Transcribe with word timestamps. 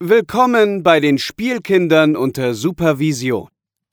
Willkommen 0.00 0.84
bei 0.84 1.00
den 1.00 1.18
Spielkindern 1.18 2.14
unter 2.14 2.54
Supervision. 2.54 3.48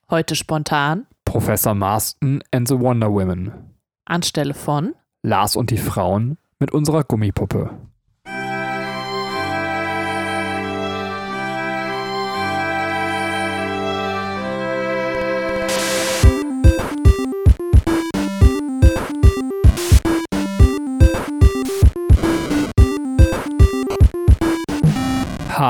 Heute 0.07 0.35
spontan 0.35 1.07
Professor 1.25 1.73
Marston 1.73 2.43
and 2.51 2.67
the 2.67 2.79
Wonder 2.79 3.11
Women. 3.11 3.73
anstelle 4.05 4.53
von 4.53 4.93
Lars 5.23 5.55
und 5.55 5.71
die 5.71 5.79
Frauen 5.79 6.37
mit 6.59 6.71
unserer 6.71 7.03
Gummipuppe. 7.03 7.71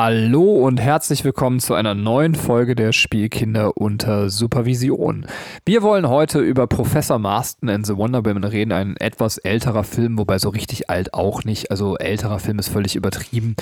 Hallo 0.07 0.63
und 0.63 0.79
herzlich 0.79 1.23
willkommen 1.23 1.59
zu 1.59 1.73
einer 1.73 1.95
neuen 1.95 2.35
Folge 2.35 2.75
der 2.75 2.91
Spielkinder 2.91 3.75
unter 3.75 4.29
Supervision. 4.29 5.25
Wir 5.65 5.81
wollen 5.81 6.07
heute 6.07 6.41
über 6.41 6.67
Professor 6.67 7.17
Marston 7.17 7.69
and 7.69 7.87
the 7.87 7.97
Wonder 7.97 8.23
Woman 8.23 8.43
reden, 8.43 8.71
ein 8.71 8.97
etwas 8.97 9.39
älterer 9.39 9.83
Film, 9.83 10.19
wobei 10.19 10.37
so 10.37 10.49
richtig 10.49 10.91
alt 10.91 11.15
auch 11.15 11.43
nicht. 11.43 11.71
Also 11.71 11.97
älterer 11.97 12.37
Film 12.37 12.59
ist 12.59 12.69
völlig 12.69 12.95
übertrieben, 12.95 13.55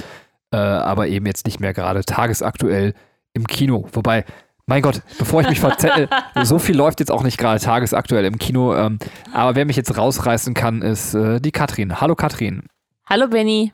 äh, 0.52 0.58
aber 0.58 1.08
eben 1.08 1.26
jetzt 1.27 1.45
nicht 1.45 1.62
mehr 1.62 1.73
gerade 1.73 2.03
tagesaktuell 2.03 2.94
im 3.31 3.48
Kino. 3.48 3.88
Wobei, 3.94 4.25
mein 4.66 4.81
Gott, 4.81 5.02
bevor 5.17 5.39
ich 5.39 5.48
mich 5.48 5.62
verzettel, 5.62 6.09
so 6.44 6.59
viel 6.59 6.75
läuft 6.75 7.00
jetzt 7.00 7.09
auch 7.09 7.23
nicht 7.23 7.38
gerade 7.38 7.62
tagesaktuell 7.62 8.25
im 8.25 8.38
Kino. 8.38 8.75
Ähm, 8.75 9.00
aber 9.31 9.55
wer 9.55 9.64
mich 9.64 9.78
jetzt 9.78 9.98
rausreißen 9.98 10.53
kann, 10.53 10.81
ist 10.81 11.14
äh, 11.14 11.39
die 11.39 11.52
Katrin. 11.53 12.02
Hallo 12.02 12.16
Katrin. 12.16 12.64
Hallo 13.05 13.30
Benny. 13.30 13.72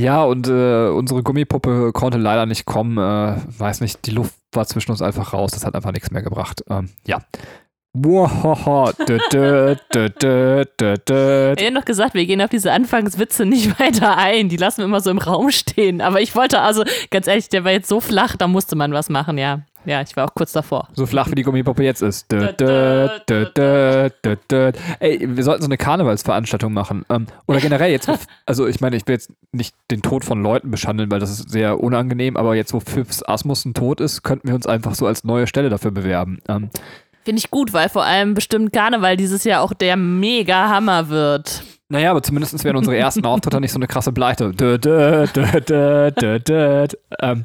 Ja, 0.00 0.24
und 0.24 0.48
äh, 0.48 0.88
unsere 0.88 1.22
Gummipuppe 1.22 1.92
konnte 1.92 2.16
leider 2.16 2.46
nicht 2.46 2.64
kommen. 2.64 2.96
Äh, 2.96 3.36
weiß 3.58 3.82
nicht, 3.82 4.06
die 4.06 4.12
Luft 4.12 4.34
war 4.52 4.66
zwischen 4.66 4.92
uns 4.92 5.02
einfach 5.02 5.34
raus. 5.34 5.50
Das 5.52 5.66
hat 5.66 5.74
einfach 5.74 5.92
nichts 5.92 6.10
mehr 6.10 6.22
gebracht. 6.22 6.64
Ähm, 6.70 6.88
ja. 7.06 7.18
Wir 11.58 11.66
haben 11.66 11.74
noch 11.74 11.84
gesagt, 11.84 12.14
wir 12.14 12.24
gehen 12.24 12.40
auf 12.40 12.48
diese 12.48 12.72
Anfangswitze 12.72 13.44
nicht 13.44 13.78
weiter 13.80 14.16
ein. 14.16 14.48
Die 14.48 14.56
lassen 14.56 14.78
wir 14.78 14.84
immer 14.86 15.00
so 15.00 15.10
im 15.10 15.18
Raum 15.18 15.50
stehen. 15.50 16.00
Aber 16.00 16.20
ich 16.20 16.34
wollte 16.34 16.60
also, 16.60 16.84
ganz 17.10 17.26
ehrlich, 17.26 17.50
der 17.50 17.64
war 17.64 17.72
jetzt 17.72 17.88
so 17.88 18.00
flach, 18.00 18.36
da 18.36 18.48
musste 18.48 18.76
man 18.76 18.92
was 18.92 19.10
machen, 19.10 19.36
ja. 19.36 19.62
Ja, 19.84 20.02
ich 20.02 20.16
war 20.16 20.26
auch 20.26 20.34
kurz 20.34 20.52
davor. 20.52 20.88
So 20.92 21.06
flach 21.06 21.30
wie 21.30 21.34
die 21.34 21.42
Gummipuppe 21.42 21.82
jetzt 21.82 22.02
ist. 22.02 22.30
Dö, 22.30 22.52
dö, 22.52 23.08
dö. 24.50 24.72
Ey, 24.98 25.36
wir 25.36 25.42
sollten 25.42 25.62
so 25.62 25.68
eine 25.68 25.76
Karnevalsveranstaltung 25.76 26.72
machen. 26.72 27.04
Ähm, 27.08 27.26
oder 27.46 27.60
generell 27.60 27.90
jetzt, 27.90 28.10
also 28.46 28.66
ich 28.66 28.80
meine, 28.80 28.96
ich 28.96 29.06
will 29.06 29.14
jetzt 29.14 29.32
nicht 29.52 29.74
den 29.90 30.02
Tod 30.02 30.24
von 30.24 30.42
Leuten 30.42 30.70
beschandeln, 30.70 31.10
weil 31.10 31.20
das 31.20 31.30
ist 31.30 31.50
sehr 31.50 31.80
unangenehm, 31.80 32.36
aber 32.36 32.54
jetzt, 32.54 32.72
wo 32.74 32.80
Phipps 32.80 33.22
Asmussen 33.26 33.74
tot 33.74 34.00
ist, 34.00 34.22
könnten 34.22 34.48
wir 34.48 34.54
uns 34.54 34.66
einfach 34.66 34.94
so 34.94 35.06
als 35.06 35.24
neue 35.24 35.46
Stelle 35.46 35.70
dafür 35.70 35.90
bewerben. 35.90 36.38
Ähm, 36.48 36.70
Finde 37.24 37.38
ich 37.38 37.50
gut, 37.50 37.72
weil 37.72 37.88
vor 37.88 38.04
allem 38.04 38.34
bestimmt 38.34 38.72
Karneval 38.72 39.16
dieses 39.16 39.44
Jahr 39.44 39.62
auch 39.62 39.72
der 39.74 39.96
mega 39.96 40.68
Hammer 40.68 41.08
wird. 41.08 41.62
Naja, 41.90 42.12
aber 42.12 42.22
zumindest 42.22 42.62
wären 42.62 42.76
unsere 42.76 42.96
ersten 42.96 43.26
Auftritte 43.26 43.60
nicht 43.60 43.72
so 43.72 43.78
eine 43.78 43.88
krasse 43.88 44.12
Pleite. 44.12 44.52
Dö, 44.52 44.78
dö, 44.78 45.26
dö. 45.26 46.86
Ähm, 47.20 47.44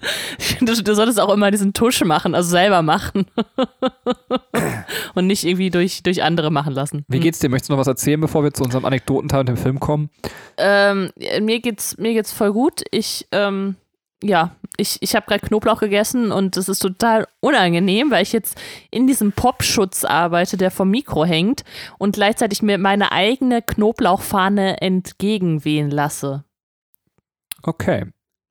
Du, 0.62 0.74
du 0.84 0.96
solltest 0.96 1.20
auch 1.20 1.34
immer 1.34 1.50
diesen 1.52 1.74
Tusch 1.74 2.04
machen, 2.04 2.36
also 2.36 2.50
selber 2.50 2.82
machen. 2.82 3.26
Und 5.16 5.28
nicht 5.28 5.44
irgendwie 5.46 5.70
durch, 5.72 6.04
durch 6.04 6.24
andere 6.24 6.52
machen 6.52 6.74
lassen. 6.74 7.06
wie 7.08 7.20
geht's 7.20 7.40
dir? 7.40 7.50
Möchtest 7.50 7.70
du 7.70 7.74
noch 7.74 7.80
was 7.80 7.88
erzählen, 7.88 8.22
bevor 8.22 8.44
wir 8.44 8.54
zu 8.54 8.64
unserem 8.64 8.86
Anekdotenteil 8.86 9.42
und 9.42 9.50
dem 9.50 9.58
Film 9.58 9.80
kommen? 9.80 10.10
Ähm, 10.58 11.10
mir 11.42 11.60
geht's 11.60 11.98
mir 11.98 12.14
geht's 12.14 12.32
voll 12.32 12.54
gut. 12.54 12.84
Ich 12.92 13.28
ähm, 13.32 13.76
ja, 14.28 14.56
ich, 14.78 14.98
ich 15.02 15.16
habe 15.16 15.26
gerade 15.26 15.46
Knoblauch 15.46 15.80
gegessen 15.80 16.32
und 16.32 16.58
das 16.58 16.68
ist 16.68 16.80
total 16.80 17.28
unangenehm, 17.40 18.12
weil 18.12 18.24
ich 18.24 18.34
jetzt 18.34 18.60
in 18.92 19.08
diesem 19.08 19.32
Popschutz 19.32 20.04
arbeite, 20.04 20.58
der 20.58 20.72
vom 20.72 20.90
Mikro 20.90 21.26
hängt 21.26 21.64
und 21.98 22.16
gleichzeitig 22.16 22.62
mir 22.62 22.78
meine 22.78 23.12
eigene 23.12 23.62
Knoblauchfahne 23.62 24.82
entgegenwehen 24.82 25.90
lasse. 25.90 26.44
Okay. 27.64 28.06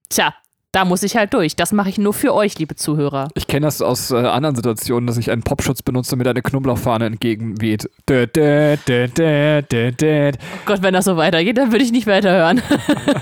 Tja, 0.08 0.34
da 0.74 0.84
muss 0.84 1.04
ich 1.04 1.16
halt 1.16 1.32
durch. 1.32 1.54
Das 1.54 1.72
mache 1.72 1.88
ich 1.88 1.98
nur 1.98 2.12
für 2.12 2.34
euch, 2.34 2.58
liebe 2.58 2.74
Zuhörer. 2.74 3.28
Ich 3.34 3.46
kenne 3.46 3.66
das 3.66 3.80
aus 3.80 4.10
äh, 4.10 4.16
anderen 4.16 4.56
Situationen, 4.56 5.06
dass 5.06 5.16
ich 5.16 5.30
einen 5.30 5.42
Popschutz 5.42 5.82
benutze, 5.82 6.16
mit 6.16 6.26
einer 6.26 6.42
Knoblauchfahne 6.42 7.06
entgegenweht. 7.06 7.88
Dö, 8.08 8.26
dö, 8.26 8.76
dö, 8.86 9.06
dö, 9.06 9.62
dö, 9.62 9.92
dö. 9.92 10.32
Oh 10.32 10.66
Gott, 10.66 10.82
wenn 10.82 10.92
das 10.92 11.04
so 11.04 11.16
weitergeht, 11.16 11.58
dann 11.58 11.70
würde 11.70 11.84
ich 11.84 11.92
nicht 11.92 12.08
weiterhören. 12.08 12.60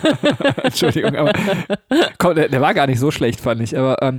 Entschuldigung, 0.62 1.14
aber 1.14 1.32
komm, 2.18 2.36
der, 2.36 2.48
der 2.48 2.60
war 2.62 2.72
gar 2.72 2.86
nicht 2.86 2.98
so 2.98 3.10
schlecht, 3.10 3.38
fand 3.40 3.60
ich. 3.60 3.76
Aber 3.76 4.00
ähm, 4.00 4.18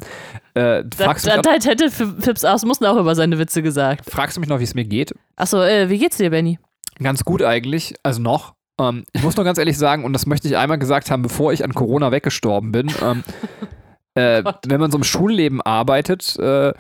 äh, 0.53 0.83
Da, 0.85 1.05
fragst, 1.05 1.25
du 1.25 1.29
da, 1.31 1.38
mich, 1.38 1.63
da 1.63 1.69
hätte 1.71 1.89
Fips 1.89 2.45
Asmussen 2.45 2.85
auch 2.85 2.97
über 2.97 3.15
seine 3.15 3.39
Witze 3.39 3.63
gesagt. 3.63 4.09
fragst 4.11 4.38
du 4.38 4.41
mich 4.41 4.50
noch, 4.50 4.59
wie 4.59 4.65
es 4.65 4.75
mir 4.75 4.85
geht? 4.85 5.11
Achso, 5.38 5.59
äh, 5.59 5.89
wie 5.89 5.97
geht's 5.97 6.17
dir, 6.17 6.29
Benny? 6.29 6.59
Ganz 7.01 7.23
gut 7.23 7.41
eigentlich, 7.41 7.95
also 8.03 8.21
noch. 8.21 8.53
Ähm, 8.79 9.03
ich 9.13 9.23
muss 9.23 9.35
nur 9.35 9.45
ganz 9.45 9.57
ehrlich 9.57 9.78
sagen, 9.78 10.03
und 10.03 10.13
das 10.13 10.25
möchte 10.25 10.47
ich 10.47 10.57
einmal 10.57 10.79
gesagt 10.79 11.11
haben, 11.11 11.22
bevor 11.22 11.53
ich 11.53 11.63
an 11.63 11.73
Corona 11.73 12.11
weggestorben 12.11 12.72
bin, 12.72 12.91
ähm, 13.01 13.23
äh, 14.16 14.44
Gott. 14.44 14.59
wenn 14.67 14.79
man 14.79 14.91
so 14.91 14.97
im 14.97 15.03
Schulleben 15.03 15.61
arbeitet, 15.61 16.38
äh, 16.39 16.73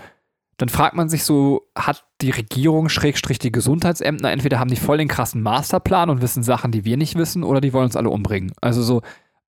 dann 0.57 0.69
fragt 0.69 0.95
man 0.95 1.09
sich 1.09 1.23
so, 1.23 1.63
hat 1.75 2.05
die 2.21 2.29
Regierung, 2.29 2.89
Schrägstrich 2.89 3.39
die 3.39 3.51
Gesundheitsämter, 3.51 4.31
entweder 4.31 4.59
haben 4.59 4.69
die 4.69 4.75
voll 4.75 4.97
den 4.97 5.07
krassen 5.07 5.41
Masterplan 5.41 6.09
und 6.09 6.21
wissen 6.21 6.43
Sachen, 6.43 6.71
die 6.71 6.85
wir 6.85 6.95
nicht 6.95 7.15
wissen, 7.15 7.43
oder 7.43 7.59
die 7.59 7.73
wollen 7.73 7.85
uns 7.85 7.95
alle 7.95 8.09
umbringen. 8.09 8.53
Also 8.61 8.81
so, 8.81 9.01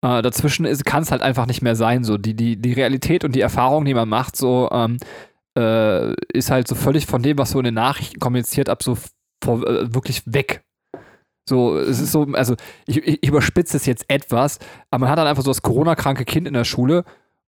äh, 0.03 0.23
dazwischen 0.23 0.67
kann 0.85 1.03
es 1.03 1.11
halt 1.11 1.23
einfach 1.23 1.47
nicht 1.47 1.63
mehr 1.63 1.77
sein. 1.77 2.05
So, 2.05 2.19
die, 2.19 2.35
die, 2.35 2.57
die 2.57 2.73
Realität 2.73 3.25
und 3.25 3.35
die 3.35 3.41
Erfahrung, 3.41 3.85
die 3.85 3.95
man 3.95 4.09
macht, 4.09 4.37
so, 4.37 4.69
ähm, 4.73 4.99
äh, 5.57 6.13
ist 6.33 6.51
halt 6.51 6.69
so 6.69 6.75
völlig 6.75 7.07
von 7.07 7.23
dem, 7.23 7.39
was 7.39 7.51
so 7.51 7.59
in 7.59 7.65
den 7.65 7.75
Nachrichten 7.75 8.19
kommuniziert, 8.19 8.69
ab 8.69 8.83
so 8.83 8.99
vor, 9.43 9.67
äh, 9.67 9.95
wirklich 9.95 10.23
weg. 10.27 10.65
So, 11.49 11.79
es 11.79 12.01
ist 12.01 12.13
so, 12.13 12.27
also 12.33 12.55
ich, 12.87 12.97
ich 13.07 13.29
überspitze 13.29 13.77
es 13.77 13.87
jetzt 13.87 14.07
etwas, 14.09 14.59
aber 14.91 15.03
man 15.03 15.11
hat 15.11 15.19
dann 15.19 15.27
einfach 15.27 15.43
so 15.43 15.51
das 15.51 15.63
Corona-kranke 15.63 16.25
Kind 16.25 16.47
in 16.49 16.55
der 16.55 16.65
Schule 16.65 17.05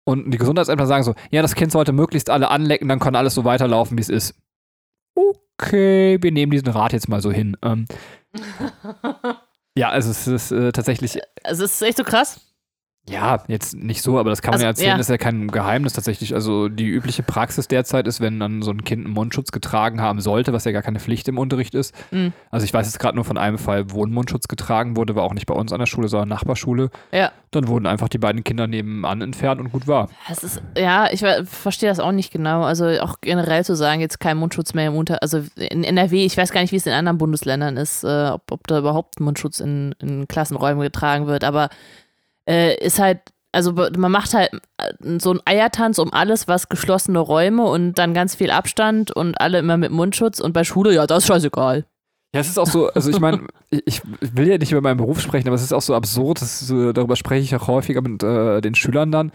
und 0.05 0.31
die 0.31 0.39
Gesundheitsämter 0.39 0.87
sagen 0.87 1.05
so, 1.05 1.15
ja, 1.31 1.43
das 1.43 1.55
Kind 1.55 1.73
sollte 1.73 1.93
möglichst 1.93 2.29
alle 2.29 2.51
anlecken, 2.51 2.89
dann 2.89 2.99
kann 2.99 3.17
alles 3.17 3.35
so 3.35 3.45
weiterlaufen, 3.45 3.97
wie 3.97 4.03
es 4.03 4.09
ist. 4.09 4.35
Okay, 5.15 6.19
wir 6.21 6.33
nehmen 6.33 6.51
diesen 6.51 6.69
Rat 6.69 6.93
jetzt 6.93 7.09
mal 7.09 7.23
so 7.23 7.31
hin. 7.31 7.57
Ähm, 7.63 7.87
ja, 9.77 9.91
also 9.91 10.11
es 10.11 10.27
ist 10.27 10.51
äh, 10.51 10.73
tatsächlich, 10.73 11.21
Also, 11.45 11.65
es 11.65 11.75
ist 11.75 11.83
echt 11.83 11.97
so 11.97 12.05
krass. 12.05 12.41
Ja, 13.07 13.45
jetzt 13.49 13.77
nicht 13.77 14.01
so, 14.01 14.19
aber 14.19 14.31
das 14.31 14.41
kann 14.41 14.53
man 14.53 14.55
Also, 14.55 14.65
ja 14.65 14.69
erzählen, 14.69 14.89
ja. 14.89 14.97
das 14.97 15.07
ist 15.07 15.11
ja 15.11 15.19
kein 15.19 15.49
Geheimnis 15.49 15.93
tatsächlich. 15.93 16.35
Also 16.35 16.71
die 16.71 16.87
übliche 16.87 17.23
Praxis 17.23 17.69
derzeit 17.69 18.07
ist, 18.07 18.23
wenn 18.23 18.41
dann 18.41 18.63
so 18.63 18.71
ein 18.71 18.83
Kind 18.83 19.05
einen 19.05 19.13
Mundschutz 19.13 19.53
getragen 19.53 20.01
haben 20.01 20.23
sollte, 20.23 20.55
was 20.55 20.65
ja 20.65 20.73
gar 20.73 20.81
keine 20.81 21.01
Pflicht 21.01 21.29
im 21.29 21.37
Unterricht 21.37 21.75
ist. 21.75 21.95
Mhm. 22.13 22.33
Also 22.51 22.65
ich 22.65 22.73
weiß 22.73 22.87
jetzt 22.87 22.99
gerade 22.99 23.17
nur 23.17 23.27
von 23.27 23.37
einem 23.37 23.59
Fall, 23.59 23.91
wo 23.91 24.07
ein 24.07 24.11
Mundschutz 24.11 24.49
getragen 24.49 24.97
wurde, 24.97 25.15
war 25.15 25.25
auch 25.25 25.35
nicht 25.35 25.45
bei 25.45 25.55
uns 25.55 25.71
an 25.71 25.81
der 25.81 25.87
Schule, 25.87 26.09
sondern 26.09 26.31
Nachbarschule. 26.31 26.89
Ja. 27.13 27.31
Dann 27.51 27.69
wurden 27.69 27.85
einfach 27.85 28.09
die 28.09 28.19
beiden 28.19 28.43
Kinder 28.43 28.67
nebenan 28.67 29.21
entfernt 29.21 29.61
und 29.61 29.71
gut 29.71 29.87
war. 29.87 30.09
Das 30.29 30.43
ist, 30.43 30.63
ja, 30.77 31.09
ich 31.13 31.23
verstehe 31.45 31.91
das 31.91 32.01
auch 32.01 32.13
nicht 32.13 32.33
genau. 32.33 32.63
Also 32.63 32.87
auch 33.03 33.17
generell 33.21 33.67
zu 33.67 33.77
sagen, 33.77 34.01
jetzt 34.01 34.19
kein 34.19 34.39
Mundschutz 34.39 34.73
mehr 34.73 34.89
im 34.89 34.97
Unter, 34.97 35.23
also 35.23 35.45
in 35.57 35.85
NRW, 35.85 36.25
ich 36.25 36.39
weiß 36.39 36.53
gar 36.53 36.63
nicht, 36.63 36.73
wie 36.73 36.77
es 36.77 36.87
in 36.87 36.93
anderen 36.93 37.19
Bundesländern 37.19 37.77
ist, 37.77 38.03
äh, 38.03 38.31
ob, 38.31 38.51
ob 38.51 38.67
da 38.67 38.79
überhaupt 38.79 39.21
Mundschutz 39.21 39.61
in, 39.61 39.95
in 40.01 40.27
Klassenräumen 40.27 40.83
getragen 40.83 41.27
wird, 41.27 41.45
aber 41.45 41.69
äh, 42.49 42.77
ist 42.85 42.99
halt, 42.99 43.21
also 43.53 43.73
man 43.73 44.13
macht 44.13 44.35
halt 44.35 44.51
äh, 44.79 45.19
so 45.19 45.31
einen 45.31 45.41
Eiertanz 45.45 45.99
um 45.99 46.13
alles, 46.13 46.49
was 46.49 46.69
geschlossene 46.69 47.19
Räume 47.19 47.65
und 47.65 47.95
dann 47.95 48.15
ganz 48.15 48.35
viel 48.35 48.51
Abstand 48.51 49.11
und 49.11 49.41
alle 49.41 49.59
immer 49.59 49.77
mit 49.77 49.91
Mundschutz 49.91 50.41
und 50.41 50.53
bei 50.53 50.65
Schule, 50.65 50.95
ja, 50.95 51.07
das 51.07 51.25
ist 51.25 51.29
scheißegal. 51.29 51.85
Ja, 52.35 52.41
es 52.41 52.49
ist 52.49 52.59
auch 52.59 52.67
so, 52.67 52.89
also 52.89 53.11
ich 53.11 53.21
meine, 53.21 53.47
ich, 53.71 54.03
will 54.21 54.49
ja 54.49 54.59
nicht 54.59 54.73
über 54.73 54.81
meinen 54.81 54.97
Beruf 54.97 55.21
sprechen, 55.21 55.47
aber 55.47 55.55
es 55.55 55.63
ist 55.63 55.73
auch 55.73 55.83
so 55.83 55.95
absurd, 55.95 56.43
das 56.43 56.67
darüber 56.69 57.17
spreche 57.17 57.45
ich 57.45 57.55
auch 57.55 57.69
häufiger 57.69 58.03
mit 58.03 58.23
äh, 58.23 58.61
den 58.61 58.75
Schülern 58.75 59.13
dann, 59.13 59.31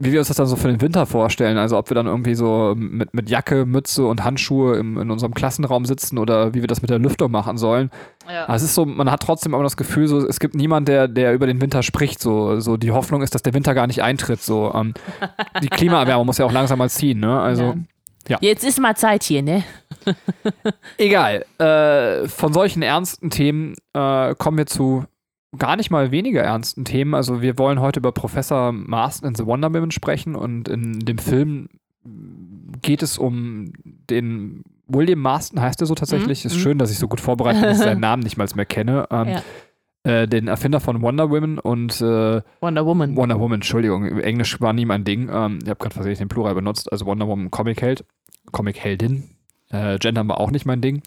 wie 0.00 0.12
wir 0.12 0.20
uns 0.20 0.28
das 0.28 0.36
dann 0.36 0.46
so 0.46 0.54
für 0.54 0.68
den 0.68 0.80
Winter 0.80 1.06
vorstellen. 1.06 1.58
Also 1.58 1.76
ob 1.76 1.90
wir 1.90 1.96
dann 1.96 2.06
irgendwie 2.06 2.36
so 2.36 2.74
mit, 2.76 3.14
mit 3.14 3.28
Jacke, 3.28 3.66
Mütze 3.66 4.06
und 4.06 4.22
Handschuhe 4.22 4.76
im, 4.76 4.96
in 4.96 5.10
unserem 5.10 5.34
Klassenraum 5.34 5.86
sitzen 5.86 6.18
oder 6.18 6.54
wie 6.54 6.60
wir 6.60 6.68
das 6.68 6.82
mit 6.82 6.90
der 6.90 7.00
Lüftung 7.00 7.32
machen 7.32 7.58
sollen. 7.58 7.90
Ja. 8.30 8.44
Aber 8.44 8.54
es 8.54 8.62
ist 8.62 8.76
so, 8.76 8.86
man 8.86 9.10
hat 9.10 9.22
trotzdem 9.22 9.54
aber 9.54 9.64
das 9.64 9.76
Gefühl, 9.76 10.06
so, 10.06 10.24
es 10.24 10.38
gibt 10.38 10.54
niemand, 10.54 10.86
der, 10.86 11.08
der 11.08 11.34
über 11.34 11.48
den 11.48 11.60
Winter 11.60 11.82
spricht. 11.82 12.20
So, 12.20 12.60
so 12.60 12.76
die 12.76 12.92
Hoffnung 12.92 13.22
ist, 13.22 13.34
dass 13.34 13.42
der 13.42 13.54
Winter 13.54 13.74
gar 13.74 13.88
nicht 13.88 14.02
eintritt. 14.02 14.40
So, 14.40 14.72
ähm, 14.72 14.94
die 15.62 15.68
Klimaerwärmung 15.68 16.26
muss 16.26 16.38
ja 16.38 16.46
auch 16.46 16.52
langsam 16.52 16.78
mal 16.78 16.90
ziehen, 16.90 17.18
ne? 17.18 17.40
Also. 17.40 17.74
Ja. 18.28 18.36
Jetzt 18.40 18.62
ist 18.62 18.78
mal 18.78 18.94
Zeit 18.94 19.22
hier, 19.22 19.42
ne? 19.42 19.64
Egal. 20.98 21.46
Äh, 21.58 22.28
von 22.28 22.52
solchen 22.52 22.82
ernsten 22.82 23.30
Themen 23.30 23.74
äh, 23.94 24.34
kommen 24.34 24.58
wir 24.58 24.66
zu 24.66 25.06
gar 25.56 25.76
nicht 25.76 25.90
mal 25.90 26.10
weniger 26.10 26.42
ernsten 26.42 26.84
Themen. 26.84 27.14
Also 27.14 27.40
wir 27.40 27.58
wollen 27.58 27.80
heute 27.80 28.00
über 28.00 28.12
Professor 28.12 28.72
Marston 28.72 29.28
in 29.30 29.34
The 29.34 29.46
Wonder 29.46 29.72
Woman 29.72 29.90
sprechen 29.90 30.34
und 30.34 30.68
in 30.68 31.00
dem 31.00 31.18
Film 31.18 31.68
geht 32.82 33.02
es 33.02 33.18
um 33.18 33.72
den 34.10 34.62
William 34.86 35.18
Marston, 35.20 35.60
heißt 35.60 35.80
er 35.80 35.86
so 35.86 35.94
tatsächlich. 35.94 36.44
Mhm, 36.44 36.48
Ist 36.50 36.56
mhm. 36.56 36.60
schön, 36.60 36.78
dass 36.78 36.90
ich 36.90 36.98
so 36.98 37.08
gut 37.08 37.20
vorbereitet 37.20 37.60
bin, 37.62 37.70
dass 37.70 37.78
ich 37.78 37.84
seinen 37.84 38.00
Namen 38.08 38.22
nicht 38.22 38.36
mal 38.36 38.46
mehr 38.54 38.66
kenne. 38.66 39.06
Ähm, 39.10 39.28
Ja. 39.28 39.42
äh, 40.22 40.28
den 40.28 40.48
Erfinder 40.48 40.80
von 40.80 41.02
Wonder 41.02 41.30
Woman 41.30 41.58
und 41.58 42.00
äh, 42.00 42.40
Wonder 42.60 42.86
Woman. 42.86 43.16
Wonder 43.16 43.38
Woman, 43.40 43.56
Entschuldigung, 43.56 44.04
Englisch 44.20 44.60
war 44.60 44.72
nie 44.72 44.84
mein 44.86 45.04
Ding. 45.04 45.28
Ähm, 45.30 45.58
ich 45.62 45.68
habe 45.68 45.78
gerade 45.78 45.94
versehentlich 45.94 46.18
den 46.20 46.28
Plural 46.28 46.54
benutzt, 46.54 46.90
also 46.92 47.04
Wonder 47.06 47.26
Woman 47.26 47.50
Comic-Held, 47.50 48.04
Comic-Heldin. 48.52 49.24
Äh, 49.70 49.98
Gender 49.98 50.26
war 50.28 50.40
auch 50.40 50.50
nicht 50.50 50.64
mein 50.64 50.80
Ding. 50.80 51.02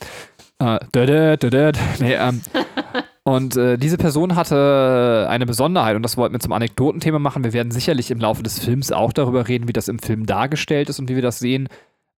Äh, 0.59 0.79
dödöd, 0.93 1.41
dödöd. 1.41 1.79
Nee, 1.99 2.13
ähm, 2.13 2.41
und 3.23 3.55
äh, 3.55 3.77
diese 3.77 3.97
Person 3.97 4.35
hatte 4.35 5.27
eine 5.29 5.45
Besonderheit 5.45 5.95
und 5.95 6.01
das 6.01 6.17
wollten 6.17 6.33
wir 6.33 6.39
zum 6.39 6.53
Anekdotenthema 6.53 7.19
machen. 7.19 7.43
Wir 7.43 7.53
werden 7.53 7.71
sicherlich 7.71 8.09
im 8.09 8.19
Laufe 8.19 8.41
des 8.41 8.59
Films 8.59 8.91
auch 8.91 9.13
darüber 9.13 9.47
reden, 9.47 9.67
wie 9.67 9.73
das 9.73 9.87
im 9.87 9.99
Film 9.99 10.25
dargestellt 10.25 10.89
ist 10.89 10.99
und 10.99 11.07
wie 11.09 11.15
wir 11.15 11.21
das 11.21 11.39
sehen. 11.39 11.69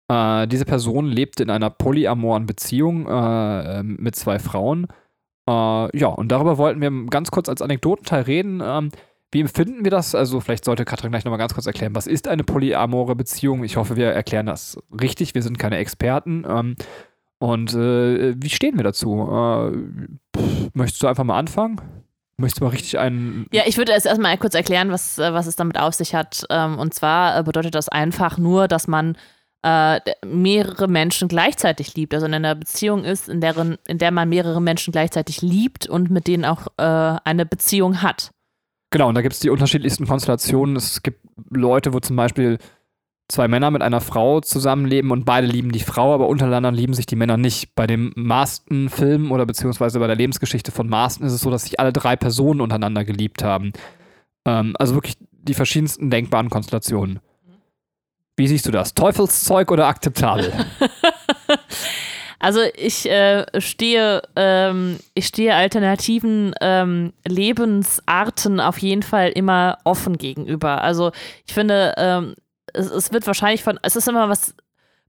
Äh, 0.08 0.46
diese 0.46 0.64
Person 0.64 1.06
lebte 1.06 1.42
in 1.42 1.50
einer 1.50 1.70
polyamoren 1.70 2.46
Beziehung 2.46 3.08
äh, 3.08 3.82
mit 3.82 4.14
zwei 4.14 4.38
Frauen. 4.38 4.86
Äh, 5.48 5.98
ja, 5.98 6.06
und 6.06 6.28
darüber 6.30 6.58
wollten 6.58 6.80
wir 6.80 6.90
ganz 7.10 7.30
kurz 7.30 7.48
als 7.48 7.62
Anekdotenteil 7.62 8.22
reden. 8.22 8.62
Ähm, 8.64 8.90
wie 9.32 9.40
empfinden 9.40 9.82
wir 9.82 9.90
das? 9.90 10.14
Also, 10.14 10.40
vielleicht 10.40 10.64
sollte 10.64 10.84
Katrin 10.84 11.10
gleich 11.10 11.24
nochmal 11.24 11.38
ganz 11.38 11.54
kurz 11.54 11.66
erklären, 11.66 11.94
was 11.94 12.06
ist 12.06 12.28
eine 12.28 12.44
polyamore 12.44 13.16
Beziehung? 13.16 13.64
Ich 13.64 13.76
hoffe, 13.76 13.96
wir 13.96 14.08
erklären 14.08 14.46
das 14.46 14.78
richtig. 15.00 15.34
Wir 15.34 15.42
sind 15.42 15.58
keine 15.58 15.78
Experten. 15.78 16.44
Ähm, 16.46 16.76
und 17.42 17.74
äh, 17.74 18.40
wie 18.40 18.50
stehen 18.50 18.76
wir 18.76 18.84
dazu? 18.84 19.14
Äh, 19.14 19.72
pff, 20.38 20.70
möchtest 20.74 21.02
du 21.02 21.08
einfach 21.08 21.24
mal 21.24 21.36
anfangen? 21.36 21.80
Möchtest 22.36 22.60
du 22.60 22.64
mal 22.64 22.70
richtig 22.70 23.00
einen. 23.00 23.46
Ja, 23.52 23.62
ich 23.66 23.78
würde 23.78 23.90
es 23.94 24.04
erstmal 24.04 24.38
kurz 24.38 24.54
erklären, 24.54 24.92
was, 24.92 25.18
äh, 25.18 25.32
was 25.32 25.48
es 25.48 25.56
damit 25.56 25.76
auf 25.76 25.92
sich 25.92 26.14
hat. 26.14 26.44
Ähm, 26.50 26.78
und 26.78 26.94
zwar 26.94 27.36
äh, 27.36 27.42
bedeutet 27.42 27.74
das 27.74 27.88
einfach 27.88 28.38
nur, 28.38 28.68
dass 28.68 28.86
man 28.86 29.16
äh, 29.64 29.98
mehrere 30.24 30.86
Menschen 30.86 31.26
gleichzeitig 31.26 31.96
liebt. 31.96 32.14
Also 32.14 32.26
in 32.26 32.34
einer 32.34 32.54
Beziehung 32.54 33.02
ist, 33.02 33.28
in, 33.28 33.40
deren, 33.40 33.76
in 33.88 33.98
der 33.98 34.12
man 34.12 34.28
mehrere 34.28 34.62
Menschen 34.62 34.92
gleichzeitig 34.92 35.42
liebt 35.42 35.88
und 35.88 36.12
mit 36.12 36.28
denen 36.28 36.44
auch 36.44 36.68
äh, 36.76 37.18
eine 37.24 37.44
Beziehung 37.44 38.02
hat. 38.02 38.30
Genau, 38.90 39.08
und 39.08 39.16
da 39.16 39.22
gibt 39.22 39.34
es 39.34 39.40
die 39.40 39.50
unterschiedlichsten 39.50 40.06
Konstellationen. 40.06 40.76
Es 40.76 41.02
gibt 41.02 41.18
Leute, 41.50 41.92
wo 41.92 41.98
zum 41.98 42.14
Beispiel 42.14 42.58
zwei 43.32 43.48
Männer 43.48 43.70
mit 43.70 43.82
einer 43.82 44.00
Frau 44.00 44.40
zusammenleben 44.40 45.10
und 45.10 45.24
beide 45.24 45.46
lieben 45.46 45.72
die 45.72 45.80
Frau, 45.80 46.14
aber 46.14 46.28
untereinander 46.28 46.70
lieben 46.70 46.94
sich 46.94 47.06
die 47.06 47.16
Männer 47.16 47.36
nicht. 47.36 47.74
Bei 47.74 47.86
dem 47.86 48.12
Marston-Film 48.14 49.32
oder 49.32 49.46
beziehungsweise 49.46 49.98
bei 49.98 50.06
der 50.06 50.16
Lebensgeschichte 50.16 50.70
von 50.70 50.88
Marston 50.88 51.26
ist 51.26 51.32
es 51.32 51.40
so, 51.40 51.50
dass 51.50 51.64
sich 51.64 51.80
alle 51.80 51.92
drei 51.92 52.16
Personen 52.16 52.60
untereinander 52.60 53.04
geliebt 53.04 53.42
haben. 53.42 53.72
Ähm, 54.44 54.76
also 54.78 54.94
wirklich 54.94 55.16
die 55.30 55.54
verschiedensten 55.54 56.10
denkbaren 56.10 56.50
Konstellationen. 56.50 57.20
Wie 58.36 58.46
siehst 58.46 58.66
du 58.66 58.70
das? 58.70 58.94
Teufelszeug 58.94 59.70
oder 59.70 59.86
akzeptabel? 59.86 60.52
Also 62.42 62.58
ich 62.74 63.08
äh, 63.08 63.46
stehe, 63.60 64.20
ähm, 64.34 64.98
ich 65.14 65.28
stehe 65.28 65.54
alternativen 65.54 66.52
ähm, 66.60 67.12
Lebensarten 67.24 68.58
auf 68.58 68.78
jeden 68.78 69.04
Fall 69.04 69.28
immer 69.28 69.78
offen 69.84 70.18
gegenüber. 70.18 70.82
Also 70.82 71.12
ich 71.46 71.54
finde, 71.54 71.94
ähm, 71.96 72.34
es, 72.72 72.90
es, 72.90 73.12
wird 73.12 73.26
wahrscheinlich 73.26 73.62
von, 73.62 73.78
es 73.82 73.96
ist 73.96 74.08
immer 74.08 74.28
was 74.28 74.54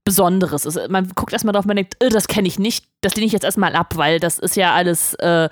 Besonderes. 0.04 0.66
Es, 0.66 0.78
man 0.88 1.08
guckt 1.14 1.32
erstmal 1.32 1.52
drauf, 1.52 1.64
man 1.64 1.76
denkt, 1.76 2.02
äh, 2.02 2.08
das 2.08 2.28
kenne 2.28 2.48
ich 2.48 2.58
nicht, 2.58 2.86
das 3.00 3.16
lehne 3.16 3.26
ich 3.26 3.32
jetzt 3.32 3.44
erstmal 3.44 3.74
ab, 3.74 3.96
weil 3.96 4.20
das 4.20 4.38
ist 4.38 4.56
ja 4.56 4.74
alles, 4.74 5.14
äh, 5.14 5.48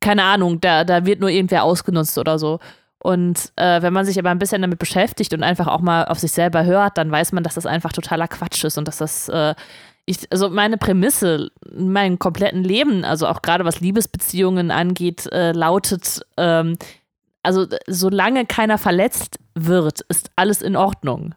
keine 0.00 0.24
Ahnung, 0.24 0.60
da, 0.60 0.84
da 0.84 1.04
wird 1.04 1.20
nur 1.20 1.30
irgendwer 1.30 1.64
ausgenutzt 1.64 2.18
oder 2.18 2.38
so. 2.38 2.60
Und 3.00 3.52
äh, 3.56 3.80
wenn 3.82 3.92
man 3.92 4.04
sich 4.04 4.18
aber 4.18 4.30
ein 4.30 4.38
bisschen 4.38 4.62
damit 4.62 4.78
beschäftigt 4.78 5.32
und 5.32 5.42
einfach 5.42 5.68
auch 5.68 5.80
mal 5.80 6.06
auf 6.06 6.18
sich 6.18 6.32
selber 6.32 6.64
hört, 6.64 6.98
dann 6.98 7.10
weiß 7.10 7.32
man, 7.32 7.44
dass 7.44 7.54
das 7.54 7.66
einfach 7.66 7.92
totaler 7.92 8.26
Quatsch 8.26 8.64
ist 8.64 8.76
und 8.76 8.88
dass 8.88 8.98
das 8.98 9.28
äh, 9.28 9.54
ich, 10.08 10.32
also 10.32 10.48
meine 10.48 10.78
Prämisse 10.78 11.50
in 11.70 11.92
meinem 11.92 12.18
kompletten 12.18 12.64
Leben, 12.64 13.04
also 13.04 13.26
auch 13.26 13.42
gerade 13.42 13.64
was 13.64 13.80
Liebesbeziehungen 13.80 14.70
angeht, 14.70 15.30
äh, 15.32 15.52
lautet, 15.52 16.22
ähm, 16.38 16.78
also 17.42 17.66
solange 17.86 18.46
keiner 18.46 18.78
verletzt 18.78 19.38
wird, 19.54 20.00
ist 20.08 20.30
alles 20.34 20.62
in 20.62 20.76
Ordnung. 20.76 21.34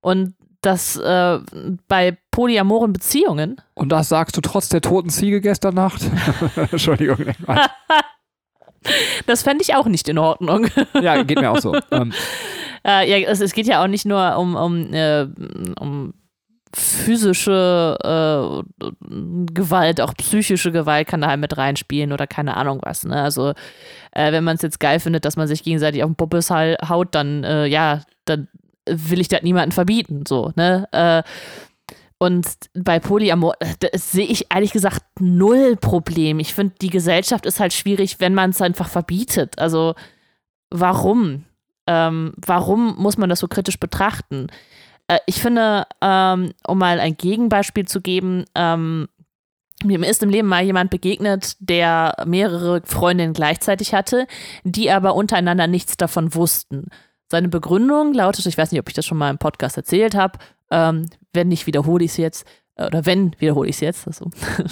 Und 0.00 0.34
das 0.60 0.96
äh, 0.96 1.38
bei 1.86 2.18
polyamoren 2.30 2.92
Beziehungen. 2.92 3.60
Und 3.74 3.90
das 3.90 4.08
sagst 4.08 4.36
du 4.36 4.40
trotz 4.40 4.68
der 4.68 4.80
toten 4.80 5.10
Ziege 5.10 5.40
gestern 5.40 5.74
Nacht? 5.74 6.02
Entschuldigung. 6.72 7.18
das 9.26 9.42
fände 9.42 9.62
ich 9.62 9.74
auch 9.74 9.86
nicht 9.86 10.08
in 10.08 10.18
Ordnung. 10.18 10.66
ja, 11.00 11.22
geht 11.22 11.40
mir 11.40 11.50
auch 11.50 11.60
so. 11.60 11.76
Ähm. 11.90 12.12
Äh, 12.84 13.10
ja, 13.10 13.28
es, 13.28 13.40
es, 13.40 13.52
geht 13.52 13.66
ja 13.66 13.82
auch 13.82 13.88
nicht 13.88 14.04
nur 14.04 14.36
um, 14.36 14.56
um, 14.56 14.92
äh, 14.92 15.26
um 15.80 16.14
physische 16.74 17.96
äh, 18.04 18.86
Gewalt, 19.52 20.00
auch 20.00 20.14
psychische 20.14 20.70
Gewalt 20.70 21.08
kann 21.08 21.22
da 21.22 21.28
halt 21.28 21.40
mit 21.40 21.56
reinspielen 21.56 22.12
oder 22.12 22.26
keine 22.26 22.56
Ahnung 22.56 22.80
was. 22.82 23.04
Ne? 23.04 23.20
Also 23.20 23.50
äh, 24.12 24.32
wenn 24.32 24.44
man 24.44 24.56
es 24.56 24.62
jetzt 24.62 24.80
geil 24.80 25.00
findet, 25.00 25.24
dass 25.24 25.36
man 25.36 25.48
sich 25.48 25.62
gegenseitig 25.62 26.02
auf 26.02 26.10
den 26.10 26.16
Puppes 26.16 26.50
haut, 26.50 27.14
dann 27.14 27.44
äh, 27.44 27.66
ja, 27.66 28.02
dann 28.26 28.48
will 28.90 29.20
ich 29.20 29.28
das 29.28 29.42
niemandem 29.42 29.72
verbieten. 29.72 30.24
So, 30.26 30.52
ne? 30.56 30.88
Äh, 30.92 31.22
und 32.18 32.46
bei 32.74 32.98
Polyamor 32.98 33.54
äh, 33.60 33.96
sehe 33.96 34.26
ich 34.26 34.46
ehrlich 34.52 34.72
gesagt 34.72 35.02
null 35.20 35.76
Problem. 35.76 36.40
Ich 36.40 36.54
finde, 36.54 36.74
die 36.80 36.90
Gesellschaft 36.90 37.46
ist 37.46 37.60
halt 37.60 37.72
schwierig, 37.72 38.18
wenn 38.18 38.34
man 38.34 38.50
es 38.50 38.60
einfach 38.60 38.88
verbietet. 38.88 39.58
Also 39.58 39.94
warum? 40.70 41.44
Ähm, 41.86 42.34
warum 42.36 42.96
muss 42.98 43.16
man 43.18 43.28
das 43.28 43.38
so 43.38 43.48
kritisch 43.48 43.78
betrachten? 43.78 44.48
Äh, 45.06 45.20
ich 45.26 45.40
finde, 45.40 45.86
ähm, 46.02 46.52
um 46.66 46.78
mal 46.78 46.98
ein 46.98 47.16
Gegenbeispiel 47.16 47.86
zu 47.86 48.00
geben, 48.00 48.44
ähm, 48.56 49.08
mir 49.84 50.04
ist 50.08 50.24
im 50.24 50.30
Leben 50.30 50.48
mal 50.48 50.64
jemand 50.64 50.90
begegnet, 50.90 51.56
der 51.60 52.24
mehrere 52.26 52.82
Freundinnen 52.84 53.32
gleichzeitig 53.32 53.94
hatte, 53.94 54.26
die 54.64 54.90
aber 54.90 55.14
untereinander 55.14 55.68
nichts 55.68 55.96
davon 55.96 56.34
wussten. 56.34 56.88
Seine 57.30 57.48
Begründung 57.48 58.14
lautet, 58.14 58.46
ich 58.46 58.56
weiß 58.56 58.72
nicht, 58.72 58.80
ob 58.80 58.88
ich 58.88 58.94
das 58.94 59.06
schon 59.06 59.18
mal 59.18 59.30
im 59.30 59.38
Podcast 59.38 59.76
erzählt 59.76 60.14
habe, 60.14 60.38
ähm, 60.70 61.06
wenn 61.32 61.48
nicht, 61.48 61.66
wiederhole 61.66 62.04
ich 62.04 62.12
es 62.12 62.16
jetzt, 62.16 62.46
äh, 62.76 62.86
oder 62.86 63.06
wenn, 63.06 63.34
wiederhole 63.38 63.68
ich 63.68 63.76
es 63.76 63.80
jetzt. 63.80 64.06
Also. 64.06 64.30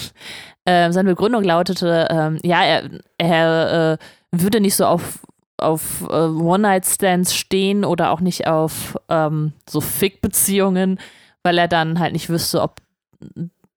äh, 0.64 0.90
seine 0.92 1.10
Begründung 1.10 1.44
lautete, 1.44 2.08
ähm, 2.10 2.38
ja, 2.42 2.62
er, 2.64 2.90
er 3.18 3.92
äh, 3.92 3.98
würde 4.32 4.60
nicht 4.60 4.74
so 4.74 4.86
auf 4.86 5.20
auf 5.58 6.02
äh, 6.10 6.12
One-Night-Stands 6.12 7.34
stehen 7.34 7.84
oder 7.84 8.10
auch 8.10 8.20
nicht 8.20 8.46
auf 8.46 8.98
ähm, 9.08 9.52
so 9.66 9.80
Fick-Beziehungen, 9.80 11.00
weil 11.42 11.56
er 11.56 11.68
dann 11.68 11.98
halt 11.98 12.12
nicht 12.12 12.28
wüsste, 12.28 12.60
ob 12.60 12.82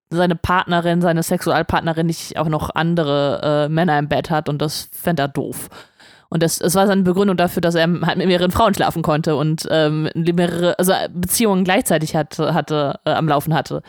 seine 0.10 0.36
Partnerin, 0.36 1.02
seine 1.02 1.24
Sexualpartnerin 1.24 2.08
nicht 2.08 2.38
auch 2.38 2.50
noch 2.50 2.72
andere 2.74 3.68
äh, 3.68 3.70
Männer 3.70 3.98
im 4.00 4.10
Bett 4.10 4.30
hat 4.30 4.50
und 4.50 4.62
das 4.62 4.90
fände 4.92 5.24
er 5.24 5.28
doof. 5.28 5.70
Und 6.30 6.44
das, 6.44 6.60
das 6.60 6.76
war 6.76 6.86
seine 6.86 7.02
Begründung 7.02 7.38
dafür, 7.38 7.62
dass 7.62 7.76
er 7.76 7.88
halt 8.02 8.18
mit 8.18 8.28
mehreren 8.28 8.52
Frauen 8.52 8.74
schlafen 8.74 9.02
konnte 9.02 9.36
und 9.36 9.68
ähm, 9.72 10.10
mehrere, 10.14 10.78
also 10.78 10.94
Beziehungen 11.12 11.64
gleichzeitig 11.64 12.16
hat, 12.16 12.38
hatte, 12.38 13.00
äh, 13.06 13.12
am 13.12 13.28
Laufen 13.28 13.54
hatte. 13.54 13.82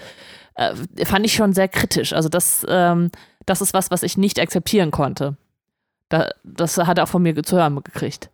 Äh, 0.54 0.74
fand 1.04 1.26
ich 1.26 1.34
schon 1.34 1.52
sehr 1.52 1.68
kritisch. 1.68 2.14
Also 2.14 2.30
das, 2.30 2.66
ähm, 2.68 3.10
das 3.44 3.60
ist 3.60 3.74
was, 3.74 3.90
was 3.90 4.02
ich 4.02 4.16
nicht 4.16 4.40
akzeptieren 4.40 4.90
konnte. 4.90 5.36
Da, 6.08 6.30
das 6.42 6.78
hat 6.78 6.98
er 6.98 7.04
auch 7.04 7.08
von 7.08 7.22
mir 7.22 7.40
zu 7.42 7.56
hören 7.56 7.82
gekriegt. 7.82 8.30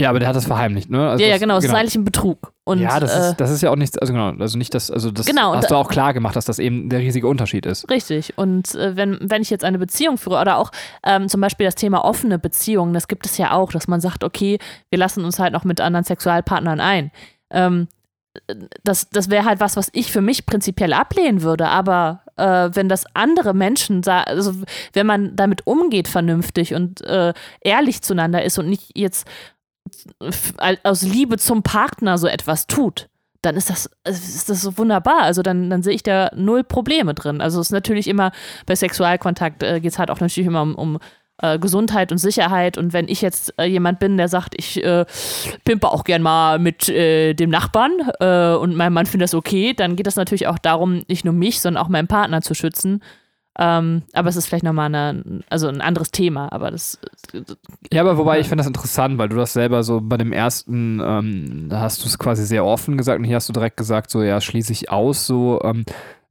Ja, 0.00 0.10
aber 0.10 0.18
der 0.18 0.28
hat 0.28 0.36
das 0.36 0.46
verheimlicht, 0.46 0.90
ne? 0.90 1.10
Also 1.10 1.22
ja, 1.22 1.30
ja, 1.30 1.38
genau, 1.38 1.54
das 1.56 1.64
genau. 1.64 1.74
ist 1.74 1.80
eigentlich 1.80 1.94
ein 1.96 2.04
Betrug. 2.04 2.52
Und, 2.64 2.78
ja, 2.78 3.00
das, 3.00 3.14
äh, 3.14 3.30
ist, 3.30 3.40
das 3.40 3.50
ist 3.50 3.62
ja 3.62 3.70
auch 3.70 3.76
nichts, 3.76 3.98
also 3.98 4.12
genau, 4.12 4.30
also 4.38 4.56
nicht 4.56 4.74
das, 4.74 4.90
also 4.90 5.10
das 5.10 5.26
genau, 5.26 5.54
hast 5.54 5.70
du 5.70 5.74
auch 5.74 5.88
klar 5.88 6.14
gemacht, 6.14 6.36
dass 6.36 6.44
das 6.44 6.58
eben 6.58 6.88
der 6.88 7.00
riesige 7.00 7.26
Unterschied 7.26 7.66
ist. 7.66 7.90
Richtig. 7.90 8.38
Und 8.38 8.74
äh, 8.74 8.96
wenn, 8.96 9.18
wenn 9.20 9.42
ich 9.42 9.50
jetzt 9.50 9.64
eine 9.64 9.78
Beziehung 9.78 10.18
führe 10.18 10.40
oder 10.40 10.56
auch 10.56 10.70
ähm, 11.04 11.28
zum 11.28 11.40
Beispiel 11.40 11.66
das 11.66 11.74
Thema 11.74 12.04
offene 12.04 12.38
Beziehungen, 12.38 12.94
das 12.94 13.08
gibt 13.08 13.26
es 13.26 13.38
ja 13.38 13.52
auch, 13.52 13.72
dass 13.72 13.88
man 13.88 14.00
sagt, 14.00 14.24
okay, 14.24 14.58
wir 14.90 14.98
lassen 14.98 15.24
uns 15.24 15.38
halt 15.38 15.52
noch 15.52 15.64
mit 15.64 15.80
anderen 15.80 16.04
Sexualpartnern 16.04 16.80
ein. 16.80 17.10
Ähm, 17.50 17.88
das, 18.84 19.10
das 19.10 19.30
wäre 19.30 19.44
halt 19.44 19.60
was, 19.60 19.76
was 19.76 19.90
ich 19.92 20.12
für 20.12 20.20
mich 20.20 20.46
prinzipiell 20.46 20.92
ablehnen 20.92 21.42
würde, 21.42 21.66
aber 21.66 22.22
äh, 22.36 22.70
wenn 22.72 22.88
das 22.88 23.04
andere 23.14 23.54
Menschen, 23.54 24.06
also 24.06 24.54
wenn 24.92 25.06
man 25.06 25.34
damit 25.34 25.66
umgeht 25.66 26.06
vernünftig 26.06 26.74
und 26.74 27.00
äh, 27.02 27.32
ehrlich 27.60 28.02
zueinander 28.02 28.44
ist 28.44 28.58
und 28.58 28.68
nicht 28.68 28.96
jetzt 28.96 29.26
aus 30.82 31.02
Liebe 31.02 31.38
zum 31.38 31.62
Partner 31.62 32.18
so 32.18 32.26
etwas 32.26 32.66
tut, 32.66 33.08
dann 33.42 33.56
ist 33.56 33.70
das, 33.70 33.90
ist 34.04 34.48
das 34.50 34.62
so 34.62 34.76
wunderbar. 34.76 35.22
Also 35.22 35.42
dann, 35.42 35.70
dann 35.70 35.82
sehe 35.82 35.94
ich 35.94 36.02
da 36.02 36.30
null 36.34 36.62
Probleme 36.64 37.14
drin. 37.14 37.40
Also 37.40 37.60
es 37.60 37.68
ist 37.68 37.72
natürlich 37.72 38.06
immer, 38.06 38.32
bei 38.66 38.76
Sexualkontakt 38.76 39.62
äh, 39.62 39.80
geht 39.80 39.92
es 39.92 39.98
halt 39.98 40.10
auch 40.10 40.20
natürlich 40.20 40.46
immer 40.46 40.62
um, 40.62 40.74
um 40.74 40.98
äh, 41.42 41.58
Gesundheit 41.58 42.12
und 42.12 42.18
Sicherheit. 42.18 42.76
Und 42.76 42.92
wenn 42.92 43.08
ich 43.08 43.22
jetzt 43.22 43.54
äh, 43.58 43.64
jemand 43.64 43.98
bin, 43.98 44.18
der 44.18 44.28
sagt, 44.28 44.54
ich 44.58 44.82
äh, 44.84 45.06
pimpe 45.64 45.88
auch 45.88 46.04
gern 46.04 46.22
mal 46.22 46.58
mit 46.58 46.88
äh, 46.90 47.34
dem 47.34 47.50
Nachbarn 47.50 47.92
äh, 48.20 48.54
und 48.54 48.76
mein 48.76 48.92
Mann 48.92 49.06
findet 49.06 49.28
das 49.28 49.34
okay, 49.34 49.72
dann 49.72 49.96
geht 49.96 50.06
es 50.06 50.16
natürlich 50.16 50.46
auch 50.46 50.58
darum, 50.58 51.02
nicht 51.08 51.24
nur 51.24 51.34
mich, 51.34 51.60
sondern 51.60 51.82
auch 51.82 51.88
meinen 51.88 52.08
Partner 52.08 52.42
zu 52.42 52.54
schützen. 52.54 53.02
Ähm, 53.62 54.04
aber 54.14 54.30
es 54.30 54.36
ist 54.36 54.46
vielleicht 54.46 54.64
nochmal 54.64 54.86
eine, 54.86 55.42
also 55.50 55.68
ein 55.68 55.82
anderes 55.82 56.10
Thema, 56.10 56.50
aber 56.50 56.70
das. 56.70 56.98
Ja, 57.92 58.00
aber 58.00 58.16
wobei 58.16 58.40
ich 58.40 58.48
finde 58.48 58.62
das 58.62 58.66
interessant, 58.66 59.18
weil 59.18 59.28
du 59.28 59.36
das 59.36 59.52
selber 59.52 59.82
so 59.82 60.00
bei 60.00 60.16
dem 60.16 60.32
ersten, 60.32 60.98
ähm, 61.04 61.68
hast 61.70 62.02
du 62.02 62.08
es 62.08 62.18
quasi 62.18 62.46
sehr 62.46 62.64
offen 62.64 62.96
gesagt 62.96 63.18
und 63.18 63.24
hier 63.24 63.36
hast 63.36 63.50
du 63.50 63.52
direkt 63.52 63.76
gesagt, 63.76 64.10
so 64.10 64.22
ja, 64.22 64.40
schließe 64.40 64.72
ich 64.72 64.90
aus, 64.90 65.26
so, 65.26 65.60
ähm, 65.62 65.84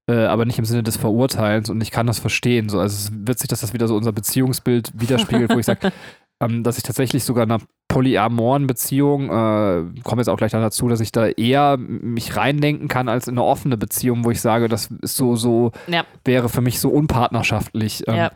äh, 0.08 0.26
aber 0.26 0.46
nicht 0.46 0.58
im 0.58 0.66
Sinne 0.66 0.82
des 0.82 0.98
Verurteilens 0.98 1.70
und 1.70 1.80
ich 1.82 1.92
kann 1.92 2.08
das 2.08 2.18
verstehen. 2.18 2.68
So, 2.68 2.80
also 2.80 2.96
es 2.96 3.04
ist 3.04 3.28
witzig, 3.28 3.50
dass 3.50 3.62
das 3.62 3.74
wieder 3.74 3.88
so 3.88 3.96
unser 3.96 4.12
Beziehungsbild 4.12 4.92
widerspiegelt, 5.00 5.54
wo 5.54 5.60
ich 5.60 5.68
sage, 5.68 5.92
ähm, 6.40 6.64
dass 6.64 6.78
ich 6.78 6.84
tatsächlich 6.84 7.24
sogar 7.24 7.44
in 7.44 7.52
einer 7.52 7.62
polyamoren 7.88 8.68
Beziehung, 8.68 9.26
äh, 9.26 10.02
komme 10.04 10.22
jetzt 10.22 10.30
auch 10.30 10.38
gleich 10.38 10.52
dazu, 10.52 10.88
dass 10.88 11.00
ich 11.00 11.12
da 11.12 11.28
eher 11.28 11.78
mich 11.78 12.36
reindenken 12.36 12.88
kann 12.88 13.10
als 13.10 13.28
in 13.28 13.34
eine 13.34 13.44
offene 13.44 13.78
Beziehung, 13.78 14.24
wo 14.24 14.32
ich 14.32 14.42
sage, 14.42 14.68
das 14.68 14.90
ist 15.02 15.16
so, 15.18 15.36
so 15.36 15.72
Ja. 15.88 16.06
wäre 16.24 16.50
für 16.50 16.62
mich 16.62 16.80
so 16.80 16.90
unpartnerschaftlich. 16.90 18.08
Ähm, 18.08 18.16
ja. 18.16 18.32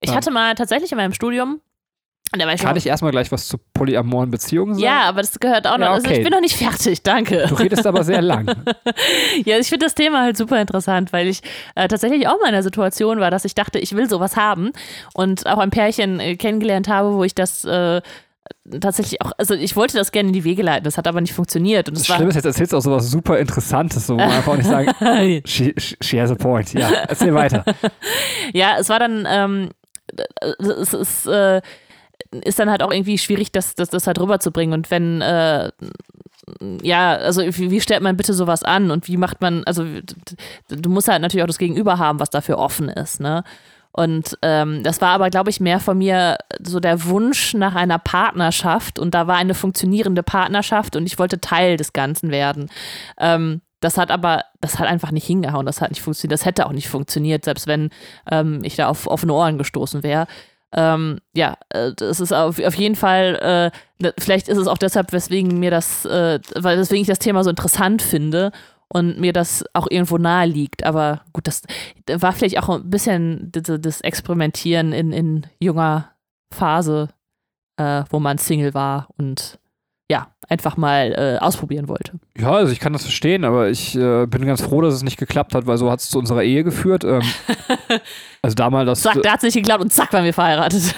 Ich 0.00 0.14
hatte 0.14 0.30
mal 0.30 0.54
tatsächlich 0.56 0.90
in 0.92 0.98
meinem 0.98 1.12
Studium, 1.12 1.50
und 1.50 1.60
da 1.60 1.60
war 1.60 1.60
ich 2.17 2.17
Kann 2.32 2.76
ich 2.76 2.86
erstmal 2.86 3.10
gleich 3.10 3.32
was 3.32 3.48
zu 3.48 3.58
polyamoren 3.72 4.30
Beziehungen 4.30 4.74
sagen? 4.74 4.84
ja, 4.84 5.02
aber 5.08 5.20
das 5.22 5.38
gehört 5.40 5.66
auch 5.66 5.78
noch. 5.78 5.86
Ja, 5.86 5.92
Also 5.92 6.08
okay. 6.08 6.18
ich 6.18 6.24
bin 6.24 6.32
noch 6.32 6.40
nicht 6.40 6.56
fertig, 6.56 7.02
danke. 7.02 7.46
Du 7.48 7.54
redest 7.54 7.86
aber 7.86 8.04
sehr 8.04 8.22
lang. 8.22 8.46
Ja, 9.44 9.58
ich 9.58 9.68
finde 9.68 9.86
das 9.86 9.94
Thema 9.94 10.22
halt 10.22 10.36
super 10.36 10.60
interessant, 10.60 11.12
weil 11.12 11.26
ich 11.28 11.40
äh, 11.74 11.88
tatsächlich 11.88 12.26
auch 12.28 12.38
mal 12.40 12.48
in 12.48 12.52
der 12.52 12.62
Situation 12.62 13.20
war, 13.20 13.30
dass 13.30 13.44
ich 13.44 13.54
dachte, 13.54 13.78
ich 13.78 13.94
will 13.94 14.08
sowas 14.08 14.36
haben 14.36 14.72
und 15.14 15.46
auch 15.46 15.58
ein 15.58 15.70
Pärchen 15.70 16.20
äh, 16.20 16.36
kennengelernt 16.36 16.88
habe, 16.88 17.14
wo 17.14 17.24
ich 17.24 17.34
das 17.34 17.64
äh, 17.64 18.00
tatsächlich 18.80 19.22
auch, 19.22 19.32
also 19.38 19.54
ich 19.54 19.76
wollte 19.76 19.96
das 19.96 20.12
gerne 20.12 20.28
in 20.28 20.32
die 20.32 20.44
Wege 20.44 20.62
leiten, 20.62 20.84
das 20.84 20.98
hat 20.98 21.06
aber 21.06 21.20
nicht 21.20 21.32
funktioniert 21.34 21.88
und 21.88 21.96
Das 21.98 22.06
Schlimme 22.06 22.30
ist, 22.30 22.34
jetzt 22.36 22.44
erzählst 22.44 22.72
du 22.72 22.76
auch 22.76 22.82
sowas 22.82 23.10
super 23.10 23.38
Interessantes, 23.38 24.06
so 24.06 24.14
wo 24.14 24.18
man 24.18 24.30
einfach 24.30 24.52
auch 24.52 24.56
nicht 24.56 24.68
sagen, 24.68 24.90
she, 25.46 25.74
she 25.76 25.96
she 26.00 26.20
has 26.20 26.30
a 26.30 26.34
point. 26.34 26.72
Ja, 26.74 26.88
erzähl 27.08 27.34
weiter. 27.34 27.64
ja, 28.52 28.76
es 28.78 28.88
war 28.88 28.98
dann, 28.98 29.26
ähm, 29.28 29.70
es 30.58 30.94
ist, 30.94 31.26
äh, 31.26 31.60
ist 32.30 32.58
dann 32.58 32.70
halt 32.70 32.82
auch 32.82 32.92
irgendwie 32.92 33.18
schwierig, 33.18 33.52
das, 33.52 33.74
das, 33.74 33.90
das 33.90 34.06
halt 34.06 34.20
rüberzubringen. 34.20 34.74
Und 34.74 34.90
wenn, 34.90 35.20
äh, 35.20 35.70
ja, 36.82 37.14
also 37.16 37.42
wie, 37.42 37.70
wie 37.70 37.80
stellt 37.80 38.02
man 38.02 38.16
bitte 38.16 38.34
sowas 38.34 38.62
an 38.62 38.90
und 38.90 39.08
wie 39.08 39.16
macht 39.16 39.40
man, 39.40 39.64
also 39.64 39.84
du 40.68 40.90
musst 40.90 41.08
halt 41.08 41.22
natürlich 41.22 41.42
auch 41.42 41.48
das 41.48 41.58
Gegenüber 41.58 41.98
haben, 41.98 42.20
was 42.20 42.30
dafür 42.30 42.58
offen 42.58 42.88
ist, 42.88 43.20
ne? 43.20 43.44
Und 43.90 44.38
ähm, 44.42 44.84
das 44.84 45.00
war 45.00 45.08
aber, 45.08 45.28
glaube 45.28 45.50
ich, 45.50 45.58
mehr 45.58 45.80
von 45.80 45.98
mir 45.98 46.36
so 46.62 46.78
der 46.78 47.06
Wunsch 47.06 47.54
nach 47.54 47.74
einer 47.74 47.98
Partnerschaft 47.98 48.98
und 48.98 49.12
da 49.12 49.26
war 49.26 49.36
eine 49.36 49.54
funktionierende 49.54 50.22
Partnerschaft 50.22 50.94
und 50.94 51.06
ich 51.06 51.18
wollte 51.18 51.40
Teil 51.40 51.76
des 51.76 51.92
Ganzen 51.92 52.30
werden. 52.30 52.70
Ähm, 53.18 53.60
das 53.80 53.96
hat 53.96 54.10
aber, 54.10 54.44
das 54.60 54.78
hat 54.78 54.86
einfach 54.86 55.10
nicht 55.10 55.26
hingehauen, 55.26 55.66
das 55.66 55.80
hat 55.80 55.90
nicht 55.90 56.02
funktioniert, 56.02 56.32
das 56.38 56.44
hätte 56.44 56.66
auch 56.66 56.72
nicht 56.72 56.88
funktioniert, 56.88 57.44
selbst 57.44 57.66
wenn 57.66 57.90
ähm, 58.30 58.60
ich 58.62 58.76
da 58.76 58.88
auf 58.88 59.06
offene 59.06 59.32
Ohren 59.32 59.58
gestoßen 59.58 60.02
wäre. 60.02 60.26
Ähm, 60.72 61.18
ja, 61.34 61.56
äh, 61.70 61.92
das 61.96 62.20
ist 62.20 62.32
auf, 62.32 62.58
auf 62.62 62.74
jeden 62.74 62.94
Fall, 62.94 63.36
äh, 63.72 64.02
ne- 64.02 64.14
vielleicht 64.18 64.48
ist 64.48 64.58
es 64.58 64.66
auch 64.66 64.76
deshalb, 64.78 65.12
weswegen 65.12 65.58
mir 65.58 65.70
das, 65.70 66.04
äh, 66.04 66.40
weil 66.56 66.76
deswegen 66.76 67.00
ich 67.02 67.06
das 67.08 67.18
Thema 67.18 67.42
so 67.42 67.50
interessant 67.50 68.02
finde 68.02 68.52
und 68.88 69.18
mir 69.18 69.32
das 69.32 69.64
auch 69.72 69.86
irgendwo 69.90 70.18
nahe 70.18 70.46
liegt. 70.46 70.84
Aber 70.84 71.22
gut, 71.32 71.46
das 71.46 71.62
war 72.06 72.32
vielleicht 72.32 72.58
auch 72.58 72.68
ein 72.68 72.90
bisschen 72.90 73.50
das, 73.52 73.80
das 73.80 74.00
Experimentieren 74.02 74.92
in, 74.92 75.12
in 75.12 75.46
junger 75.58 76.10
Phase, 76.52 77.08
äh, 77.78 78.04
wo 78.10 78.18
man 78.20 78.36
Single 78.38 78.74
war 78.74 79.08
und 79.16 79.58
ja, 80.10 80.28
einfach 80.48 80.78
mal 80.78 81.12
äh, 81.12 81.44
ausprobieren 81.44 81.88
wollte. 81.88 82.12
Ja, 82.38 82.52
also 82.52 82.72
ich 82.72 82.80
kann 82.80 82.94
das 82.94 83.02
verstehen, 83.02 83.44
aber 83.44 83.68
ich 83.68 83.94
äh, 83.94 84.26
bin 84.26 84.46
ganz 84.46 84.62
froh, 84.62 84.80
dass 84.80 84.94
es 84.94 85.02
nicht 85.02 85.18
geklappt 85.18 85.54
hat, 85.54 85.66
weil 85.66 85.76
so 85.76 85.90
hat 85.90 86.00
es 86.00 86.08
zu 86.08 86.18
unserer 86.18 86.42
Ehe 86.42 86.64
geführt. 86.64 87.04
Ähm, 87.04 87.20
also 88.42 88.54
damals 88.54 88.86
das. 88.86 89.02
Zack, 89.02 89.22
da 89.22 89.32
hat 89.32 89.38
es 89.38 89.42
nicht 89.42 89.56
geklappt 89.56 89.82
und 89.82 89.92
zack, 89.92 90.10
waren 90.14 90.24
wir 90.24 90.32
verheiratet. 90.32 90.94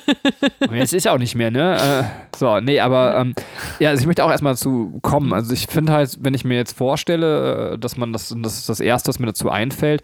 Jetzt 0.72 0.94
ist 0.94 1.04
ja 1.04 1.12
auch 1.12 1.18
nicht 1.18 1.34
mehr, 1.34 1.50
ne? 1.50 1.76
Äh, 1.76 2.36
so, 2.36 2.60
nee, 2.60 2.78
aber 2.78 3.16
ähm, 3.16 3.34
ja, 3.80 3.90
also 3.90 4.00
ich 4.00 4.06
möchte 4.06 4.24
auch 4.24 4.30
erstmal 4.30 4.52
dazu 4.52 5.00
kommen. 5.02 5.32
Also 5.32 5.52
ich 5.52 5.66
finde 5.66 5.92
halt, 5.92 6.18
wenn 6.20 6.34
ich 6.34 6.44
mir 6.44 6.56
jetzt 6.56 6.76
vorstelle, 6.76 7.72
äh, 7.72 7.78
dass 7.78 7.96
man 7.96 8.12
das, 8.12 8.30
und 8.30 8.44
das 8.44 8.58
ist 8.58 8.68
das 8.68 8.78
Erste, 8.78 9.08
was 9.08 9.18
mir 9.18 9.26
dazu 9.26 9.50
einfällt, 9.50 10.02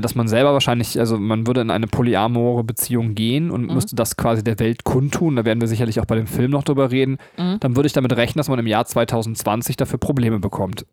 dass 0.00 0.14
man 0.14 0.28
selber 0.28 0.52
wahrscheinlich, 0.52 0.98
also 1.00 1.18
man 1.18 1.46
würde 1.46 1.62
in 1.62 1.70
eine 1.70 1.86
polyamore 1.86 2.62
Beziehung 2.62 3.14
gehen 3.14 3.50
und 3.50 3.66
Mhm. 3.68 3.74
müsste 3.74 3.96
das 3.96 4.16
quasi 4.16 4.44
der 4.44 4.58
Welt 4.58 4.84
kundtun. 4.84 5.36
Da 5.36 5.44
werden 5.44 5.60
wir 5.60 5.68
sicherlich 5.68 5.98
auch 6.00 6.04
bei 6.06 6.16
dem 6.16 6.26
Film 6.26 6.50
noch 6.50 6.62
drüber 6.62 6.90
reden. 6.90 7.16
Mhm. 7.38 7.58
Dann 7.60 7.74
würde 7.76 7.86
ich 7.86 7.92
damit 7.92 8.14
rechnen, 8.16 8.38
dass 8.38 8.48
man 8.48 8.58
im 8.58 8.66
Jahr 8.66 8.84
2020 8.84 9.76
dafür 9.76 9.98
Probleme 9.98 10.38
bekommt. 10.40 10.84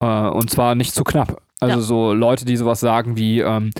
Äh, 0.00 0.06
und 0.28 0.50
zwar 0.50 0.74
nicht 0.74 0.94
zu 0.94 1.04
knapp. 1.04 1.40
Also 1.60 1.76
Ja. 1.76 1.80
so 1.82 2.12
Leute, 2.12 2.44
die 2.44 2.56
sowas 2.56 2.80
sagen 2.80 3.16
wie, 3.16 3.38
ähm, 3.40 3.70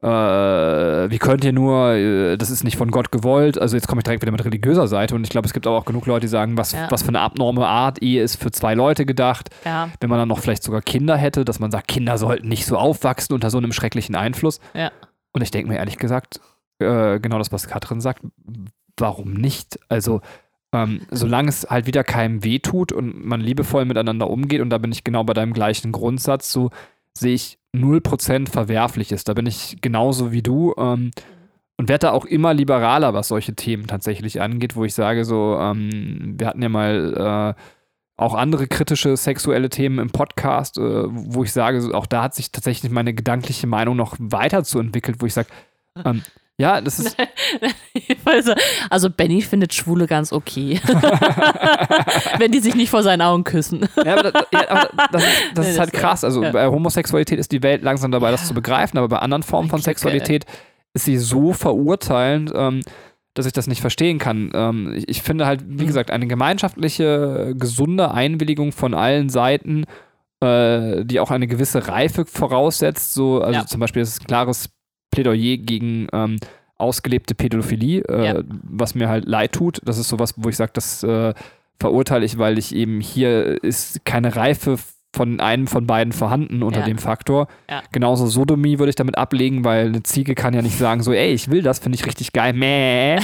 äh, 0.00 1.10
wie 1.10 1.18
könnt 1.18 1.44
ihr 1.44 1.52
nur, 1.52 1.92
äh, 1.94 2.36
das 2.36 2.50
ist 2.50 2.62
nicht 2.64 2.76
von 2.76 2.90
Gott 2.90 3.10
gewollt. 3.10 3.58
Also 3.58 3.76
jetzt 3.76 3.88
komme 3.88 4.00
ich 4.00 4.04
direkt 4.04 4.22
wieder 4.22 4.32
mit 4.32 4.44
religiöser 4.44 4.86
Seite 4.86 5.14
und 5.14 5.24
ich 5.24 5.30
glaube, 5.30 5.46
es 5.46 5.52
gibt 5.52 5.66
aber 5.66 5.76
auch 5.76 5.84
genug 5.84 6.06
Leute, 6.06 6.20
die 6.22 6.28
sagen, 6.28 6.56
was, 6.56 6.72
Ja. 6.72 6.90
was 6.90 7.02
für 7.02 7.08
eine 7.08 7.20
abnorme 7.20 7.66
Art, 7.66 8.02
Ehe 8.02 8.22
ist 8.22 8.36
für 8.40 8.50
zwei 8.50 8.74
Leute 8.74 9.04
gedacht. 9.06 9.50
ja, 9.64 9.88
Wenn 10.00 10.10
man 10.10 10.18
dann 10.18 10.28
noch 10.28 10.38
vielleicht 10.40 10.62
sogar 10.62 10.82
Kinder 10.82 11.16
hätte, 11.16 11.44
dass 11.44 11.58
man 11.58 11.70
sagt, 11.70 11.88
Kinder 11.88 12.16
sollten 12.18 12.48
nicht 12.48 12.66
so 12.66 12.76
aufwachsen 12.76 13.34
unter 13.34 13.50
so 13.50 13.58
einem 13.58 13.72
schrecklichen 13.72 14.14
Einfluss. 14.14 14.60
Ja. 14.74 14.90
Und 15.32 15.42
ich 15.42 15.50
denke 15.50 15.70
mir 15.70 15.78
ehrlich 15.78 15.98
gesagt, 15.98 16.40
äh, 16.78 17.18
genau 17.18 17.38
das, 17.38 17.50
was 17.52 17.66
Katrin 17.66 18.00
sagt, 18.00 18.22
warum 18.96 19.32
nicht? 19.34 19.78
Also 19.88 20.20
ähm, 20.72 21.00
solange 21.10 21.48
es 21.48 21.66
halt 21.68 21.86
wieder 21.86 22.04
keinem 22.04 22.44
wehtut 22.44 22.92
und 22.92 23.24
man 23.24 23.40
liebevoll 23.40 23.84
miteinander 23.84 24.28
umgeht, 24.28 24.60
und 24.60 24.70
da 24.70 24.78
bin 24.78 24.92
ich 24.92 25.02
genau 25.02 25.24
bei 25.24 25.32
deinem 25.32 25.54
gleichen 25.54 25.92
Grundsatz, 25.92 26.52
so 26.52 26.70
sehe 27.18 27.34
ich 27.34 27.58
0% 27.74 28.48
Verwerfliches. 28.50 29.24
Da 29.24 29.34
bin 29.34 29.46
ich 29.46 29.78
genauso 29.80 30.32
wie 30.32 30.42
du 30.42 30.74
ähm, 30.78 31.10
und 31.76 31.88
werde 31.88 32.06
da 32.06 32.12
auch 32.12 32.24
immer 32.24 32.54
liberaler, 32.54 33.14
was 33.14 33.28
solche 33.28 33.54
Themen 33.54 33.86
tatsächlich 33.86 34.40
angeht, 34.40 34.74
wo 34.76 34.84
ich 34.84 34.94
sage, 34.94 35.24
so, 35.24 35.56
ähm, 35.60 36.34
wir 36.38 36.46
hatten 36.46 36.62
ja 36.62 36.68
mal 36.68 37.54
äh, 37.56 37.62
auch 38.16 38.34
andere 38.34 38.66
kritische 38.66 39.16
sexuelle 39.16 39.68
Themen 39.68 40.00
im 40.00 40.10
Podcast, 40.10 40.76
äh, 40.76 41.04
wo 41.08 41.44
ich 41.44 41.52
sage, 41.52 41.94
auch 41.94 42.06
da 42.06 42.24
hat 42.24 42.34
sich 42.34 42.50
tatsächlich 42.50 42.90
meine 42.90 43.14
gedankliche 43.14 43.68
Meinung 43.68 43.96
noch 43.96 44.16
weiterzuentwickelt, 44.18 45.20
wo 45.20 45.26
ich 45.26 45.34
sage, 45.34 45.48
ähm, 46.04 46.22
ja, 46.60 46.80
das 46.80 46.98
ist, 46.98 47.16
also, 48.90 49.10
Benny 49.10 49.42
findet 49.42 49.74
Schwule 49.74 50.06
ganz 50.06 50.32
okay. 50.32 50.80
Wenn 52.38 52.52
die 52.52 52.60
sich 52.60 52.74
nicht 52.74 52.90
vor 52.90 53.02
seinen 53.02 53.22
Augen 53.22 53.44
küssen. 53.44 53.88
Ja, 54.04 54.14
aber 54.18 54.30
das, 54.32 54.46
ja, 54.52 54.68
aber 54.70 54.90
das, 55.12 55.22
ist, 55.22 55.32
das 55.54 55.64
Nee, 55.64 55.70
ist 55.70 55.74
das 55.74 55.78
halt 55.78 55.92
ist- 55.94 56.00
krass. 56.00 56.24
Also 56.24 56.42
ja. 56.42 56.50
bei 56.50 56.66
Homosexualität 56.66 57.38
ist 57.38 57.52
die 57.52 57.62
Welt 57.62 57.82
langsam 57.82 58.10
dabei, 58.10 58.30
das 58.30 58.46
zu 58.46 58.54
begreifen, 58.54 58.98
aber 58.98 59.08
bei 59.08 59.18
anderen 59.18 59.42
Formen 59.42 59.68
von. 59.70 59.80
Sexualität 59.80 60.44
ist 60.94 61.04
sie 61.04 61.16
so 61.18 61.52
verurteilend, 61.52 62.52
ähm, 62.54 62.80
dass 63.34 63.46
ich 63.46 63.52
das 63.52 63.66
nicht 63.68 63.80
verstehen 63.80 64.18
kann. 64.18 64.50
Ähm, 64.52 65.02
ich, 65.06 65.22
finde 65.22 65.46
halt, 65.46 65.62
wie 65.66 65.84
Mhm. 65.84 65.86
gesagt, 65.86 66.10
eine 66.10 66.26
gemeinschaftliche, 66.26 67.54
gesunde 67.56 68.10
Einwilligung 68.10 68.72
von 68.72 68.94
allen 68.94 69.28
Seiten, 69.28 69.84
äh, 70.42 71.04
die 71.04 71.20
auch 71.20 71.30
eine 71.30 71.46
gewisse 71.46 71.86
Reife 71.88 72.24
voraussetzt. 72.26 73.14
So, 73.14 73.40
also 73.40 73.60
Ja. 73.60 73.66
zum 73.66 73.80
Beispiel 73.80 74.02
ist 74.02 74.08
es 74.14 74.20
ein 74.20 74.26
klares 74.26 74.70
Plädoyer 75.10 75.56
gegen 75.58 76.06
ähm, 76.12 76.36
ausgelebte 76.76 77.34
Pädophilie, 77.34 78.02
äh, 78.08 78.26
Ja. 78.26 78.42
was 78.62 78.94
mir 78.94 79.08
halt 79.08 79.24
leid 79.26 79.52
tut. 79.52 79.80
Das 79.84 79.98
ist 79.98 80.08
sowas, 80.08 80.34
wo 80.36 80.48
ich 80.48 80.56
sage, 80.56 80.70
das 80.74 81.02
äh, 81.02 81.34
verurteile 81.80 82.24
ich, 82.24 82.38
weil 82.38 82.58
ich 82.58 82.74
eben 82.74 83.00
hier 83.00 83.62
ist 83.62 84.04
keine 84.04 84.36
Reife 84.36 84.76
von 85.14 85.40
einem 85.40 85.66
von 85.66 85.86
beiden 85.86 86.12
vorhanden 86.12 86.62
unter 86.62 86.80
Ja. 86.80 86.86
dem 86.86 86.98
Faktor. 86.98 87.48
Ja. 87.68 87.82
Genauso 87.92 88.26
Sodomie 88.26 88.78
würde 88.78 88.90
ich 88.90 88.96
damit 88.96 89.16
ablegen, 89.16 89.64
weil 89.64 89.86
eine 89.86 90.02
Ziege 90.02 90.34
kann 90.34 90.54
ja 90.54 90.62
nicht 90.62 90.76
sagen 90.78 91.02
so, 91.02 91.12
ey, 91.12 91.32
ich 91.32 91.50
will 91.50 91.62
das, 91.62 91.78
finde 91.78 91.96
ich 91.96 92.06
richtig 92.06 92.32
geil, 92.32 92.52
meh. 92.52 93.18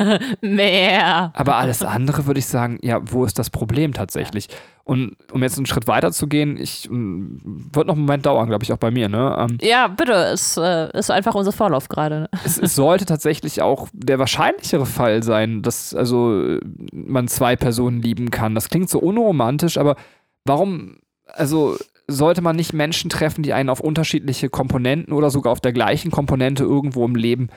Mehr. 0.40 1.32
Aber 1.34 1.56
alles 1.56 1.82
andere 1.82 2.26
würde 2.26 2.40
ich 2.40 2.46
sagen, 2.46 2.78
ja, 2.82 3.00
wo 3.02 3.24
ist 3.24 3.38
das 3.38 3.50
Problem 3.50 3.92
tatsächlich? 3.92 4.48
Und 4.84 5.16
um 5.30 5.42
jetzt 5.42 5.56
einen 5.56 5.66
Schritt 5.66 5.86
weiter 5.86 6.10
zu 6.10 6.26
gehen, 6.26 6.56
ich 6.56 6.88
mm, 6.90 7.36
wird 7.72 7.86
noch 7.86 7.94
einen 7.94 8.04
Moment 8.04 8.26
dauern, 8.26 8.48
glaube 8.48 8.64
ich, 8.64 8.72
auch 8.72 8.78
bei 8.78 8.90
mir, 8.90 9.08
ne? 9.08 9.36
Ähm, 9.38 9.58
Ja, 9.62 9.86
bitte, 9.88 10.12
es 10.12 10.56
äh, 10.56 10.90
ist 10.98 11.10
einfach 11.10 11.34
unser 11.34 11.52
Vorlauf 11.52 11.88
gerade. 11.88 12.28
es, 12.44 12.58
es 12.58 12.74
sollte 12.74 13.04
tatsächlich 13.04 13.62
auch 13.62 13.88
der 13.92 14.18
wahrscheinlichere 14.18 14.86
Fall 14.86 15.22
sein, 15.22 15.62
dass 15.62 15.94
also 15.94 16.58
man 16.92 17.28
zwei 17.28 17.56
Personen 17.56 18.02
lieben 18.02 18.30
kann. 18.30 18.54
Das 18.54 18.68
klingt 18.68 18.90
so 18.90 18.98
unromantisch, 18.98 19.78
aber 19.78 19.96
warum, 20.44 20.96
also 21.26 21.76
sollte 22.08 22.42
man 22.42 22.56
nicht 22.56 22.72
Menschen 22.72 23.10
treffen, 23.10 23.42
die 23.42 23.52
einen 23.52 23.68
auf 23.68 23.80
unterschiedliche 23.80 24.48
Komponenten 24.48 25.14
oder 25.14 25.30
sogar 25.30 25.52
auf 25.52 25.60
der 25.60 25.72
gleichen 25.72 26.10
Komponente 26.10 26.64
irgendwo 26.64 27.04
im 27.04 27.14
Leben 27.14 27.48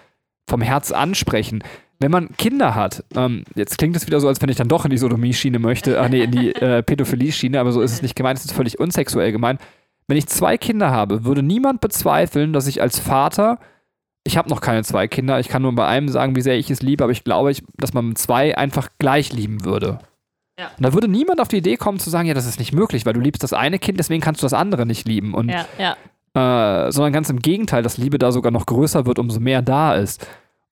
vom 0.47 0.61
Herz 0.61 0.91
ansprechen? 0.91 1.63
Wenn 2.03 2.11
man 2.11 2.35
Kinder 2.37 2.75
hat, 2.75 3.03
ähm, 3.15 3.43
jetzt 3.55 3.77
klingt 3.77 3.95
es 3.95 4.05
wieder 4.05 4.19
so, 4.19 4.27
als 4.27 4.41
wenn 4.41 4.49
ich 4.49 4.57
dann 4.57 4.67
doch 4.67 4.85
in 4.85 4.91
die 4.91 4.97
Sodomie-Schiene 4.97 5.57
möchte, 5.57 5.99
ah 5.99 6.09
nee, 6.09 6.23
in 6.23 6.31
die 6.31 6.53
äh, 6.53 6.83
Pädophilie-Schiene, 6.83 7.59
aber 7.59 7.71
so 7.71 7.81
ist 7.81 7.93
es 7.93 8.01
nicht 8.01 8.15
gemeint, 8.15 8.37
es 8.37 8.45
ist 8.45 8.53
völlig 8.53 8.79
unsexuell 8.79 9.31
gemeint. 9.31 9.59
Wenn 10.07 10.17
ich 10.17 10.27
zwei 10.27 10.57
Kinder 10.57 10.91
habe, 10.91 11.25
würde 11.25 11.41
niemand 11.41 11.81
bezweifeln, 11.81 12.53
dass 12.53 12.67
ich 12.67 12.81
als 12.81 12.99
Vater 12.99 13.57
ich 14.23 14.37
habe 14.37 14.49
noch 14.49 14.61
keine 14.61 14.83
zwei 14.83 15.07
Kinder. 15.07 15.39
Ich 15.39 15.49
kann 15.49 15.61
nur 15.61 15.73
bei 15.75 15.85
einem 15.85 16.07
sagen, 16.07 16.35
wie 16.35 16.41
sehr 16.41 16.57
ich 16.57 16.71
es 16.71 16.81
liebe, 16.81 17.03
aber 17.03 17.11
ich 17.11 17.23
glaube, 17.23 17.51
ich, 17.51 17.63
dass 17.77 17.93
man 17.93 18.15
zwei 18.15 18.57
einfach 18.57 18.89
gleich 18.97 19.33
lieben 19.33 19.65
würde. 19.65 19.99
Ja. 20.57 20.67
Und 20.77 20.85
da 20.85 20.93
würde 20.93 21.07
niemand 21.07 21.41
auf 21.41 21.47
die 21.47 21.57
Idee 21.57 21.77
kommen 21.77 21.99
zu 21.99 22.09
sagen, 22.09 22.27
ja, 22.27 22.33
das 22.33 22.45
ist 22.45 22.59
nicht 22.59 22.73
möglich, 22.73 23.05
weil 23.05 23.13
du 23.13 23.19
liebst 23.19 23.43
das 23.43 23.53
eine 23.53 23.79
Kind, 23.79 23.99
deswegen 23.99 24.21
kannst 24.21 24.41
du 24.41 24.45
das 24.45 24.53
andere 24.53 24.85
nicht 24.85 25.07
lieben. 25.07 25.33
Und, 25.33 25.49
Ja, 25.49 25.65
ja. 25.77 26.87
äh, 26.87 26.91
sondern 26.91 27.11
ganz 27.11 27.29
im 27.29 27.39
Gegenteil, 27.39 27.83
dass 27.83 27.97
Liebe 27.97 28.17
da 28.17 28.31
sogar 28.31 28.51
noch 28.51 28.65
größer 28.65 29.05
wird, 29.05 29.19
umso 29.19 29.39
mehr 29.39 29.61
da 29.61 29.95
ist. 29.95 30.25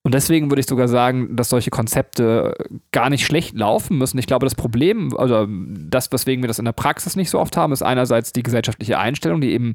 Und 0.04 0.16
deswegen 0.16 0.50
würde 0.50 0.62
ich 0.62 0.68
sogar 0.68 0.88
sagen, 0.88 1.36
dass 1.36 1.50
solche 1.50 1.70
Konzepte 1.70 2.56
gar 2.92 3.10
nicht 3.10 3.26
schlecht 3.26 3.56
laufen 3.56 3.98
müssen. 3.98 4.18
Ich 4.18 4.26
glaube, 4.26 4.46
das 4.48 4.56
Problem, 4.56 5.14
oder 5.14 5.48
das, 5.48 6.12
weswegen 6.12 6.44
wir 6.44 6.48
das 6.48 6.60
in 6.60 6.66
der 6.66 6.72
Praxis 6.72 7.16
nicht 7.16 7.30
so 7.30 7.40
oft 7.40 7.56
haben, 7.56 7.72
ist 7.72 7.84
einerseits 7.84 8.34
die 8.34 8.42
gesellschaftliche 8.42 8.98
Einstellung, 8.98 9.42
die 9.42 9.52
eben 9.52 9.74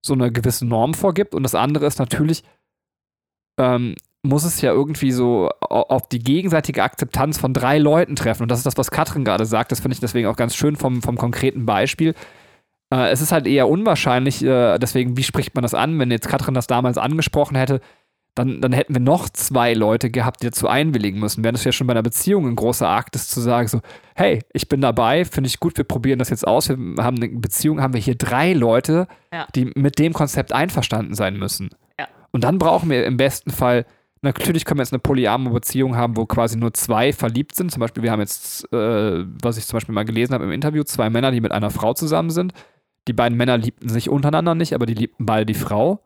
so 0.00 0.14
eine 0.14 0.30
gewisse 0.30 0.64
Norm 0.64 0.94
vorgibt. 0.94 1.34
Und 1.34 1.42
das 1.42 1.56
andere 1.56 1.86
ist 1.86 1.98
natürlich, 1.98 2.44
ähm, 3.58 3.96
muss 4.22 4.44
es 4.44 4.60
ja 4.60 4.72
irgendwie 4.72 5.10
so 5.10 5.50
auf 5.60 6.08
die 6.08 6.20
gegenseitige 6.20 6.82
Akzeptanz 6.82 7.38
von 7.38 7.52
drei 7.52 7.78
Leuten 7.78 8.14
treffen. 8.14 8.42
Und 8.42 8.50
das 8.50 8.60
ist 8.60 8.66
das, 8.66 8.78
was 8.78 8.92
Katrin 8.92 9.24
gerade 9.24 9.44
sagt. 9.44 9.72
Das 9.72 9.80
finde 9.80 9.94
ich 9.94 10.00
deswegen 10.00 10.28
auch 10.28 10.36
ganz 10.36 10.54
schön 10.54 10.76
vom, 10.76 11.02
vom 11.02 11.18
konkreten 11.18 11.66
Beispiel. 11.66 12.14
Äh, 12.92 13.10
es 13.10 13.20
ist 13.20 13.32
halt 13.32 13.46
eher 13.46 13.68
unwahrscheinlich, 13.68 14.42
äh, 14.44 14.78
deswegen, 14.78 15.16
wie 15.16 15.24
spricht 15.24 15.54
man 15.56 15.62
das 15.62 15.74
an, 15.74 15.98
wenn 15.98 16.12
jetzt 16.12 16.28
Katrin 16.28 16.54
das 16.54 16.68
damals 16.68 16.96
angesprochen 16.96 17.56
hätte, 17.56 17.80
dann, 18.34 18.60
dann 18.60 18.72
hätten 18.72 18.94
wir 18.94 19.00
noch 19.00 19.28
zwei 19.28 19.74
Leute 19.74 20.10
gehabt, 20.10 20.42
die 20.42 20.46
dazu 20.46 20.66
einwilligen 20.68 21.20
müssen. 21.20 21.44
Wäre 21.44 21.52
das 21.52 21.64
ja 21.64 21.70
schon 21.72 21.86
bei 21.86 21.92
einer 21.92 22.02
Beziehung 22.02 22.46
ein 22.48 22.56
großer 22.56 22.88
Akt 22.88 23.14
ist, 23.14 23.30
zu 23.30 23.40
sagen 23.40 23.68
so, 23.68 23.80
hey, 24.16 24.40
ich 24.52 24.68
bin 24.68 24.80
dabei, 24.80 25.24
finde 25.24 25.48
ich 25.48 25.60
gut, 25.60 25.76
wir 25.76 25.84
probieren 25.84 26.18
das 26.18 26.30
jetzt 26.30 26.46
aus. 26.46 26.68
Wir 26.68 26.76
haben 26.76 27.16
eine 27.16 27.28
Beziehung, 27.28 27.80
haben 27.80 27.94
wir 27.94 28.00
hier 28.00 28.16
drei 28.16 28.52
Leute, 28.52 29.06
Ja. 29.32 29.46
die 29.54 29.66
mit 29.76 29.98
dem 29.98 30.12
Konzept 30.12 30.52
einverstanden 30.52 31.14
sein 31.14 31.36
müssen. 31.36 31.70
Ja. 31.98 32.06
Und 32.32 32.42
dann 32.42 32.58
brauchen 32.58 32.90
wir 32.90 33.06
im 33.06 33.16
besten 33.16 33.50
Fall, 33.50 33.86
natürlich 34.22 34.64
können 34.64 34.78
wir 34.78 34.82
jetzt 34.82 34.92
eine 34.92 34.98
polyame 35.00 35.50
Beziehung 35.50 35.96
haben, 35.96 36.16
wo 36.16 36.26
quasi 36.26 36.56
nur 36.56 36.74
zwei 36.74 37.12
verliebt 37.12 37.54
sind. 37.54 37.70
Zum 37.70 37.80
Beispiel, 37.80 38.02
wir 38.02 38.10
haben 38.10 38.20
jetzt, 38.20 38.64
äh, 38.72 39.24
was 39.42 39.58
ich 39.58 39.66
zum 39.66 39.76
Beispiel 39.76 39.94
mal 39.94 40.04
gelesen 40.04 40.34
habe 40.34 40.44
im 40.44 40.50
Interview, 40.50 40.82
zwei 40.82 41.08
Männer, 41.08 41.30
die 41.30 41.40
mit 41.40 41.52
einer 41.52 41.70
Frau 41.70 41.94
zusammen 41.94 42.30
sind. 42.30 42.52
Die 43.06 43.12
beiden 43.12 43.36
Männer 43.38 43.58
liebten 43.58 43.88
sich 43.90 44.08
untereinander 44.08 44.54
nicht, 44.54 44.72
aber 44.74 44.86
die 44.86 44.94
liebten 44.94 45.26
beide 45.26 45.46
die 45.46 45.54
Frau. 45.54 46.00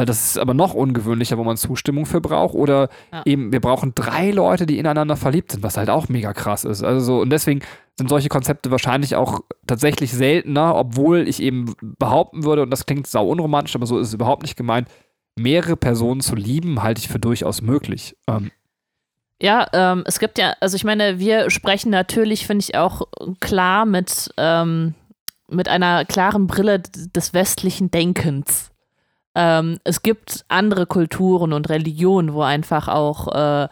Äh, 0.00 0.04
Das 0.06 0.24
ist 0.24 0.38
aber 0.38 0.54
noch 0.54 0.74
ungewöhnlicher, 0.74 1.38
wo 1.38 1.44
man 1.44 1.56
Zustimmung 1.56 2.06
für 2.06 2.20
braucht. 2.20 2.54
Oder 2.54 2.88
Ja. 3.12 3.22
eben, 3.24 3.52
wir 3.52 3.60
brauchen 3.60 3.94
drei 3.94 4.30
Leute, 4.30 4.66
die 4.66 4.78
ineinander 4.78 5.16
verliebt 5.16 5.52
sind, 5.52 5.62
was 5.62 5.76
halt 5.76 5.90
auch 5.90 6.08
mega 6.08 6.32
krass 6.32 6.64
ist. 6.64 6.82
Also 6.82 7.00
so, 7.00 7.20
und 7.20 7.30
deswegen 7.30 7.60
sind 7.98 8.08
solche 8.08 8.28
Konzepte 8.28 8.70
wahrscheinlich 8.70 9.14
auch 9.16 9.40
tatsächlich 9.66 10.12
seltener, 10.12 10.74
obwohl 10.74 11.28
ich 11.28 11.42
eben 11.42 11.74
behaupten 11.80 12.44
würde, 12.44 12.62
und 12.62 12.70
das 12.70 12.86
klingt 12.86 13.06
sau 13.06 13.28
unromantisch, 13.28 13.74
aber 13.74 13.86
so 13.86 13.98
ist 13.98 14.08
es 14.08 14.14
überhaupt 14.14 14.42
nicht 14.42 14.56
gemeint, 14.56 14.88
mehrere 15.36 15.76
Personen 15.76 16.20
zu 16.20 16.34
lieben, 16.34 16.82
halte 16.82 17.00
ich 17.00 17.08
für 17.08 17.18
durchaus 17.18 17.62
möglich. 17.62 18.16
Ähm, 18.26 18.50
Ja, 19.42 19.66
ähm, 19.72 20.02
es 20.06 20.18
gibt 20.18 20.38
ja, 20.38 20.54
also 20.60 20.76
ich 20.76 20.84
meine, 20.84 21.18
wir 21.18 21.48
sprechen 21.50 21.90
natürlich, 21.90 22.46
finde 22.46 22.62
ich, 22.62 22.76
auch 22.76 23.02
klar 23.40 23.86
mit, 23.86 24.30
ähm, 24.36 24.94
mit 25.48 25.68
einer 25.68 26.04
klaren 26.04 26.46
Brille 26.46 26.80
des 26.80 27.32
westlichen 27.32 27.90
Denkens. 27.90 28.69
Ähm, 29.34 29.78
es 29.84 30.02
gibt 30.02 30.44
andere 30.48 30.86
Kulturen 30.86 31.52
und 31.52 31.68
Religionen, 31.68 32.34
wo 32.34 32.42
einfach 32.42 32.88
auch 32.88 33.28
äh, 33.34 33.68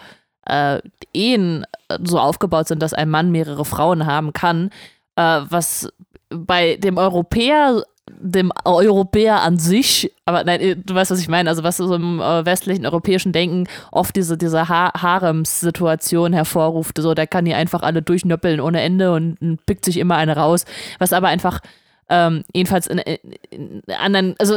äh, 0.47 0.81
Ehen 1.13 1.67
so 2.03 2.19
aufgebaut 2.19 2.69
sind, 2.69 2.83
dass 2.83 2.95
ein 2.95 3.11
Mann 3.11 3.31
mehrere 3.31 3.65
Frauen 3.65 4.07
haben 4.07 4.33
kann, 4.33 4.71
äh, 5.17 5.41
was 5.49 5.93
bei 6.31 6.77
dem 6.77 6.97
Europäer 6.97 7.83
dem 8.11 8.53
Europäer 8.65 9.43
an 9.43 9.59
sich, 9.59 10.13
aber 10.25 10.45
nein, 10.45 10.83
du 10.85 10.95
weißt, 10.95 11.11
was 11.11 11.21
ich 11.21 11.29
meine, 11.29 11.51
also 11.51 11.63
was 11.63 11.77
so 11.77 11.95
im 11.95 12.21
äh, 12.21 12.45
westlichen 12.45 12.87
europäischen 12.87 13.33
Denken 13.33 13.65
oft 13.93 14.17
diese, 14.17 14.37
diese 14.37 14.69
ha 14.69 14.93
Harems-Situation 15.01 16.33
hervorruft, 16.33 16.99
so, 16.99 17.15
der 17.15 17.27
kann 17.27 17.45
die 17.45 17.55
einfach 17.55 17.83
alle 17.83 18.03
durchnöppeln 18.03 18.61
ohne 18.61 18.81
Ende 18.81 19.13
und, 19.13 19.41
und 19.41 19.65
pickt 19.67 19.85
sich 19.85 19.99
immer 19.99 20.17
eine 20.17 20.37
raus, 20.37 20.65
was 20.99 21.13
aber 21.13 21.29
einfach 21.29 21.61
ähm, 22.09 22.45
jedenfalls 22.55 22.87
in, 22.87 22.99
in, 22.99 23.83
anderen, 23.99 24.35
also 24.39 24.57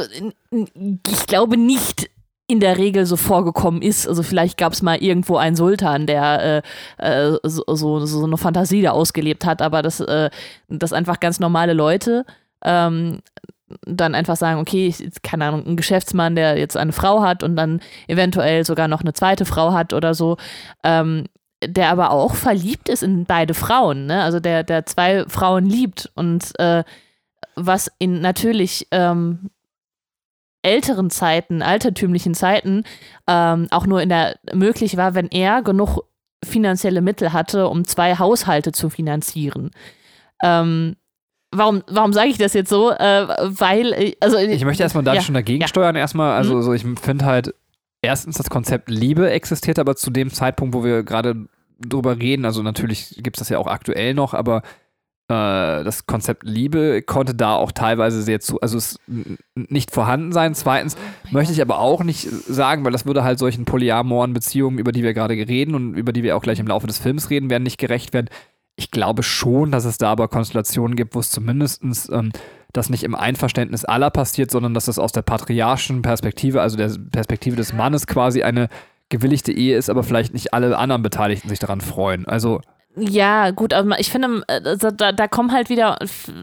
in, 0.52 0.70
ich 1.08 1.28
glaube 1.28 1.58
nicht 1.58 2.10
in 2.48 2.60
der 2.60 2.78
Regel 2.78 3.06
so 3.06 3.16
vorgekommen 3.16 3.82
ist. 3.82 4.08
Also 4.08 4.24
vielleicht 4.24 4.58
gab 4.58 4.74
es 4.74 4.82
mal 4.82 4.98
irgendwo 4.98 5.38
einen 5.38 5.56
Sultan, 5.56 6.06
der 6.06 6.64
äh, 7.00 7.32
äh, 7.32 7.38
so, 7.44 7.64
so, 7.68 8.06
so 8.06 8.26
eine 8.26 8.38
Fantasie 8.38 8.82
da 8.82 8.92
ausgelebt 8.92 9.46
hat, 9.46 9.62
aber 9.62 9.82
das, 9.82 10.02
äh, 10.02 10.30
das 10.68 10.92
einfach 10.92 11.22
ganz 11.22 11.40
normale 11.40 11.74
Leute 11.74 12.26
ähm, 12.64 13.22
dann 13.86 14.16
einfach 14.16 14.36
sagen, 14.36 14.60
okay, 14.60 14.88
ich, 14.88 15.22
keine 15.22 15.46
Ahnung, 15.46 15.66
ein 15.66 15.78
Geschäftsmann, 15.78 16.36
der 16.36 16.58
jetzt 16.58 16.76
eine 16.76 16.92
Frau 16.92 17.22
hat 17.22 17.42
und 17.42 17.56
dann 17.56 17.80
eventuell 18.08 18.66
sogar 18.66 18.90
noch 18.90 19.02
eine 19.02 19.14
zweite 19.14 19.46
Frau 19.46 19.72
hat 19.72 19.94
oder 19.94 20.14
so, 20.14 20.36
ähm, 20.84 21.28
der 21.64 21.90
aber 21.90 22.12
auch 22.12 22.36
verliebt 22.36 22.90
ist 22.90 23.04
in 23.04 23.26
beide 23.26 23.54
Frauen, 23.54 24.08
ne? 24.08 24.24
Also 24.24 24.40
der, 24.40 24.64
der 24.64 24.86
zwei 24.86 25.26
Frauen 25.28 25.66
liebt 25.66 26.12
und 26.16 26.52
äh, 26.60 26.84
was 27.66 27.92
in 28.00 28.22
natürlich 28.22 28.88
ähm, 28.92 29.50
älteren 30.64 31.10
Zeiten, 31.10 31.62
altertümlichen 31.62 32.34
Zeiten 32.34 32.84
ähm, 33.28 33.68
auch 33.72 33.86
nur 33.86 34.02
in 34.02 34.10
der 34.10 34.38
möglich 34.54 34.98
war, 34.98 35.16
wenn 35.16 35.28
er 35.28 35.62
genug 35.62 36.04
finanzielle 36.44 37.02
Mittel 37.02 37.34
hatte, 37.34 37.68
um 37.68 37.86
zwei 37.86 38.18
Haushalte 38.18 38.72
zu 38.72 38.90
finanzieren. 38.90 39.72
Ähm, 40.44 40.96
warum 41.52 41.84
warum 41.88 42.14
sage 42.14 42.30
ich 42.30 42.38
das 42.38 42.54
jetzt 42.54 42.70
so? 42.70 42.92
Äh, 42.92 43.28
weil, 43.40 43.94
äh, 43.94 44.16
also 44.20 44.38
ich 44.38 44.66
möchte 44.66 44.84
erstmal 44.84 45.04
da 45.04 45.14
ja, 45.14 45.22
schon 45.22 45.36
dagegen 45.36 45.62
ja. 45.62 45.68
steuern, 45.68 45.96
erstmal. 45.96 46.36
Also, 46.36 46.56
Mhm. 46.56 46.62
so, 46.64 46.74
ich 46.74 46.86
finde 47.02 47.26
halt, 47.26 47.54
erstens, 48.02 48.38
das 48.38 48.50
Konzept 48.50 48.90
Liebe 48.90 49.30
existiert 49.30 49.78
aber 49.80 49.96
zu 49.96 50.10
dem 50.10 50.32
Zeitpunkt, 50.32 50.74
wo 50.74 50.84
wir 50.84 51.04
gerade 51.04 51.48
drüber 51.80 52.18
reden. 52.18 52.46
Also, 52.46 52.64
natürlich 52.64 53.16
gibt 53.22 53.38
es 53.38 53.42
das 53.42 53.50
ja 53.50 53.60
auch 53.60 53.68
aktuell 53.68 54.14
noch, 54.14 54.34
aber 54.34 54.58
äh, 54.58 54.62
das 55.32 56.06
Konzept 56.06 56.44
Liebe 56.44 57.02
konnte 57.02 57.36
da 57.36 57.56
auch 57.56 57.72
teilweise 57.72 58.22
sehr 58.22 58.40
zu, 58.40 58.60
also 58.62 58.78
es 58.78 59.00
nicht 59.56 59.92
vorhanden 59.92 60.32
sein. 60.32 60.54
Zweitens 60.56 60.96
möchte 61.32 61.54
ich 61.54 61.62
aber 61.62 61.80
auch 61.80 62.04
nicht 62.04 62.28
sagen, 62.30 62.84
weil 62.86 62.92
das 62.92 63.06
würde 63.06 63.24
halt 63.24 63.40
solchen 63.40 63.66
polyamoren 63.66 64.34
Beziehungen, 64.34 64.78
über 64.78 64.92
die 64.92 65.04
wir 65.04 65.14
gerade 65.14 65.34
reden 65.34 65.76
und 65.76 65.96
über 65.96 66.14
die 66.14 66.24
wir 66.24 66.38
auch 66.38 66.44
gleich 66.44 66.60
im 66.60 66.68
Laufe 66.68 66.88
des 66.88 67.00
Films 67.00 67.30
reden 67.30 67.50
werden, 67.50 67.64
nicht 67.64 67.78
gerecht 67.78 68.14
werden. 68.14 68.30
Ich 68.76 68.92
glaube 68.92 69.24
schon, 69.24 69.72
dass 69.72 69.86
es 69.86 69.98
da 69.98 70.12
aber 70.12 70.28
Konstellationen 70.28 70.96
gibt, 70.96 71.16
wo 71.16 71.20
es 71.20 71.30
zumindestens 71.30 72.10
ähm, 72.10 72.32
das 72.74 72.90
nicht 72.90 73.04
im 73.04 73.16
Einverständnis 73.16 73.86
aller 73.86 74.10
passiert, 74.10 74.50
sondern 74.50 74.74
dass 74.74 74.86
das 74.86 75.00
aus 75.00 75.12
der 75.12 75.22
patriarchischen 75.22 76.02
Perspektive, 76.02 76.62
also 76.62 76.78
der 76.78 76.92
Perspektive 77.12 77.56
des 77.56 77.74
Mannes 77.74 78.08
quasi 78.08 78.44
eine 78.44 78.70
gewilligte 79.10 79.52
Ehe 79.52 79.78
ist, 79.78 79.90
aber 79.90 80.04
vielleicht 80.04 80.34
nicht 80.34 80.54
alle 80.54 80.78
anderen 80.78 81.04
Beteiligten 81.04 81.50
sich 81.50 81.60
daran 81.60 81.82
freuen. 81.82 82.26
Also 82.26 82.62
Ja, 82.98 83.52
gut, 83.52 83.74
aber 83.74 84.00
ich 84.02 84.12
finde, 84.12 84.44
äh, 84.48 84.78
da, 84.78 85.14
da 85.14 85.28
kommt 85.30 85.54
halt 85.54 85.70
wieder 85.70 85.98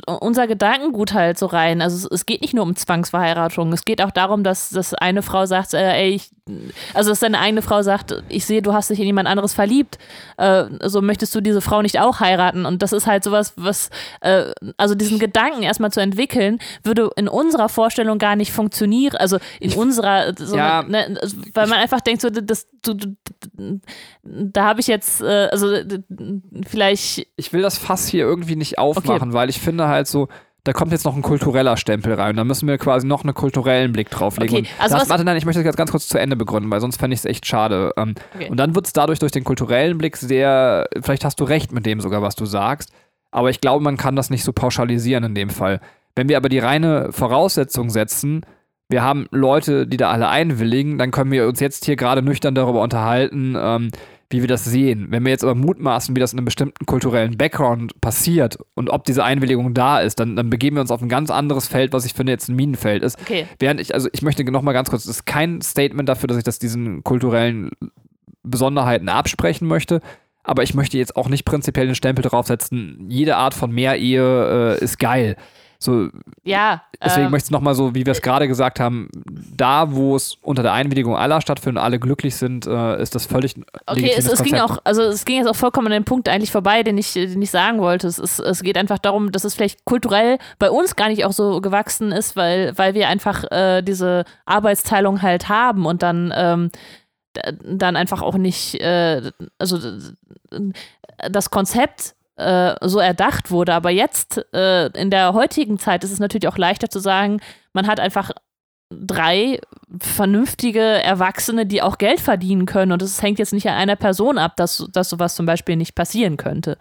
unser 0.06 0.46
Gedankengut 0.46 1.12
halt 1.12 1.38
so 1.38 1.44
rein. 1.44 1.82
Also 1.82 1.96
es, 1.96 2.10
es 2.10 2.26
geht 2.26 2.40
nicht 2.40 2.54
nur 2.54 2.64
um 2.64 2.74
Zwangsverheiratung, 2.74 3.70
es 3.74 3.84
geht 3.84 4.00
auch 4.02 4.10
darum, 4.10 4.44
dass, 4.44 4.70
dass 4.70 4.94
eine 4.94 5.20
Frau 5.22 5.44
sagt, 5.44 5.74
äh, 5.74 5.92
ey, 5.92 6.14
ich, 6.14 6.30
also 6.94 7.10
dass 7.10 7.20
deine 7.20 7.38
eigene 7.38 7.60
Frau 7.60 7.82
sagt, 7.82 8.22
ich 8.30 8.46
sehe, 8.46 8.62
du 8.62 8.72
hast 8.72 8.88
dich 8.88 8.98
in 8.98 9.04
jemand 9.04 9.28
anderes 9.28 9.52
verliebt, 9.52 9.98
äh, 10.38 10.64
so 10.84 11.02
möchtest 11.02 11.34
du 11.34 11.42
diese 11.42 11.60
Frau 11.60 11.82
nicht 11.82 12.00
auch 12.00 12.20
heiraten. 12.20 12.64
Und 12.64 12.80
das 12.82 12.94
ist 12.94 13.06
halt 13.06 13.24
sowas, 13.24 13.52
was, 13.56 13.90
äh, 14.22 14.50
also 14.78 14.94
diesen 14.94 15.18
Gedanken 15.18 15.62
erstmal 15.62 15.92
zu 15.92 16.00
entwickeln, 16.00 16.60
würde 16.82 17.10
in 17.16 17.28
unserer 17.28 17.68
Vorstellung 17.68 18.16
gar 18.16 18.36
nicht 18.36 18.52
funktionieren. 18.52 19.16
Also 19.18 19.36
in 19.60 19.74
unserer, 19.74 20.32
so 20.34 20.56
Ja. 20.56 20.82
ne, 20.82 21.18
weil 21.52 21.66
man 21.66 21.78
einfach 21.78 22.00
denkt, 22.00 22.22
so, 22.22 22.30
das, 22.30 22.66
du, 22.80 22.94
du, 22.94 23.16
da 24.22 24.64
habe 24.64 24.80
ich 24.80 24.86
jetzt, 24.86 25.20
äh, 25.20 25.48
also 25.52 25.66
vielleicht, 26.66 27.26
ich 27.36 27.52
will 27.52 27.62
das 27.62 27.78
Fass 27.78 28.08
hier 28.08 28.24
irgendwie 28.24 28.56
nicht 28.56 28.78
aufmachen, 28.78 29.32
weil 29.32 29.48
ich 29.48 29.60
finde 29.60 29.88
halt 29.88 30.06
so, 30.06 30.28
da 30.64 30.72
kommt 30.72 30.92
jetzt 30.92 31.04
noch 31.04 31.16
ein 31.16 31.22
kultureller 31.22 31.76
Stempel 31.76 32.12
rein. 32.14 32.36
Da 32.36 32.44
müssen 32.44 32.68
wir 32.68 32.76
quasi 32.76 33.06
noch 33.06 33.24
einen 33.24 33.32
kulturellen 33.32 33.92
Blick 33.92 34.10
drauflegen. 34.10 34.58
Okay, 34.58 34.68
also 34.78 34.98
das, 34.98 35.08
warte, 35.08 35.24
nein, 35.24 35.36
ich 35.36 35.46
möchte 35.46 35.60
das 35.60 35.66
jetzt 35.66 35.76
ganz 35.76 35.90
kurz 35.90 36.08
zu 36.08 36.18
Ende 36.18 36.36
begründen, 36.36 36.70
weil 36.70 36.80
sonst 36.80 36.98
fände 36.98 37.14
ich 37.14 37.20
es 37.20 37.24
echt 37.24 37.46
schade. 37.46 37.92
Ähm, 37.96 38.14
Okay. 38.34 38.50
Und 38.50 38.58
dann 38.58 38.74
wird 38.74 38.86
es 38.86 38.92
dadurch 38.92 39.18
durch 39.18 39.32
den 39.32 39.44
kulturellen 39.44 39.96
Blick 39.96 40.16
sehr, 40.16 40.86
vielleicht 41.00 41.24
hast 41.24 41.40
du 41.40 41.44
recht 41.44 41.72
mit 41.72 41.86
dem 41.86 42.00
sogar, 42.00 42.20
was 42.20 42.34
du 42.34 42.44
sagst, 42.44 42.92
aber 43.30 43.50
ich 43.50 43.60
glaube, 43.60 43.82
man 43.82 43.96
kann 43.96 44.16
das 44.16 44.30
nicht 44.30 44.44
so 44.44 44.52
pauschalisieren 44.52 45.24
in 45.24 45.34
dem 45.34 45.50
Fall. 45.50 45.80
Wenn 46.14 46.28
wir 46.28 46.36
aber 46.36 46.48
die 46.48 46.58
reine 46.58 47.12
Voraussetzung 47.12 47.90
setzen, 47.90 48.42
wir 48.88 49.02
haben 49.02 49.26
Leute, 49.30 49.86
die 49.86 49.96
da 49.96 50.10
alle 50.10 50.28
einwilligen, 50.28 50.98
dann 50.98 51.10
können 51.10 51.30
wir 51.30 51.46
uns 51.46 51.60
jetzt 51.60 51.84
hier 51.84 51.96
gerade 51.96 52.22
nüchtern 52.22 52.54
darüber 52.54 52.82
unterhalten, 52.82 53.54
ähm, 53.58 53.90
wie 54.30 54.42
wir 54.42 54.48
das 54.48 54.64
sehen. 54.64 55.06
Wenn 55.10 55.24
wir 55.24 55.30
jetzt 55.30 55.42
aber 55.42 55.54
mutmaßen, 55.54 56.14
wie 56.14 56.20
das 56.20 56.32
in 56.32 56.38
einem 56.38 56.44
bestimmten 56.44 56.84
kulturellen 56.84 57.38
Background 57.38 57.98
passiert 58.00 58.58
und 58.74 58.90
ob 58.90 59.04
diese 59.04 59.24
Einwilligung 59.24 59.72
da 59.72 60.00
ist, 60.00 60.20
dann, 60.20 60.36
dann 60.36 60.50
begeben 60.50 60.76
wir 60.76 60.82
uns 60.82 60.90
auf 60.90 61.00
ein 61.00 61.08
ganz 61.08 61.30
anderes 61.30 61.66
Feld, 61.66 61.92
was 61.92 62.04
ich 62.04 62.12
finde 62.12 62.32
jetzt 62.32 62.48
ein 62.48 62.56
Minenfeld 62.56 63.02
ist. 63.02 63.18
okay. 63.20 63.46
Während 63.58 63.80
ich, 63.80 63.94
also 63.94 64.08
ich 64.12 64.22
möchte 64.22 64.44
noch 64.44 64.62
mal 64.62 64.72
ganz 64.72 64.90
kurz, 64.90 65.04
das 65.04 65.16
ist 65.16 65.24
kein 65.24 65.62
Statement 65.62 66.08
dafür, 66.08 66.26
dass 66.26 66.36
ich 66.36 66.44
das 66.44 66.58
diesen 66.58 67.02
kulturellen 67.04 67.70
Besonderheiten 68.42 69.08
absprechen 69.08 69.66
möchte, 69.66 70.00
aber 70.42 70.62
ich 70.62 70.74
möchte 70.74 70.98
jetzt 70.98 71.16
auch 71.16 71.28
nicht 71.28 71.44
prinzipiell 71.44 71.86
den 71.86 71.94
Stempel 71.94 72.22
draufsetzen, 72.22 73.06
jede 73.08 73.36
Art 73.36 73.54
von 73.54 73.70
Mehrehe 73.70 74.76
äh, 74.78 74.84
ist 74.84 74.98
geil. 74.98 75.36
So, 75.80 76.08
Ja, 76.42 76.82
deswegen 77.00 77.26
ähm, 77.26 77.30
möchte 77.30 77.46
ich 77.46 77.50
noch 77.52 77.60
mal 77.60 77.74
so, 77.74 77.94
wie 77.94 78.04
wir 78.04 78.10
es 78.10 78.20
gerade 78.20 78.48
gesagt 78.48 78.80
haben, 78.80 79.08
da, 79.24 79.92
wo 79.92 80.16
es 80.16 80.36
unter 80.42 80.64
der 80.64 80.72
Einwilligung 80.72 81.16
aller 81.16 81.40
stattfindet 81.40 81.80
und 81.80 81.84
alle 81.84 82.00
glücklich 82.00 82.34
sind, 82.34 82.66
äh, 82.66 83.00
ist 83.00 83.14
das 83.14 83.26
völlig 83.26 83.54
Okay, 83.86 84.12
es, 84.16 84.26
es 84.26 84.42
ging 84.42 84.56
auch, 84.56 84.78
also 84.82 85.02
es 85.02 85.24
ging 85.24 85.36
jetzt 85.36 85.46
auch 85.46 85.54
vollkommen 85.54 85.86
an 85.86 85.92
den 85.92 86.04
Punkt 86.04 86.28
eigentlich 86.28 86.50
vorbei, 86.50 86.82
den 86.82 86.98
ich, 86.98 87.12
den 87.12 87.40
ich 87.40 87.52
sagen 87.52 87.78
wollte. 87.78 88.08
Es, 88.08 88.18
ist, 88.18 88.40
es 88.40 88.62
geht 88.64 88.76
einfach 88.76 88.98
darum, 88.98 89.30
dass 89.30 89.44
es 89.44 89.54
vielleicht 89.54 89.84
kulturell 89.84 90.38
bei 90.58 90.68
uns 90.68 90.96
gar 90.96 91.10
nicht 91.10 91.24
auch 91.24 91.32
so 91.32 91.60
gewachsen 91.60 92.10
ist, 92.10 92.34
weil, 92.34 92.76
weil 92.76 92.94
wir 92.94 93.06
einfach 93.08 93.44
äh, 93.52 93.80
diese 93.82 94.24
Arbeitsteilung 94.46 95.22
halt 95.22 95.48
haben 95.48 95.86
und 95.86 96.02
dann, 96.02 96.32
ähm, 96.34 96.70
dann 97.62 97.94
einfach 97.94 98.20
auch 98.22 98.36
nicht, 98.36 98.80
äh, 98.80 99.30
also 99.58 99.78
das 101.30 101.50
Konzept 101.50 102.16
äh, 102.38 102.74
so 102.82 102.98
erdacht 102.98 103.50
wurde. 103.50 103.74
Aber 103.74 103.90
jetzt, 103.90 104.44
äh, 104.54 104.86
in 104.98 105.10
der 105.10 105.34
heutigen 105.34 105.78
Zeit, 105.78 106.04
ist 106.04 106.12
es 106.12 106.20
natürlich 106.20 106.48
auch 106.48 106.58
leichter 106.58 106.88
zu 106.88 106.98
sagen, 107.00 107.40
man 107.72 107.86
hat 107.86 108.00
einfach 108.00 108.30
drei 108.90 109.60
vernünftige 110.00 110.80
Erwachsene, 110.80 111.66
die 111.66 111.82
auch 111.82 111.98
Geld 111.98 112.20
verdienen 112.20 112.66
können. 112.66 112.92
Und 112.92 113.02
es 113.02 113.22
hängt 113.22 113.38
jetzt 113.38 113.52
nicht 113.52 113.68
an 113.68 113.74
einer 113.74 113.96
Person 113.96 114.38
ab, 114.38 114.56
dass, 114.56 114.86
dass 114.92 115.10
sowas 115.10 115.34
zum 115.34 115.46
Beispiel 115.46 115.76
nicht 115.76 115.94
passieren 115.94 116.36
könnte. 116.36 116.78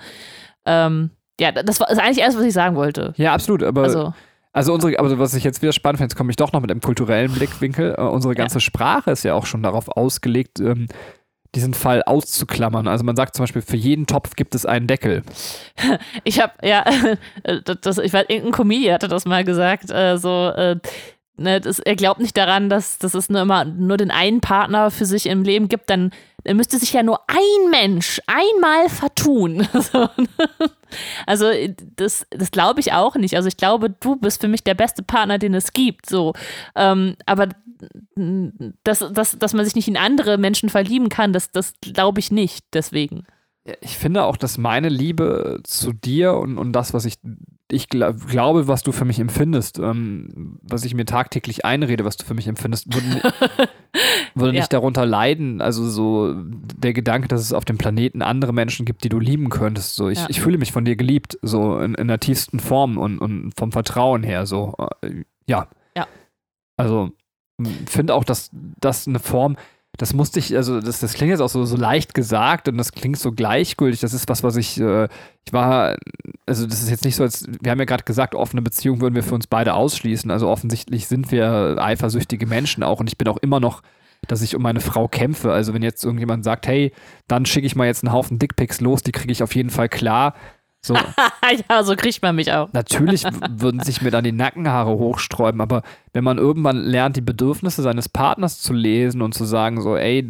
Ähm, 0.65 1.11
ja, 1.39 1.51
das 1.51 1.79
war 1.79 1.89
ist 1.89 1.99
eigentlich 1.99 2.19
erst, 2.19 2.37
was 2.37 2.45
ich 2.45 2.53
sagen 2.53 2.75
wollte. 2.75 3.13
Ja, 3.17 3.33
absolut. 3.33 3.61
Aber 3.63 3.83
Also, 3.83 4.13
Also 4.53 4.73
unsere, 4.73 4.97
aber 4.97 5.19
was 5.19 5.33
ich 5.33 5.43
jetzt 5.43 5.61
wieder 5.61 5.73
spannend 5.73 5.99
finde, 5.99 6.11
jetzt 6.11 6.17
komme 6.17 6.31
ich 6.31 6.35
doch 6.35 6.51
noch 6.53 6.61
mit 6.61 6.71
einem 6.71 6.81
kulturellen 6.81 7.31
Blickwinkel. 7.31 7.95
Äh, 7.97 8.01
unsere 8.01 8.33
Ja. 8.33 8.37
ganze 8.37 8.59
Sprache 8.59 9.11
ist 9.11 9.23
ja 9.23 9.33
auch 9.33 9.45
schon 9.45 9.61
darauf 9.61 9.87
ausgelegt, 9.89 10.59
ähm, 10.59 10.87
diesen 11.57 11.73
Fall 11.73 12.03
auszuklammern. 12.03 12.87
Also 12.87 13.03
man 13.03 13.15
sagt 13.15 13.35
zum 13.35 13.43
Beispiel, 13.43 13.63
für 13.63 13.75
jeden 13.75 14.05
Topf 14.05 14.35
gibt 14.35 14.53
es 14.53 14.65
einen 14.65 14.87
Deckel. 14.87 15.23
ich 16.23 16.39
habe, 16.39 16.53
ja, 16.63 16.85
das, 17.65 17.81
das, 17.81 17.97
ich 17.97 18.13
weiß, 18.13 18.25
irgendein 18.29 18.53
Comedian 18.53 18.93
hatte 18.93 19.07
das 19.07 19.25
mal 19.25 19.43
gesagt, 19.43 19.89
äh, 19.89 20.17
so, 20.17 20.49
äh, 20.49 20.77
ne, 21.35 21.59
das, 21.59 21.79
er 21.79 21.95
glaubt 21.95 22.19
nicht 22.19 22.37
daran, 22.37 22.69
dass, 22.69 22.99
dass 22.99 23.15
es 23.15 23.29
nur 23.29 23.41
immer 23.41 23.65
nur 23.65 23.97
den 23.97 24.11
einen 24.11 24.39
Partner 24.39 24.91
für 24.91 25.05
sich 25.05 25.25
im 25.25 25.43
Leben 25.43 25.67
gibt, 25.67 25.89
dann 25.89 26.11
müsste 26.45 26.77
sich 26.77 26.93
ja 26.93 27.01
nur 27.01 27.21
ein 27.27 27.71
Mensch 27.71 28.21
einmal 28.27 28.89
vertun. 28.89 29.67
So, 29.91 30.09
also 31.25 31.51
das, 31.97 32.25
das 32.29 32.51
glaube 32.51 32.79
ich 32.79 32.93
auch 32.93 33.15
nicht. 33.15 33.35
Also 33.35 33.49
ich 33.49 33.57
glaube, 33.57 33.89
du 33.89 34.15
bist 34.15 34.39
für 34.39 34.47
mich 34.47 34.63
der 34.63 34.73
beste 34.73 35.03
Partner, 35.03 35.37
den 35.37 35.53
es 35.53 35.73
gibt. 35.73 36.09
So, 36.09 36.33
ähm, 36.75 37.17
aber 37.25 37.49
dass, 38.83 38.99
dass, 39.11 39.37
dass 39.37 39.53
man 39.53 39.65
sich 39.65 39.75
nicht 39.75 39.87
in 39.87 39.97
andere 39.97 40.37
Menschen 40.37 40.69
verlieben 40.69 41.09
kann, 41.09 41.33
das, 41.33 41.51
das 41.51 41.73
glaube 41.81 42.19
ich 42.19 42.31
nicht. 42.31 42.65
Deswegen. 42.73 43.23
Ich 43.81 43.97
finde 43.97 44.23
auch, 44.23 44.37
dass 44.37 44.57
meine 44.57 44.87
Liebe 44.87 45.59
zu 45.63 45.91
dir 45.91 46.35
und, 46.35 46.57
und 46.57 46.71
das, 46.71 46.93
was 46.93 47.03
ich, 47.03 47.15
ich 47.69 47.89
gla 47.89 48.11
glaube, 48.11 48.69
was 48.69 48.81
du 48.81 48.93
für 48.93 49.03
mich 49.03 49.19
empfindest, 49.19 49.77
ähm, 49.77 50.57
was 50.61 50.85
ich 50.85 50.93
mir 50.93 51.03
tagtäglich 51.03 51.65
einrede, 51.65 52.05
was 52.05 52.15
du 52.15 52.23
für 52.25 52.33
mich 52.33 52.47
empfindest, 52.47 52.93
würde, 52.93 53.33
würde 54.35 54.53
Ja. 54.53 54.61
nicht 54.61 54.71
darunter 54.71 55.05
leiden. 55.05 55.59
Also 55.59 55.85
so 55.89 56.33
der 56.33 56.93
Gedanke, 56.93 57.27
dass 57.27 57.41
es 57.41 57.51
auf 57.51 57.65
dem 57.65 57.77
Planeten 57.77 58.21
andere 58.21 58.53
Menschen 58.53 58.85
gibt, 58.85 59.03
die 59.03 59.09
du 59.09 59.19
lieben 59.19 59.49
könntest. 59.49 59.95
So, 59.95 60.07
ich, 60.07 60.19
Ja. 60.19 60.27
ich 60.29 60.39
fühle 60.39 60.57
mich 60.57 60.71
von 60.71 60.85
dir 60.85 60.95
geliebt, 60.95 61.37
so 61.41 61.77
in, 61.79 61.93
in 61.95 62.07
der 62.07 62.21
tiefsten 62.21 62.61
Form 62.61 62.97
und, 62.97 63.19
und 63.19 63.51
vom 63.57 63.73
Vertrauen 63.73 64.23
her. 64.23 64.45
So, 64.45 64.75
äh, 65.01 65.23
ja. 65.45 65.67
Ja. 65.97 66.07
Also 66.77 67.11
finde 67.87 68.13
auch, 68.13 68.23
dass 68.23 68.49
das 68.53 69.07
eine 69.07 69.19
Form, 69.19 69.57
das 69.97 70.13
musste 70.13 70.37
ich, 70.39 70.55
also 70.55 70.79
das, 70.79 70.99
das 70.99 71.13
klingt 71.13 71.31
jetzt 71.31 71.39
auch 71.41 71.49
so, 71.49 71.65
so 71.65 71.75
leicht 71.75 72.13
gesagt 72.13 72.67
und 72.67 72.77
das 72.77 72.91
klingt 72.91 73.17
so 73.17 73.31
gleichgültig. 73.31 73.99
Das 73.99 74.13
ist 74.13 74.29
was, 74.29 74.43
was 74.43 74.55
ich, 74.55 74.79
äh, 74.79 75.07
ich 75.45 75.53
war, 75.53 75.97
also 76.45 76.67
das 76.67 76.83
ist 76.83 76.89
jetzt 76.89 77.03
nicht 77.03 77.15
so, 77.15 77.23
als, 77.23 77.47
wir 77.61 77.71
haben 77.71 77.79
ja 77.79 77.85
gerade 77.85 78.03
gesagt, 78.03 78.35
offene 78.35 78.61
Beziehungen 78.61 79.01
würden 79.01 79.15
wir 79.15 79.23
für 79.23 79.33
uns 79.33 79.47
beide 79.47 79.73
ausschließen. 79.73 80.29
Also 80.29 80.49
offensichtlich 80.49 81.07
sind 81.07 81.31
wir 81.31 81.77
eifersüchtige 81.79 82.45
Menschen 82.45 82.83
auch 82.83 82.99
und 82.99 83.07
ich 83.07 83.17
bin 83.17 83.27
auch 83.27 83.37
immer 83.37 83.59
noch, 83.59 83.81
dass 84.27 84.43
ich 84.43 84.55
um 84.55 84.61
meine 84.61 84.81
Frau 84.81 85.07
kämpfe. 85.07 85.51
Also 85.51 85.73
wenn 85.73 85.81
jetzt 85.81 86.03
irgendjemand 86.03 86.43
sagt, 86.43 86.67
hey, 86.67 86.91
dann 87.27 87.47
schicke 87.47 87.65
ich 87.65 87.75
mal 87.75 87.87
jetzt 87.87 88.03
einen 88.03 88.13
Haufen 88.13 88.37
Dickpics 88.37 88.81
los, 88.81 89.01
die 89.01 89.11
kriege 89.11 89.31
ich 89.31 89.41
auf 89.41 89.55
jeden 89.55 89.71
Fall 89.71 89.89
klar. 89.89 90.35
So, 90.87 90.95
ja, 91.69 91.83
so 91.83 91.95
kriegt 91.95 92.21
man 92.21 92.35
mich 92.35 92.51
auch. 92.51 92.71
Natürlich 92.73 93.23
würden 93.49 93.81
sich 93.81 94.01
mir 94.01 94.11
dann 94.11 94.23
die 94.23 94.31
Nackenhaare 94.31 94.91
hochsträuben, 94.91 95.61
aber 95.61 95.83
wenn 96.13 96.23
man 96.23 96.37
irgendwann 96.37 96.77
lernt, 96.77 97.15
die 97.15 97.21
Bedürfnisse 97.21 97.81
seines 97.81 98.09
Partners 98.09 98.61
zu 98.61 98.73
lesen 98.73 99.21
und 99.21 99.33
zu 99.33 99.45
sagen, 99.45 99.81
so, 99.81 99.95
ey, 99.95 100.25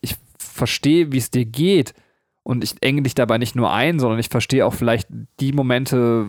ich 0.00 0.16
verstehe, 0.38 1.12
wie 1.12 1.18
es 1.18 1.30
dir 1.30 1.44
geht 1.44 1.94
und 2.42 2.64
ich 2.64 2.76
enge 2.80 3.02
dich 3.02 3.14
dabei 3.14 3.38
nicht 3.38 3.56
nur 3.56 3.72
ein, 3.72 3.98
sondern 3.98 4.18
ich 4.18 4.28
verstehe 4.28 4.64
auch 4.64 4.74
vielleicht 4.74 5.08
die 5.40 5.52
Momente, 5.52 6.26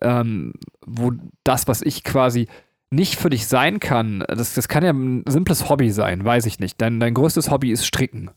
ähm, 0.00 0.54
wo 0.86 1.12
das, 1.44 1.68
was 1.68 1.82
ich 1.82 2.04
quasi 2.04 2.48
nicht 2.90 3.16
für 3.16 3.30
dich 3.30 3.46
sein 3.46 3.80
kann, 3.80 4.24
das, 4.28 4.54
das 4.54 4.68
kann 4.68 4.84
ja 4.84 4.92
ein 4.92 5.24
simples 5.28 5.68
Hobby 5.68 5.90
sein, 5.90 6.24
weiß 6.24 6.46
ich 6.46 6.60
nicht. 6.60 6.80
Dein, 6.80 7.00
dein 7.00 7.14
größtes 7.14 7.50
Hobby 7.50 7.72
ist 7.72 7.84
Stricken. 7.84 8.30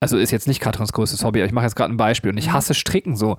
Also 0.00 0.18
ist 0.18 0.30
jetzt 0.30 0.46
nicht 0.46 0.60
Katrins 0.60 0.92
größtes 0.92 1.24
Hobby, 1.24 1.40
aber 1.40 1.46
ich 1.46 1.52
mache 1.52 1.64
jetzt 1.64 1.76
gerade 1.76 1.92
ein 1.92 1.96
Beispiel 1.96 2.30
und 2.30 2.38
ich 2.38 2.52
hasse 2.52 2.74
Stricken 2.74 3.16
so. 3.16 3.36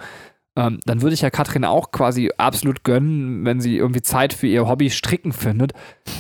Ähm, 0.56 0.80
dann 0.86 1.02
würde 1.04 1.14
ich 1.14 1.22
ja 1.22 1.30
Katrin 1.30 1.66
auch 1.66 1.92
quasi 1.92 2.32
absolut 2.38 2.84
gönnen, 2.84 3.46
wenn 3.46 3.62
sie 3.62 3.78
irgendwie 3.78 4.02
Zeit 4.02 4.34
für 4.34 4.48
ihr 4.48 4.68
Hobby 4.68 4.90
Stricken 4.90 5.32
findet, 5.32 5.74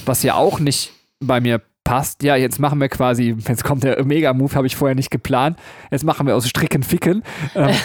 was 0.05 0.21
ja 0.21 0.35
auch 0.35 0.59
nicht 0.59 0.93
bei 1.19 1.41
mir 1.41 1.61
passt. 1.83 2.21
Ja, 2.21 2.35
jetzt 2.35 2.59
machen 2.59 2.79
wir 2.79 2.89
quasi, 2.89 3.35
jetzt 3.47 3.63
kommt 3.63 3.83
der 3.83 4.03
Mega-Move, 4.03 4.53
habe 4.53 4.67
ich 4.67 4.75
vorher 4.75 4.93
nicht 4.93 5.09
geplant. 5.09 5.57
Jetzt 5.89 6.03
machen 6.03 6.27
wir 6.27 6.35
aus 6.35 6.47
Stricken 6.47 6.83
Ficken. 6.83 7.23
Ähm, 7.55 7.75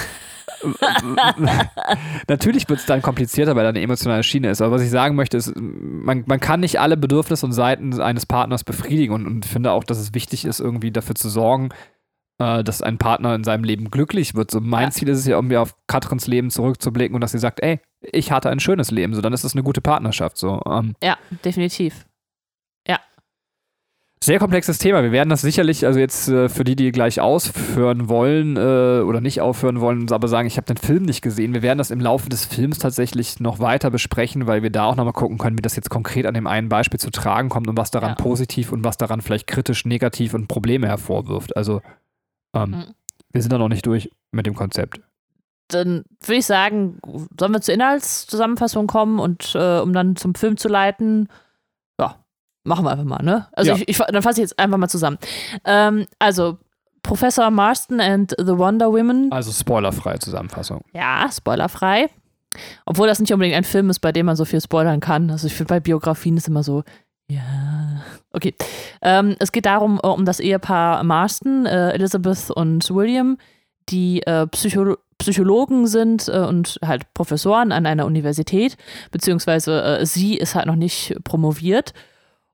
Natürlich 2.28 2.68
wird 2.68 2.80
es 2.80 2.86
dann 2.86 3.02
komplizierter, 3.02 3.56
weil 3.56 3.64
da 3.64 3.70
eine 3.70 3.80
emotionale 3.80 4.22
Schiene 4.22 4.50
ist. 4.50 4.60
Aber 4.60 4.72
was 4.72 4.82
ich 4.82 4.90
sagen 4.90 5.16
möchte, 5.16 5.36
ist, 5.36 5.52
man, 5.56 6.24
man 6.26 6.40
kann 6.40 6.60
nicht 6.60 6.80
alle 6.80 6.96
Bedürfnisse 6.96 7.46
und 7.46 7.52
Seiten 7.52 8.00
eines 8.00 8.26
Partners 8.26 8.64
befriedigen 8.64 9.14
und, 9.14 9.26
und 9.26 9.46
finde 9.46 9.72
auch, 9.72 9.84
dass 9.84 9.98
es 9.98 10.14
wichtig 10.14 10.44
ist, 10.44 10.60
irgendwie 10.60 10.90
dafür 10.90 11.14
zu 11.14 11.28
sorgen, 11.28 11.70
äh, 12.42 12.64
dass 12.64 12.82
ein 12.82 12.98
Partner 12.98 13.34
in 13.34 13.44
seinem 13.44 13.64
Leben 13.64 13.90
glücklich 13.90 14.34
wird. 14.34 14.50
So 14.50 14.60
mein 14.60 14.84
Ja. 14.84 14.90
Ziel 14.90 15.08
ist 15.08 15.18
es 15.20 15.26
ja, 15.26 15.36
irgendwie 15.36 15.56
auf 15.56 15.74
Katrins 15.86 16.26
Leben 16.26 16.50
zurückzublicken 16.50 17.14
und 17.14 17.20
dass 17.20 17.32
sie 17.32 17.38
sagt, 17.38 17.62
ey, 17.62 17.80
ich 18.00 18.32
hatte 18.32 18.50
ein 18.50 18.60
schönes 18.60 18.90
Leben. 18.90 19.14
So, 19.14 19.20
dann 19.20 19.32
ist 19.32 19.44
das 19.44 19.52
eine 19.54 19.62
gute 19.62 19.80
Partnerschaft. 19.80 20.36
So, 20.36 20.60
ähm, 20.66 20.94
Ja, 21.02 21.16
definitiv. 21.44 22.04
Sehr 24.24 24.38
komplexes 24.38 24.78
Thema. 24.78 25.02
Wir 25.02 25.10
werden 25.10 25.30
das 25.30 25.40
sicherlich, 25.40 25.84
also 25.84 25.98
jetzt 25.98 26.28
äh, 26.28 26.48
für 26.48 26.62
die, 26.62 26.76
die 26.76 26.92
gleich 26.92 27.20
ausführen 27.20 28.08
wollen 28.08 28.56
äh, 28.56 29.02
oder 29.02 29.20
nicht 29.20 29.40
aufhören 29.40 29.80
wollen, 29.80 30.12
aber 30.12 30.28
sagen, 30.28 30.46
ich 30.46 30.56
habe 30.58 30.64
den 30.72 30.76
Film 30.76 31.02
nicht 31.02 31.22
gesehen. 31.22 31.54
Wir 31.54 31.62
werden 31.62 31.78
das 31.78 31.90
im 31.90 31.98
Laufe 31.98 32.28
des 32.28 32.44
Films 32.44 32.78
tatsächlich 32.78 33.40
noch 33.40 33.58
weiter 33.58 33.90
besprechen, 33.90 34.46
weil 34.46 34.62
wir 34.62 34.70
da 34.70 34.84
auch 34.84 34.94
nochmal 34.94 35.12
gucken 35.12 35.38
können, 35.38 35.58
wie 35.58 35.62
das 35.62 35.74
jetzt 35.74 35.90
konkret 35.90 36.24
an 36.26 36.34
dem 36.34 36.46
einen 36.46 36.68
Beispiel 36.68 37.00
zu 37.00 37.10
tragen 37.10 37.48
kommt 37.48 37.66
und 37.66 37.76
was 37.76 37.90
daran 37.90 38.10
Ja. 38.10 38.14
positiv 38.14 38.70
und 38.70 38.84
was 38.84 38.96
daran 38.96 39.22
vielleicht 39.22 39.48
kritisch, 39.48 39.84
negativ 39.86 40.34
und 40.34 40.46
Probleme 40.46 40.86
hervorwirft. 40.86 41.56
Also 41.56 41.82
ähm, 42.54 42.70
Mhm. 42.70 42.84
wir 43.32 43.42
sind 43.42 43.52
da 43.52 43.58
noch 43.58 43.68
nicht 43.68 43.86
durch 43.86 44.10
mit 44.30 44.46
dem 44.46 44.54
Konzept. 44.54 45.00
Dann 45.68 46.04
würde 46.20 46.38
ich 46.38 46.46
sagen, 46.46 46.98
sollen 47.38 47.52
wir 47.52 47.60
zur 47.62 47.74
Inhaltszusammenfassung 47.74 48.86
kommen 48.86 49.18
und 49.18 49.54
äh, 49.54 49.78
um 49.80 49.92
dann 49.92 50.16
zum 50.16 50.34
Film 50.34 50.56
zu 50.58 50.68
leiten, 50.68 51.28
ja, 51.98 52.16
machen 52.64 52.84
wir 52.84 52.90
einfach 52.90 53.04
mal, 53.04 53.22
ne? 53.22 53.48
Also 53.52 53.70
Ja. 53.72 53.76
ich, 53.76 53.88
ich, 53.88 53.98
dann 53.98 54.22
fasse 54.22 54.40
ich 54.40 54.48
jetzt 54.48 54.58
einfach 54.58 54.76
mal 54.78 54.88
zusammen. 54.88 55.18
Ähm, 55.64 56.06
also 56.18 56.58
Professor 57.02 57.50
Marston 57.50 58.00
and 58.00 58.34
the 58.38 58.58
Wonder 58.58 58.92
Women, 58.92 59.32
Also 59.32 59.50
spoilerfreie 59.50 60.18
Zusammenfassung. 60.18 60.82
ja, 60.92 61.28
spoilerfrei. 61.32 62.08
Obwohl 62.84 63.06
das 63.08 63.18
nicht 63.18 63.32
unbedingt 63.32 63.56
ein 63.56 63.64
Film 63.64 63.88
ist, 63.88 64.00
bei 64.00 64.12
dem 64.12 64.26
man 64.26 64.36
so 64.36 64.44
viel 64.44 64.60
spoilern 64.60 65.00
kann. 65.00 65.30
Also 65.30 65.46
ich 65.46 65.54
finde 65.54 65.68
bei 65.72 65.80
Biografien 65.80 66.36
ist 66.36 66.48
immer 66.48 66.62
so, 66.62 66.84
ja. 67.30 67.40
Okay. 68.32 68.54
Ähm, 69.02 69.36
es 69.38 69.52
geht 69.52 69.66
darum, 69.66 70.00
äh, 70.02 70.06
um 70.06 70.24
das 70.24 70.40
Ehepaar 70.40 71.02
Marston, 71.04 71.66
äh, 71.66 71.90
Elizabeth 71.90 72.50
und 72.50 72.88
William, 72.90 73.38
die 73.88 74.22
äh, 74.22 74.46
Psycho 74.46 74.96
Psychologen 75.18 75.86
sind 75.86 76.28
äh, 76.28 76.40
und 76.40 76.80
halt 76.84 77.14
Professoren 77.14 77.70
an 77.70 77.86
einer 77.86 78.06
Universität, 78.06 78.76
beziehungsweise 79.12 80.00
äh, 80.00 80.06
sie 80.06 80.36
ist 80.36 80.56
halt 80.56 80.66
noch 80.66 80.74
nicht 80.74 81.14
promoviert 81.22 81.92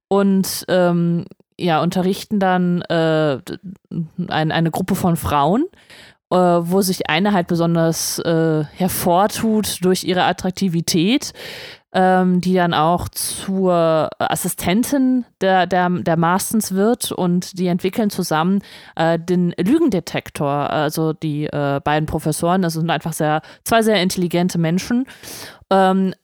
und 0.09 0.67
ähm, 0.69 1.25
ja, 1.59 1.81
unterrichten 1.81 2.39
dann 2.39 2.83
äh, 2.83 3.39
ein, 4.29 4.53
eine 4.53 4.71
Gruppe 4.71 4.95
von 4.95 5.17
Frauen, 5.17 5.65
wo 6.31 6.83
sich 6.83 7.09
eine 7.09 7.33
halt 7.33 7.47
besonders 7.47 8.23
hervortut 8.23 9.79
durch 9.83 10.05
ihre 10.05 10.25
Attraktivität, 10.25 11.33
ähm, 11.93 12.41
die 12.41 12.55
dann 12.55 12.75
auch 12.75 13.09
zur 13.09 14.11
Assistentin 14.19 15.25
der, 15.41 15.67
der, 15.67 15.89
der 15.89 16.17
Marstons 16.17 16.75
wird 16.75 17.13
und 17.13 17.59
die 17.59 17.67
entwickeln 17.67 18.11
zusammen 18.11 18.61
äh, 18.97 19.19
den 19.19 19.55
Lügendetektor. 19.59 20.49
Also 20.49 21.13
die 21.15 21.47
äh, 21.47 21.81
beiden 21.83 22.07
Professoren, 22.07 22.63
das 22.63 22.75
sind 22.75 22.91
einfach 22.91 23.15
sehr, 23.15 23.41
zwei 23.65 23.83
sehr 23.83 24.03
intelligente 24.03 24.59
Menschen. 24.59 25.07
Ähm, 25.71 26.15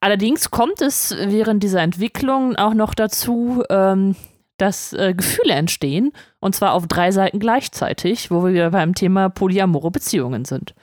allerdings 0.00 0.50
kommt 0.50 0.82
es 0.82 1.14
während 1.18 1.62
dieser 1.62 1.80
Entwicklung 1.80 2.56
auch 2.56 2.74
noch 2.74 2.94
dazu, 2.94 3.62
ähm, 3.70 4.16
dass 4.58 4.92
äh, 4.92 5.14
Gefühle 5.14 5.54
entstehen 5.54 6.12
und 6.40 6.54
zwar 6.54 6.74
auf 6.74 6.86
drei 6.86 7.10
Seiten 7.10 7.38
gleichzeitig, 7.38 8.30
wo 8.30 8.44
wir 8.44 8.52
wieder 8.52 8.70
beim 8.70 8.94
Thema 8.94 9.30
polyamore 9.30 9.90
Beziehungen 9.90 10.44
sind. 10.44 10.74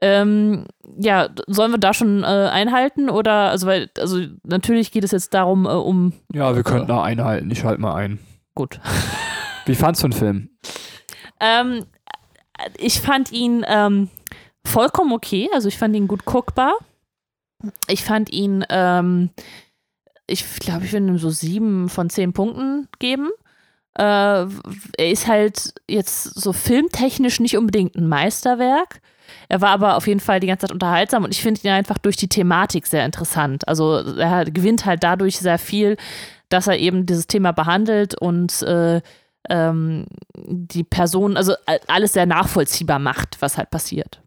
Ähm, 0.00 0.66
ja, 0.98 1.30
sollen 1.46 1.72
wir 1.72 1.78
da 1.78 1.94
schon 1.94 2.22
äh, 2.22 2.26
einhalten 2.26 3.08
oder 3.08 3.50
also 3.50 3.66
weil 3.66 3.88
also 3.98 4.20
natürlich 4.44 4.92
geht 4.92 5.04
es 5.04 5.10
jetzt 5.10 5.32
darum 5.32 5.64
äh, 5.64 5.70
um 5.70 6.12
Ja, 6.34 6.54
wir 6.54 6.62
könnten 6.62 6.88
da 6.88 7.02
einhalten. 7.02 7.50
Ich 7.50 7.64
halte 7.64 7.80
mal 7.80 7.94
ein. 7.94 8.18
gut. 8.54 8.78
Wie 9.64 9.74
fandst 9.74 10.02
du 10.02 10.08
den 10.08 10.12
Film? 10.12 10.50
Ähm, 11.40 11.86
ich 12.78 13.00
fand 13.00 13.32
ihn 13.32 13.64
ähm, 13.66 14.10
vollkommen 14.66 15.12
okay, 15.12 15.48
also 15.52 15.68
ich 15.68 15.78
fand 15.78 15.96
ihn 15.96 16.08
gut 16.08 16.24
guckbar. 16.24 16.74
Ich 17.88 18.04
fand 18.04 18.30
ihn, 18.30 18.64
ähm, 18.68 19.30
ich 20.26 20.44
glaube, 20.56 20.84
ich 20.84 20.92
würde 20.92 21.06
ihm 21.06 21.18
so 21.18 21.30
sieben 21.30 21.88
von 21.88 22.10
zehn 22.10 22.32
Punkten 22.32 22.88
geben. 22.98 23.30
Äh, 23.94 24.02
er 24.02 25.10
ist 25.10 25.26
halt 25.26 25.74
jetzt 25.88 26.24
so 26.24 26.52
filmtechnisch 26.52 27.40
nicht 27.40 27.56
unbedingt 27.56 27.96
ein 27.96 28.08
Meisterwerk. 28.08 29.00
Er 29.48 29.60
war 29.60 29.70
aber 29.70 29.96
auf 29.96 30.06
jeden 30.06 30.20
Fall 30.20 30.40
die 30.40 30.46
ganze 30.46 30.66
Zeit 30.66 30.72
unterhaltsam 30.72 31.24
und 31.24 31.32
ich 31.32 31.42
finde 31.42 31.60
ihn 31.62 31.70
einfach 31.70 31.98
durch 31.98 32.16
die 32.16 32.28
Thematik 32.28 32.86
sehr 32.86 33.04
interessant. 33.04 33.66
Also 33.68 33.96
er 33.96 34.44
gewinnt 34.44 34.86
halt 34.86 35.02
dadurch 35.02 35.38
sehr 35.38 35.58
viel, 35.58 35.96
dass 36.48 36.66
er 36.66 36.78
eben 36.78 37.06
dieses 37.06 37.26
Thema 37.26 37.52
behandelt 37.52 38.14
und 38.14 38.62
äh, 38.62 39.00
ähm, 39.48 40.06
die 40.36 40.84
Person, 40.84 41.36
also 41.36 41.54
alles 41.86 42.12
sehr 42.12 42.26
nachvollziehbar 42.26 42.98
macht, 42.98 43.36
was 43.40 43.58
halt 43.58 43.70
passiert. 43.70 44.20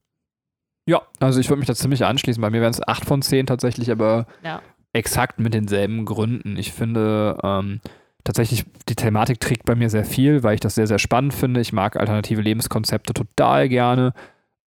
Ja, 0.86 1.02
also 1.20 1.40
ich 1.40 1.50
würde 1.50 1.60
mich 1.60 1.68
da 1.68 1.76
ziemlich 1.76 2.04
anschließen. 2.04 2.42
Bei 2.42 2.50
mir 2.50 2.62
wären 2.62 2.72
es 2.72 2.86
8 2.86 3.06
von 3.06 3.22
10 3.22 3.46
tatsächlich, 3.46 3.92
aber 3.92 4.26
ja. 4.44 4.62
exakt 4.92 5.40
mit 5.40 5.54
denselben 5.54 6.06
Gründen. 6.06 6.58
Ich 6.58 6.72
finde, 6.72 7.38
ähm, 7.44 7.80
tatsächlich, 8.24 8.66
die 8.88 8.96
Thematik 8.96 9.40
trägt 9.40 9.66
bei 9.66 9.76
mir 9.76 9.90
sehr 9.90 10.06
viel, 10.06 10.42
weil 10.42 10.56
ich 10.56 10.62
das 10.62 10.76
sehr, 10.76 10.88
sehr 10.88 11.00
spannend 11.00 11.34
finde. 11.34 11.62
Ich 11.62 11.74
mag 11.74 11.96
alternative 11.96 12.42
Lebenskonzepte 12.42 13.14
total 13.14 13.70
gerne. 13.70 14.14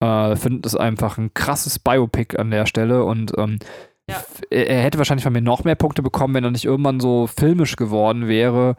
Äh, 0.01 0.35
finde 0.35 0.67
es 0.67 0.75
einfach 0.75 1.17
ein 1.17 1.33
krasses 1.33 1.79
Biopic 1.79 2.37
an 2.37 2.51
der 2.51 2.65
Stelle 2.65 3.03
und 3.03 3.33
ähm, 3.37 3.59
ja. 4.09 4.23
er 4.49 4.81
hätte 4.81 4.97
wahrscheinlich 4.97 5.23
von 5.23 5.33
mir 5.33 5.41
noch 5.41 5.63
mehr 5.63 5.75
Punkte 5.75 6.01
bekommen, 6.01 6.33
wenn 6.33 6.43
er 6.43 6.51
nicht 6.51 6.65
irgendwann 6.65 6.99
so 6.99 7.27
filmisch 7.27 7.75
geworden 7.75 8.27
wäre 8.27 8.75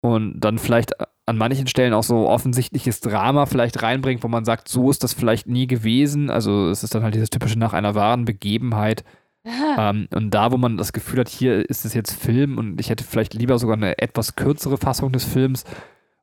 und 0.00 0.40
dann 0.40 0.58
vielleicht 0.58 0.94
an 1.26 1.38
manchen 1.38 1.66
Stellen 1.66 1.94
auch 1.94 2.02
so 2.02 2.28
offensichtliches 2.28 3.00
Drama 3.00 3.46
vielleicht 3.46 3.82
reinbringt, 3.82 4.22
wo 4.22 4.28
man 4.28 4.44
sagt, 4.44 4.68
so 4.68 4.90
ist 4.90 5.02
das 5.02 5.14
vielleicht 5.14 5.46
nie 5.46 5.66
gewesen. 5.66 6.30
Also 6.30 6.68
es 6.68 6.84
ist 6.84 6.94
dann 6.94 7.02
halt 7.02 7.14
dieses 7.14 7.30
typische 7.30 7.58
nach 7.58 7.72
einer 7.72 7.94
wahren 7.94 8.24
Begebenheit. 8.24 9.04
Ähm, 9.76 10.08
und 10.14 10.30
da, 10.30 10.52
wo 10.52 10.56
man 10.56 10.78
das 10.78 10.94
Gefühl 10.94 11.18
hat, 11.20 11.28
hier 11.28 11.68
ist 11.68 11.84
es 11.84 11.92
jetzt 11.92 12.12
Film 12.12 12.56
und 12.56 12.80
ich 12.80 12.88
hätte 12.88 13.04
vielleicht 13.04 13.34
lieber 13.34 13.58
sogar 13.58 13.76
eine 13.76 13.98
etwas 13.98 14.36
kürzere 14.36 14.78
Fassung 14.78 15.12
des 15.12 15.24
Films 15.24 15.64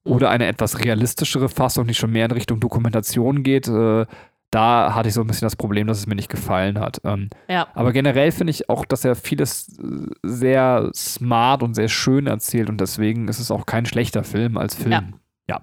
mhm. 0.06 0.14
oder 0.14 0.32
eine 0.32 0.48
etwas 0.48 0.84
realistischere 0.84 1.48
Fassung, 1.48 1.86
die 1.86 1.94
schon 1.94 2.12
mehr 2.12 2.26
in 2.26 2.32
Richtung 2.32 2.60
Dokumentation 2.60 3.44
geht, 3.44 3.68
äh, 3.68 4.08
da 4.52 4.94
hatte 4.94 5.08
ich 5.08 5.16
so 5.16 5.22
ein 5.22 5.28
bisschen 5.28 5.46
das 5.46 5.56
Problem, 5.56 5.88
dass 5.88 5.98
es 5.98 6.08
mir 6.08 6.16
nicht 6.16 6.30
gefallen 6.30 6.78
hat. 6.78 7.02
Ähm, 7.06 7.30
ja. 7.48 7.68
Aber 7.74 7.94
generell 7.94 8.32
finde 8.32 8.52
ich 8.52 8.70
auch, 8.70 8.86
dass 8.86 9.06
er 9.06 9.16
vieles 9.16 9.80
äh, 9.80 10.08
sehr 10.24 10.92
smart 10.94 11.64
und 11.64 11.74
sehr 11.74 11.88
schön 11.88 12.28
erzählt 12.28 12.70
und 12.70 12.80
deswegen 12.80 13.30
ist 13.30 13.40
es 13.40 13.50
auch 13.50 13.66
kein 13.66 13.86
schlechter 13.86 14.24
Film 14.24 14.58
als 14.58 14.76
Film. 14.76 14.92
Ja. 14.92 15.04
ja. 15.50 15.62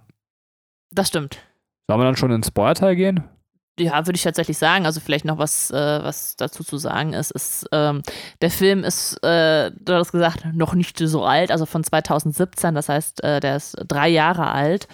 Das 0.91 1.09
stimmt. 1.09 1.39
Sollen 1.87 2.01
wir 2.01 2.05
dann 2.05 2.17
schon 2.17 2.33
ins 2.33 2.49
Spoilerteil 2.49 2.97
gehen? 2.97 3.25
Ja, 3.79 4.07
würde 4.07 4.17
ich 4.17 4.23
tatsächlich 4.23 4.59
sagen. 4.59 4.87
Also 4.87 5.01
vielleicht 5.01 5.25
noch 5.25 5.39
was, 5.39 5.71
äh, 5.71 6.03
was 6.03 6.37
dazu 6.37 6.65
zu 6.65 6.79
sagen 6.79 7.13
ist, 7.13 7.31
ist 7.31 7.67
ähm, 7.73 8.03
der 8.41 8.51
Film 8.51 8.85
ist, 8.85 9.23
äh, 9.23 9.71
du 9.71 9.93
hast 9.95 10.13
gesagt, 10.13 10.47
noch 10.53 10.75
nicht 10.75 10.99
so 10.99 11.25
alt, 11.25 11.51
also 11.51 11.67
von 11.67 11.85
2017, 11.85 12.75
das 12.75 12.89
heißt, 12.89 13.23
äh, 13.23 13.41
der 13.41 13.57
ist 13.57 13.77
drei 13.87 14.09
Jahre 14.09 14.51
alt. 14.51 14.89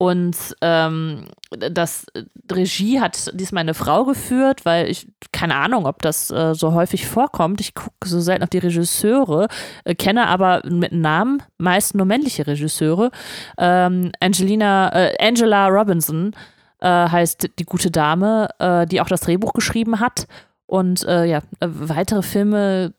Und 0.00 0.36
ähm, 0.60 1.26
das 1.50 2.06
Regie 2.50 3.00
hat 3.00 3.32
diesmal 3.34 3.62
eine 3.62 3.74
Frau 3.74 4.04
geführt, 4.04 4.64
weil 4.64 4.88
ich 4.88 5.08
keine 5.32 5.56
Ahnung, 5.56 5.86
ob 5.86 6.02
das 6.02 6.30
äh, 6.30 6.54
so 6.54 6.72
häufig 6.72 7.08
vorkommt. 7.08 7.60
Ich 7.60 7.74
gucke 7.74 8.06
so 8.08 8.20
selten 8.20 8.44
auf 8.44 8.48
die 8.48 8.58
Regisseure, 8.58 9.48
äh, 9.84 9.96
kenne 9.96 10.28
aber 10.28 10.62
mit 10.64 10.92
Namen 10.92 11.42
meist 11.58 11.96
nur 11.96 12.06
männliche 12.06 12.46
Regisseure. 12.46 13.10
Ähm, 13.58 14.12
Angelina, 14.20 14.92
äh, 14.94 15.16
Angela 15.20 15.66
Robinson 15.66 16.32
äh, 16.78 16.86
heißt 16.86 17.50
die 17.58 17.64
gute 17.64 17.90
Dame, 17.90 18.50
äh, 18.60 18.86
die 18.86 19.00
auch 19.00 19.08
das 19.08 19.22
Drehbuch 19.22 19.52
geschrieben 19.52 19.98
hat. 19.98 20.28
Und 20.66 21.04
äh, 21.08 21.24
ja, 21.24 21.40
weitere 21.60 22.22
Filme 22.22 22.94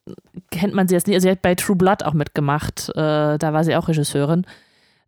kennt 0.52 0.74
man 0.74 0.90
sie 0.90 0.96
jetzt 0.96 1.08
nicht. 1.08 1.16
Also 1.16 1.28
sie 1.28 1.32
hat 1.32 1.42
bei 1.42 1.56
True 1.56 1.78
Blood 1.78 2.04
auch 2.04 2.14
mitgemacht. 2.14 2.92
da 2.96 3.38
war 3.40 3.64
sie 3.64 3.76
auch 3.76 3.88
Regisseurin 3.88 4.46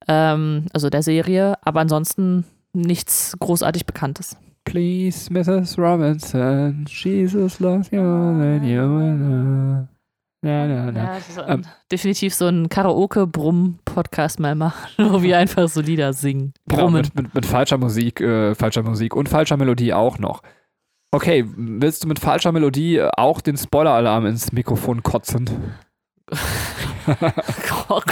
ähm, 0.07 0.65
also 0.73 0.89
der 0.89 1.03
Serie, 1.03 1.55
aber 1.63 1.81
ansonsten 1.81 2.45
nichts 2.73 3.35
großartig 3.39 3.85
Bekanntes. 3.85 4.37
Please, 4.63 5.31
Mrs. 5.31 5.77
Robinson, 5.77 6.85
Jesus 6.87 7.59
loves 7.59 7.89
you 7.91 8.01
than 8.01 8.63
you 8.63 8.81
and 8.81 9.87
ja, 10.43 10.65
ja, 10.65 10.89
ja. 10.89 11.19
so 11.19 11.41
ähm, 11.41 11.63
definitiv 11.91 12.33
so 12.33 12.47
ein 12.47 12.67
Karaoke-Brumm-Podcast 12.67 14.39
mal 14.39 14.55
machen, 14.55 14.89
wo 15.13 15.21
wir 15.21 15.37
einfach 15.37 15.69
so 15.69 15.81
Lieder 15.81 16.13
singen. 16.13 16.53
Brummen. 16.65 16.87
Genau, 16.87 16.97
mit, 16.97 17.15
mit, 17.15 17.35
mit, 17.35 17.45
falscher 17.45 17.77
Musik, 17.77 18.21
äh, 18.21 18.55
falscher 18.55 18.81
Musik 18.81 19.15
und 19.15 19.29
falscher 19.29 19.57
Melodie 19.57 19.93
auch 19.93 20.17
noch. 20.17 20.41
Okay, 21.11 21.45
willst 21.55 22.03
du 22.03 22.07
mit 22.07 22.17
falscher 22.17 22.51
Melodie 22.51 23.03
auch 23.17 23.41
den 23.41 23.55
Spoiler-Alarm 23.55 24.25
ins 24.25 24.51
Mikrofon 24.51 25.03
kotzen? 25.03 25.47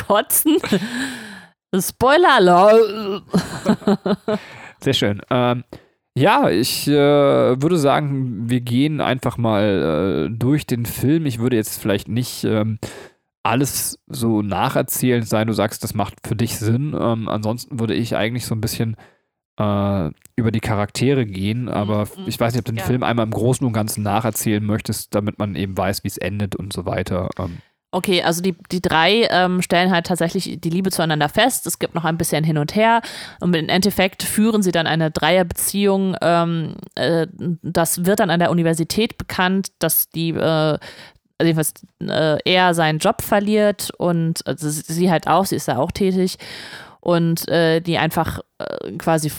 kotzen? 0.07 0.57
Spoiler! 1.77 3.21
Sehr 4.81 4.93
schön. 4.93 5.21
Ähm, 5.29 5.63
ja, 6.15 6.49
ich 6.49 6.87
äh, 6.87 7.61
würde 7.61 7.77
sagen, 7.77 8.49
wir 8.49 8.61
gehen 8.61 9.01
einfach 9.01 9.37
mal 9.37 10.27
äh, 10.27 10.35
durch 10.35 10.65
den 10.65 10.85
Film. 10.85 11.25
Ich 11.25 11.39
würde 11.39 11.55
jetzt 11.55 11.79
vielleicht 11.79 12.07
nicht 12.07 12.43
ähm, 12.43 12.79
alles 13.43 13.99
so 14.07 14.41
nacherzählen 14.41 15.23
sein. 15.23 15.47
Du 15.47 15.53
sagst, 15.53 15.83
das 15.83 15.93
macht 15.93 16.27
für 16.27 16.35
dich 16.35 16.57
Sinn. 16.57 16.95
Ähm, 16.99 17.29
ansonsten 17.29 17.79
würde 17.79 17.93
ich 17.93 18.15
eigentlich 18.15 18.45
so 18.45 18.55
ein 18.55 18.61
bisschen 18.61 18.95
äh, 19.59 20.09
über 20.35 20.51
die 20.51 20.59
Charaktere 20.59 21.25
gehen. 21.25 21.69
Aber 21.69 22.05
mhm, 22.05 22.27
ich 22.27 22.39
weiß 22.39 22.53
nicht, 22.53 22.61
ob 22.61 22.65
du 22.65 22.71
den 22.71 22.79
ja. 22.79 22.85
Film 22.85 23.03
einmal 23.03 23.25
im 23.25 23.31
Großen 23.31 23.65
und 23.65 23.73
Ganzen 23.73 24.03
nacherzählen 24.03 24.65
möchtest, 24.65 25.13
damit 25.13 25.37
man 25.37 25.55
eben 25.55 25.77
weiß, 25.77 26.03
wie 26.03 26.09
es 26.09 26.17
endet 26.17 26.55
und 26.55 26.73
so 26.73 26.85
weiter. 26.85 27.29
Ähm. 27.37 27.59
Okay, 27.91 28.21
also 28.21 28.43
die, 28.43 28.55
die 28.71 28.81
drei 28.81 29.27
ähm, 29.31 29.63
stellen 29.63 29.91
halt 29.91 30.05
tatsächlich 30.05 30.61
die 30.61 30.69
Liebe 30.69 30.91
zueinander 30.91 31.27
fest. 31.27 31.65
Es 31.65 31.79
gibt 31.79 31.95
noch 31.95 32.05
ein 32.05 32.19
bisschen 32.19 32.43
hin 32.43 32.59
und 32.59 32.75
her. 32.75 33.01
Und 33.39 33.55
im 33.55 33.67
Endeffekt 33.67 34.21
führen 34.21 34.61
sie 34.61 34.71
dann 34.71 34.85
eine 34.85 35.09
Dreierbeziehung. 35.09 36.15
Ähm, 36.21 36.75
äh, 36.93 37.25
das 37.63 38.05
wird 38.05 38.19
dann 38.19 38.29
an 38.29 38.39
der 38.39 38.51
Universität 38.51 39.17
bekannt, 39.17 39.69
dass 39.79 40.09
die, 40.09 40.29
äh, 40.29 40.77
jedenfalls 41.41 41.73
äh, 41.99 42.37
er 42.45 42.75
seinen 42.75 42.99
Job 42.99 43.23
verliert 43.23 43.89
und 43.97 44.45
also 44.45 44.69
sie 44.69 45.09
halt 45.09 45.27
auch, 45.27 45.45
sie 45.45 45.55
ist 45.55 45.67
da 45.67 45.77
auch 45.77 45.91
tätig. 45.91 46.37
Und 46.99 47.47
äh, 47.47 47.79
die 47.79 47.97
einfach 47.97 48.41
äh, 48.59 48.91
quasi 48.97 49.31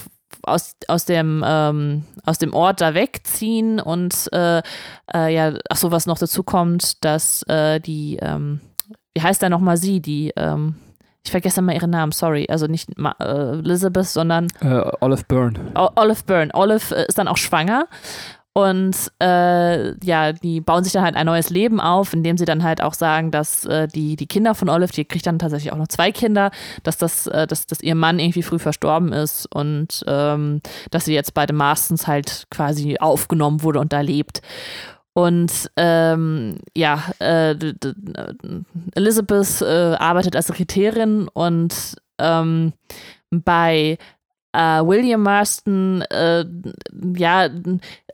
aus, 0.43 0.75
aus, 0.87 1.05
dem, 1.05 1.43
ähm, 1.45 2.03
aus 2.25 2.37
dem 2.37 2.53
Ort 2.53 2.81
da 2.81 2.93
wegziehen 2.93 3.79
und 3.79 4.29
äh, 4.33 4.61
äh, 5.13 5.33
ja, 5.33 5.53
ach 5.69 5.77
so, 5.77 5.91
was 5.91 6.05
noch 6.05 6.17
dazu 6.17 6.43
kommt, 6.43 7.03
dass 7.03 7.43
äh, 7.43 7.79
die, 7.79 8.17
ähm, 8.21 8.61
wie 9.13 9.21
heißt 9.21 9.41
da 9.41 9.49
nochmal 9.49 9.77
sie, 9.77 10.01
die, 10.01 10.31
ähm, 10.35 10.75
ich 11.23 11.31
vergesse 11.31 11.61
mal 11.61 11.75
ihren 11.75 11.91
Namen, 11.91 12.11
sorry, 12.11 12.47
also 12.49 12.65
nicht 12.67 12.97
Ma 12.97 13.15
äh, 13.19 13.59
Elizabeth, 13.59 14.07
sondern 14.07 14.47
äh, 14.61 14.81
Olive 15.01 15.23
Byrne. 15.27 15.59
O 15.75 15.89
Olive 15.95 16.23
Byrne. 16.25 16.51
Olive 16.53 16.95
äh, 16.95 17.05
ist 17.07 17.17
dann 17.17 17.27
auch 17.27 17.37
schwanger 17.37 17.87
und 18.53 18.95
äh, 19.21 20.05
ja, 20.05 20.33
die 20.33 20.59
bauen 20.59 20.83
sich 20.83 20.91
dann 20.91 21.03
halt 21.03 21.15
ein 21.15 21.25
neues 21.25 21.49
Leben 21.49 21.79
auf, 21.79 22.13
indem 22.13 22.37
sie 22.37 22.43
dann 22.43 22.63
halt 22.63 22.83
auch 22.83 22.93
sagen, 22.93 23.31
dass 23.31 23.63
äh, 23.65 23.87
die, 23.87 24.17
die 24.17 24.27
Kinder 24.27 24.55
von 24.55 24.67
Olive, 24.67 24.91
die 24.91 25.05
kriegt 25.05 25.25
dann 25.25 25.39
tatsächlich 25.39 25.71
auch 25.71 25.77
noch 25.77 25.87
zwei 25.87 26.11
Kinder, 26.11 26.51
dass 26.83 26.97
das, 26.97 27.27
äh, 27.27 27.47
dass, 27.47 27.65
dass 27.65 27.81
ihr 27.81 27.95
Mann 27.95 28.19
irgendwie 28.19 28.43
früh 28.43 28.59
verstorben 28.59 29.13
ist 29.13 29.45
und 29.55 30.03
ähm, 30.05 30.61
dass 30.89 31.05
sie 31.05 31.13
jetzt 31.13 31.33
bei 31.33 31.45
den 31.45 31.61
halt 31.61 32.47
quasi 32.49 32.97
aufgenommen 32.99 33.63
wurde 33.63 33.79
und 33.79 33.93
da 33.93 34.01
lebt. 34.01 34.41
Und 35.13 35.69
ähm, 35.77 36.57
ja, 36.75 37.03
äh, 37.19 37.55
Elizabeth 38.95 39.61
äh, 39.61 39.95
arbeitet 39.95 40.35
als 40.35 40.47
Sekretärin 40.47 41.29
und 41.29 41.95
ähm, 42.17 42.73
bei 43.29 43.97
Uh, 44.53 44.85
William 44.85 45.23
Marston, 45.23 46.01
äh, 46.09 46.43
ja, 47.15 47.47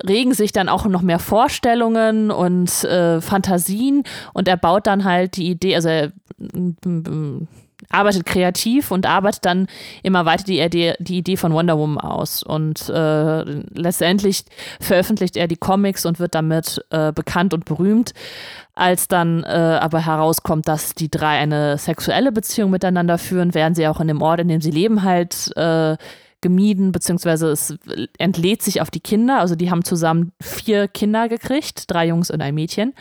regen 0.08 0.36
sich 0.36 0.52
dann 0.52 0.70
auch 0.70 0.86
noch 0.86 1.02
mehr 1.02 1.18
Vorstellungen 1.18 2.30
und 2.30 2.84
äh, 2.84 3.22
Fantasien 3.22 4.04
und 4.34 4.48
er 4.48 4.58
baut 4.58 4.86
dann 4.86 5.04
halt 5.04 5.38
die 5.38 5.50
Idee, 5.50 5.76
also 5.76 5.90
er 5.90 6.12
arbeitet 7.90 8.26
kreativ 8.26 8.92
und 8.92 9.06
arbeitet 9.06 9.46
dann 9.46 9.68
immer 10.04 10.26
weiter 10.26 10.44
die 10.44 10.60
Idee, 10.60 10.96
die 11.00 11.18
Idee 11.18 11.38
von 11.38 11.54
Wonder 11.54 11.78
Woman 11.78 12.00
aus 12.00 12.44
und 12.44 12.90
äh, 12.90 13.42
letztendlich 13.74 14.44
veröffentlicht 14.80 15.38
er 15.38 15.48
die 15.48 15.56
Comics 15.56 16.06
und 16.06 16.20
wird 16.20 16.36
damit 16.36 16.84
äh, 16.90 17.12
bekannt 17.12 17.54
und 17.54 17.66
berühmt. 17.66 18.14
Als 18.76 19.08
dann 19.08 19.44
äh, 19.44 19.80
aber 19.82 20.06
herauskommt, 20.06 20.68
dass 20.68 20.94
die 20.94 21.10
drei 21.10 21.40
eine 21.40 21.78
sexuelle 21.80 22.32
Beziehung 22.32 22.70
miteinander 22.70 23.18
führen, 23.18 23.56
werden 23.56 23.74
sie 23.74 23.88
auch 23.88 24.00
in 24.00 24.08
dem 24.08 24.22
Ort, 24.22 24.40
in 24.40 24.50
dem 24.50 24.62
sie 24.62 24.72
leben, 24.72 25.02
halt 25.02 25.52
äh, 25.58 25.98
gemieden, 26.42 26.92
beziehungsweise 26.92 27.50
es 27.50 27.78
entlädt 28.18 28.62
sich 28.62 28.82
auf 28.82 28.92
die 28.92 29.00
Kinder. 29.00 29.40
Also 29.40 29.56
die 29.56 29.72
haben 29.72 29.84
zusammen 29.84 30.32
vier 30.42 30.88
Kinder 30.88 31.30
gekriegt, 31.30 31.90
drei 31.90 32.08
Jungs 32.08 32.32
und 32.32 32.42
ein 32.42 32.56
Mädchen. 32.56 32.94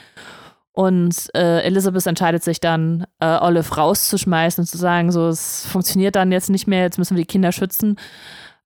Und 0.72 1.34
äh, 1.34 1.62
Elizabeth 1.62 2.06
entscheidet 2.06 2.44
sich 2.44 2.60
dann, 2.60 3.06
äh, 3.20 3.38
Olive 3.38 3.74
rauszuschmeißen 3.74 4.62
und 4.62 4.66
zu 4.66 4.76
sagen, 4.76 5.10
so, 5.10 5.28
es 5.28 5.64
funktioniert 5.64 6.16
dann 6.16 6.32
jetzt 6.32 6.50
nicht 6.50 6.66
mehr, 6.66 6.82
jetzt 6.82 6.98
müssen 6.98 7.16
wir 7.16 7.22
die 7.22 7.26
Kinder 7.26 7.50
schützen. 7.50 7.96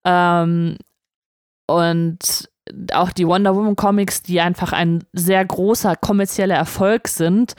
Ähm, 0.05 0.77
und 1.67 2.49
auch 2.93 3.11
die 3.13 3.27
Wonder 3.27 3.55
Woman 3.55 3.77
Comics, 3.77 4.23
die 4.23 4.41
einfach 4.41 4.73
ein 4.73 5.05
sehr 5.13 5.45
großer 5.45 5.97
kommerzieller 5.97 6.55
Erfolg 6.55 7.09
sind, 7.09 7.55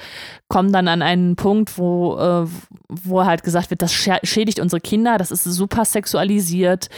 kommen 0.48 0.72
dann 0.72 0.88
an 0.88 1.02
einen 1.02 1.36
Punkt, 1.36 1.78
wo, 1.78 2.18
äh, 2.18 2.48
wo 2.90 3.26
halt 3.26 3.44
gesagt 3.44 3.70
wird, 3.70 3.82
das 3.82 3.94
schädigt 3.94 4.60
unsere 4.60 4.82
Kinder, 4.82 5.18
das 5.18 5.32
ist 5.32 5.44
super 5.44 5.86
sexualisiert, 5.86 6.90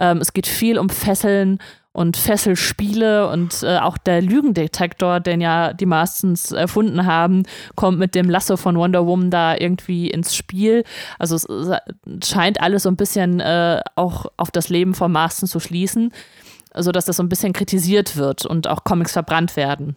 ähm, 0.00 0.18
es 0.18 0.32
geht 0.32 0.46
viel 0.46 0.78
um 0.78 0.88
Fesseln 0.88 1.58
und 1.92 2.16
Fesselspiele 2.16 3.28
und 3.28 3.62
äh, 3.62 3.76
auch 3.78 3.98
der 3.98 4.22
Lügendetektor, 4.22 5.20
den 5.20 5.42
ja 5.42 5.74
die 5.74 5.84
meistens 5.84 6.50
erfunden 6.50 7.04
haben, 7.04 7.42
kommt 7.74 7.98
mit 7.98 8.14
dem 8.14 8.30
Lasso 8.30 8.56
von 8.56 8.76
Wonder 8.76 9.06
Woman 9.06 9.30
da 9.30 9.54
irgendwie 9.54 10.08
ins 10.10 10.34
Spiel. 10.34 10.84
Also 11.18 11.36
es 11.36 11.46
scheint 12.24 12.62
alles 12.62 12.84
so 12.84 12.88
ein 12.88 12.96
bisschen 12.96 13.40
äh, 13.40 13.82
auch 13.94 14.26
auf 14.38 14.50
das 14.50 14.70
Leben 14.70 14.94
von 14.94 15.12
Marston 15.12 15.48
zu 15.48 15.60
schließen 15.60 16.12
sodass 16.74 17.04
das 17.04 17.16
so 17.16 17.22
ein 17.22 17.28
bisschen 17.28 17.52
kritisiert 17.52 18.16
wird 18.16 18.46
und 18.46 18.68
auch 18.68 18.84
Comics 18.84 19.12
verbrannt 19.12 19.56
werden. 19.56 19.96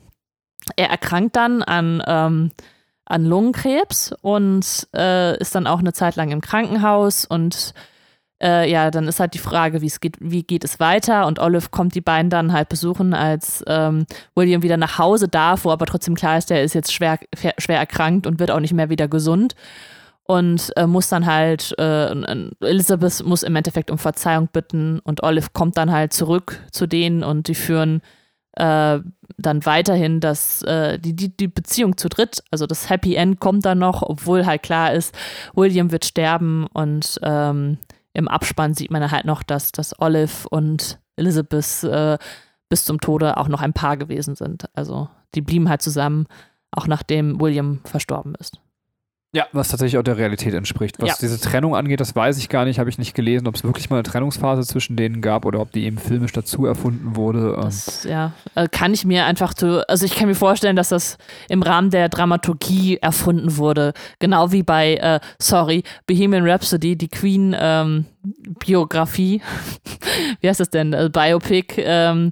Er 0.76 0.90
erkrankt 0.90 1.36
dann 1.36 1.62
an, 1.62 2.02
ähm, 2.08 2.52
an 3.06 3.26
Lungenkrebs 3.26 4.14
und 4.22 4.88
äh, 4.96 5.38
ist 5.38 5.54
dann 5.56 5.68
auch 5.68 5.80
eine 5.80 5.94
Zeit 5.94 6.16
lang 6.16 6.32
im 6.32 6.42
Krankenhaus 6.42 7.26
und 7.26 7.74
äh, 8.42 8.70
ja, 8.70 8.92
dann 8.92 9.08
ist 9.08 9.20
halt 9.20 9.34
die 9.34 9.40
Frage, 9.40 9.82
wie 9.82 9.88
es 9.88 10.02
geht, 10.02 10.18
wie 10.20 10.44
geht 10.44 10.64
es 10.64 10.80
weiter? 10.80 11.26
Und 11.26 11.40
Olive 11.40 11.70
kommt 11.70 11.96
die 11.96 12.02
beiden 12.02 12.30
dann 12.30 12.52
halt 12.52 12.68
besuchen, 12.68 13.14
als 13.14 13.64
ähm, 13.68 14.06
William 14.36 14.62
wieder 14.62 14.78
nach 14.78 14.98
Hause 14.98 15.28
darf, 15.28 15.64
wo 15.64 15.72
aber 15.72 15.86
trotzdem 15.86 16.16
klar 16.16 16.38
ist, 16.38 16.50
der 16.50 16.64
ist 16.64 16.74
jetzt 16.74 16.94
schwer, 16.94 17.20
schwer 17.58 17.80
erkrankt 17.80 18.28
und 18.28 18.40
wird 18.40 18.52
auch 18.52 18.60
nicht 18.60 18.74
mehr 18.74 18.90
wieder 18.90 19.08
gesund 19.08 19.56
und 20.28 20.72
äh, 20.76 20.88
muss 20.88 21.10
dann 21.10 21.26
halt, 21.26 21.78
äh, 21.78 22.12
Elizabeth 22.60 23.24
muss 23.26 23.44
im 23.44 23.56
Endeffekt 23.56 23.92
um 23.92 23.98
Verzeihung 23.98 24.50
bitten 24.52 25.00
und 25.00 25.24
Olive 25.24 25.50
kommt 25.54 25.78
dann 25.78 25.92
halt 25.92 26.14
zurück 26.14 26.62
zu 26.72 26.88
denen 26.88 27.24
und 27.24 27.48
die 27.48 27.56
führen 27.56 28.02
äh, 28.54 29.00
dann 29.38 29.66
weiterhin 29.66 30.20
das, 30.20 30.64
äh, 30.64 30.98
die, 30.98 31.16
die, 31.16 31.36
die 31.36 31.48
Beziehung 31.48 31.98
zu 31.98 32.10
dritt, 32.10 32.44
also 32.52 32.66
das 32.66 32.90
Happy 32.90 33.16
End 33.16 33.40
kommt 33.40 33.66
dann 33.66 33.80
noch, 33.80 34.02
obwohl 34.02 34.46
halt 34.46 34.64
klar 34.64 34.94
ist, 34.94 35.16
William 35.54 35.92
wird 35.92 36.06
sterben 36.06 36.66
und 36.74 37.20
ähm, 37.22 37.78
im 38.14 38.28
Abspann 38.28 38.74
sieht 38.74 38.92
man 38.92 39.12
halt 39.12 39.26
noch, 39.26 39.44
dass, 39.44 39.72
dass 39.74 40.00
Olive 40.00 40.48
und 40.50 41.00
Elizabeth 41.18 41.84
äh, 41.84 42.18
bis 42.70 42.86
zum 42.86 43.00
Tode 43.00 43.38
auch 43.38 43.48
noch 43.48 43.62
ein 43.62 43.74
Paar 43.74 43.98
gewesen 43.98 44.36
sind. 44.36 44.66
Also 44.74 45.10
die 45.36 45.42
blieben 45.42 45.70
halt 45.70 45.82
zusammen, 45.82 46.26
auch 46.72 46.88
nachdem 46.88 47.40
William 47.40 47.82
verstorben 47.84 48.36
ist. 48.36 48.60
Ja, 49.36 49.48
was 49.52 49.68
tatsächlich 49.68 49.98
auch 49.98 50.04
der 50.04 50.16
Realität 50.16 50.54
entspricht. 50.54 50.96
Was 51.02 51.10
ja. 51.10 51.16
diese 51.20 51.38
Trennung 51.42 51.76
angeht, 51.76 52.00
das 52.00 52.16
weiß 52.16 52.38
ich 52.38 52.48
gar 52.48 52.64
nicht, 52.64 52.80
habe 52.80 52.90
ich 52.90 52.98
nicht 52.98 53.14
gelesen, 53.14 53.48
ob 53.48 53.56
es 53.56 53.66
wirklich 53.66 53.90
mal 53.90 53.98
eine 53.98 54.04
Trennungsphase 54.04 54.62
zwischen 54.62 54.96
denen 54.96 55.20
gab 55.20 55.46
oder 55.46 55.60
ob 55.60 55.74
die 55.74 55.84
eben 55.84 55.98
filmisch 55.98 56.32
dazu 56.32 56.66
erfunden 56.66 57.18
wurde. 57.18 57.54
Das, 57.62 58.06
ja, 58.06 58.32
äh, 58.56 58.70
kann 58.72 58.94
ich 58.94 59.04
mir 59.04 59.26
einfach 59.26 59.54
zu, 59.54 59.86
also 59.90 60.06
ich 60.06 60.16
kann 60.16 60.30
mir 60.30 60.36
vorstellen, 60.36 60.78
dass 60.78 60.88
das 60.88 61.18
im 61.50 61.64
Rahmen 61.64 61.90
der 61.90 62.08
Dramaturgie 62.08 62.96
erfunden 63.02 63.58
wurde. 63.58 63.92
Genau 64.20 64.54
wie 64.54 64.64
bei, 64.64 64.96
äh, 64.96 65.20
sorry, 65.38 65.84
Bohemian 66.08 66.50
Rhapsody, 66.50 66.96
die 66.96 67.10
Queen 67.10 67.54
ähm, 67.60 68.06
Biografie. 68.66 69.42
wie 70.40 70.48
heißt 70.48 70.62
das 70.62 70.70
denn? 70.70 70.94
Äh, 70.94 71.10
Biopic. 71.12 71.76
Ähm, 71.78 72.32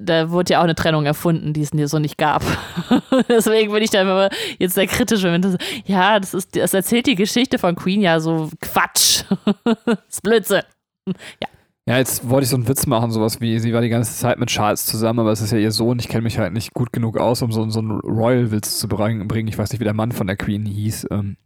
da 0.00 0.30
wurde 0.30 0.52
ja 0.52 0.60
auch 0.60 0.64
eine 0.64 0.74
Trennung 0.74 1.06
erfunden, 1.06 1.52
die 1.52 1.62
es 1.62 1.90
so 1.90 1.98
nicht 1.98 2.18
gab. 2.18 2.42
Deswegen 3.28 3.72
bin 3.72 3.82
ich 3.82 3.90
da 3.90 4.02
immer 4.02 4.30
jetzt 4.58 4.74
sehr 4.74 4.86
kritisch, 4.86 5.22
wenn 5.22 5.42
das, 5.42 5.56
ja, 5.84 6.18
das 6.18 6.34
ist, 6.34 6.56
das 6.56 6.74
erzählt 6.74 7.06
die 7.06 7.14
Geschichte 7.14 7.58
von 7.58 7.76
Queen 7.76 8.00
ja 8.00 8.20
so 8.20 8.50
Quatsch. 8.60 9.24
das 9.64 9.98
ist 10.08 10.22
Blödsinn. 10.22 10.62
Ja. 11.06 11.48
Ja, 11.88 11.98
jetzt 11.98 12.28
wollte 12.28 12.44
ich 12.44 12.50
so 12.50 12.56
einen 12.56 12.66
Witz 12.66 12.86
machen, 12.86 13.12
sowas 13.12 13.40
wie, 13.40 13.60
sie 13.60 13.72
war 13.72 13.80
die 13.80 13.88
ganze 13.88 14.12
Zeit 14.12 14.40
mit 14.40 14.48
Charles 14.48 14.86
zusammen, 14.86 15.20
aber 15.20 15.30
es 15.30 15.40
ist 15.40 15.52
ja 15.52 15.58
ihr 15.58 15.70
Sohn, 15.70 16.00
ich 16.00 16.08
kenne 16.08 16.22
mich 16.22 16.36
halt 16.36 16.52
nicht 16.52 16.74
gut 16.74 16.92
genug 16.92 17.16
aus, 17.16 17.42
um 17.42 17.52
so, 17.52 17.68
so 17.70 17.78
einen 17.78 18.00
Royal-Witz 18.00 18.78
zu 18.78 18.88
bringen. 18.88 19.46
Ich 19.46 19.56
weiß 19.56 19.70
nicht, 19.70 19.78
wie 19.78 19.84
der 19.84 19.94
Mann 19.94 20.10
von 20.10 20.26
der 20.26 20.36
Queen 20.36 20.66
hieß. 20.66 21.06
Ähm. 21.12 21.36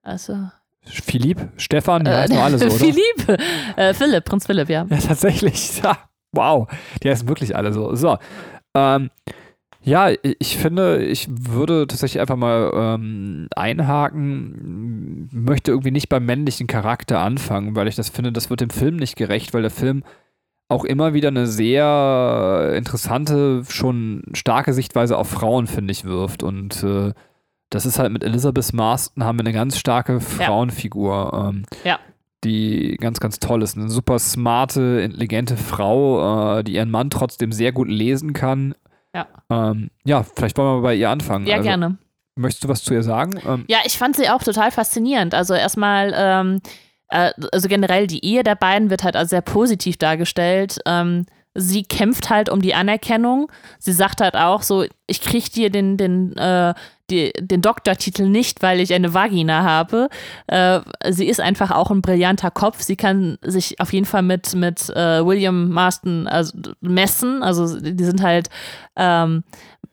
Also. 0.00 0.48
Philipp? 0.86 1.50
Stefan? 1.58 2.04
Die 2.04 2.10
äh, 2.10 2.14
heißen 2.14 2.36
alle 2.38 2.58
so, 2.58 2.64
oder? 2.66 2.74
Philipp! 2.76 3.40
Äh, 3.76 3.92
Philipp, 3.92 4.24
Prinz 4.24 4.46
Philipp, 4.46 4.70
ja. 4.70 4.86
Ja, 4.88 4.96
tatsächlich. 4.96 5.82
Ja. 5.82 5.98
Wow, 6.36 6.68
die 7.02 7.10
heißen 7.10 7.28
wirklich 7.28 7.56
alle 7.56 7.72
so. 7.72 7.94
So. 7.94 8.18
Ähm, 8.74 9.10
ja, 9.82 10.10
ich 10.22 10.56
finde, 10.56 11.04
ich 11.04 11.28
würde 11.30 11.86
tatsächlich 11.86 12.20
einfach 12.20 12.34
mal 12.34 12.72
ähm, 12.74 13.46
einhaken, 13.54 15.28
möchte 15.30 15.70
irgendwie 15.70 15.92
nicht 15.92 16.08
beim 16.08 16.26
männlichen 16.26 16.66
Charakter 16.66 17.20
anfangen, 17.20 17.76
weil 17.76 17.86
ich 17.86 17.94
das 17.94 18.08
finde, 18.08 18.32
das 18.32 18.50
wird 18.50 18.60
dem 18.60 18.70
Film 18.70 18.96
nicht 18.96 19.14
gerecht, 19.14 19.54
weil 19.54 19.62
der 19.62 19.70
Film 19.70 20.02
auch 20.68 20.84
immer 20.84 21.14
wieder 21.14 21.28
eine 21.28 21.46
sehr 21.46 22.72
interessante, 22.76 23.62
schon 23.68 24.24
starke 24.32 24.72
Sichtweise 24.72 25.16
auf 25.16 25.28
Frauen, 25.28 25.68
finde 25.68 25.92
ich, 25.92 26.04
wirft. 26.04 26.42
Und 26.42 26.82
äh, 26.82 27.12
das 27.70 27.86
ist 27.86 28.00
halt 28.00 28.12
mit 28.12 28.24
Elizabeth 28.24 28.72
Marston 28.72 29.22
haben 29.22 29.38
wir 29.38 29.44
eine 29.44 29.52
ganz 29.52 29.78
starke 29.78 30.20
Frauenfigur. 30.20 31.30
Ja. 31.32 31.48
Ähm, 31.48 31.62
ja 31.84 31.98
die 32.44 32.96
ganz, 33.00 33.20
ganz 33.20 33.38
toll 33.38 33.62
ist. 33.62 33.76
Eine 33.76 33.88
super 33.88 34.18
smarte, 34.18 35.00
intelligente 35.02 35.56
Frau, 35.56 36.58
äh, 36.58 36.64
die 36.64 36.74
ihren 36.74 36.90
Mann 36.90 37.10
trotzdem 37.10 37.52
sehr 37.52 37.72
gut 37.72 37.88
lesen 37.88 38.32
kann. 38.32 38.74
Ja. 39.14 39.26
Ähm, 39.50 39.90
ja, 40.04 40.22
vielleicht 40.22 40.58
wollen 40.58 40.78
wir 40.78 40.82
bei 40.82 40.94
ihr 40.94 41.10
anfangen. 41.10 41.46
Ja, 41.46 41.56
also, 41.56 41.68
gerne. 41.68 41.98
Möchtest 42.36 42.64
du 42.64 42.68
was 42.68 42.84
zu 42.84 42.92
ihr 42.92 43.02
sagen? 43.02 43.40
Ähm, 43.46 43.64
ja, 43.66 43.78
ich 43.84 43.96
fand 43.96 44.16
sie 44.16 44.28
auch 44.28 44.42
total 44.42 44.70
faszinierend. 44.70 45.34
Also 45.34 45.54
erstmal, 45.54 46.12
ähm, 46.14 46.60
äh, 47.08 47.32
also 47.50 47.68
generell 47.68 48.06
die 48.06 48.24
Ehe 48.24 48.42
der 48.42 48.56
beiden 48.56 48.90
wird 48.90 49.04
halt 49.04 49.16
also 49.16 49.30
sehr 49.30 49.40
positiv 49.40 49.96
dargestellt. 49.96 50.78
Ähm, 50.84 51.24
sie 51.54 51.82
kämpft 51.84 52.28
halt 52.28 52.50
um 52.50 52.60
die 52.60 52.74
Anerkennung. 52.74 53.50
Sie 53.78 53.92
sagt 53.92 54.20
halt 54.20 54.36
auch 54.36 54.62
so, 54.62 54.84
ich 55.06 55.22
krieg 55.22 55.50
dir 55.50 55.70
den, 55.70 55.96
den, 55.96 56.36
äh, 56.36 56.74
die, 57.10 57.32
den 57.38 57.62
Doktortitel 57.62 58.28
nicht, 58.28 58.62
weil 58.62 58.80
ich 58.80 58.92
eine 58.92 59.14
Vagina 59.14 59.62
habe. 59.62 60.08
Äh, 60.46 60.80
sie 61.08 61.26
ist 61.26 61.40
einfach 61.40 61.70
auch 61.70 61.90
ein 61.90 62.02
brillanter 62.02 62.50
Kopf. 62.50 62.82
Sie 62.82 62.96
kann 62.96 63.38
sich 63.42 63.80
auf 63.80 63.92
jeden 63.92 64.06
Fall 64.06 64.22
mit, 64.22 64.54
mit 64.54 64.90
äh, 64.90 65.24
William 65.24 65.70
Marston 65.70 66.26
also, 66.26 66.56
messen. 66.80 67.42
Also 67.42 67.78
die 67.80 68.04
sind 68.04 68.22
halt 68.22 68.48
ähm, 68.96 69.44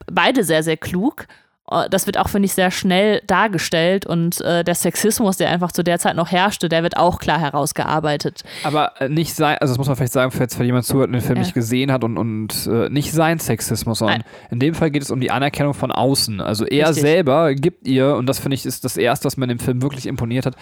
beide 0.06 0.44
sehr, 0.44 0.62
sehr 0.62 0.76
klug. 0.76 1.26
Äh, 1.70 1.88
das 1.90 2.06
wird 2.06 2.18
auch, 2.18 2.28
finde 2.28 2.46
ich, 2.46 2.52
sehr 2.52 2.70
schnell 2.70 3.22
dargestellt 3.26 4.06
und 4.06 4.40
äh, 4.40 4.64
der 4.64 4.74
Sexismus, 4.74 5.36
der 5.36 5.50
einfach 5.50 5.72
zu 5.72 5.82
der 5.82 5.98
Zeit 5.98 6.16
noch 6.16 6.30
herrschte, 6.30 6.68
der 6.68 6.82
wird 6.82 6.96
auch 6.96 7.18
klar 7.18 7.40
herausgearbeitet. 7.40 8.42
Aber 8.62 9.00
äh, 9.00 9.08
nicht 9.08 9.34
sein, 9.34 9.56
also 9.60 9.72
das 9.72 9.78
muss 9.78 9.88
man 9.88 9.96
vielleicht 9.96 10.12
sagen, 10.12 10.30
falls 10.30 10.56
jemand 10.58 10.84
zuhört 10.84 11.08
und 11.08 11.14
den 11.14 11.22
Film 11.22 11.36
ja. 11.36 11.42
nicht 11.42 11.54
gesehen 11.54 11.92
hat 11.92 12.04
und, 12.04 12.18
und 12.18 12.66
äh, 12.66 12.88
nicht 12.88 13.12
sein 13.12 13.38
Sexismus, 13.38 13.98
sondern 13.98 14.18
Nein. 14.18 14.50
in 14.50 14.60
dem 14.60 14.74
Fall 14.74 14.90
geht 14.90 15.02
es 15.02 15.10
um 15.10 15.20
die 15.20 15.30
Anerkennung 15.30 15.74
von 15.74 15.90
außen. 15.90 16.40
Also 16.40 16.64
er 16.66 16.88
Richtig. 16.88 17.02
selber 17.02 17.54
gibt 17.54 17.86
ihr, 17.86 18.14
und 18.16 18.26
das 18.26 18.38
finde 18.38 18.54
ich 18.56 18.66
ist 18.66 18.84
das 18.84 18.96
Erste, 18.96 19.26
was 19.26 19.36
mir 19.36 19.44
in 19.44 19.50
dem 19.50 19.58
Film 19.58 19.82
wirklich 19.82 20.06
imponiert 20.06 20.46
hat, 20.46 20.56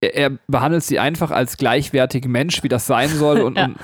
er, 0.00 0.14
er 0.14 0.30
behandelt 0.48 0.82
sie 0.84 0.98
einfach 0.98 1.30
als 1.30 1.56
gleichwertigen 1.56 2.30
Mensch, 2.30 2.62
wie 2.62 2.68
das 2.68 2.86
sein 2.86 3.08
soll 3.08 3.40
und, 3.40 3.56
ja. 3.58 3.66
und 3.66 3.76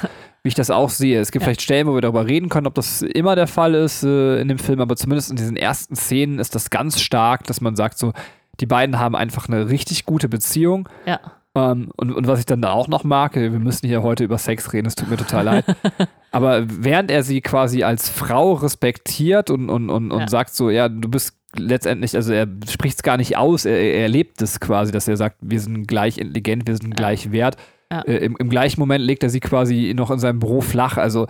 wie 0.42 0.48
ich 0.48 0.55
das 0.55 0.70
auch 0.70 0.90
sehe. 0.90 1.20
Es 1.20 1.31
gibt 1.31 1.42
ja. 1.42 1.46
vielleicht 1.46 1.62
Stellen, 1.62 1.87
wo 1.87 1.94
wir 1.94 2.01
darüber 2.01 2.27
reden 2.27 2.48
können, 2.48 2.66
ob 2.66 2.74
das 2.74 3.03
immer 3.03 3.37
der 3.37 3.46
Fall 3.46 3.74
ist 3.74 4.03
äh, 4.05 4.40
in 4.40 4.48
dem 4.48 4.59
Film, 4.59 4.81
aber 4.81 4.96
zumindest 4.96 5.31
in 5.31 5.37
diesen 5.37 5.57
ersten 5.57 5.96
Szenen 5.96 6.38
ist 6.38 6.55
das 6.55 6.70
ganz 6.70 7.01
stark, 7.01 7.44
dass 7.44 7.61
man 7.61 7.77
sagt, 7.77 7.98
so, 7.98 8.12
die 8.61 8.66
beiden 8.66 8.98
haben 8.98 9.16
einfach 9.16 9.48
eine 9.48 9.68
richtig 9.68 10.05
gute 10.05 10.29
Beziehung. 10.29 10.88
Ja. 11.07 11.20
Ähm, 11.55 11.90
und, 11.96 12.12
und 12.12 12.27
was 12.27 12.40
ich 12.40 12.46
dann 12.46 12.62
da 12.62 12.72
auch 12.72 12.88
noch 12.88 13.05
mag, 13.05 13.35
wir 13.35 13.51
müssen 13.51 13.87
hier 13.87 14.03
heute 14.03 14.24
über 14.24 14.38
Sex 14.38 14.72
reden, 14.72 14.87
es 14.87 14.94
tut 14.94 15.11
mir 15.11 15.16
total 15.16 15.44
leid. 15.44 15.64
Aber 16.31 16.64
während 16.68 17.11
er 17.11 17.22
sie 17.22 17.40
quasi 17.40 17.83
als 17.83 18.09
Frau 18.09 18.53
respektiert 18.53 19.51
und, 19.51 19.70
und, 19.70 19.90
und, 19.90 20.11
und 20.12 20.20
ja. 20.20 20.29
sagt 20.29 20.55
so, 20.55 20.70
ja, 20.70 20.88
du 20.88 21.09
bist 21.09 21.38
letztendlich, 21.57 22.14
also 22.14 22.33
er 22.33 22.46
spricht 22.68 22.96
es 22.96 23.03
gar 23.03 23.16
nicht 23.16 23.37
aus, 23.37 23.64
er, 23.64 23.79
er 23.79 24.09
lebt 24.09 24.42
es 24.42 24.61
quasi, 24.61 24.92
dass 24.92 25.09
er 25.09 25.16
sagt, 25.16 25.37
wir 25.40 25.61
sind 25.61 25.88
gleich 25.88 26.18
intelligent, 26.18 26.66
wir 26.66 26.77
sind 26.77 26.96
gleich 26.96 27.33
wert. 27.33 27.57
Ja. 27.92 28.01
Äh, 28.03 28.18
im, 28.18 28.37
im, 28.38 28.51
gleichen 28.51 28.81
Moment 28.81 29.05
legt 29.05 29.22
er 29.22 29.31
sie 29.31 29.40
quasi 29.40 29.94
noch 29.96 30.11
in 30.11 30.18
seinem 30.18 30.40
Büro 30.40 30.61
flach. 30.61 30.98
Also 30.98 31.27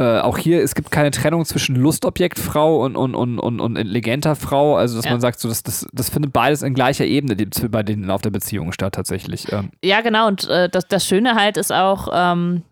äh, 0.00 0.18
auch 0.20 0.38
hier, 0.38 0.62
es 0.62 0.74
gibt 0.74 0.90
keine 0.90 1.10
Trennung 1.10 1.44
zwischen 1.44 1.76
Lustobjektfrau 1.76 2.82
und, 2.82 2.96
und, 2.96 3.14
und, 3.14 3.38
und, 3.38 3.60
und 3.60 3.76
intelligenter 3.76 4.34
Frau. 4.34 4.76
Also, 4.76 4.96
dass 4.96 5.04
ja. 5.04 5.10
man 5.12 5.20
sagt, 5.20 5.38
so, 5.38 5.48
das, 5.48 5.62
das, 5.62 5.86
das 5.92 6.08
findet 6.08 6.32
beides 6.32 6.62
in 6.62 6.72
gleicher 6.72 7.04
Ebene 7.04 7.36
die, 7.36 7.46
bei 7.68 7.82
denen 7.82 8.10
auf 8.10 8.22
der 8.22 8.30
Beziehung 8.30 8.72
statt, 8.72 8.94
tatsächlich. 8.94 9.52
Ähm. 9.52 9.70
Ja, 9.84 10.00
genau. 10.00 10.26
Und 10.26 10.48
äh, 10.48 10.70
das, 10.70 10.88
das 10.88 11.06
Schöne 11.06 11.34
halt 11.34 11.58
ist 11.58 11.70
auch, 11.70 12.08
ähm, 12.14 12.62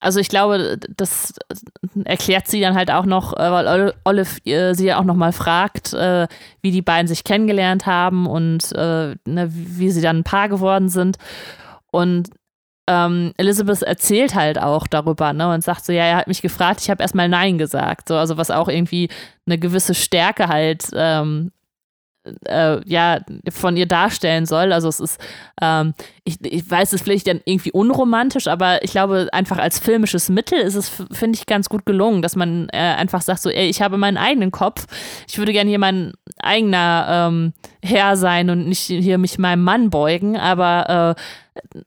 also 0.00 0.18
ich 0.18 0.28
glaube, 0.28 0.76
das 0.96 1.34
erklärt 2.04 2.48
sie 2.48 2.60
dann 2.60 2.74
halt 2.74 2.90
auch 2.90 3.06
noch, 3.06 3.32
äh, 3.32 3.50
weil 3.50 3.94
Olive 4.04 4.44
äh, 4.44 4.74
sie 4.74 4.86
ja 4.86 4.98
auch 4.98 5.04
nochmal 5.04 5.32
fragt, 5.32 5.94
äh, 5.94 6.26
wie 6.62 6.72
die 6.72 6.82
beiden 6.82 7.06
sich 7.06 7.22
kennengelernt 7.22 7.86
haben 7.86 8.26
und 8.26 8.72
ne, 8.74 9.16
wie 9.24 9.90
sie 9.90 10.02
dann 10.02 10.18
ein 10.18 10.24
Paar 10.24 10.48
geworden 10.48 10.88
sind. 10.88 11.16
Und 11.92 12.30
ähm, 12.86 13.32
Elizabeth 13.36 13.82
erzählt 13.82 14.34
halt 14.34 14.60
auch 14.60 14.86
darüber, 14.86 15.32
ne, 15.32 15.52
und 15.52 15.64
sagt 15.64 15.84
so, 15.84 15.92
ja, 15.92 16.04
er 16.04 16.16
hat 16.16 16.28
mich 16.28 16.42
gefragt, 16.42 16.80
ich 16.80 16.90
habe 16.90 17.02
erstmal 17.02 17.28
Nein 17.28 17.58
gesagt. 17.58 18.08
So, 18.08 18.16
also 18.16 18.36
was 18.36 18.50
auch 18.50 18.68
irgendwie 18.68 19.08
eine 19.46 19.58
gewisse 19.58 19.94
Stärke 19.94 20.48
halt 20.48 20.88
ähm, 20.94 21.50
äh, 22.44 22.80
ja, 22.88 23.20
von 23.50 23.76
ihr 23.76 23.86
darstellen 23.86 24.46
soll. 24.46 24.72
Also 24.72 24.88
es 24.88 25.00
ist, 25.00 25.20
ähm, 25.60 25.94
ich, 26.24 26.36
ich 26.44 26.68
weiß, 26.70 26.92
es 26.92 27.02
vielleicht 27.02 27.26
dann 27.26 27.40
irgendwie 27.44 27.72
unromantisch, 27.72 28.46
aber 28.46 28.82
ich 28.84 28.92
glaube, 28.92 29.28
einfach 29.32 29.58
als 29.58 29.78
filmisches 29.78 30.28
Mittel 30.28 30.58
ist 30.58 30.74
es, 30.74 30.88
finde 31.12 31.38
ich, 31.38 31.46
ganz 31.46 31.68
gut 31.68 31.86
gelungen, 31.86 32.22
dass 32.22 32.36
man 32.36 32.68
äh, 32.72 32.78
einfach 32.78 33.22
sagt, 33.22 33.42
so, 33.42 33.50
ey, 33.50 33.68
ich 33.68 33.82
habe 33.82 33.96
meinen 33.96 34.16
eigenen 34.16 34.50
Kopf, 34.50 34.86
ich 35.28 35.38
würde 35.38 35.52
gerne 35.52 35.70
hier 35.70 35.78
mein 35.78 36.12
eigener 36.38 37.28
ähm, 37.28 37.52
Herr 37.82 38.16
sein 38.16 38.50
und 38.50 38.68
nicht 38.68 38.82
hier 38.82 39.18
mich 39.18 39.38
meinem 39.38 39.64
Mann 39.64 39.90
beugen, 39.90 40.36
aber 40.36 41.16
äh, 41.16 41.22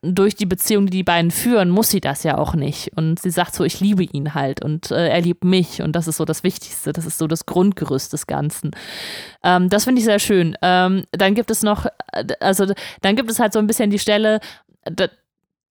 durch 0.01 0.35
die 0.35 0.45
Beziehung, 0.45 0.85
die 0.85 0.97
die 0.97 1.03
beiden 1.03 1.31
führen, 1.31 1.69
muss 1.69 1.89
sie 1.89 2.01
das 2.01 2.23
ja 2.23 2.37
auch 2.37 2.55
nicht. 2.55 2.91
Und 2.95 3.19
sie 3.19 3.29
sagt 3.29 3.55
so, 3.55 3.63
ich 3.63 3.79
liebe 3.79 4.03
ihn 4.03 4.33
halt 4.33 4.63
und 4.63 4.91
äh, 4.91 5.09
er 5.09 5.21
liebt 5.21 5.43
mich 5.43 5.81
und 5.81 5.95
das 5.95 6.07
ist 6.07 6.17
so 6.17 6.25
das 6.25 6.43
Wichtigste, 6.43 6.93
das 6.93 7.05
ist 7.05 7.17
so 7.17 7.27
das 7.27 7.45
Grundgerüst 7.45 8.13
des 8.13 8.27
Ganzen. 8.27 8.71
Ähm, 9.43 9.69
das 9.69 9.85
finde 9.85 9.99
ich 9.99 10.05
sehr 10.05 10.19
schön. 10.19 10.57
Ähm, 10.61 11.03
dann 11.11 11.35
gibt 11.35 11.51
es 11.51 11.63
noch, 11.63 11.85
äh, 12.13 12.25
also 12.39 12.65
dann 13.01 13.15
gibt 13.15 13.29
es 13.29 13.39
halt 13.39 13.53
so 13.53 13.59
ein 13.59 13.67
bisschen 13.67 13.89
die 13.89 13.99
Stelle, 13.99 14.39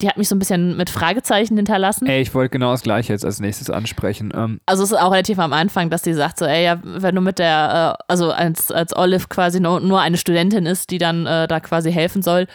die 0.01 0.09
hat 0.09 0.17
mich 0.17 0.29
so 0.29 0.37
ein 0.37 0.39
bisschen 0.39 0.77
mit 0.77 0.91
Fragezeichen 0.91 1.57
hinterlassen. 1.57 2.07
Ey, 2.07 2.21
ich 2.21 2.33
wollte 2.33 2.51
genau 2.51 2.71
das 2.71 2.83
Gleiche 2.83 3.13
jetzt 3.13 3.25
als 3.25 3.41
nächstes 3.41 3.69
ansprechen. 3.69 4.33
Ähm 4.35 4.61
also 4.65 4.85
es 4.85 4.93
ist 4.93 4.99
auch 4.99 5.11
relativ 5.11 5.41
am 5.41 5.53
Anfang, 5.53 5.91
dass 5.91 6.05
sie 6.05 6.15
sagt 6.15 6.39
so, 6.39 6.45
ey, 6.45 6.65
ja, 6.65 6.79
wenn 6.85 7.15
du 7.15 7.21
mit 7.21 7.41
der, 7.41 7.99
äh, 7.99 8.05
also 8.07 8.31
als, 8.31 8.71
als 8.71 8.97
Olive 8.97 9.27
quasi 9.29 9.59
nur, 9.59 9.81
nur 9.81 10.01
eine 10.01 10.17
Studentin 10.17 10.67
ist, 10.67 10.91
die 10.91 10.99
dann 10.99 11.27
äh, 11.27 11.49
da 11.49 11.59
quasi 11.59 11.93
helfen 11.93 12.23
soll, 12.23 12.47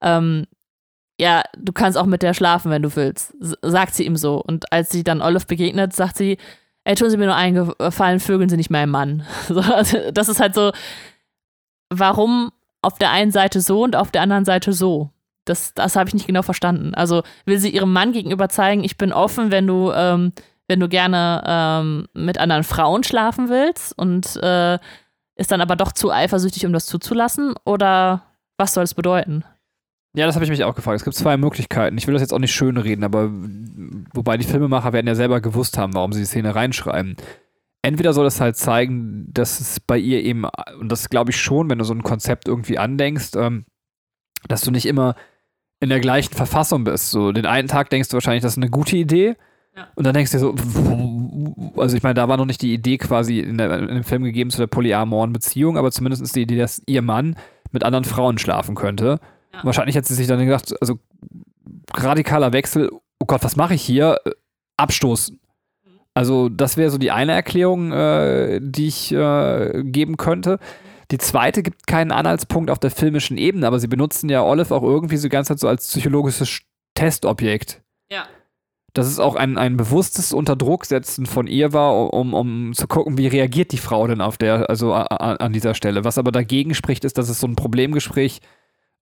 ähm, 0.00 0.46
ja, 1.18 1.42
du 1.56 1.72
kannst 1.72 1.96
auch 1.96 2.06
mit 2.06 2.22
der 2.22 2.34
schlafen, 2.34 2.70
wenn 2.70 2.82
du 2.82 2.94
willst, 2.94 3.34
sagt 3.62 3.94
sie 3.94 4.04
ihm 4.04 4.16
so. 4.16 4.42
Und 4.42 4.72
als 4.72 4.90
sie 4.90 5.02
dann 5.02 5.22
Olive 5.22 5.46
begegnet, 5.46 5.94
sagt 5.94 6.16
sie, 6.16 6.36
ey, 6.84 6.94
tun 6.94 7.10
Sie 7.10 7.16
mir 7.16 7.26
nur 7.26 7.34
eingefallen, 7.34 8.20
vögeln 8.20 8.48
Sie 8.48 8.56
nicht 8.56 8.70
meinen 8.70 8.90
Mann. 8.90 9.26
So, 9.48 9.60
also 9.60 10.10
das 10.12 10.28
ist 10.28 10.40
halt 10.40 10.54
so, 10.54 10.72
warum 11.90 12.52
auf 12.82 12.98
der 12.98 13.10
einen 13.10 13.32
Seite 13.32 13.60
so 13.60 13.82
und 13.82 13.96
auf 13.96 14.10
der 14.10 14.22
anderen 14.22 14.44
Seite 14.44 14.72
so? 14.72 15.10
Das, 15.44 15.74
das 15.74 15.96
habe 15.96 16.08
ich 16.08 16.14
nicht 16.14 16.26
genau 16.26 16.42
verstanden. 16.42 16.94
Also 16.94 17.22
will 17.44 17.58
sie 17.58 17.70
ihrem 17.70 17.92
Mann 17.92 18.12
gegenüber 18.12 18.48
zeigen, 18.48 18.84
ich 18.84 18.98
bin 18.98 19.12
offen, 19.12 19.50
wenn 19.50 19.66
du, 19.66 19.92
ähm, 19.92 20.32
wenn 20.68 20.80
du 20.80 20.88
gerne 20.88 21.42
ähm, 21.46 22.06
mit 22.14 22.38
anderen 22.38 22.64
Frauen 22.64 23.04
schlafen 23.04 23.48
willst 23.48 23.96
und 23.96 24.36
äh, 24.42 24.78
ist 25.36 25.52
dann 25.52 25.60
aber 25.60 25.76
doch 25.76 25.92
zu 25.92 26.10
eifersüchtig, 26.10 26.66
um 26.66 26.72
das 26.72 26.86
zuzulassen? 26.86 27.54
Oder 27.64 28.22
was 28.56 28.74
soll 28.74 28.84
es 28.84 28.94
bedeuten? 28.94 29.44
Ja, 30.16 30.24
das 30.24 30.34
habe 30.34 30.46
ich 30.46 30.50
mich 30.50 30.64
auch 30.64 30.74
gefragt. 30.74 30.96
Es 30.96 31.04
gibt 31.04 31.14
zwei 31.14 31.36
Möglichkeiten. 31.36 31.98
Ich 31.98 32.06
will 32.06 32.14
das 32.14 32.22
jetzt 32.22 32.32
auch 32.32 32.38
nicht 32.38 32.54
schön 32.54 32.78
reden, 32.78 33.04
aber 33.04 33.30
wobei 34.14 34.38
die 34.38 34.46
Filmemacher 34.46 34.94
werden 34.94 35.06
ja 35.06 35.14
selber 35.14 35.42
gewusst 35.42 35.76
haben, 35.76 35.92
warum 35.92 36.14
sie 36.14 36.20
die 36.20 36.26
Szene 36.26 36.54
reinschreiben. 36.54 37.16
Entweder 37.82 38.14
soll 38.14 38.24
das 38.24 38.40
halt 38.40 38.56
zeigen, 38.56 39.26
dass 39.28 39.60
es 39.60 39.78
bei 39.78 39.98
ihr 39.98 40.24
eben, 40.24 40.46
und 40.80 40.90
das 40.90 41.10
glaube 41.10 41.32
ich 41.32 41.36
schon, 41.36 41.68
wenn 41.68 41.76
du 41.76 41.84
so 41.84 41.92
ein 41.92 42.02
Konzept 42.02 42.48
irgendwie 42.48 42.78
andenkst, 42.78 43.36
ähm, 43.36 43.66
dass 44.48 44.62
du 44.62 44.70
nicht 44.70 44.86
immer 44.86 45.16
in 45.80 45.90
der 45.90 46.00
gleichen 46.00 46.32
Verfassung 46.32 46.84
bist. 46.84 47.10
So, 47.10 47.32
den 47.32 47.44
einen 47.44 47.68
Tag 47.68 47.90
denkst 47.90 48.08
du 48.08 48.14
wahrscheinlich, 48.14 48.42
das 48.42 48.52
ist 48.52 48.58
eine 48.58 48.70
gute 48.70 48.96
Idee. 48.96 49.36
Ja. 49.76 49.88
Und 49.96 50.06
dann 50.06 50.14
denkst 50.14 50.32
du 50.32 50.38
dir 50.38 50.40
so, 50.40 50.54
also 51.76 51.94
ich 51.94 52.02
meine, 52.02 52.14
da 52.14 52.26
war 52.26 52.38
noch 52.38 52.46
nicht 52.46 52.62
die 52.62 52.72
Idee 52.72 52.96
quasi 52.96 53.40
in, 53.40 53.58
der, 53.58 53.80
in 53.80 53.88
dem 53.88 54.04
Film 54.04 54.24
gegeben 54.24 54.48
zu 54.48 54.56
der 54.56 54.66
polyamoren 54.66 55.34
Beziehung, 55.34 55.76
aber 55.76 55.92
zumindest 55.92 56.22
ist 56.22 56.34
die 56.34 56.42
Idee, 56.42 56.56
dass 56.56 56.80
ihr 56.86 57.02
Mann 57.02 57.36
mit 57.70 57.84
anderen 57.84 58.06
Frauen 58.06 58.38
schlafen 58.38 58.74
könnte. 58.74 59.20
Ja. 59.56 59.64
Wahrscheinlich 59.64 59.96
hat 59.96 60.06
sie 60.06 60.14
sich 60.14 60.26
dann 60.26 60.44
gedacht, 60.44 60.74
also 60.80 60.98
radikaler 61.94 62.52
Wechsel, 62.52 62.90
oh 63.18 63.26
Gott, 63.26 63.42
was 63.42 63.56
mache 63.56 63.74
ich 63.74 63.82
hier? 63.82 64.18
Äh, 64.24 64.30
abstoßen. 64.76 65.40
Also, 66.14 66.48
das 66.48 66.76
wäre 66.76 66.90
so 66.90 66.98
die 66.98 67.10
eine 67.10 67.32
Erklärung, 67.32 67.92
äh, 67.92 68.60
die 68.62 68.86
ich 68.86 69.12
äh, 69.12 69.82
geben 69.84 70.16
könnte. 70.16 70.58
Die 71.10 71.18
zweite 71.18 71.62
gibt 71.62 71.86
keinen 71.86 72.10
Anhaltspunkt 72.10 72.70
auf 72.70 72.78
der 72.78 72.90
filmischen 72.90 73.36
Ebene, 73.36 73.66
aber 73.66 73.78
sie 73.78 73.86
benutzen 73.86 74.28
ja 74.28 74.42
Olive 74.42 74.74
auch 74.74 74.82
irgendwie 74.82 75.18
so 75.18 75.28
die 75.28 75.32
ganze 75.32 75.52
Zeit 75.52 75.60
so 75.60 75.68
als 75.68 75.86
psychologisches 75.88 76.60
Testobjekt. 76.94 77.82
Ja. 78.10 78.24
Dass 78.92 79.06
es 79.06 79.20
auch 79.20 79.36
ein, 79.36 79.58
ein 79.58 79.76
bewusstes 79.76 80.32
Unterdrucksetzen 80.32 81.26
von 81.26 81.46
ihr 81.46 81.72
war, 81.72 82.12
um, 82.14 82.32
um 82.32 82.72
zu 82.72 82.88
gucken, 82.88 83.18
wie 83.18 83.26
reagiert 83.26 83.72
die 83.72 83.78
Frau 83.78 84.06
denn 84.06 84.22
auf 84.22 84.38
der, 84.38 84.70
also 84.70 84.94
a, 84.94 85.04
an 85.04 85.52
dieser 85.52 85.74
Stelle. 85.74 86.04
Was 86.04 86.18
aber 86.18 86.32
dagegen 86.32 86.74
spricht, 86.74 87.04
ist, 87.04 87.18
dass 87.18 87.28
es 87.28 87.40
so 87.40 87.46
ein 87.46 87.56
Problemgespräch 87.56 88.40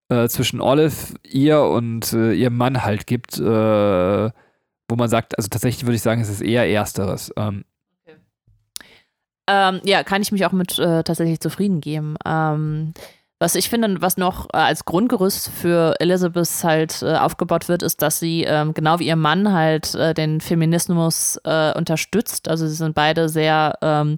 äh, 0.09 0.27
zwischen 0.27 0.61
Olive, 0.61 1.15
ihr 1.23 1.61
und 1.61 2.13
äh, 2.13 2.33
ihrem 2.33 2.57
Mann 2.57 2.83
halt 2.83 3.07
gibt, 3.07 3.37
äh, 3.37 3.41
wo 3.43 4.95
man 4.95 5.09
sagt, 5.09 5.37
also 5.37 5.49
tatsächlich 5.49 5.85
würde 5.85 5.95
ich 5.95 6.01
sagen, 6.01 6.21
es 6.21 6.29
ist 6.29 6.41
eher 6.41 6.69
Ersteres. 6.69 7.31
Ähm, 7.37 7.65
ähm, 9.47 9.81
ja, 9.83 10.03
kann 10.03 10.21
ich 10.21 10.31
mich 10.31 10.45
auch 10.45 10.51
mit 10.51 10.79
äh, 10.79 11.03
tatsächlich 11.03 11.39
zufrieden 11.39 11.81
geben. 11.81 12.15
Ähm, 12.25 12.93
was 13.39 13.55
ich 13.55 13.69
finde, 13.69 14.01
was 14.01 14.17
noch 14.17 14.47
äh, 14.53 14.57
als 14.57 14.85
Grundgerüst 14.85 15.49
für 15.49 15.95
Elizabeth 15.99 16.63
halt 16.63 17.01
äh, 17.03 17.15
aufgebaut 17.15 17.67
wird, 17.67 17.83
ist, 17.83 18.01
dass 18.01 18.19
sie 18.19 18.43
ähm, 18.43 18.73
genau 18.73 18.99
wie 18.99 19.07
ihr 19.07 19.15
Mann 19.15 19.53
halt 19.53 19.93
den 20.17 20.41
Feminismus 20.41 21.37
unterstützt. 21.37 22.47
Also 22.47 22.67
sie 22.67 22.75
sind 22.75 22.95
beide 22.95 23.29
sehr 23.29 23.77
ähm, 23.81 24.17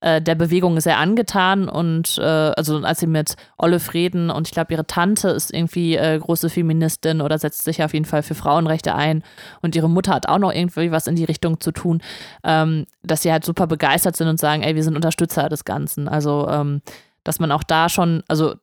äh, 0.00 0.20
der 0.20 0.34
Bewegung 0.34 0.78
sehr 0.80 0.98
angetan 0.98 1.68
und 1.68 2.18
äh, 2.18 2.22
also 2.22 2.78
als 2.78 3.00
sie 3.00 3.06
mit 3.06 3.36
Olive 3.58 3.94
reden 3.94 4.30
und 4.30 4.46
ich 4.46 4.52
glaube, 4.52 4.72
ihre 4.74 4.86
Tante 4.86 5.28
ist 5.28 5.54
irgendwie 5.54 5.96
äh, 5.96 6.18
große 6.18 6.50
Feministin 6.50 7.20
oder 7.20 7.38
setzt 7.38 7.64
sich 7.64 7.82
auf 7.82 7.94
jeden 7.94 8.04
Fall 8.04 8.22
für 8.22 8.34
Frauenrechte 8.34 8.94
ein 8.94 9.22
und 9.62 9.74
ihre 9.74 9.88
Mutter 9.88 10.12
hat 10.12 10.28
auch 10.28 10.38
noch 10.38 10.52
irgendwie 10.52 10.90
was 10.90 11.06
in 11.06 11.16
die 11.16 11.24
Richtung 11.24 11.60
zu 11.60 11.72
tun, 11.72 12.02
ähm, 12.44 12.86
dass 13.02 13.22
sie 13.22 13.32
halt 13.32 13.44
super 13.44 13.66
begeistert 13.66 14.16
sind 14.16 14.28
und 14.28 14.38
sagen, 14.38 14.62
ey, 14.62 14.74
wir 14.74 14.84
sind 14.84 14.96
Unterstützer 14.96 15.48
des 15.48 15.64
Ganzen. 15.64 16.08
Also, 16.08 16.48
ähm, 16.48 16.82
dass 17.24 17.40
man 17.40 17.50
auch 17.50 17.64
da 17.64 17.88
schon, 17.88 18.22
also 18.28 18.54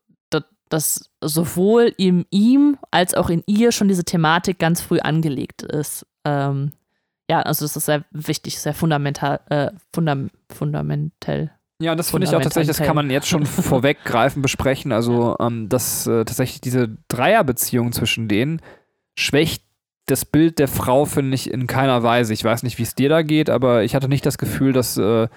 dass 0.74 1.12
sowohl 1.22 1.94
in 1.98 2.26
ihm 2.32 2.78
als 2.90 3.14
auch 3.14 3.30
in 3.30 3.44
ihr 3.46 3.72
schon 3.72 3.88
diese 3.88 4.04
Thematik 4.04 4.58
ganz 4.58 4.82
früh 4.82 5.00
angelegt 5.00 5.62
ist. 5.62 6.04
Ähm, 6.26 6.72
ja, 7.34 7.42
also 7.42 7.66
das 7.66 7.76
ist 7.76 7.86
sehr 7.86 8.06
wichtig, 8.12 8.60
sehr 8.60 8.76
fundamental, 8.76 9.40
äh, 9.50 9.72
fundam 9.92 10.30
fundamental. 10.54 11.52
Ja, 11.82 11.96
das 11.96 12.12
finde 12.12 12.28
ich 12.28 12.36
auch 12.36 12.42
tatsächlich, 12.42 12.78
das 12.78 12.86
kann 12.86 12.96
man 12.96 13.10
jetzt 13.10 13.28
schon 13.28 13.48
vorweggreifen, 13.48 14.44
besprechen. 14.44 14.92
Also, 14.92 15.36
ähm, 15.40 15.68
dass 15.68 16.06
äh, 16.06 16.26
tatsächlich 16.26 16.62
diese 16.62 16.96
Dreierbeziehung 17.08 17.92
zwischen 17.92 18.28
denen 18.28 18.62
schwächt 19.18 19.64
das 20.06 20.26
Bild 20.26 20.60
der 20.60 20.68
Frau, 20.68 21.06
finde 21.06 21.34
ich, 21.34 21.50
in 21.50 21.66
keiner 21.66 22.04
Weise. 22.04 22.34
Ich 22.34 22.44
weiß 22.44 22.62
nicht, 22.62 22.78
wie 22.78 22.84
es 22.84 22.94
dir 22.94 23.10
da 23.10 23.24
geht, 23.24 23.50
aber 23.50 23.84
ich 23.84 23.96
hatte 23.96 24.10
nicht 24.10 24.26
das 24.26 24.38
Gefühl, 24.38 24.72
dass 24.72 24.98
äh, 24.98 25.28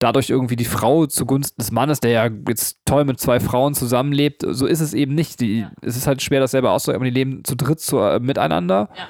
dadurch 0.00 0.30
irgendwie 0.30 0.56
die 0.56 0.64
Frau 0.64 1.06
zugunsten 1.06 1.60
des 1.60 1.70
Mannes, 1.70 2.00
der 2.00 2.10
ja 2.10 2.28
jetzt 2.48 2.80
toll 2.84 3.04
mit 3.04 3.20
zwei 3.20 3.38
Frauen 3.38 3.74
zusammenlebt, 3.74 4.44
so 4.44 4.66
ist 4.66 4.80
es 4.80 4.92
eben 4.92 5.14
nicht. 5.14 5.40
Die, 5.40 5.60
ja. 5.60 5.70
Es 5.82 5.96
ist 5.96 6.08
halt 6.08 6.20
schwer, 6.20 6.40
das 6.40 6.50
selber 6.50 6.72
auszudrücken, 6.72 7.02
aber 7.02 7.10
die 7.10 7.16
leben 7.16 7.44
zu 7.44 7.54
dritt 7.54 7.78
zu, 7.78 7.98
äh, 8.00 8.18
miteinander. 8.18 8.88
Ja. 8.96 9.08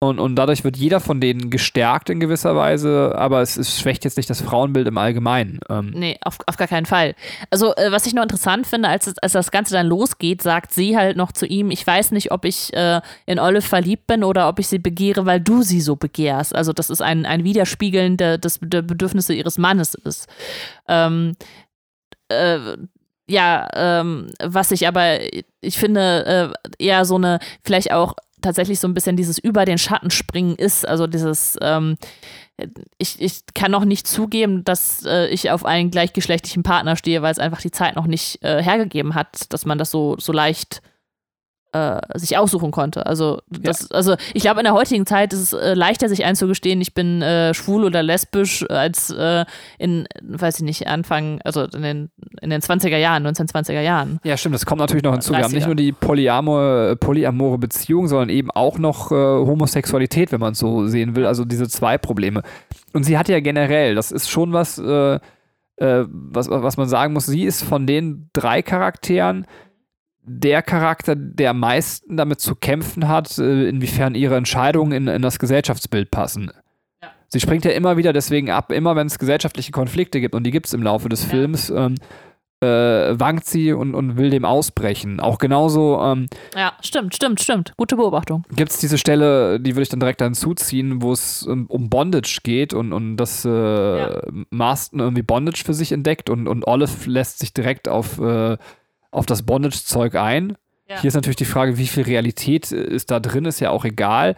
Und, 0.00 0.20
und 0.20 0.36
dadurch 0.36 0.62
wird 0.62 0.76
jeder 0.76 1.00
von 1.00 1.20
denen 1.20 1.50
gestärkt 1.50 2.08
in 2.08 2.20
gewisser 2.20 2.54
Weise, 2.54 3.14
aber 3.16 3.42
es, 3.42 3.56
es 3.56 3.80
schwächt 3.80 4.04
jetzt 4.04 4.16
nicht 4.16 4.30
das 4.30 4.40
Frauenbild 4.40 4.86
im 4.86 4.96
Allgemeinen. 4.96 5.58
Ähm. 5.68 5.90
Nee, 5.92 6.16
auf, 6.22 6.38
auf 6.46 6.56
gar 6.56 6.68
keinen 6.68 6.86
Fall. 6.86 7.16
Also, 7.50 7.74
äh, 7.74 7.90
was 7.90 8.06
ich 8.06 8.14
noch 8.14 8.22
interessant 8.22 8.68
finde, 8.68 8.88
als, 8.88 9.18
als 9.18 9.32
das 9.32 9.50
Ganze 9.50 9.74
dann 9.74 9.88
losgeht, 9.88 10.40
sagt 10.40 10.72
sie 10.72 10.96
halt 10.96 11.16
noch 11.16 11.32
zu 11.32 11.46
ihm: 11.46 11.72
Ich 11.72 11.84
weiß 11.84 12.12
nicht, 12.12 12.30
ob 12.30 12.44
ich 12.44 12.72
äh, 12.74 13.00
in 13.26 13.40
Olive 13.40 13.62
verliebt 13.62 14.06
bin 14.06 14.22
oder 14.22 14.48
ob 14.48 14.60
ich 14.60 14.68
sie 14.68 14.78
begehre, 14.78 15.26
weil 15.26 15.40
du 15.40 15.62
sie 15.62 15.80
so 15.80 15.96
begehrst. 15.96 16.54
Also, 16.54 16.72
das 16.72 16.90
ist 16.90 17.02
ein, 17.02 17.26
ein 17.26 17.42
Widerspiegeln 17.42 18.16
der, 18.16 18.38
des, 18.38 18.60
der 18.62 18.82
Bedürfnisse 18.82 19.34
ihres 19.34 19.58
Mannes 19.58 19.96
ist. 19.96 20.28
Ähm, 20.86 21.34
äh, 22.28 22.76
ja, 23.28 23.68
ähm, 23.74 24.30
was 24.40 24.70
ich 24.70 24.86
aber, 24.86 25.18
ich 25.60 25.76
finde, 25.76 26.54
äh, 26.78 26.84
eher 26.84 27.04
so 27.04 27.16
eine, 27.16 27.40
vielleicht 27.64 27.92
auch 27.92 28.14
tatsächlich 28.40 28.80
so 28.80 28.88
ein 28.88 28.94
bisschen 28.94 29.16
dieses 29.16 29.38
über 29.38 29.64
den 29.64 29.78
Schatten 29.78 30.10
springen 30.10 30.56
ist. 30.56 30.86
Also 30.86 31.06
dieses, 31.06 31.56
ähm, 31.60 31.96
ich, 32.98 33.20
ich 33.20 33.42
kann 33.54 33.70
noch 33.70 33.84
nicht 33.84 34.06
zugeben, 34.06 34.64
dass 34.64 35.04
äh, 35.04 35.26
ich 35.28 35.50
auf 35.50 35.64
einen 35.64 35.90
gleichgeschlechtlichen 35.90 36.62
Partner 36.62 36.96
stehe, 36.96 37.22
weil 37.22 37.32
es 37.32 37.38
einfach 37.38 37.60
die 37.60 37.70
Zeit 37.70 37.96
noch 37.96 38.06
nicht 38.06 38.42
äh, 38.42 38.62
hergegeben 38.62 39.14
hat, 39.14 39.52
dass 39.52 39.64
man 39.64 39.78
das 39.78 39.90
so, 39.90 40.16
so 40.18 40.32
leicht 40.32 40.82
äh, 41.72 42.00
sich 42.14 42.36
aussuchen 42.36 42.70
konnte. 42.70 43.06
Also, 43.06 43.40
das, 43.50 43.88
ja. 43.90 43.96
also 43.96 44.16
ich 44.34 44.42
glaube, 44.42 44.60
in 44.60 44.64
der 44.64 44.74
heutigen 44.74 45.06
Zeit 45.06 45.32
ist 45.32 45.40
es 45.40 45.52
äh, 45.52 45.74
leichter, 45.74 46.08
sich 46.08 46.24
einzugestehen, 46.24 46.80
ich 46.80 46.94
bin 46.94 47.20
äh, 47.22 47.52
schwul 47.54 47.84
oder 47.84 48.02
lesbisch, 48.02 48.64
als 48.70 49.10
äh, 49.10 49.44
in, 49.78 50.06
weiß 50.22 50.58
ich 50.58 50.64
nicht, 50.64 50.86
Anfang, 50.86 51.40
also 51.44 51.64
in 51.64 51.82
den, 51.82 52.10
in 52.40 52.50
den 52.50 52.60
20er 52.60 52.96
Jahren, 52.96 53.26
1920er 53.26 53.80
Jahren. 53.80 54.18
Ja, 54.24 54.36
stimmt, 54.36 54.54
das 54.54 54.66
kommt 54.66 54.80
natürlich 54.80 55.02
noch 55.02 55.12
hinzu. 55.12 55.32
Wir 55.32 55.42
haben 55.42 55.52
nicht 55.52 55.66
nur 55.66 55.76
die 55.76 55.92
polyamore, 55.92 56.96
polyamore 56.96 57.58
Beziehung, 57.58 58.08
sondern 58.08 58.30
eben 58.30 58.50
auch 58.50 58.78
noch 58.78 59.12
äh, 59.12 59.14
Homosexualität, 59.14 60.32
wenn 60.32 60.40
man 60.40 60.52
es 60.52 60.58
so 60.58 60.86
sehen 60.86 61.16
will. 61.16 61.26
Also 61.26 61.44
diese 61.44 61.68
zwei 61.68 61.98
Probleme. 61.98 62.42
Und 62.92 63.04
sie 63.04 63.18
hat 63.18 63.28
ja 63.28 63.40
generell, 63.40 63.94
das 63.94 64.10
ist 64.10 64.30
schon 64.30 64.52
was, 64.52 64.78
äh, 64.78 65.18
was, 65.78 66.50
was 66.50 66.76
man 66.76 66.88
sagen 66.88 67.12
muss, 67.12 67.26
sie 67.26 67.44
ist 67.44 67.62
von 67.62 67.86
den 67.86 68.30
drei 68.32 68.62
Charakteren 68.62 69.46
der 70.28 70.62
Charakter, 70.62 71.14
der 71.16 71.50
am 71.50 71.60
meisten 71.60 72.16
damit 72.16 72.40
zu 72.40 72.54
kämpfen 72.54 73.08
hat, 73.08 73.38
äh, 73.38 73.68
inwiefern 73.68 74.14
ihre 74.14 74.36
Entscheidungen 74.36 74.92
in, 74.92 75.08
in 75.08 75.22
das 75.22 75.38
Gesellschaftsbild 75.38 76.10
passen. 76.10 76.50
Ja. 77.02 77.10
Sie 77.28 77.40
springt 77.40 77.64
ja 77.64 77.72
immer 77.72 77.96
wieder 77.96 78.12
deswegen 78.12 78.50
ab, 78.50 78.72
immer 78.72 78.94
wenn 78.96 79.06
es 79.06 79.18
gesellschaftliche 79.18 79.72
Konflikte 79.72 80.20
gibt, 80.20 80.34
und 80.34 80.44
die 80.44 80.50
gibt 80.50 80.66
es 80.66 80.72
im 80.74 80.82
Laufe 80.82 81.08
des 81.08 81.24
ja. 81.24 81.30
Films, 81.30 81.70
ähm, 81.70 81.96
äh, 82.60 82.66
wankt 83.20 83.46
sie 83.46 83.72
und, 83.72 83.94
und 83.94 84.16
will 84.16 84.30
dem 84.30 84.44
ausbrechen. 84.44 85.20
Auch 85.20 85.38
genauso 85.38 86.00
ähm, 86.02 86.26
Ja, 86.56 86.72
stimmt, 86.80 87.14
stimmt, 87.14 87.40
stimmt. 87.40 87.72
Gute 87.76 87.94
Beobachtung. 87.94 88.42
gibt 88.50 88.72
es 88.72 88.78
diese 88.78 88.98
Stelle, 88.98 89.60
die 89.60 89.76
würde 89.76 89.82
ich 89.82 89.88
dann 89.90 90.00
direkt 90.00 90.20
dann 90.20 90.34
zuziehen, 90.34 91.00
wo 91.00 91.12
es 91.12 91.44
um, 91.44 91.66
um 91.66 91.88
Bondage 91.88 92.40
geht 92.42 92.74
und, 92.74 92.92
und 92.92 93.16
dass 93.16 93.44
äh, 93.44 93.48
Ja. 93.48 94.22
Marston 94.50 94.98
irgendwie 94.98 95.22
Bondage 95.22 95.62
für 95.64 95.72
sich 95.72 95.92
entdeckt 95.92 96.30
und, 96.30 96.48
und 96.48 96.66
Olive 96.66 97.08
lässt 97.08 97.38
sich 97.38 97.54
direkt 97.54 97.88
auf, 97.88 98.18
äh, 98.18 98.56
auf 99.10 99.26
das 99.26 99.42
Bondage-Zeug 99.44 100.14
ein. 100.16 100.56
Ja. 100.88 101.00
Hier 101.00 101.08
ist 101.08 101.14
natürlich 101.14 101.36
die 101.36 101.44
Frage, 101.44 101.76
wie 101.78 101.86
viel 101.86 102.04
Realität 102.04 102.72
äh, 102.72 102.82
ist 102.82 103.10
da 103.10 103.20
drin, 103.20 103.44
ist 103.44 103.60
ja 103.60 103.70
auch 103.70 103.84
egal. 103.84 104.36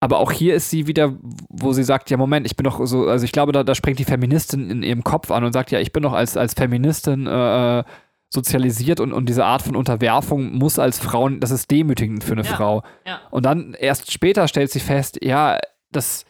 Aber 0.00 0.18
auch 0.18 0.30
hier 0.30 0.54
ist 0.54 0.70
sie 0.70 0.86
wieder, 0.86 1.16
wo 1.48 1.72
sie 1.72 1.82
sagt, 1.82 2.08
ja 2.10 2.16
Moment, 2.16 2.46
ich 2.46 2.54
bin 2.54 2.62
doch 2.64 2.84
so, 2.86 3.08
also 3.08 3.24
ich 3.24 3.32
glaube, 3.32 3.50
da, 3.50 3.64
da 3.64 3.74
springt 3.74 3.98
die 3.98 4.04
Feministin 4.04 4.70
in 4.70 4.82
ihrem 4.84 5.02
Kopf 5.02 5.32
an 5.32 5.42
und 5.42 5.52
sagt, 5.52 5.72
ja, 5.72 5.80
ich 5.80 5.92
bin 5.92 6.04
doch 6.04 6.12
als, 6.12 6.36
als 6.36 6.54
Feministin 6.54 7.26
äh, 7.26 7.82
sozialisiert 8.30 9.00
und, 9.00 9.12
und 9.12 9.28
diese 9.28 9.44
Art 9.44 9.62
von 9.62 9.74
Unterwerfung 9.74 10.52
muss 10.52 10.78
als 10.78 10.98
Frau, 11.00 11.28
das 11.30 11.50
ist 11.50 11.70
demütigend 11.70 12.22
für 12.22 12.32
eine 12.32 12.42
Ja. 12.42 12.54
Frau. 12.54 12.82
Ja. 13.06 13.20
Und 13.30 13.44
dann 13.44 13.74
erst 13.74 14.12
später 14.12 14.46
stellt 14.46 14.70
sie 14.70 14.80
fest, 14.80 15.18
ja, 15.22 15.58
das 15.90 16.24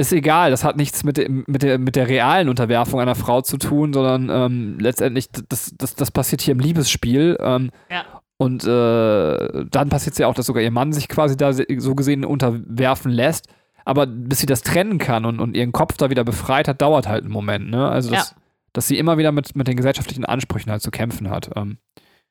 ist 0.00 0.12
egal, 0.12 0.50
das 0.50 0.64
hat 0.64 0.76
nichts 0.76 1.04
mit, 1.04 1.18
mit, 1.46 1.62
der, 1.62 1.78
mit 1.78 1.96
der 1.96 2.08
realen 2.08 2.48
Unterwerfung 2.48 3.00
einer 3.00 3.14
Frau 3.14 3.40
zu 3.42 3.56
tun, 3.56 3.92
sondern 3.92 4.28
ähm, 4.30 4.78
letztendlich, 4.80 5.28
das, 5.48 5.72
das, 5.76 5.94
das 5.94 6.10
passiert 6.10 6.42
hier 6.42 6.52
im 6.52 6.60
Liebesspiel. 6.60 7.36
Ähm, 7.40 7.70
Ja. 7.90 8.04
Und 8.36 8.64
äh, 8.64 9.66
dann 9.70 9.90
passiert 9.90 10.14
es 10.14 10.18
ja 10.18 10.26
auch, 10.26 10.32
dass 10.32 10.46
sogar 10.46 10.62
ihr 10.62 10.70
Mann 10.70 10.94
sich 10.94 11.08
quasi 11.08 11.36
da 11.36 11.52
so 11.52 11.94
gesehen 11.94 12.24
unterwerfen 12.24 13.12
lässt. 13.12 13.48
Aber 13.84 14.06
bis 14.06 14.38
sie 14.38 14.46
das 14.46 14.62
trennen 14.62 14.96
kann 14.96 15.26
und, 15.26 15.40
und 15.40 15.54
ihren 15.54 15.72
Kopf 15.72 15.98
da 15.98 16.08
wieder 16.08 16.24
befreit 16.24 16.66
hat, 16.66 16.80
dauert 16.80 17.06
halt 17.06 17.24
einen 17.24 17.32
Moment. 17.32 17.68
Ne? 17.70 17.86
Also, 17.86 18.10
dass, 18.10 18.34
dass 18.72 18.88
sie 18.88 18.96
immer 18.96 19.18
wieder 19.18 19.30
mit, 19.30 19.56
mit 19.56 19.68
den 19.68 19.76
gesellschaftlichen 19.76 20.24
Ansprüchen 20.24 20.70
halt 20.70 20.80
zu 20.80 20.90
kämpfen 20.90 21.28
hat. 21.28 21.50
Ähm, 21.54 21.76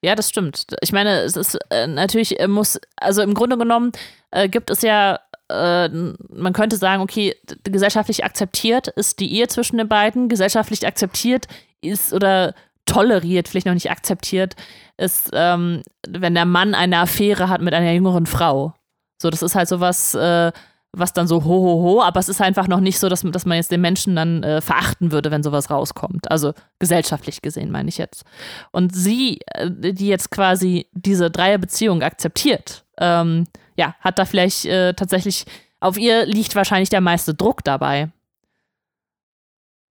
Ja, 0.02 0.16
das 0.16 0.30
stimmt. 0.30 0.66
Ich 0.82 0.92
meine, 0.94 1.20
es 1.20 1.36
ist 1.36 1.60
äh, 1.70 1.86
natürlich 1.86 2.40
äh, 2.40 2.48
muss, 2.48 2.80
also 2.98 3.22
im 3.22 3.36
Grunde 3.36 3.58
genommen 3.60 3.92
äh, 4.32 4.50
gibt 4.50 4.72
es 4.72 4.82
ja, 4.82 5.20
äh, 5.50 5.90
man 5.90 6.54
könnte 6.54 6.78
sagen, 6.78 7.02
okay, 7.02 7.36
gesellschaftlich 7.64 8.24
akzeptiert 8.24 8.88
ist 8.90 9.20
die 9.20 9.34
Ehe 9.34 9.48
zwischen 9.48 9.78
den 9.78 9.88
beiden, 9.88 10.30
gesellschaftlich 10.30 10.86
akzeptiert 10.86 11.48
ist 11.82 12.14
oder 12.14 12.54
toleriert, 12.86 13.48
vielleicht 13.48 13.68
noch 13.68 13.74
nicht 13.74 13.92
akzeptiert, 13.92 14.56
ist, 14.98 15.30
ähm, 15.34 15.84
wenn 16.08 16.34
der 16.34 16.46
Mann 16.46 16.74
eine 16.76 17.00
Affäre 17.00 17.50
hat 17.50 17.62
mit 17.62 17.74
einer 17.74 17.92
jüngeren 17.92 18.26
Frau. 18.26 18.74
So, 19.22 19.30
das 19.30 19.42
ist 19.42 19.56
halt 19.56 19.68
sowas, 19.68 20.16
äh, 20.16 20.52
was 20.92 21.14
dann 21.14 21.28
so 21.28 21.44
ho, 21.44 21.50
ho, 21.50 21.82
ho, 21.84 22.02
aber 22.02 22.20
es 22.20 22.30
ist 22.30 22.42
einfach 22.42 22.68
noch 22.68 22.80
nicht 22.80 23.00
so, 23.00 23.10
dass, 23.10 23.22
dass 23.22 23.46
man 23.46 23.58
jetzt 23.58 23.72
den 23.72 23.82
Menschen 23.82 24.16
dann 24.16 24.44
äh, 24.44 24.60
verachten 24.60 25.12
würde, 25.12 25.30
wenn 25.30 25.44
sowas 25.44 25.70
rauskommt. 25.70 26.32
Also 26.32 26.54
gesellschaftlich 26.80 27.42
gesehen, 27.42 27.70
meine 27.72 27.90
ich 27.90 27.98
jetzt. 27.98 28.24
Und 28.72 28.96
sie, 28.96 29.40
äh, 29.54 29.70
die 29.70 30.08
jetzt 30.08 30.32
quasi 30.32 30.88
diese 30.94 31.30
Dreierbeziehung 31.30 32.02
akzeptiert, 32.02 32.86
ähm, 33.00 33.46
ja, 33.76 33.96
hat 34.02 34.20
da 34.20 34.26
vielleicht 34.26 34.66
äh, 34.66 34.94
tatsächlich, 34.94 35.46
auf 35.80 35.98
ihr 35.98 36.26
liegt 36.26 36.56
wahrscheinlich 36.56 36.90
der 36.90 37.02
meiste 37.02 37.34
Druck 37.34 37.64
dabei. 37.64 38.10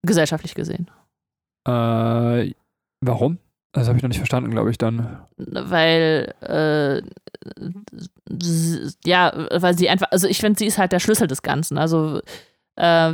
Gesellschaftlich 0.03 0.55
gesehen. 0.55 0.91
äh, 1.67 2.53
warum? 3.01 3.39
Das 3.73 3.87
habe 3.87 3.99
ich 3.99 4.03
noch 4.03 4.09
nicht 4.09 4.19
verstanden, 4.19 4.51
glaube 4.51 4.71
ich, 4.71 4.79
dann. 4.79 5.19
Weil, 5.37 6.35
äh, 6.41 7.03
ja, 9.05 9.47
weil 9.53 9.77
sie 9.77 9.89
einfach, 9.91 10.11
also 10.11 10.27
ich 10.27 10.39
finde, 10.39 10.59
sie 10.59 10.67
ist 10.67 10.79
halt 10.79 10.93
der 10.93 11.01
Schlüssel 11.01 11.27
des 11.27 11.43
Ganzen. 11.43 11.77
Also, 11.77 12.21
äh, 12.77 13.13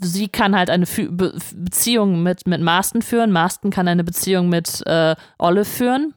sie 0.00 0.28
kann 0.28 0.56
halt 0.56 0.70
eine 0.70 0.86
Fü 0.86 1.10
Be 1.10 1.34
Beziehung 1.54 2.22
mit, 2.22 2.46
mit 2.46 2.62
Marston 2.62 3.02
führen, 3.02 3.32
Marston 3.32 3.70
kann 3.70 3.86
eine 3.86 4.04
Beziehung 4.04 4.48
mit 4.48 4.82
äh, 4.86 5.14
Olive 5.38 5.66
führen. 5.66 6.14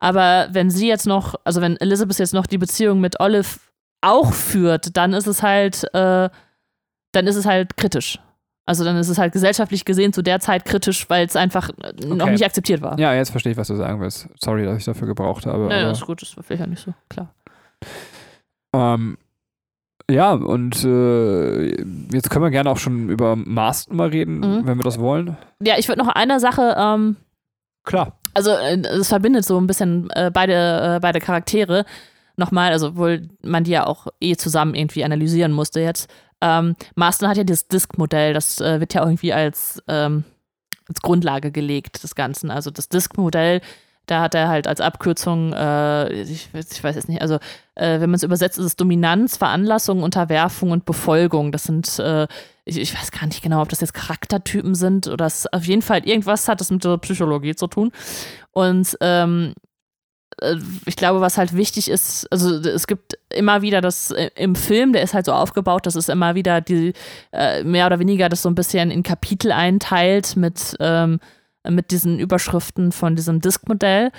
Aber 0.00 0.48
wenn 0.52 0.70
sie 0.70 0.86
jetzt 0.88 1.06
noch, 1.06 1.34
also 1.44 1.60
wenn 1.60 1.76
Elizabeth 1.78 2.18
jetzt 2.18 2.34
noch 2.34 2.46
die 2.46 2.58
Beziehung 2.58 3.00
mit 3.00 3.18
Olive 3.20 3.58
auch 4.00 4.32
führt, 4.32 4.96
dann 4.96 5.12
ist 5.12 5.26
es 5.26 5.42
halt, 5.42 5.82
äh, 5.94 6.30
dann 7.12 7.26
ist 7.26 7.36
es 7.36 7.46
halt 7.46 7.76
kritisch. 7.76 8.18
Also 8.64 8.84
dann 8.84 8.96
ist 8.96 9.08
es 9.08 9.16
halt 9.18 9.32
gesellschaftlich 9.32 9.84
gesehen 9.86 10.12
zu 10.12 10.22
der 10.22 10.40
Zeit 10.40 10.64
kritisch, 10.66 11.08
weil 11.08 11.26
es 11.26 11.36
einfach 11.36 11.70
äh, 11.82 12.06
noch 12.06 12.24
Okay. 12.26 12.32
nicht 12.32 12.44
akzeptiert 12.44 12.82
war. 12.82 12.98
Ja, 13.00 13.14
jetzt 13.14 13.30
verstehe 13.30 13.52
ich, 13.52 13.58
was 13.58 13.68
du 13.68 13.74
sagen 13.76 14.00
willst. 14.00 14.28
Sorry, 14.38 14.64
dass 14.66 14.76
ich 14.78 14.84
dafür 14.84 15.08
gebraucht 15.08 15.46
habe. 15.46 15.66
Naja, 15.66 15.82
aber, 15.84 15.92
ist 15.92 16.04
gut, 16.06 16.20
das 16.22 16.36
war 16.36 16.44
vielleicht 16.44 16.60
ja 16.60 16.66
nicht 16.66 16.82
so 16.84 16.92
klar. 17.08 17.34
ähm, 18.74 19.16
ja, 20.10 20.32
und 20.32 20.84
äh, 20.84 21.68
jetzt 22.12 22.30
können 22.30 22.44
wir 22.44 22.50
gerne 22.50 22.70
auch 22.70 22.78
schon 22.78 23.08
über 23.10 23.36
Marston 23.36 23.96
mal 23.96 24.08
reden, 24.08 24.38
Mhm. 24.40 24.66
wenn 24.66 24.78
wir 24.78 24.84
das 24.84 24.98
wollen. 24.98 25.36
Ja, 25.62 25.74
ich 25.78 25.88
würde 25.88 26.02
noch 26.04 26.08
eine 26.14 26.38
Sache, 26.40 26.74
ähm, 26.78 27.16
Klar. 27.84 28.17
Also 28.34 28.50
äh, 28.52 28.78
es 28.80 29.08
verbindet 29.08 29.44
so 29.44 29.58
ein 29.58 29.66
bisschen 29.66 30.10
äh, 30.10 30.30
beide, 30.32 30.96
äh, 30.96 31.00
beide 31.00 31.20
Charaktere 31.20 31.84
nochmal, 32.36 32.72
also 32.72 32.88
obwohl 32.88 33.28
man 33.42 33.64
die 33.64 33.72
ja 33.72 33.86
auch 33.86 34.06
eh 34.20 34.36
zusammen 34.36 34.74
irgendwie 34.74 35.04
analysieren 35.04 35.52
musste 35.52 35.80
jetzt. 35.80 36.08
Ähm, 36.40 36.76
Marston 36.94 37.28
hat 37.28 37.36
ja 37.36 37.44
dieses 37.44 37.66
Disk-Modell, 37.66 38.32
das 38.32 38.60
äh, 38.60 38.80
wird 38.80 38.94
ja 38.94 39.02
irgendwie 39.04 39.32
als, 39.32 39.82
ähm, 39.88 40.24
als 40.88 41.02
Grundlage 41.02 41.50
gelegt 41.50 42.02
des 42.02 42.14
Ganzen. 42.14 42.50
Also 42.50 42.70
das 42.70 42.88
Disk-Modell, 42.88 43.60
da 44.10 44.20
hat 44.22 44.34
er 44.34 44.48
halt 44.48 44.66
als 44.66 44.80
Abkürzung, 44.80 45.52
äh, 45.52 46.12
ich, 46.22 46.48
weiß- 46.52 46.72
ich 46.72 46.82
weiß 46.82 46.96
jetzt 46.96 47.08
nicht, 47.08 47.22
also 47.22 47.36
äh, 47.76 48.00
wenn 48.00 48.10
man 48.10 48.14
es 48.14 48.22
übersetzt, 48.22 48.58
ist 48.58 48.64
es 48.64 48.76
Dominanz, 48.76 49.36
Veranlassung, 49.36 50.02
Unterwerfung 50.02 50.72
und 50.72 50.84
Befolgung. 50.84 51.52
Das 51.52 51.64
sind, 51.64 51.98
äh, 51.98 52.26
ich, 52.64 52.78
ich 52.78 52.94
weiß 52.94 53.12
gar 53.12 53.26
nicht 53.26 53.42
genau, 53.42 53.62
ob 53.62 53.68
das 53.68 53.80
jetzt 53.80 53.94
Charaktertypen 53.94 54.74
sind 54.74 55.06
oder 55.06 55.26
es 55.26 55.46
auf 55.52 55.64
jeden 55.64 55.82
Fall 55.82 56.06
irgendwas 56.06 56.48
hat 56.48 56.60
das 56.60 56.70
mit 56.70 56.84
der 56.84 56.98
Psychologie 56.98 57.54
zu 57.54 57.66
tun. 57.68 57.92
Und 58.50 58.96
ähm, 59.00 59.54
äh, 60.40 60.56
ich 60.86 60.96
glaube, 60.96 61.20
was 61.20 61.38
halt 61.38 61.54
wichtig 61.54 61.90
ist, 61.90 62.26
also 62.32 62.56
es 62.56 62.86
gibt 62.86 63.18
immer 63.32 63.62
wieder 63.62 63.80
das 63.80 64.10
äh, 64.10 64.30
im 64.36 64.54
Film, 64.54 64.92
der 64.92 65.02
ist 65.02 65.14
halt 65.14 65.26
so 65.26 65.32
aufgebaut, 65.32 65.86
dass 65.86 65.94
es 65.94 66.08
immer 66.08 66.34
wieder 66.34 66.60
die 66.60 66.92
äh, 67.32 67.62
mehr 67.62 67.86
oder 67.86 67.98
weniger 67.98 68.28
das 68.28 68.42
so 68.42 68.48
ein 68.48 68.54
bisschen 68.54 68.90
in 68.90 69.02
Kapitel 69.02 69.52
einteilt 69.52 70.36
mit, 70.36 70.76
ähm, 70.80 71.20
mit 71.68 71.90
diesen 71.90 72.18
Überschriften 72.18 72.92
von 72.92 73.16
diesem 73.16 73.40
Disk-Modell. 73.40 74.10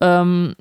Ähm, 0.00 0.54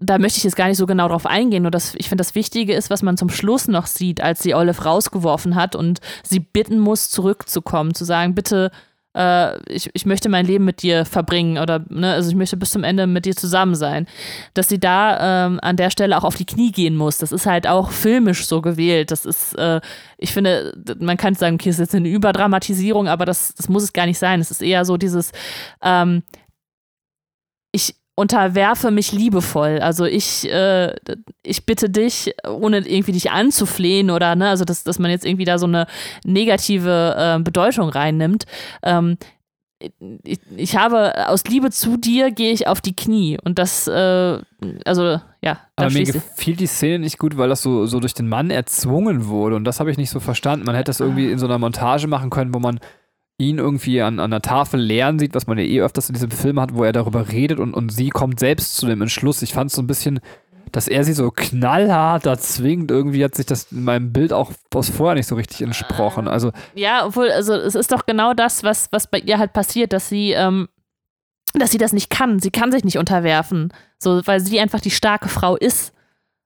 da 0.00 0.18
möchte 0.18 0.38
ich 0.38 0.44
jetzt 0.44 0.56
gar 0.56 0.68
nicht 0.68 0.76
so 0.76 0.86
genau 0.86 1.08
drauf 1.08 1.26
eingehen, 1.26 1.62
nur 1.62 1.72
dass 1.72 1.94
ich 1.96 2.08
finde, 2.08 2.22
das 2.22 2.34
Wichtige 2.34 2.74
ist, 2.74 2.88
was 2.88 3.02
man 3.02 3.16
zum 3.16 3.30
Schluss 3.30 3.66
noch 3.66 3.86
sieht, 3.86 4.20
als 4.20 4.42
sie 4.42 4.54
Olive 4.54 4.84
rausgeworfen 4.84 5.56
hat 5.56 5.74
und 5.74 6.00
sie 6.22 6.38
bitten 6.38 6.78
muss, 6.78 7.10
zurückzukommen, 7.10 7.94
zu 7.94 8.04
sagen, 8.04 8.34
bitte, 8.34 8.70
äh, 9.18 9.58
ich, 9.68 9.90
ich 9.92 10.06
möchte 10.06 10.28
mein 10.28 10.46
Leben 10.46 10.64
mit 10.64 10.82
dir 10.82 11.04
verbringen 11.04 11.58
oder, 11.58 11.84
ne, 11.88 12.12
also 12.12 12.30
ich 12.30 12.36
möchte 12.36 12.56
bis 12.56 12.70
zum 12.70 12.84
Ende 12.84 13.06
mit 13.06 13.24
dir 13.24 13.34
zusammen 13.34 13.74
sein. 13.74 14.06
Dass 14.54 14.68
sie 14.68 14.78
da 14.78 15.46
ähm, 15.46 15.58
an 15.60 15.76
der 15.76 15.90
Stelle 15.90 16.16
auch 16.16 16.24
auf 16.24 16.36
die 16.36 16.46
Knie 16.46 16.70
gehen 16.70 16.96
muss, 16.96 17.18
das 17.18 17.32
ist 17.32 17.46
halt 17.46 17.66
auch 17.66 17.90
filmisch 17.90 18.46
so 18.46 18.62
gewählt. 18.62 19.10
Das 19.10 19.24
ist, 19.24 19.54
äh, 19.58 19.80
ich 20.18 20.32
finde, 20.32 20.72
man 21.00 21.16
kann 21.16 21.34
sagen, 21.34 21.56
okay, 21.56 21.70
es 21.70 21.76
ist 21.76 21.80
jetzt 21.80 21.94
eine 21.94 22.08
Überdramatisierung, 22.08 23.08
aber 23.08 23.24
das, 23.24 23.54
das 23.54 23.68
muss 23.68 23.82
es 23.82 23.92
gar 23.92 24.06
nicht 24.06 24.18
sein. 24.18 24.40
Es 24.40 24.50
ist 24.50 24.62
eher 24.62 24.84
so 24.84 24.96
dieses, 24.96 25.32
ähm, 25.82 26.22
unterwerfe 28.18 28.90
mich 28.90 29.12
liebevoll. 29.12 29.78
Also 29.78 30.04
ich, 30.04 30.50
äh, 30.50 30.92
ich 31.44 31.64
bitte 31.66 31.88
dich, 31.88 32.34
ohne 32.48 32.78
irgendwie 32.78 33.12
dich 33.12 33.30
anzuflehen 33.30 34.10
oder, 34.10 34.34
ne, 34.34 34.48
also 34.48 34.64
dass, 34.64 34.82
dass 34.82 34.98
man 34.98 35.12
jetzt 35.12 35.24
irgendwie 35.24 35.44
da 35.44 35.56
so 35.56 35.66
eine 35.66 35.86
negative 36.24 37.14
äh, 37.16 37.40
Bedeutung 37.40 37.88
reinnimmt. 37.88 38.44
Ähm, 38.82 39.18
ich, 40.24 40.40
ich 40.56 40.76
habe 40.76 41.28
aus 41.28 41.44
Liebe 41.44 41.70
zu 41.70 41.96
dir 41.96 42.32
gehe 42.32 42.50
ich 42.50 42.66
auf 42.66 42.80
die 42.80 42.96
Knie 42.96 43.38
und 43.44 43.60
das, 43.60 43.86
äh, 43.86 44.38
also 44.84 45.20
ja, 45.40 45.60
Aber 45.76 45.90
mir 45.92 46.02
gefiel 46.02 46.56
die 46.56 46.66
Szene 46.66 46.98
nicht 46.98 47.18
gut, 47.18 47.36
weil 47.36 47.48
das 47.48 47.62
so, 47.62 47.86
so 47.86 48.00
durch 48.00 48.14
den 48.14 48.28
Mann 48.28 48.50
erzwungen 48.50 49.28
wurde. 49.28 49.54
Und 49.54 49.62
das 49.62 49.78
habe 49.78 49.92
ich 49.92 49.96
nicht 49.96 50.10
so 50.10 50.18
verstanden. 50.18 50.66
Man 50.66 50.74
hätte 50.74 50.88
das 50.88 50.98
irgendwie 50.98 51.30
in 51.30 51.38
so 51.38 51.46
einer 51.46 51.58
Montage 51.58 52.08
machen 52.08 52.30
können, 52.30 52.52
wo 52.52 52.58
man 52.58 52.80
ihn 53.38 53.58
irgendwie 53.58 54.02
an, 54.02 54.18
an 54.18 54.32
der 54.32 54.42
Tafel 54.42 54.80
lernen 54.80 55.18
sieht, 55.18 55.34
was 55.34 55.46
man 55.46 55.58
ja 55.58 55.64
eh 55.64 55.80
öfters 55.80 56.08
in 56.08 56.14
diesem 56.14 56.30
Film 56.30 56.60
hat, 56.60 56.74
wo 56.74 56.82
er 56.82 56.92
darüber 56.92 57.28
redet 57.30 57.60
und, 57.60 57.72
und 57.72 57.90
sie 57.90 58.10
kommt 58.10 58.40
selbst 58.40 58.76
zu 58.76 58.86
dem 58.86 59.00
Entschluss. 59.00 59.42
Ich 59.42 59.54
fand 59.54 59.70
es 59.70 59.76
so 59.76 59.82
ein 59.82 59.86
bisschen, 59.86 60.20
dass 60.72 60.88
er 60.88 61.04
sie 61.04 61.12
so 61.12 61.30
knallhart 61.30 62.26
da 62.26 62.36
zwingt. 62.36 62.90
Irgendwie 62.90 63.22
hat 63.24 63.36
sich 63.36 63.46
das 63.46 63.70
in 63.70 63.84
meinem 63.84 64.12
Bild 64.12 64.32
auch 64.32 64.52
aus 64.74 64.88
vorher 64.88 65.14
nicht 65.14 65.28
so 65.28 65.36
richtig 65.36 65.62
entsprochen. 65.62 66.26
Also, 66.26 66.50
Ja, 66.74 67.06
obwohl, 67.06 67.30
also 67.30 67.54
es 67.54 67.76
ist 67.76 67.92
doch 67.92 68.06
genau 68.06 68.34
das, 68.34 68.64
was, 68.64 68.90
was 68.90 69.06
bei 69.06 69.20
ihr 69.20 69.38
halt 69.38 69.52
passiert, 69.52 69.92
dass 69.92 70.08
sie, 70.08 70.32
ähm, 70.32 70.68
dass 71.54 71.70
sie 71.70 71.78
das 71.78 71.92
nicht 71.92 72.10
kann. 72.10 72.40
Sie 72.40 72.50
kann 72.50 72.72
sich 72.72 72.84
nicht 72.84 72.98
unterwerfen. 72.98 73.72
So, 74.00 74.20
weil 74.26 74.40
sie 74.40 74.58
einfach 74.58 74.80
die 74.80 74.90
starke 74.90 75.28
Frau 75.28 75.56
ist. 75.56 75.92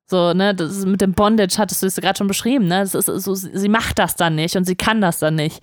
So, 0.07 0.35
ne, 0.35 0.55
das 0.55 0.77
ist 0.77 0.87
mit 0.87 1.01
dem 1.01 1.15
Bondage 1.15 1.57
hattest 1.57 1.83
du 1.83 1.87
es 1.87 1.97
gerade 1.97 2.19
schon 2.19 2.27
beschrieben, 2.27 2.67
ne? 2.67 2.81
Das 2.81 2.95
ist 2.95 3.07
so, 3.07 3.35
sie 3.35 3.69
macht 3.69 3.99
das 3.99 4.15
dann 4.15 4.35
nicht 4.35 4.57
und 4.57 4.65
sie 4.67 4.77
kann 4.77 5.01
das 5.01 5.19
dann 5.19 5.37
nicht. 5.37 5.63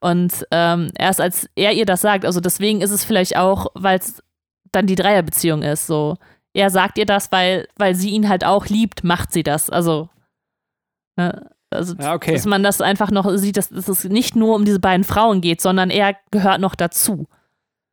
Und 0.00 0.46
ähm, 0.50 0.90
erst 0.98 1.20
als 1.20 1.48
er 1.54 1.72
ihr 1.72 1.86
das 1.86 2.00
sagt, 2.00 2.24
also 2.24 2.40
deswegen 2.40 2.80
ist 2.80 2.90
es 2.90 3.04
vielleicht 3.04 3.36
auch, 3.36 3.68
weil 3.74 3.98
es 3.98 4.22
dann 4.72 4.86
die 4.86 4.94
Dreierbeziehung 4.94 5.62
ist, 5.62 5.86
so. 5.86 6.16
Er 6.52 6.70
sagt 6.70 6.96
ihr 6.96 7.06
das, 7.06 7.30
weil, 7.32 7.68
weil 7.76 7.94
sie 7.94 8.10
ihn 8.10 8.28
halt 8.28 8.44
auch 8.44 8.66
liebt, 8.66 9.04
macht 9.04 9.32
sie 9.32 9.42
das. 9.42 9.68
Also, 9.68 10.08
ne? 11.16 11.50
also 11.70 11.94
Ja, 12.00 12.14
okay. 12.14 12.32
dass 12.32 12.46
man 12.46 12.62
das 12.62 12.80
einfach 12.80 13.10
noch 13.10 13.28
sieht, 13.36 13.58
dass, 13.58 13.68
dass 13.68 13.88
es 13.88 14.04
nicht 14.04 14.36
nur 14.36 14.54
um 14.54 14.64
diese 14.64 14.80
beiden 14.80 15.04
Frauen 15.04 15.42
geht, 15.42 15.60
sondern 15.60 15.90
er 15.90 16.16
gehört 16.30 16.60
noch 16.60 16.74
dazu. 16.74 17.26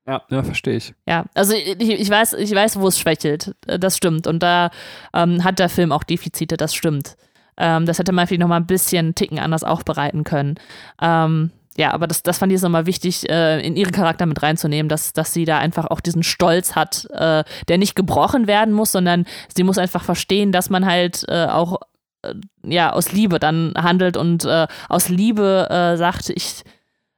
Ja, 0.07 0.21
ja 0.29 0.43
verstehe 0.43 0.77
ich. 0.77 0.93
Ja, 1.07 1.25
also 1.33 1.53
ich, 1.53 1.79
ich, 1.79 2.09
weiß, 2.09 2.33
ich 2.33 2.53
weiß, 2.53 2.79
wo 2.79 2.87
es 2.87 2.99
schwächelt. 2.99 3.55
Das 3.65 3.97
stimmt. 3.97 4.27
Und 4.27 4.43
da 4.43 4.71
ähm, 5.13 5.43
hat 5.43 5.59
der 5.59 5.69
Film 5.69 5.91
auch 5.91 6.03
Defizite, 6.03 6.57
das 6.57 6.73
stimmt. 6.73 7.15
Ähm, 7.57 7.85
das 7.85 7.99
hätte 7.99 8.11
man 8.11 8.27
vielleicht 8.27 8.41
nochmal 8.41 8.59
ein 8.59 8.67
bisschen 8.67 9.15
Ticken 9.15 9.39
anders 9.39 9.63
aufbereiten 9.63 10.23
können. 10.23 10.55
Ähm, 11.01 11.51
ja, 11.77 11.91
aber 11.91 12.07
das, 12.07 12.21
das 12.21 12.37
fand 12.37 12.51
ich 12.51 12.55
jetzt 12.55 12.63
nochmal 12.63 12.85
wichtig, 12.85 13.29
äh, 13.29 13.59
in 13.65 13.75
ihren 13.75 13.91
Charakter 13.91 14.25
mit 14.25 14.41
reinzunehmen, 14.43 14.89
dass, 14.89 15.13
dass 15.13 15.33
sie 15.33 15.45
da 15.45 15.57
einfach 15.57 15.85
auch 15.87 16.01
diesen 16.01 16.23
Stolz 16.23 16.75
hat, 16.75 17.07
äh, 17.11 17.43
der 17.67 17.77
nicht 17.77 17.95
gebrochen 17.95 18.47
werden 18.47 18.73
muss, 18.73 18.91
sondern 18.91 19.25
sie 19.55 19.63
muss 19.63 19.77
einfach 19.77 20.03
verstehen, 20.03 20.51
dass 20.51 20.69
man 20.69 20.85
halt 20.85 21.25
äh, 21.27 21.47
auch 21.47 21.81
äh, 22.21 22.33
ja, 22.63 22.93
aus 22.93 23.11
Liebe 23.11 23.39
dann 23.39 23.73
handelt 23.75 24.17
und 24.17 24.45
äh, 24.45 24.67
aus 24.87 25.09
Liebe 25.09 25.67
äh, 25.69 25.97
sagt, 25.97 26.29
ich, 26.29 26.63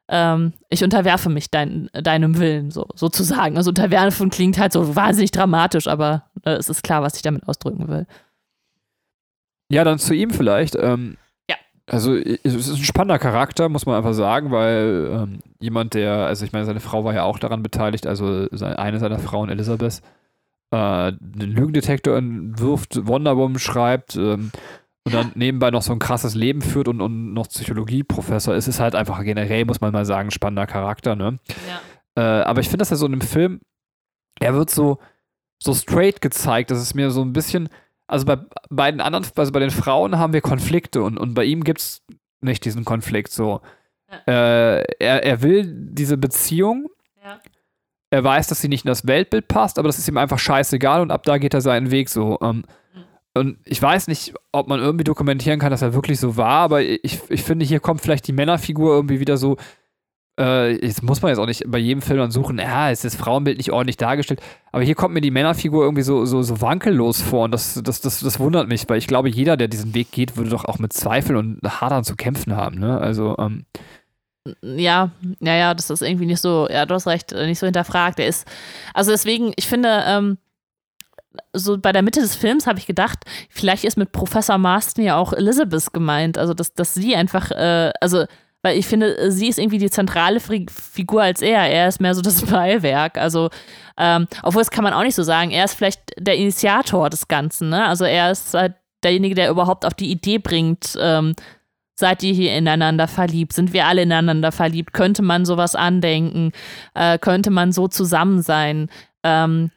ähm, 0.07 0.53
ich 0.69 0.83
unterwerfe 0.83 1.29
mich 1.29 1.51
dein, 1.51 1.89
deinem 1.93 2.37
Willen, 2.37 2.71
so, 2.71 2.87
sozusagen. 2.95 3.57
Also 3.57 3.71
unterwerfen 3.71 4.29
klingt 4.29 4.57
halt 4.57 4.71
so 4.71 4.95
wahnsinnig 4.95 5.31
dramatisch, 5.31 5.87
aber 5.87 6.23
es 6.43 6.69
ist 6.69 6.83
klar, 6.83 7.01
was 7.01 7.15
ich 7.15 7.23
damit 7.23 7.45
ausdrücken 7.47 7.87
will. 7.89 8.07
Ja, 9.69 9.83
dann 9.83 9.99
zu 9.99 10.13
ihm 10.13 10.29
vielleicht. 10.29 10.75
Ähm, 10.75 11.17
also 11.87 12.15
es 12.15 12.43
ist 12.43 12.69
ein 12.69 12.83
spannender 12.83 13.19
Charakter, 13.19 13.69
muss 13.69 13.85
man 13.85 13.95
einfach 13.95 14.13
sagen, 14.13 14.51
weil 14.51 15.09
ähm, 15.11 15.39
jemand, 15.59 15.93
der, 15.93 16.25
also 16.25 16.43
ich 16.43 16.51
meine, 16.51 16.65
seine 16.65 16.79
Frau 16.79 17.03
war 17.03 17.13
ja 17.13 17.23
auch 17.23 17.37
daran 17.37 17.61
beteiligt, 17.61 18.07
also 18.07 18.47
seine, 18.51 18.79
eine 18.79 18.99
seiner 18.99 19.19
Frauen, 19.19 19.49
Elisabeth, 19.49 20.01
äh, 20.71 20.75
einen 20.77 21.19
Lügendetektor 21.35 22.17
entwirft, 22.17 23.05
Wonderbomben 23.05 23.59
schreibt 23.59 24.15
ähm, 24.15 24.51
und 25.03 25.13
dann 25.13 25.31
nebenbei 25.35 25.69
noch 25.69 25.83
so 25.83 25.93
ein 25.93 25.99
krasses 25.99 26.33
Leben 26.33 26.63
führt 26.63 26.87
und, 26.87 27.01
und 27.01 27.33
noch 27.33 27.49
Psychologieprofessor 27.49 28.55
ist, 28.55 28.67
ist 28.67 28.79
halt 28.79 28.95
einfach 28.95 29.23
generell, 29.23 29.65
muss 29.65 29.81
man 29.81 29.93
mal 29.93 30.05
sagen, 30.05 30.29
ein 30.29 30.31
spannender 30.31 30.65
Charakter, 30.65 31.15
ne? 31.15 31.37
Ja. 31.67 32.41
Äh, 32.41 32.43
aber 32.45 32.61
ich 32.61 32.67
finde, 32.67 32.79
dass 32.79 32.91
er 32.91 32.97
so 32.97 33.05
in 33.05 33.11
dem 33.11 33.21
Film, 33.21 33.61
er 34.39 34.55
wird 34.55 34.71
so, 34.71 34.97
so 35.61 35.73
straight 35.75 36.19
gezeigt, 36.21 36.71
dass 36.71 36.79
es 36.79 36.95
mir 36.95 37.11
so 37.11 37.21
ein 37.21 37.33
bisschen 37.33 37.69
also 38.07 38.25
bei 38.25 38.37
beiden 38.69 39.01
anderen, 39.01 39.25
also 39.35 39.51
bei 39.51 39.59
den 39.59 39.71
Frauen 39.71 40.17
haben 40.17 40.33
wir 40.33 40.41
Konflikte 40.41 41.01
und, 41.01 41.17
und 41.17 41.33
bei 41.33 41.43
ihm 41.45 41.63
gibt 41.63 41.79
es 41.79 42.03
nicht 42.41 42.65
diesen 42.65 42.85
Konflikt 42.85 43.31
so. 43.31 43.61
Ja. 44.11 44.77
Äh, 44.77 44.83
er, 44.99 45.23
er 45.23 45.41
will 45.41 45.65
diese 45.65 46.17
Beziehung. 46.17 46.87
Ja. 47.23 47.39
Er 48.11 48.23
weiß, 48.23 48.47
dass 48.47 48.61
sie 48.61 48.67
nicht 48.67 48.85
in 48.85 48.89
das 48.89 49.07
Weltbild 49.07 49.47
passt, 49.47 49.79
aber 49.79 49.87
das 49.87 49.97
ist 49.97 50.07
ihm 50.07 50.17
einfach 50.17 50.39
scheißegal 50.39 51.01
und 51.01 51.11
ab 51.11 51.23
da 51.23 51.37
geht 51.37 51.53
er 51.53 51.61
seinen 51.61 51.91
Weg 51.91 52.09
so. 52.09 52.37
Ähm, 52.41 52.63
mhm. 52.93 53.03
Und 53.33 53.57
ich 53.65 53.81
weiß 53.81 54.07
nicht, 54.07 54.33
ob 54.51 54.67
man 54.67 54.79
irgendwie 54.79 55.03
dokumentieren 55.03 55.59
kann, 55.59 55.71
dass 55.71 55.81
er 55.81 55.93
wirklich 55.93 56.19
so 56.19 56.37
war, 56.37 56.59
aber 56.59 56.81
ich, 56.81 57.19
ich 57.29 57.43
finde, 57.43 57.65
hier 57.65 57.79
kommt 57.79 58.01
vielleicht 58.01 58.27
die 58.27 58.33
Männerfigur 58.33 58.93
irgendwie 58.93 59.19
wieder 59.19 59.37
so 59.37 59.57
äh, 60.39 60.85
jetzt 60.85 61.03
muss 61.03 61.21
man 61.21 61.29
jetzt 61.29 61.39
auch 61.39 61.45
nicht 61.45 61.63
bei 61.67 61.77
jedem 61.77 62.01
Film 62.01 62.19
dann 62.19 62.31
suchen, 62.31 62.57
ja, 62.57 62.89
ist 62.89 63.05
das 63.05 63.15
Frauenbild 63.15 63.57
nicht 63.57 63.71
ordentlich 63.71 63.97
dargestellt. 63.97 64.41
Aber 64.71 64.83
hier 64.83 64.95
kommt 64.95 65.13
mir 65.13 65.21
die 65.21 65.31
Männerfigur 65.31 65.83
irgendwie 65.83 66.03
so, 66.03 66.25
so, 66.25 66.41
so 66.43 66.61
wankellos 66.61 67.21
vor 67.21 67.45
und 67.45 67.51
das, 67.51 67.79
das, 67.83 68.01
das, 68.01 68.19
das 68.19 68.39
wundert 68.39 68.67
mich, 68.67 68.87
weil 68.89 68.97
ich 68.97 69.07
glaube, 69.07 69.29
jeder, 69.29 69.55
der 69.57 69.67
diesen 69.67 69.93
Weg 69.93 70.11
geht, 70.11 70.35
würde 70.35 70.49
doch 70.49 70.65
auch 70.65 70.79
mit 70.79 70.93
Zweifeln 70.93 71.37
und 71.37 71.81
Hadern 71.81 72.03
zu 72.03 72.15
kämpfen 72.15 72.55
haben, 72.55 72.79
ne? 72.79 72.99
Also, 72.99 73.35
ähm, 73.39 73.65
ja, 74.61 75.09
ja, 75.39 75.55
ja, 75.55 75.73
das 75.73 75.89
ist 75.89 76.01
irgendwie 76.01 76.27
nicht 76.27 76.41
so, 76.41 76.67
ja, 76.69 76.85
du 76.85 76.93
hast 76.93 77.07
recht, 77.07 77.31
nicht 77.31 77.57
so 77.57 77.65
hinterfragt. 77.65 78.19
Er 78.19 78.27
ist, 78.27 78.47
also 78.93 79.11
deswegen, 79.11 79.53
ich 79.55 79.67
finde, 79.67 80.03
ähm, 80.05 80.37
so 81.53 81.77
bei 81.77 81.91
der 81.91 82.03
Mitte 82.03 82.21
des 82.21 82.35
Films 82.35 82.67
habe 82.67 82.79
ich 82.79 82.85
gedacht, 82.85 83.19
vielleicht 83.49 83.83
ist 83.83 83.97
mit 83.97 84.11
Professor 84.11 84.57
Marston 84.57 85.03
ja 85.03 85.17
auch 85.17 85.33
Elizabeth 85.33 85.91
gemeint. 85.93 86.37
Also, 86.37 86.53
dass, 86.53 86.73
dass 86.73 86.93
sie 86.93 87.15
einfach, 87.15 87.51
äh, 87.51 87.91
also 87.99 88.25
weil 88.65 88.79
ich 88.79 88.87
finde, 88.87 89.31
sie 89.31 89.47
ist 89.47 89.59
irgendwie 89.59 89.77
die 89.77 89.91
zentrale 89.91 90.39
Figur 90.39 91.21
als 91.21 91.43
er. 91.43 91.69
Er 91.69 91.87
ist 91.87 92.01
mehr 92.01 92.15
so 92.15 92.23
das 92.23 92.41
Beiwerk. 92.51 93.15
Also, 93.15 93.51
ähm, 93.95 94.25
obwohl 94.41 94.61
das 94.61 94.71
kann 94.71 94.83
man 94.83 94.91
auch 94.91 95.03
nicht 95.03 95.13
so 95.13 95.21
sagen. 95.21 95.51
Er 95.51 95.65
ist 95.65 95.75
vielleicht 95.75 96.01
der 96.17 96.35
Initiator 96.35 97.11
des 97.11 97.27
Ganzen. 97.27 97.69
Ne? 97.69 97.85
Also 97.85 98.05
er 98.05 98.31
ist 98.31 98.55
halt 98.55 98.73
derjenige, 99.03 99.35
der 99.35 99.51
überhaupt 99.51 99.85
auf 99.85 99.93
die 99.93 100.09
Idee 100.09 100.39
bringt, 100.39 100.97
ähm, 100.99 101.35
seid 101.93 102.23
ihr 102.23 102.33
hier 102.33 102.57
ineinander 102.57 103.07
verliebt? 103.07 103.53
Sind 103.53 103.71
wir 103.71 103.85
alle 103.85 104.01
ineinander 104.01 104.51
verliebt? 104.51 104.93
Könnte 104.93 105.21
man 105.21 105.45
sowas 105.45 105.75
andenken? 105.75 106.51
Äh, 106.95 107.19
könnte 107.19 107.51
man 107.51 107.71
so 107.71 107.87
zusammen 107.87 108.41
sein? 108.41 108.89
Ähm, 109.21 109.69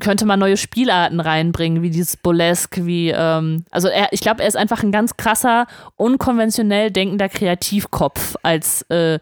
könnte 0.00 0.24
man 0.24 0.38
neue 0.38 0.56
Spielarten 0.56 1.20
reinbringen, 1.20 1.82
wie 1.82 1.90
dieses 1.90 2.16
Bolesk, 2.16 2.84
wie, 2.84 3.10
ähm, 3.10 3.64
also 3.70 3.88
er, 3.88 4.08
ich 4.12 4.20
glaube, 4.20 4.42
er 4.42 4.48
ist 4.48 4.56
einfach 4.56 4.82
ein 4.82 4.92
ganz 4.92 5.16
krasser, 5.16 5.66
unkonventionell 5.96 6.90
denkender 6.90 7.28
Kreativkopf 7.28 8.36
als 8.42 8.82
äh, 8.90 9.18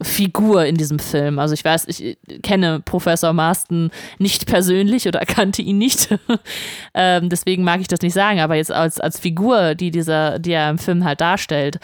Figur 0.00 0.64
in 0.64 0.76
diesem 0.76 0.98
Film. 0.98 1.38
Also 1.38 1.54
ich 1.54 1.64
weiß, 1.64 1.86
ich 1.86 2.18
kenne 2.42 2.80
Professor 2.80 3.32
Marston 3.32 3.90
nicht 4.18 4.46
persönlich 4.46 5.06
oder 5.06 5.20
kannte 5.26 5.62
ihn 5.62 5.78
nicht. 5.78 6.08
ähm, 6.94 7.28
deswegen 7.28 7.64
mag 7.64 7.80
ich 7.80 7.88
das 7.88 8.00
nicht 8.00 8.14
sagen, 8.14 8.40
aber 8.40 8.56
jetzt 8.56 8.72
als, 8.72 9.00
als 9.00 9.18
Figur, 9.18 9.74
die 9.74 9.90
dieser, 9.90 10.38
die 10.38 10.52
er 10.52 10.70
im 10.70 10.78
Film 10.78 11.04
halt 11.04 11.20
darstellt, 11.20 11.78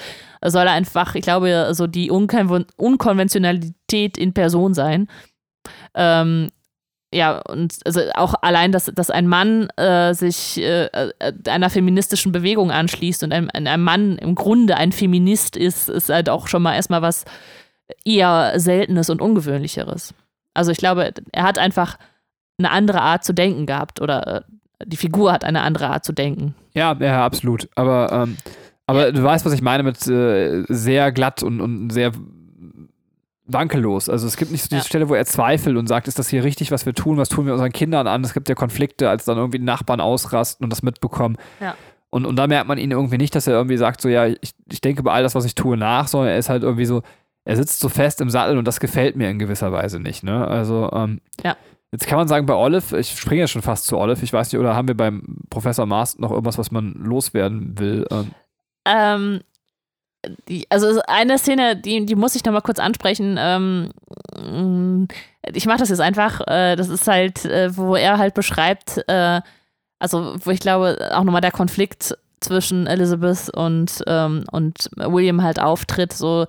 soll 0.45 0.67
er 0.67 0.73
einfach, 0.73 1.15
ich 1.15 1.23
glaube, 1.23 1.71
so 1.73 1.87
die 1.87 2.11
Unkon 2.11 2.67
Unkonventionalität 2.77 4.17
in 4.17 4.33
Person 4.33 4.75
sein. 4.75 5.09
Ähm, 5.95 6.51
ja, 7.13 7.39
und 7.41 7.79
also 7.85 8.01
auch 8.15 8.35
allein, 8.41 8.71
dass, 8.71 8.85
dass 8.87 9.11
ein 9.11 9.27
Mann 9.27 9.69
äh, 9.77 10.15
sich 10.15 10.59
äh, 10.59 10.85
äh, 10.87 11.33
einer 11.49 11.69
feministischen 11.69 12.31
Bewegung 12.31 12.71
anschließt 12.71 13.25
und 13.25 13.33
ein, 13.33 13.51
ein 13.51 13.83
Mann 13.83 14.17
im 14.17 14.37
Grunde 14.37 14.77
ein 14.77 14.93
Feminist 14.93 15.57
ist, 15.57 15.89
ist 15.89 16.09
halt 16.09 16.29
auch 16.29 16.47
schon 16.47 16.63
mal 16.63 16.77
erstmal 16.77 17.03
was 17.03 17.25
eher 18.05 18.53
Seltenes 18.57 19.11
und 19.11 19.21
Ungewöhnlicheres. 19.21 20.15
Also 20.55 20.71
ich 20.71 20.79
glaube, 20.79 21.13
er 21.33 21.43
hat 21.43 21.59
einfach 21.59 21.97
eine 22.59 22.71
andere 22.71 23.01
Art 23.01 23.25
zu 23.25 23.33
denken 23.33 23.67
gehabt 23.67 24.01
oder 24.01 24.37
äh, 24.37 24.41
die 24.87 24.97
Figur 24.97 25.33
hat 25.33 25.45
eine 25.45 25.63
andere 25.63 25.89
Art 25.89 26.05
zu 26.05 26.13
denken. 26.13 26.55
Ja, 26.75 26.97
ja, 27.01 27.25
absolut. 27.25 27.69
Aber, 27.75 28.13
ähm, 28.13 28.37
aber 28.87 29.07
ja. 29.07 29.13
du 29.13 29.23
weißt, 29.23 29.45
was 29.45 29.53
ich 29.53 29.63
meine 29.63 29.83
mit 29.83 30.07
äh, 30.07 30.63
sehr 30.69 31.11
glatt 31.11 31.43
und, 31.43 31.61
und 31.61 31.91
sehr 31.91 32.13
wankellos. 33.53 34.09
Also 34.09 34.27
es 34.27 34.37
gibt 34.37 34.51
nicht 34.51 34.63
so 34.63 34.69
diese 34.69 34.83
ja. 34.83 34.87
Stelle, 34.87 35.09
wo 35.09 35.15
er 35.15 35.25
zweifelt 35.27 35.77
und 35.77 35.87
sagt, 35.87 36.09
ist 36.09 36.19
das 36.19 36.29
hier 36.29 36.45
richtig, 36.45 36.71
was 36.71 36.87
wir 36.87 36.95
tun, 36.95 37.17
was 37.17 37.29
tun 37.29 37.47
wir 37.47 37.53
unseren 37.53 37.73
Kindern 37.73 38.07
an? 38.07 38.25
Es 38.25 38.35
gibt 38.35 38.49
ja 38.49 38.55
Konflikte, 38.55 39.09
als 39.09 39.25
dann 39.25 39.39
irgendwie 39.39 39.59
Nachbarn 39.59 40.01
ausrasten 40.01 40.65
und 40.65 40.71
das 40.71 40.83
mitbekommen. 40.83 41.37
Ja. 41.61 41.75
Und, 42.11 42.27
und 42.27 42.37
da 42.37 42.47
merkt 42.47 42.67
man 42.67 42.79
ihn 42.79 42.91
irgendwie 42.91 43.19
nicht, 43.19 43.35
dass 43.35 43.47
er 43.47 43.55
irgendwie 43.55 43.77
sagt, 43.77 44.01
so 44.01 44.09
ja, 44.09 44.27
ich, 44.27 44.53
ich 44.71 44.81
denke 44.81 45.01
über 45.01 45.13
all 45.13 45.23
das, 45.23 45.35
was 45.35 45.45
ich 45.45 45.55
tue, 45.55 45.77
nach, 45.77 46.09
sondern 46.09 46.31
er 46.31 46.39
ist 46.39 46.49
halt 46.49 46.63
irgendwie 46.63 46.87
so, 46.87 47.03
er 47.45 47.57
sitzt 47.57 47.81
so 47.81 47.89
fest 47.89 48.21
im 48.21 48.31
Sattel 48.31 48.59
und 48.59 48.67
das 48.67 48.81
gefällt 48.81 49.17
mir 49.17 49.31
in 49.31 49.39
gewisser 49.39 49.73
Weise 49.73 50.01
nicht. 50.01 50.23
Ne? 50.23 50.47
Also 50.47 50.91
ähm, 50.93 51.21
ja. 51.45 51.57
Jetzt 51.93 52.07
kann 52.07 52.19
man 52.19 52.29
sagen, 52.29 52.47
bei 52.47 52.55
Olive, 52.55 52.99
ich 52.99 53.19
springe 53.19 53.41
ja 53.41 53.49
schon 53.49 53.63
fast 53.63 53.87
zu 53.87 53.99
Olive, 53.99 54.23
ich 54.23 54.33
weiß 54.33 54.53
nicht, 54.53 54.61
oder 54.61 54.77
haben 54.77 54.87
wir 54.87 54.97
beim 54.97 55.39
Professor 55.51 55.87
Mars 55.87 56.19
noch 56.19 56.31
irgendwas, 56.31 56.57
was 56.57 56.71
man 56.71 56.93
loswerden 56.93 57.79
will? 57.79 58.07
Ähm, 58.13 58.31
ähm 58.87 59.41
die, 60.49 60.67
also 60.71 61.01
eine 61.07 61.39
Szene, 61.39 61.77
die, 61.77 62.05
die 62.05 62.15
muss 62.15 62.35
ich 62.35 62.45
nochmal 62.45 62.63
kurz 62.63 62.79
ansprechen. 62.79 63.37
Ähm, 63.39 65.09
ich 65.53 65.67
mache 65.67 65.79
das 65.79 65.89
jetzt 65.89 66.01
einfach. 66.01 66.41
Äh, 66.47 66.77
das 66.77 66.89
ist 66.89 67.07
halt, 67.07 67.45
äh, 67.45 67.77
wo 67.77 67.97
er 67.97 68.19
halt 68.19 68.35
beschreibt, 68.35 69.03
äh, 69.09 69.41
also 69.99 70.37
wo 70.45 70.51
ich 70.51 70.61
glaube, 70.61 71.11
auch 71.13 71.25
nochmal 71.25 71.41
der 71.41 71.53
Konflikt 71.53 72.17
zwischen 72.41 72.87
Elizabeth 72.87 73.51
und, 73.51 74.03
ähm, 74.07 74.45
und 74.51 74.91
William 74.97 75.43
halt 75.43 75.61
auftritt, 75.61 76.13
so 76.13 76.47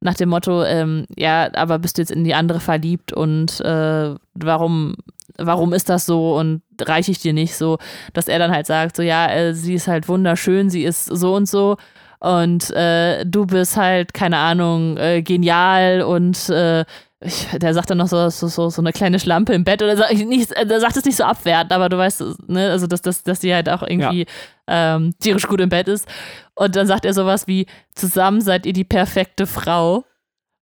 nach 0.00 0.14
dem 0.14 0.30
Motto, 0.30 0.64
ähm, 0.64 1.06
ja, 1.14 1.50
aber 1.54 1.78
bist 1.78 1.98
du 1.98 2.02
jetzt 2.02 2.10
in 2.10 2.24
die 2.24 2.34
andere 2.34 2.58
verliebt 2.58 3.12
und 3.12 3.60
äh, 3.60 4.14
warum, 4.34 4.96
warum 5.36 5.72
ist 5.72 5.88
das 5.88 6.06
so 6.06 6.36
und 6.36 6.62
reiche 6.80 7.10
ich 7.10 7.20
dir 7.20 7.32
nicht 7.32 7.54
so, 7.54 7.78
dass 8.14 8.26
er 8.26 8.38
dann 8.38 8.50
halt 8.50 8.66
sagt, 8.66 8.96
so 8.96 9.02
ja, 9.02 9.30
äh, 9.30 9.54
sie 9.54 9.74
ist 9.74 9.88
halt 9.88 10.08
wunderschön, 10.08 10.70
sie 10.70 10.84
ist 10.84 11.04
so 11.04 11.34
und 11.34 11.46
so 11.46 11.76
und 12.20 12.70
äh, 12.70 13.24
du 13.24 13.46
bist 13.46 13.76
halt, 13.76 14.14
keine 14.14 14.38
Ahnung, 14.38 14.96
äh, 14.96 15.22
genial 15.22 16.02
und 16.02 16.48
äh, 16.50 16.84
ich, 17.22 17.46
der 17.52 17.74
sagt 17.74 17.90
dann 17.90 17.98
noch 17.98 18.08
so, 18.08 18.30
so, 18.30 18.48
so, 18.48 18.70
so 18.70 18.80
eine 18.80 18.92
kleine 18.92 19.18
Schlampe 19.18 19.52
im 19.52 19.64
Bett 19.64 19.82
oder 19.82 20.10
ich 20.10 20.24
nicht, 20.24 20.52
äh, 20.52 20.66
der 20.66 20.80
sagt 20.80 20.96
es 20.96 21.04
nicht 21.04 21.16
so 21.16 21.24
abwertend, 21.24 21.72
aber 21.72 21.88
du 21.88 21.98
weißt, 21.98 22.22
ne, 22.48 22.70
also 22.70 22.86
dass, 22.86 23.02
dass, 23.02 23.22
dass 23.22 23.40
die 23.40 23.54
halt 23.54 23.68
auch 23.68 23.82
irgendwie 23.82 24.26
ja. 24.68 24.96
ähm, 24.96 25.14
tierisch 25.18 25.46
gut 25.46 25.60
im 25.60 25.68
Bett 25.68 25.88
ist. 25.88 26.08
Und 26.54 26.76
dann 26.76 26.86
sagt 26.86 27.04
er 27.04 27.12
sowas 27.12 27.46
wie: 27.46 27.66
Zusammen 27.94 28.40
seid 28.40 28.64
ihr 28.64 28.72
die 28.72 28.84
perfekte 28.84 29.46
Frau. 29.46 30.04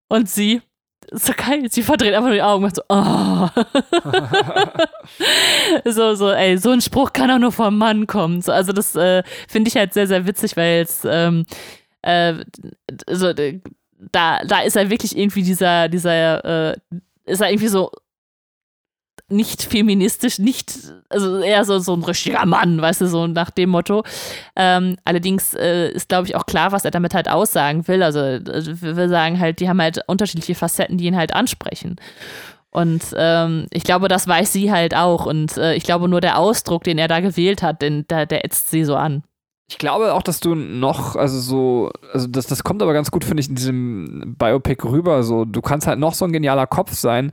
Und 0.09 0.29
sie, 0.29 0.63
so 1.13 1.33
geil. 1.37 1.67
Sie 1.71 1.83
verdreht 1.83 2.15
einfach 2.15 2.29
nur 2.29 2.35
die 2.35 2.43
Augen 2.43 2.65
und 2.65 2.71
macht 2.71 2.77
so, 2.77 2.83
oh. 2.89 3.49
so, 5.91 6.15
so, 6.15 6.31
ey, 6.31 6.59
so 6.59 6.71
ein 6.71 6.81
Spruch 6.81 7.13
kann 7.13 7.31
auch 7.31 7.39
nur 7.39 7.53
vom 7.53 7.77
Mann 7.79 8.07
kommen. 8.07 8.43
So, 8.43 8.53
also, 8.53 8.73
das 8.73 8.95
äh, 8.95 9.23
finde 9.49 9.69
ich 9.69 9.77
halt 9.77 9.95
sehr, 9.95 10.07
sehr 10.07 10.27
witzig, 10.27 10.57
weil 10.57 10.83
es, 10.83 11.05
ähm, 11.05 11.45
äh, 12.03 12.35
so, 13.11 13.33
da, 13.33 14.41
da 14.45 14.61
ist 14.61 14.77
er 14.77 14.91
wirklich 14.91 15.17
irgendwie 15.17 15.43
dieser, 15.43 15.89
dieser, 15.89 16.71
äh, 16.71 16.77
ist 17.25 17.41
er 17.41 17.51
irgendwie 17.51 17.69
so 17.69 17.91
nicht 19.31 19.63
feministisch, 19.63 20.39
nicht, 20.39 20.73
also 21.09 21.39
eher 21.39 21.65
so, 21.65 21.79
so 21.79 21.95
ein 21.95 22.03
richtiger 22.03 22.47
Mann, 22.47 22.81
weißt 22.81 23.03
du, 23.03 23.09
so 23.09 23.27
nach 23.27 23.51
dem 23.51 23.71
Motto. 23.71 24.03
Ähm, 24.57 24.97
allerdings 25.05 25.55
äh, 25.55 25.91
ist, 25.91 26.09
glaube 26.09 26.27
ich, 26.27 26.35
auch 26.35 26.47
klar, 26.47 26.73
was 26.73 26.85
er 26.85 26.91
damit 26.91 27.15
halt 27.15 27.29
aussagen 27.29 27.87
will. 27.89 28.03
Also, 28.03 28.21
wir 28.21 29.09
sagen 29.09 29.39
halt, 29.39 29.61
die 29.61 29.69
haben 29.69 29.81
halt 29.81 30.01
unterschiedliche 30.07 30.55
Facetten, 30.55 30.99
die 30.99 31.07
ihn 31.07 31.17
halt 31.17 31.35
ansprechen. 31.35 31.97
Und 32.71 33.03
ähm, 33.17 33.67
ich 33.71 33.85
glaube, 33.85 34.09
das 34.09 34.29
weiß 34.29 34.53
sie 34.53 34.71
halt 34.71 34.95
auch. 34.95 35.27
Und 35.27 35.57
äh, 35.57 35.75
ich 35.75 35.85
glaube, 35.85 36.09
nur 36.09 36.21
der 36.21 36.39
Ausdruck, 36.39 36.85
den 36.85 36.99
er 36.99 37.09
da 37.09 37.21
gewählt 37.21 37.63
hat, 37.63 37.83
den, 37.83 38.07
der, 38.09 38.27
der 38.27 38.45
ätzt 38.45 38.71
sie 38.71 38.85
so 38.85 38.97
an. 38.97 39.23
Ich 39.71 39.77
glaube 39.77 40.15
auch, 40.15 40.23
dass 40.23 40.41
du 40.41 40.55
noch, 40.55 41.15
also 41.15 41.39
so, 41.41 41.91
also 42.13 42.27
das, 42.27 42.47
das 42.47 42.65
kommt 42.65 42.83
aber 42.83 42.95
ganz 42.95 43.11
gut, 43.11 43.25
finde 43.25 43.43
ich, 43.43 43.51
in 43.51 43.55
diesem 43.55 44.35
Biopic 44.39 44.83
rüber. 44.85 45.23
So, 45.23 45.45
du 45.45 45.61
kannst 45.61 45.87
halt 45.87 45.99
noch 45.99 46.15
so 46.15 46.25
ein 46.25 46.33
genialer 46.33 46.67
Kopf 46.67 46.95
sein, 46.95 47.33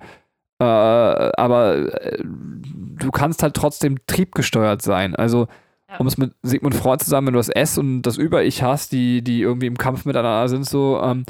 äh, 0.60 0.64
aber 0.64 2.01
äh, 2.01 2.24
du 2.24 3.12
kannst 3.12 3.43
halt 3.43 3.56
trotzdem 3.56 3.97
triebgesteuert 4.08 4.82
sein. 4.82 5.16
Also, 5.16 5.47
ja. 5.89 5.97
um 5.97 6.08
es 6.08 6.18
mit 6.18 6.34
Sigmund 6.43 6.76
Freud 6.76 7.03
zu 7.03 7.10
sagen, 7.10 7.28
wenn 7.28 7.34
du 7.34 7.39
das 7.39 7.49
S 7.49 7.78
und 7.78 8.03
das 8.03 8.18
Über-Ich 8.18 8.64
hast, 8.64 8.91
die, 8.91 9.22
die 9.22 9.41
irgendwie 9.41 9.68
im 9.68 9.78
Kampf 9.78 10.06
miteinander 10.06 10.47
sind, 10.47 10.66
so, 10.66 11.01
ähm, 11.01 11.26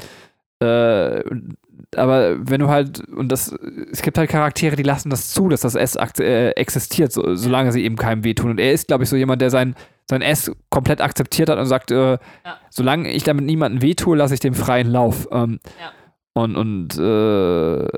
äh, 0.60 1.22
aber 1.94 2.36
wenn 2.38 2.60
du 2.60 2.68
halt, 2.68 3.00
und 3.08 3.30
das, 3.30 3.54
es 3.92 4.02
gibt 4.02 4.18
halt 4.18 4.30
Charaktere, 4.30 4.76
die 4.76 4.82
lassen 4.82 5.10
das 5.10 5.30
zu, 5.30 5.48
dass 5.48 5.60
das 5.60 5.74
S 5.74 5.96
äh, 6.18 6.50
existiert, 6.50 7.12
so, 7.12 7.34
solange 7.34 7.72
sie 7.72 7.84
eben 7.84 7.96
keinem 7.96 8.24
wehtun. 8.24 8.50
Und 8.50 8.60
er 8.60 8.72
ist, 8.72 8.88
glaube 8.88 9.04
ich, 9.04 9.10
so 9.10 9.16
jemand, 9.16 9.42
der 9.42 9.50
sein, 9.50 9.74
sein 10.08 10.22
S 10.22 10.50
komplett 10.70 11.00
akzeptiert 11.00 11.48
hat 11.48 11.58
und 11.58 11.66
sagt, 11.66 11.90
äh, 11.90 12.12
ja. 12.12 12.18
solange 12.70 13.10
ich 13.10 13.24
damit 13.24 13.44
niemandem 13.44 13.82
wehtue, 13.82 14.16
lasse 14.16 14.34
ich 14.34 14.40
dem 14.40 14.54
freien 14.54 14.90
Lauf. 14.90 15.28
Ähm, 15.30 15.60
ja. 15.80 15.92
Und, 16.32 16.56
und 16.56 16.98
äh, 16.98 17.88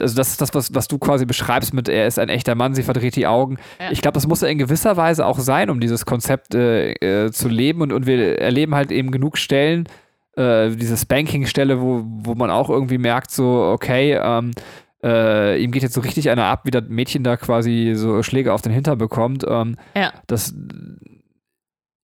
also 0.00 0.16
das 0.16 0.30
ist 0.30 0.40
das, 0.40 0.54
was, 0.54 0.74
was 0.74 0.88
du 0.88 0.98
quasi 0.98 1.26
beschreibst 1.26 1.74
mit, 1.74 1.88
er 1.88 2.06
ist 2.06 2.18
ein 2.18 2.28
echter 2.28 2.54
Mann, 2.54 2.74
sie 2.74 2.82
verdreht 2.82 3.16
die 3.16 3.26
Augen. 3.26 3.58
Ja. 3.80 3.90
Ich 3.90 4.02
glaube, 4.02 4.14
das 4.14 4.26
muss 4.26 4.42
er 4.42 4.48
in 4.48 4.58
gewisser 4.58 4.96
Weise 4.96 5.26
auch 5.26 5.38
sein, 5.38 5.70
um 5.70 5.80
dieses 5.80 6.06
Konzept 6.06 6.54
äh, 6.54 6.92
äh, 6.92 7.32
zu 7.32 7.48
leben. 7.48 7.82
Und, 7.82 7.92
und 7.92 8.06
wir 8.06 8.38
erleben 8.38 8.74
halt 8.74 8.90
eben 8.90 9.10
genug 9.10 9.38
Stellen, 9.38 9.88
äh, 10.36 10.70
diese 10.70 10.96
Spanking-Stelle, 10.96 11.80
wo, 11.80 12.02
wo 12.04 12.34
man 12.34 12.50
auch 12.50 12.70
irgendwie 12.70 12.98
merkt, 12.98 13.30
so, 13.30 13.70
okay, 13.72 14.18
ähm, 14.20 14.52
äh, 15.02 15.62
ihm 15.62 15.70
geht 15.70 15.82
jetzt 15.82 15.94
so 15.94 16.00
richtig 16.00 16.30
einer 16.30 16.44
ab, 16.44 16.62
wie 16.64 16.70
das 16.70 16.84
Mädchen 16.88 17.24
da 17.24 17.36
quasi 17.36 17.92
so 17.94 18.22
Schläge 18.22 18.52
auf 18.52 18.62
den 18.62 18.72
Hintern 18.72 18.98
bekommt. 18.98 19.44
Ähm, 19.46 19.76
ja. 19.94 20.12
Das, 20.26 20.54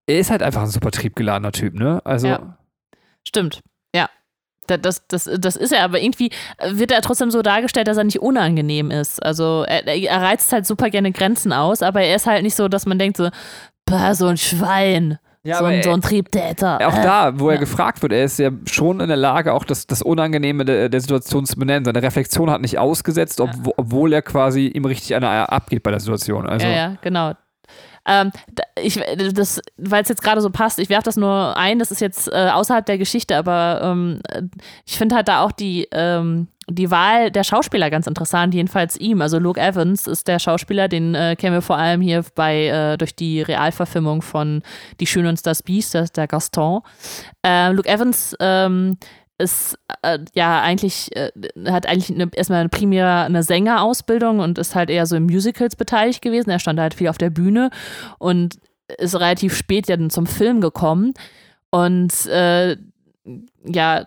er 0.07 0.19
ist 0.19 0.31
halt 0.31 0.43
einfach 0.43 0.63
ein 0.63 0.69
super 0.69 0.91
triebgeladener 0.91 1.53
Typ, 1.53 1.75
ne? 1.75 2.05
Also. 2.05 2.29
Ja. 2.29 2.59
Stimmt. 3.27 3.63
Ja. 4.71 4.77
Das, 4.77 5.07
das, 5.09 5.29
das 5.39 5.57
ist 5.57 5.73
er, 5.73 5.85
aber 5.85 6.01
irgendwie 6.01 6.31
wird 6.71 6.93
er 6.93 7.03
trotzdem 7.03 7.31
so 7.31 7.43
dargestellt, 7.43 7.89
dass 7.89 7.97
er 7.97 8.05
nicht 8.05 8.21
unangenehm 8.21 8.91
ist. 8.91 9.23
Also 9.23 9.65
er, 9.67 9.87
er 9.87 10.23
reizt 10.23 10.53
halt 10.53 10.67
super 10.67 10.91
gerne 10.91 11.13
Grenzen 11.13 11.53
aus, 11.53 11.83
aber 11.83 12.03
er 12.03 12.17
ist 12.17 12.27
halt 12.27 12.43
nicht 12.43 12.55
so, 12.55 12.69
dass 12.69 12.87
man 12.87 12.99
denkt 12.99 13.17
so, 13.17 13.29
so 14.13 14.27
ein 14.27 14.37
Schwein. 14.37 15.19
Ja, 15.43 15.57
so, 15.57 15.65
ein, 15.65 15.83
so 15.83 15.91
ein 15.91 16.03
Triebtäter. 16.03 16.87
Auch 16.87 16.95
da, 16.95 17.41
wo 17.41 17.49
er 17.49 17.57
gefragt 17.57 18.03
wird, 18.03 18.13
er 18.13 18.25
ist 18.25 18.39
ja 18.39 18.51
schon 18.67 19.01
in 19.01 19.09
der 19.09 19.17
Lage, 19.17 19.55
auch 19.55 19.65
das, 19.65 19.87
das 19.87 20.03
Unangenehme 20.03 20.67
der, 20.67 20.91
der 20.91 21.01
Situation 21.01 21.47
zu 21.47 21.57
benennen. 21.59 21.87
Seine 21.87 22.03
Reflexion 22.03 22.51
hat 22.51 22.61
nicht 22.61 22.79
ausgesetzt, 22.79 23.41
ob, 23.41 23.51
obwohl 23.79 24.13
er 24.13 24.21
quasi 24.21 24.67
ihm 24.67 24.85
richtig 24.85 25.15
einer 25.15 25.51
abgeht 25.51 25.83
bei 25.83 25.93
der 25.93 26.01
Situation. 26.01 26.47
Also, 26.47 26.67
ja, 26.67 26.73
ja, 26.73 26.97
genau. 27.01 27.33
Ähm, 28.07 28.33
ich, 28.83 28.99
weil 28.99 30.03
es 30.03 30.09
jetzt 30.09 30.23
gerade 30.23 30.41
so 30.41 30.51
passt, 30.51 30.79
ich 30.79 30.89
werfe 30.89 31.05
das 31.05 31.17
nur 31.17 31.57
ein, 31.57 31.79
das 31.79 31.91
ist 31.91 32.01
jetzt 32.01 32.33
äh, 32.33 32.51
außerhalb 32.53 32.85
der 32.87 32.99
Geschichte, 32.99 33.37
aber 33.37 33.81
ähm, 33.83 34.21
ich 34.87 34.97
finde 34.97 35.17
halt 35.17 35.29
da 35.29 35.43
auch 35.43 35.53
die, 35.53 35.87
ähm, 35.93 36.49
die 36.69 36.91
Wahl 36.91 37.31
der 37.31 37.45
Schauspieler 37.45 37.91
ganz 37.91 38.07
interessant, 38.07 38.55
jedenfalls 38.55 38.97
ihm. 38.97 39.21
Also 39.21 39.39
Luke 39.39 39.61
Evans 39.61 40.07
ist 40.07 40.29
der 40.29 40.39
Schauspieler, 40.39 40.89
den 40.89 41.15
äh, 41.15 41.37
kennen 41.37 41.55
wir 41.55 41.63
vor 41.63 41.77
allem 41.77 42.01
hier 42.01 42.25
bei 42.35 42.67
äh, 42.67 42.97
durch 42.97 43.15
die 43.15 43.43
Realverfilmung 43.43 44.23
von 44.23 44.63
Die 45.01 45.07
Schöne 45.07 45.29
und 45.29 45.45
das 45.47 45.63
Biest, 45.63 45.95
das 45.95 46.13
der 46.13 46.27
Gaston. 46.27 46.83
Äh, 47.45 47.73
Luke 47.73 47.89
Evans 47.89 48.37
ähm, 48.41 48.97
ist 49.41 49.79
äh, 50.03 50.19
ja 50.35 50.61
eigentlich, 50.61 51.15
äh, 51.17 51.31
hat 51.67 51.87
eigentlich 51.87 52.11
eine, 52.11 52.31
erstmal 52.35 52.61
eine 52.61 52.69
primär 52.69 53.25
eine 53.25 53.43
Sängerausbildung 53.43 54.39
und 54.41 54.59
ist 54.59 54.75
halt 54.75 54.91
eher 54.91 55.07
so 55.07 55.17
in 55.17 55.25
Musicals 55.25 55.77
beteiligt 55.77 56.23
gewesen. 56.23 56.51
Er 56.51 56.59
stand 56.59 56.79
halt 56.79 56.95
viel 56.95 57.09
auf 57.09 57.19
der 57.19 57.31
Bühne 57.31 57.71
und 58.19 58.59
ist 58.99 59.15
relativ 59.17 59.57
spät 59.57 59.89
ja 59.89 59.97
dann 59.97 60.11
zum 60.11 60.27
Film 60.27 60.61
gekommen. 60.61 61.15
Und 61.71 62.27
äh, 62.27 62.77
ja, 63.65 64.07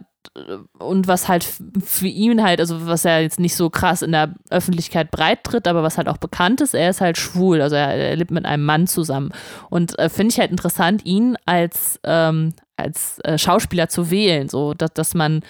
und 0.79 1.07
was 1.07 1.27
halt 1.27 1.43
für 1.43 2.07
ihn 2.07 2.43
halt, 2.43 2.59
also 2.59 2.87
was 2.87 3.05
er 3.05 3.21
jetzt 3.21 3.39
nicht 3.39 3.55
so 3.55 3.69
krass 3.69 4.01
in 4.01 4.11
der 4.11 4.33
Öffentlichkeit 4.49 5.11
breit 5.11 5.43
tritt, 5.43 5.67
aber 5.67 5.83
was 5.83 5.97
halt 5.97 6.07
auch 6.07 6.17
bekannt 6.17 6.61
ist, 6.61 6.73
er 6.73 6.89
ist 6.89 7.01
halt 7.01 7.17
schwul, 7.17 7.61
also 7.61 7.75
er, 7.75 7.89
er 7.89 8.15
lebt 8.15 8.31
mit 8.31 8.45
einem 8.45 8.65
Mann 8.65 8.87
zusammen. 8.87 9.31
Und 9.69 9.97
äh, 9.99 10.09
finde 10.09 10.31
ich 10.33 10.39
halt 10.39 10.51
interessant, 10.51 11.05
ihn 11.05 11.37
als, 11.45 11.99
ähm, 12.03 12.53
als 12.77 13.19
äh, 13.19 13.37
Schauspieler 13.37 13.89
zu 13.89 14.09
wählen, 14.09 14.49
so 14.49 14.73
dass, 14.73 14.93
dass 14.93 15.13
man 15.13 15.41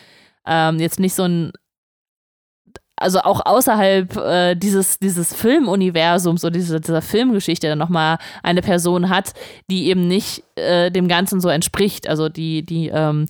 ähm, 0.45 0.79
jetzt 0.79 0.99
nicht 0.99 1.13
so 1.13 1.23
ein 1.23 1.51
also 2.95 3.19
auch 3.19 3.45
außerhalb 3.45 4.15
äh, 4.17 4.55
dieses, 4.55 4.99
dieses 4.99 5.33
Filmuniversums 5.33 6.43
oder 6.45 6.51
dieser, 6.51 6.79
dieser 6.79 7.01
Filmgeschichte 7.01 7.67
dann 7.67 7.79
nochmal 7.79 8.17
eine 8.43 8.61
Person 8.61 9.09
hat, 9.09 9.33
die 9.69 9.87
eben 9.87 10.07
nicht 10.07 10.43
äh, 10.55 10.89
dem 10.91 11.07
Ganzen 11.07 11.41
so 11.41 11.49
entspricht. 11.49 12.07
Also 12.07 12.29
die, 12.29 12.63
die 12.63 12.89
ähm, 12.89 13.27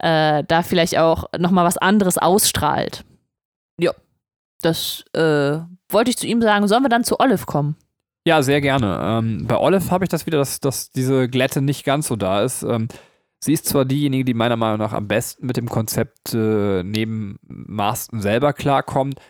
äh, 0.00 0.44
da 0.46 0.62
vielleicht 0.62 0.98
auch 0.98 1.24
nochmal 1.38 1.64
was 1.64 1.78
anderes 1.78 2.18
ausstrahlt. 2.18 3.04
Ja, 3.78 3.92
das 4.62 5.04
äh, 5.12 5.58
wollte 5.88 6.10
ich 6.10 6.16
zu 6.16 6.26
ihm 6.26 6.42
sagen. 6.42 6.68
Sollen 6.68 6.82
wir 6.82 6.88
dann 6.88 7.04
zu 7.04 7.20
Olive 7.20 7.46
kommen? 7.46 7.76
Ja, 8.26 8.42
sehr 8.42 8.60
gerne. 8.60 9.00
Ähm, 9.02 9.46
bei 9.46 9.56
Olive 9.56 9.90
habe 9.90 10.04
ich 10.04 10.10
das 10.10 10.26
wieder, 10.26 10.38
dass, 10.38 10.60
dass 10.60 10.90
diese 10.90 11.28
Glätte 11.28 11.62
nicht 11.62 11.84
ganz 11.84 12.08
so 12.08 12.16
da 12.16 12.42
ist. 12.42 12.62
Ähm, 12.62 12.88
sie 13.40 13.54
ist 13.54 13.66
zwar 13.66 13.84
diejenige, 13.84 14.24
die 14.24 14.34
meiner 14.34 14.56
Meinung 14.56 14.78
nach 14.78 14.92
am 14.92 15.08
besten 15.08 15.46
mit 15.46 15.56
dem 15.56 15.68
Konzept 15.68 16.34
äh, 16.34 16.82
neben 16.82 17.38
Marston 17.42 18.20
selber 18.20 18.52
klarkommt, 18.52 19.20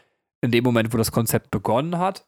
in 0.41 0.51
dem 0.51 0.65
Moment, 0.65 0.93
wo 0.93 0.99
das 0.99 1.13
Konzept 1.13 1.51
begonnen 1.51 1.99
hat. 1.99 2.27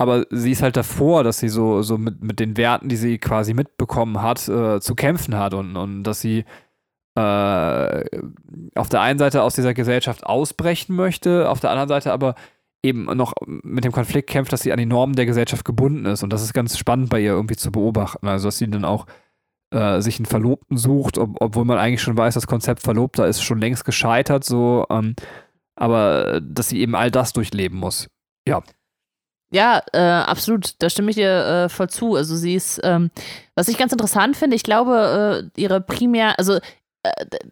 Aber 0.00 0.26
sie 0.30 0.52
ist 0.52 0.62
halt 0.62 0.76
davor, 0.76 1.24
dass 1.24 1.38
sie 1.38 1.48
so, 1.48 1.82
so 1.82 1.98
mit, 1.98 2.22
mit 2.22 2.38
den 2.38 2.56
Werten, 2.56 2.88
die 2.88 2.96
sie 2.96 3.18
quasi 3.18 3.52
mitbekommen 3.52 4.22
hat, 4.22 4.46
äh, 4.48 4.80
zu 4.80 4.94
kämpfen 4.94 5.36
hat 5.36 5.54
und, 5.54 5.76
und 5.76 6.04
dass 6.04 6.20
sie 6.20 6.40
äh, 6.40 6.44
auf 7.20 8.88
der 8.88 9.00
einen 9.00 9.18
Seite 9.18 9.42
aus 9.42 9.54
dieser 9.54 9.74
Gesellschaft 9.74 10.24
ausbrechen 10.24 10.94
möchte, 10.94 11.48
auf 11.48 11.60
der 11.60 11.70
anderen 11.70 11.88
Seite 11.88 12.12
aber 12.12 12.34
eben 12.82 13.04
noch 13.04 13.34
mit 13.46 13.84
dem 13.84 13.92
Konflikt 13.92 14.30
kämpft, 14.30 14.52
dass 14.52 14.62
sie 14.62 14.72
an 14.72 14.78
die 14.78 14.86
Normen 14.86 15.16
der 15.16 15.26
Gesellschaft 15.26 15.64
gebunden 15.64 16.06
ist. 16.06 16.22
Und 16.22 16.32
das 16.32 16.42
ist 16.42 16.52
ganz 16.52 16.78
spannend 16.78 17.10
bei 17.10 17.20
ihr 17.20 17.32
irgendwie 17.32 17.56
zu 17.56 17.72
beobachten. 17.72 18.28
Also, 18.28 18.48
dass 18.48 18.58
sie 18.58 18.70
dann 18.70 18.84
auch 18.84 19.06
äh, 19.70 20.00
sich 20.00 20.18
einen 20.18 20.26
Verlobten 20.26 20.76
sucht, 20.76 21.18
ob, 21.18 21.36
obwohl 21.40 21.64
man 21.64 21.78
eigentlich 21.78 22.02
schon 22.02 22.16
weiß, 22.16 22.34
das 22.34 22.46
Konzept 22.46 22.82
Verlobter 22.82 23.26
ist 23.26 23.42
schon 23.42 23.58
längst 23.58 23.84
gescheitert, 23.84 24.44
so, 24.44 24.86
ähm, 24.90 25.14
aber 25.74 26.40
dass 26.40 26.68
sie 26.68 26.80
eben 26.80 26.94
all 26.94 27.10
das 27.10 27.32
durchleben 27.32 27.78
muss. 27.78 28.08
Ja. 28.46 28.62
Ja, 29.50 29.82
äh, 29.92 29.98
absolut. 29.98 30.74
Da 30.82 30.90
stimme 30.90 31.10
ich 31.10 31.16
dir 31.16 31.30
äh, 31.30 31.68
voll 31.70 31.88
zu. 31.88 32.16
Also 32.16 32.36
sie 32.36 32.54
ist, 32.54 32.80
ähm, 32.84 33.10
was 33.54 33.68
ich 33.68 33.78
ganz 33.78 33.92
interessant 33.92 34.36
finde, 34.36 34.56
ich 34.56 34.62
glaube, 34.62 35.50
äh, 35.56 35.60
ihre 35.60 35.80
primär, 35.80 36.38
also 36.38 36.56
äh, 36.56 36.60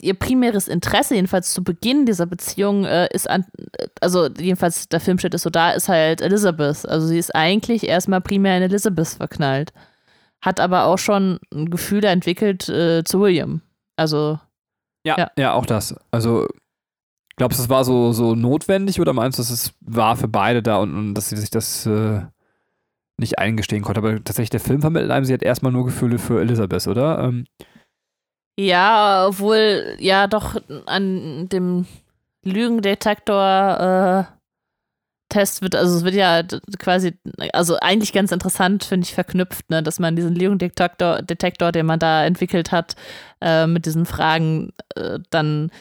ihr 0.00 0.14
primäres 0.14 0.68
Interesse, 0.68 1.14
jedenfalls 1.14 1.52
zu 1.52 1.62
Beginn 1.62 2.07
dieser 2.07 2.26
Beziehung, 2.26 2.84
äh, 2.84 3.09
ist 3.12 3.28
an, 3.28 3.44
also 4.00 4.28
jedenfalls 4.38 4.88
der 4.88 5.00
Filmschnitt 5.00 5.34
ist 5.34 5.42
so 5.42 5.50
da, 5.50 5.70
ist 5.70 5.88
halt 5.88 6.20
Elizabeth. 6.20 6.88
Also 6.88 7.07
sie 7.07 7.18
ist 7.18 7.34
eigentlich 7.34 7.88
erstmal 7.88 8.20
primär 8.20 8.57
in 8.57 8.62
Elizabeth 8.62 9.09
verknallt. 9.09 9.72
Hat 10.40 10.61
aber 10.61 10.84
auch 10.84 10.98
schon 10.98 11.38
ein 11.52 11.70
Gefühl 11.70 12.04
entwickelt 12.04 12.68
äh, 12.68 13.02
zu 13.04 13.20
William. 13.20 13.62
Also. 13.96 14.38
Ja, 15.04 15.16
ja, 15.18 15.30
ja, 15.38 15.52
auch 15.54 15.66
das. 15.66 15.94
Also, 16.11 16.46
glaubst 17.36 17.59
du, 17.59 17.62
es 17.62 17.68
war 17.68 17.84
so, 17.84 18.12
so 18.12 18.34
notwendig 18.34 19.00
oder 19.00 19.12
meinst 19.12 19.38
du, 19.38 19.42
es 19.42 19.72
war 19.80 20.16
für 20.16 20.28
beide 20.28 20.62
da 20.62 20.78
und, 20.78 20.94
und 20.94 21.14
dass 21.14 21.28
sie 21.28 21.36
sich 21.36 21.50
das 21.50 21.86
äh, 21.86 22.22
nicht 23.18 23.38
eingestehen 23.38 23.82
konnte? 23.82 23.98
Aber 23.98 24.16
tatsächlich, 24.16 24.50
der 24.50 24.61
Film 24.61 24.80
vermittelt 24.80 25.11
einem, 25.11 25.24
sie 25.24 25.32
hat 25.32 25.42
erstmal 25.42 25.72
nur 25.72 25.84
Gefühle 25.84 26.18
für 26.18 26.40
Elizabeth, 26.40 26.86
oder? 26.86 27.20
Ähm, 27.20 27.46
ja, 28.59 29.26
obwohl 29.28 29.96
ja 29.98 30.26
doch 30.26 30.57
an 30.86 31.48
dem 31.48 31.86
Lügendetektor 32.42 34.28
äh, 34.30 34.36
Test 35.28 35.61
wird, 35.61 35.74
also 35.74 35.96
es 35.98 36.04
wird 36.04 36.14
ja 36.14 36.42
quasi, 36.78 37.14
also 37.52 37.76
eigentlich 37.80 38.12
ganz 38.12 38.30
interessant, 38.30 38.84
finde 38.84 39.04
ich, 39.04 39.14
verknüpft, 39.14 39.68
ne, 39.70 39.82
dass 39.82 39.98
man 39.98 40.14
diesen 40.14 40.36
Lügendetektor, 40.36 41.20
Detektor, 41.22 41.72
den 41.72 41.86
man 41.86 41.98
da 41.98 42.24
entwickelt 42.24 42.70
hat, 42.70 42.94
äh, 43.40 43.66
mit 43.66 43.86
diesen 43.86 44.07
Fragen 44.07 44.72
äh, 44.94 45.18
dann 45.30 45.72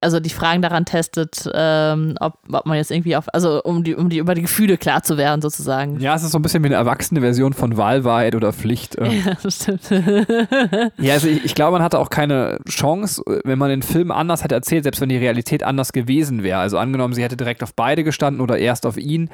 also 0.00 0.20
die 0.20 0.30
Fragen 0.30 0.62
daran 0.62 0.84
testet, 0.84 1.48
ähm, 1.54 2.16
ob, 2.20 2.38
ob, 2.52 2.66
man 2.66 2.76
jetzt 2.76 2.90
irgendwie 2.90 3.16
auf, 3.16 3.32
also 3.32 3.62
um 3.62 3.82
die, 3.82 3.94
um 3.94 4.08
die 4.10 4.18
über 4.18 4.34
die 4.34 4.42
Gefühle 4.42 4.76
klar 4.76 5.02
zu 5.02 5.16
werden, 5.16 5.40
sozusagen. 5.40 5.98
Ja, 6.00 6.14
es 6.14 6.22
ist 6.22 6.32
so 6.32 6.38
ein 6.38 6.42
bisschen 6.42 6.62
wie 6.62 6.68
eine 6.68 6.76
erwachsene 6.76 7.20
Version 7.20 7.54
von 7.54 7.76
Wahlwahrheit 7.76 8.34
oder 8.34 8.52
Pflicht. 8.52 8.96
Ähm. 8.98 9.06
Ja, 9.26 9.34
das 9.42 9.62
stimmt. 9.62 9.90
ja, 10.98 11.14
also 11.14 11.28
ich, 11.28 11.44
ich 11.44 11.54
glaube, 11.54 11.72
man 11.72 11.82
hatte 11.82 11.98
auch 11.98 12.10
keine 12.10 12.58
Chance, 12.68 13.22
wenn 13.44 13.58
man 13.58 13.70
den 13.70 13.82
Film 13.82 14.10
anders 14.10 14.44
hätte 14.44 14.54
erzählt, 14.54 14.84
selbst 14.84 15.00
wenn 15.00 15.08
die 15.08 15.16
Realität 15.16 15.62
anders 15.62 15.92
gewesen 15.92 16.42
wäre. 16.42 16.60
Also 16.60 16.76
angenommen, 16.78 17.14
sie 17.14 17.22
hätte 17.22 17.36
direkt 17.36 17.62
auf 17.62 17.74
beide 17.74 18.04
gestanden 18.04 18.42
oder 18.42 18.58
erst 18.58 18.84
auf 18.84 18.98
ihn. 18.98 19.30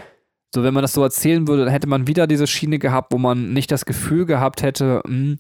So, 0.55 0.63
wenn 0.63 0.73
man 0.73 0.83
das 0.83 0.93
so 0.93 1.03
erzählen 1.03 1.49
würde, 1.49 1.65
dann 1.65 1.73
hätte 1.73 1.89
man 1.89 2.07
wieder 2.07 2.27
diese 2.27 2.47
Schiene 2.47 2.79
gehabt, 2.79 3.13
wo 3.13 3.19
man 3.19 3.53
nicht 3.53 3.73
das 3.73 3.87
Gefühl 3.87 4.25
gehabt 4.25 4.63
hätte, 4.63 5.03
mh, 5.05 5.13
hm, 5.13 5.39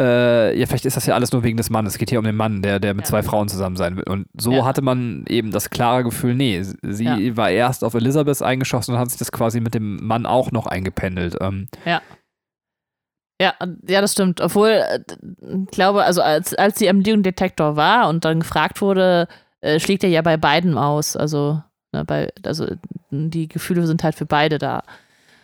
äh, 0.00 0.58
ja, 0.58 0.66
vielleicht 0.66 0.86
ist 0.86 0.96
das 0.96 1.04
ja 1.06 1.14
alles 1.14 1.30
nur 1.32 1.42
wegen 1.44 1.56
des 1.58 1.68
Mannes. 1.70 1.92
Es 1.92 1.98
geht 1.98 2.08
hier 2.10 2.18
um 2.18 2.24
den 2.24 2.34
Mann, 2.36 2.62
der, 2.62 2.80
der 2.80 2.94
mit 2.94 3.04
Ja. 3.04 3.10
zwei 3.10 3.22
Frauen 3.22 3.48
zusammen 3.48 3.76
sein 3.76 3.96
will. 3.96 4.04
Und 4.08 4.26
so 4.36 4.52
Ja. 4.52 4.64
hatte 4.64 4.82
man 4.82 5.24
eben 5.28 5.50
das 5.50 5.68
klare 5.70 6.02
Gefühl, 6.02 6.34
nee, 6.34 6.62
sie 6.62 7.04
Ja. 7.04 7.36
war 7.36 7.50
erst 7.50 7.84
auf 7.84 7.94
Elisabeth 7.94 8.42
eingeschossen 8.42 8.94
und 8.94 9.00
hat 9.00 9.10
sich 9.10 9.18
das 9.18 9.30
quasi 9.30 9.60
mit 9.60 9.74
dem 9.74 10.04
Mann 10.04 10.24
auch 10.26 10.50
noch 10.52 10.66
eingependelt. 10.66 11.36
Ähm, 11.40 11.68
Ja, 13.42 13.54
ja, 13.88 14.00
das 14.02 14.12
stimmt. 14.12 14.40
Obwohl, 14.42 14.68
äh, 14.68 15.00
ich 15.62 15.70
glaube, 15.70 16.04
also 16.04 16.20
als, 16.20 16.52
als 16.54 16.78
sie 16.78 16.90
am 16.90 17.00
Lügendetektor 17.00 17.74
war 17.74 18.08
und 18.10 18.24
dann 18.26 18.40
gefragt 18.40 18.82
wurde, 18.82 19.28
äh, 19.62 19.80
schlägt 19.80 20.04
er 20.04 20.10
ja 20.10 20.20
bei 20.20 20.36
beiden 20.36 20.76
aus. 20.76 21.16
Also, 21.16 21.62
ne, 21.92 22.04
bei, 22.04 22.28
also 22.44 22.66
die 23.10 23.48
Gefühle 23.48 23.86
sind 23.86 24.04
halt 24.04 24.14
für 24.14 24.26
beide 24.26 24.58
da. 24.58 24.82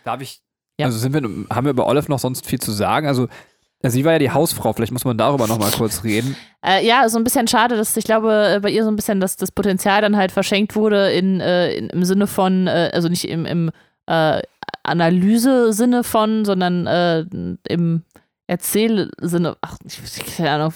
Darf 0.03 0.21
ich? 0.21 0.41
Ja. 0.79 0.85
Also 0.85 0.99
sind 0.99 1.13
wir, 1.13 1.21
haben 1.49 1.65
wir 1.65 1.71
über 1.71 1.87
Olive 1.87 2.05
noch 2.09 2.19
sonst 2.19 2.45
viel 2.45 2.59
zu 2.59 2.71
sagen? 2.71 3.07
Also 3.07 3.29
sie 3.89 4.05
war 4.05 4.13
ja 4.13 4.19
die 4.19 4.31
Hausfrau, 4.31 4.73
vielleicht 4.73 4.91
muss 4.91 5.05
man 5.05 5.17
darüber 5.17 5.47
noch 5.47 5.59
mal 5.59 5.71
kurz 5.71 6.03
reden. 6.03 6.35
Äh, 6.65 6.85
ja, 6.85 7.07
so 7.09 7.17
ein 7.17 7.23
bisschen 7.23 7.47
schade, 7.47 7.77
dass 7.77 7.95
ich 7.95 8.05
glaube, 8.05 8.55
äh, 8.55 8.59
bei 8.59 8.69
ihr 8.69 8.83
so 8.83 8.89
ein 8.89 8.95
bisschen 8.95 9.19
das, 9.19 9.35
das 9.35 9.51
Potenzial 9.51 10.01
dann 10.01 10.17
halt 10.17 10.31
verschenkt 10.31 10.75
wurde 10.75 11.11
in, 11.11 11.39
äh, 11.39 11.73
in, 11.73 11.89
im 11.89 12.03
Sinne 12.03 12.27
von, 12.27 12.67
äh, 12.67 12.91
also 12.93 13.09
nicht 13.09 13.27
im, 13.27 13.45
im 13.45 13.71
äh, 14.07 14.41
Analyse-Sinne 14.83 16.03
von, 16.03 16.45
sondern 16.45 16.87
äh, 16.87 17.25
im 17.67 18.03
Erzählsinne, 18.47 19.57
ach, 19.61 19.77
ich, 19.85 20.37
keine 20.37 20.51
Ahnung. 20.51 20.73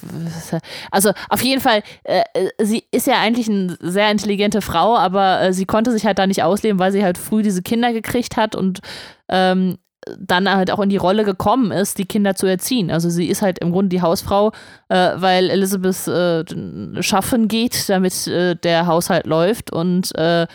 Also 0.91 1.11
auf 1.29 1.41
jeden 1.41 1.61
Fall, 1.61 1.83
äh, 2.03 2.23
sie 2.59 2.83
ist 2.91 3.07
ja 3.07 3.19
eigentlich 3.21 3.49
eine 3.49 3.77
sehr 3.79 4.11
intelligente 4.11 4.61
Frau, 4.61 4.97
aber 4.97 5.41
äh, 5.41 5.53
sie 5.53 5.65
konnte 5.65 5.91
sich 5.91 6.05
halt 6.05 6.19
da 6.19 6.27
nicht 6.27 6.43
ausleben, 6.43 6.79
weil 6.79 6.91
sie 6.91 7.03
halt 7.03 7.17
früh 7.17 7.43
diese 7.43 7.61
Kinder 7.61 7.93
gekriegt 7.93 8.35
hat 8.35 8.55
und 8.55 8.81
ähm, 9.29 9.77
dann 10.19 10.49
halt 10.49 10.71
auch 10.71 10.79
in 10.79 10.89
die 10.89 10.97
Rolle 10.97 11.23
gekommen 11.23 11.71
ist, 11.71 11.97
die 11.97 12.05
Kinder 12.05 12.35
zu 12.35 12.47
erziehen. 12.47 12.89
Also 12.91 13.09
sie 13.09 13.27
ist 13.27 13.41
halt 13.41 13.59
im 13.59 13.71
Grunde 13.71 13.89
die 13.89 14.01
Hausfrau, 14.01 14.51
äh, 14.89 15.11
weil 15.15 15.49
Elizabeth 15.49 16.07
äh, 16.07 17.03
schaffen 17.03 17.47
geht, 17.47 17.87
damit 17.89 18.27
äh, 18.27 18.55
der 18.55 18.87
Haushalt 18.87 19.27
läuft 19.27 19.71
und 19.71 20.15
äh, 20.15 20.47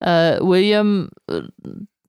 äh, 0.00 0.38
William 0.40 1.08
äh, 1.28 1.42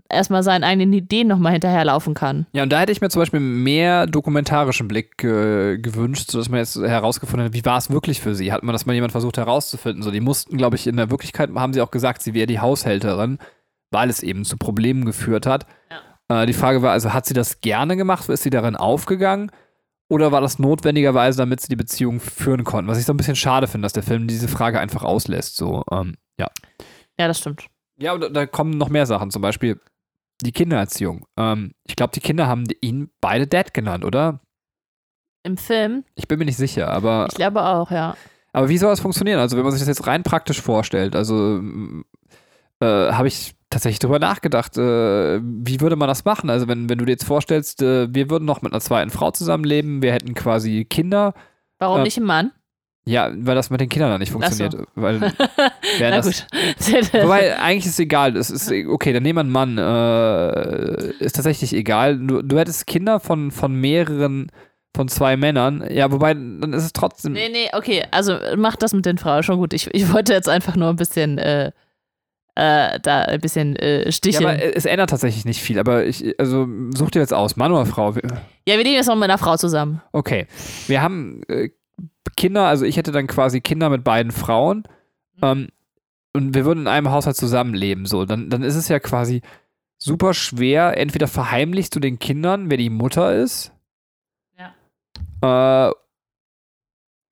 erstmal 0.09 0.43
seinen 0.43 0.63
eigenen 0.63 0.91
Ideen 0.91 1.27
nochmal 1.27 1.53
hinterherlaufen 1.53 2.13
kann. 2.13 2.45
Ja, 2.51 2.63
und 2.63 2.71
da 2.71 2.81
hätte 2.81 2.91
ich 2.91 2.99
mir 2.99 3.09
zum 3.09 3.21
Beispiel 3.21 3.39
mehr 3.39 4.07
dokumentarischen 4.07 4.87
Blick 4.87 5.23
äh, 5.23 5.77
gewünscht, 5.77 6.29
sodass 6.29 6.49
man 6.49 6.59
jetzt 6.59 6.75
herausgefunden 6.75 7.47
hat, 7.47 7.53
wie 7.53 7.65
war 7.65 7.77
es 7.77 7.89
wirklich 7.89 8.19
für 8.19 8.35
sie? 8.35 8.51
Hat 8.51 8.63
man 8.63 8.73
das 8.73 8.85
mal 8.85 8.93
jemand 8.93 9.13
versucht 9.13 9.37
herauszufinden? 9.37 10.03
So, 10.03 10.11
die 10.11 10.19
mussten, 10.19 10.57
glaube 10.57 10.75
ich, 10.75 10.87
in 10.87 10.97
der 10.97 11.09
Wirklichkeit 11.09 11.49
haben 11.55 11.73
sie 11.73 11.81
auch 11.81 11.91
gesagt, 11.91 12.21
sie 12.21 12.33
wäre 12.33 12.47
die 12.47 12.59
Haushälterin, 12.59 13.37
weil 13.91 14.09
es 14.09 14.21
eben 14.21 14.43
zu 14.43 14.57
Problemen 14.57 15.05
geführt 15.05 15.45
hat. 15.45 15.65
Äh, 16.31 16.45
die 16.45 16.53
Frage 16.53 16.81
war 16.81 16.91
also, 16.91 17.13
hat 17.13 17.25
sie 17.25 17.33
das 17.33 17.61
gerne 17.61 17.97
gemacht? 17.97 18.29
Ist 18.29 18.43
sie 18.43 18.49
darin 18.49 18.75
aufgegangen? 18.75 19.51
Oder 20.09 20.31
war 20.31 20.41
das 20.41 20.59
notwendigerweise, 20.59 21.37
damit 21.37 21.61
sie 21.61 21.69
die 21.69 21.75
Beziehung 21.75 22.19
führen 22.19 22.63
konnten? 22.63 22.89
Was 22.89 22.99
ich 22.99 23.05
so 23.05 23.13
ein 23.13 23.17
bisschen 23.17 23.35
schade 23.35 23.67
finde, 23.67 23.85
dass 23.85 23.93
der 23.93 24.03
Film 24.03 24.27
diese 24.27 24.47
Frage 24.47 24.79
einfach 24.79 25.03
auslässt. 25.03 25.55
So, 25.55 25.83
ähm, 25.91 26.15
ja. 26.37 26.49
Ja, 27.17 27.27
das 27.27 27.39
stimmt. 27.39 27.67
Ja, 27.97 28.13
und 28.13 28.33
da 28.35 28.45
kommen 28.45 28.77
noch 28.77 28.89
mehr 28.89 29.05
Sachen. 29.05 29.31
Zum 29.31 29.41
Beispiel 29.41 29.79
die 30.41 30.51
Kindererziehung. 30.51 31.25
Ähm, 31.37 31.73
ich 31.85 31.95
glaube, 31.95 32.13
die 32.13 32.19
Kinder 32.19 32.47
haben 32.47 32.65
ihn 32.81 33.09
beide 33.21 33.47
Dad 33.47 33.73
genannt, 33.73 34.05
oder? 34.05 34.41
Im 35.43 35.57
Film, 35.57 36.03
Ich 36.15 36.27
bin 36.27 36.39
mir 36.39 36.45
nicht 36.45 36.57
sicher, 36.57 36.89
aber, 36.89 37.27
ich 37.29 37.35
glaube 37.35 37.63
auch, 37.63 37.89
ja. 37.89 38.15
aber 38.53 38.69
wie 38.69 38.77
soll 38.77 38.91
das 38.91 38.99
funktionieren? 38.99 39.39
Also, 39.39 39.57
wenn 39.57 39.63
man 39.63 39.71
sich 39.71 39.81
das 39.81 39.87
jetzt 39.87 40.05
rein 40.05 40.21
praktisch 40.21 40.61
vorstellt, 40.61 41.15
also 41.15 41.59
äh, 42.79 43.11
habe 43.11 43.27
ich 43.27 43.55
tatsächlich 43.71 43.97
drüber 43.99 44.19
nachgedacht, 44.19 44.77
äh, 44.77 45.39
wie 45.41 45.81
würde 45.81 45.95
man 45.95 46.07
das 46.07 46.23
machen? 46.25 46.51
Also, 46.51 46.67
wenn, 46.67 46.87
wenn 46.89 46.99
du 46.99 47.05
dir 47.05 47.13
jetzt 47.13 47.25
vorstellst, 47.25 47.81
äh, 47.81 48.13
wir 48.13 48.29
würden 48.29 48.45
noch 48.45 48.61
mit 48.61 48.71
einer 48.71 48.81
zweiten 48.81 49.09
Frau 49.09 49.31
zusammenleben, 49.31 50.03
wir 50.03 50.13
hätten 50.13 50.35
quasi 50.35 50.85
Kinder, 50.85 51.33
Warum 51.79 52.01
Äh, 52.01 52.03
nicht 52.03 52.17
ein 52.17 52.23
Mann? 52.25 52.51
ja, 53.05 53.31
weil 53.35 53.55
das 53.55 53.71
mit 53.71 53.81
den 53.81 53.89
Kindern 53.89 54.11
dann 54.11 54.19
nicht 54.19 54.31
funktioniert. 54.31 54.75
Weil, 54.93 55.19
wären 55.97 56.11
Na 56.11 56.17
das, 56.17 56.25
gut. 56.27 56.45
Wobei, 57.13 57.57
eigentlich 57.59 57.87
ist 57.87 57.93
es 57.93 57.99
egal. 57.99 58.37
Es 58.37 58.51
ist, 58.51 58.71
okay, 58.71 59.11
dann 59.11 59.23
nehmen 59.23 59.37
wir 59.37 59.41
einen 59.41 59.49
Mann. 59.51 59.77
Äh, 59.79 61.13
ist 61.23 61.35
tatsächlich 61.35 61.73
egal. 61.73 62.19
Du, 62.19 62.43
du 62.43 62.59
hättest 62.59 62.85
Kinder 62.85 63.19
von, 63.19 63.49
von 63.49 63.73
mehreren, 63.73 64.51
von 64.95 65.07
zwei 65.07 65.37
Männern. 65.37 65.83
Ja, 65.89 66.11
wobei, 66.11 66.35
dann 66.35 66.73
ist 66.73 66.83
es 66.83 66.93
trotzdem. 66.93 67.33
Nee, 67.33 67.49
nee, 67.51 67.69
okay, 67.73 68.03
also 68.11 68.37
mach 68.57 68.75
das 68.75 68.93
mit 68.93 69.05
den 69.07 69.17
Frauen 69.17 69.41
schon 69.41 69.57
gut. 69.57 69.73
Ich, 69.73 69.91
ich 69.93 70.13
wollte 70.13 70.33
jetzt 70.33 70.49
einfach 70.49 70.75
nur 70.75 70.89
ein 70.89 70.97
bisschen, 70.97 71.39
äh, 71.39 71.71
äh, 72.55 72.99
da 72.99 73.21
ein 73.23 73.39
bisschen 73.39 73.75
äh, 73.75 74.05
ja, 74.05 74.11
sticheln. 74.11 74.45
aber 74.45 74.63
Ja, 74.63 74.71
es 74.71 74.85
ändert 74.85 75.09
tatsächlich 75.09 75.45
nicht 75.45 75.61
viel. 75.61 75.79
Aber 75.79 76.05
ich, 76.05 76.39
also 76.39 76.67
such 76.95 77.11
dir 77.11 77.19
jetzt 77.19 77.33
aus, 77.33 77.55
Mann 77.55 77.71
oder 77.71 77.85
Frau. 77.85 78.15
wir 78.15 78.23
leben 78.65 78.89
jetzt 78.89 79.07
noch 79.07 79.15
mit 79.15 79.25
einer 79.25 79.37
Frau 79.37 79.57
zusammen. 79.57 80.01
Okay. 80.11 80.47
Wir 80.87 81.01
haben 81.01 81.43
äh, 81.47 81.69
Kinder, 82.35 82.67
also 82.67 82.85
ich 82.85 82.97
hätte 82.97 83.11
dann 83.11 83.27
quasi 83.27 83.61
Kinder 83.61 83.89
mit 83.89 84.03
beiden 84.03 84.31
Frauen. 84.31 84.83
Mhm. 85.37 85.43
Ähm, 85.43 85.67
und 86.33 86.53
wir 86.53 86.65
würden 86.65 86.81
in 86.81 86.87
einem 86.87 87.11
Haushalt 87.11 87.35
zusammenleben. 87.35 88.05
So, 88.05 88.25
dann, 88.25 88.49
dann 88.49 88.63
ist 88.63 88.75
es 88.75 88.87
ja 88.87 88.99
quasi 88.99 89.41
super 89.97 90.33
schwer. 90.33 90.97
Entweder 90.97 91.27
verheimlichst 91.27 91.95
du 91.95 91.99
den 91.99 92.19
Kindern, 92.19 92.69
wer 92.69 92.77
die 92.77 92.89
Mutter 92.89 93.35
ist. 93.35 93.71
Ja. 95.41 95.89
Äh, 95.89 95.93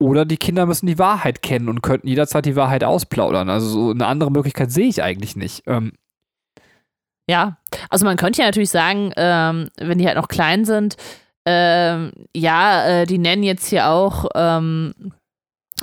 oder 0.00 0.24
die 0.24 0.38
Kinder 0.38 0.66
müssen 0.66 0.86
die 0.86 0.98
Wahrheit 0.98 1.42
kennen 1.42 1.68
und 1.68 1.82
könnten 1.82 2.08
jederzeit 2.08 2.46
die 2.46 2.56
Wahrheit 2.56 2.82
ausplaudern. 2.82 3.50
Also 3.50 3.68
so 3.68 3.90
eine 3.90 4.06
andere 4.06 4.32
Möglichkeit 4.32 4.72
sehe 4.72 4.88
ich 4.88 5.02
eigentlich 5.02 5.36
nicht. 5.36 5.62
Ähm, 5.66 5.92
Ja, 7.28 7.58
also 7.90 8.04
man 8.04 8.16
könnte 8.16 8.40
ja 8.40 8.46
natürlich 8.46 8.70
sagen, 8.70 9.12
ähm, 9.16 9.68
wenn 9.76 9.98
die 9.98 10.06
halt 10.06 10.16
noch 10.16 10.28
klein 10.28 10.64
sind, 10.64 10.96
ähm, 11.46 12.12
ja, 12.34 12.86
äh, 12.86 13.06
die 13.06 13.18
nennen 13.18 13.42
jetzt 13.42 13.66
hier 13.66 13.88
auch 13.88 14.26
ähm, 14.34 14.94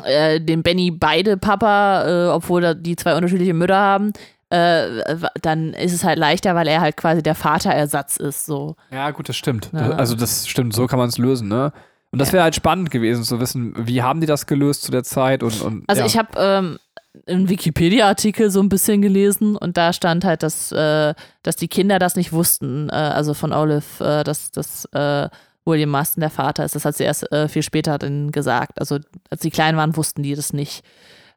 äh, 0.04 0.40
den 0.42 0.64
Benny 0.64 0.92
beide 0.92 1.38
Papa, 1.38 2.06
äh, 2.06 2.28
obwohl 2.30 2.76
die 2.76 2.96
zwei 2.96 3.16
unterschiedliche 3.16 3.54
Mütter 3.54 3.78
haben. 3.78 4.14
Äh, 4.50 5.18
dann 5.42 5.74
ist 5.74 5.94
es 5.94 6.04
halt 6.04 6.18
leichter, 6.18 6.56
weil 6.56 6.68
er 6.68 6.80
halt 6.82 6.96
quasi 6.96 7.22
der 7.22 7.36
Vaterersatz 7.36 8.18
ist. 8.18 8.46
So. 8.46 8.76
ja, 8.92 9.12
gut, 9.12 9.28
das 9.30 9.36
stimmt. 9.36 9.70
Ja. 9.74 9.92
Also 9.92 10.16
das 10.16 10.48
stimmt, 10.48 10.74
so 10.74 10.88
kann 10.88 11.00
man 11.00 11.10
es 11.10 11.18
lösen, 11.18 11.50
ne? 11.50 11.74
Und 12.12 12.20
das 12.20 12.32
wäre 12.32 12.44
halt 12.44 12.56
spannend 12.56 12.90
gewesen 12.90 13.24
zu 13.24 13.40
wissen, 13.40 13.74
wie 13.78 14.02
haben 14.02 14.22
die 14.22 14.28
das 14.28 14.46
gelöst 14.46 14.84
zu 14.84 14.92
der 14.92 15.04
Zeit 15.04 15.44
und, 15.44 15.62
und 15.62 15.84
Also 15.88 16.04
ich 16.06 16.18
habe 16.18 16.30
ähm, 16.38 16.80
einen 17.28 17.50
Wikipedia-Artikel 17.50 18.50
so 18.50 18.62
ein 18.62 18.70
bisschen 18.70 19.02
gelesen 19.02 19.56
und 19.56 19.78
da 19.78 19.92
stand 19.94 20.24
halt, 20.24 20.44
dass, 20.44 20.72
äh, 20.72 21.14
dass 21.44 21.56
die 21.58 21.68
Kinder 21.68 22.00
das 22.00 22.16
nicht 22.16 22.32
wussten, 22.32 22.90
äh, 22.90 22.94
also 22.94 23.34
von 23.34 23.52
Olive, 23.52 24.04
äh, 24.04 24.24
dass, 24.24 24.52
dass 24.52 24.86
äh, 24.94 25.30
William 25.66 25.90
Marston 25.90 26.22
der 26.22 26.30
Vater 26.30 26.64
ist. 26.64 26.76
Das 26.76 26.86
hat 26.86 26.96
sie 26.96 27.04
erst 27.04 27.32
äh, 27.32 27.50
viel 27.50 27.64
später 27.64 27.98
dann 27.98 28.32
gesagt. 28.32 28.80
Also 28.80 29.00
als 29.30 29.42
sie 29.42 29.52
klein 29.52 29.76
waren, 29.76 29.98
wussten 29.98 30.24
die 30.24 30.34
das 30.34 30.54
nicht. 30.54 30.84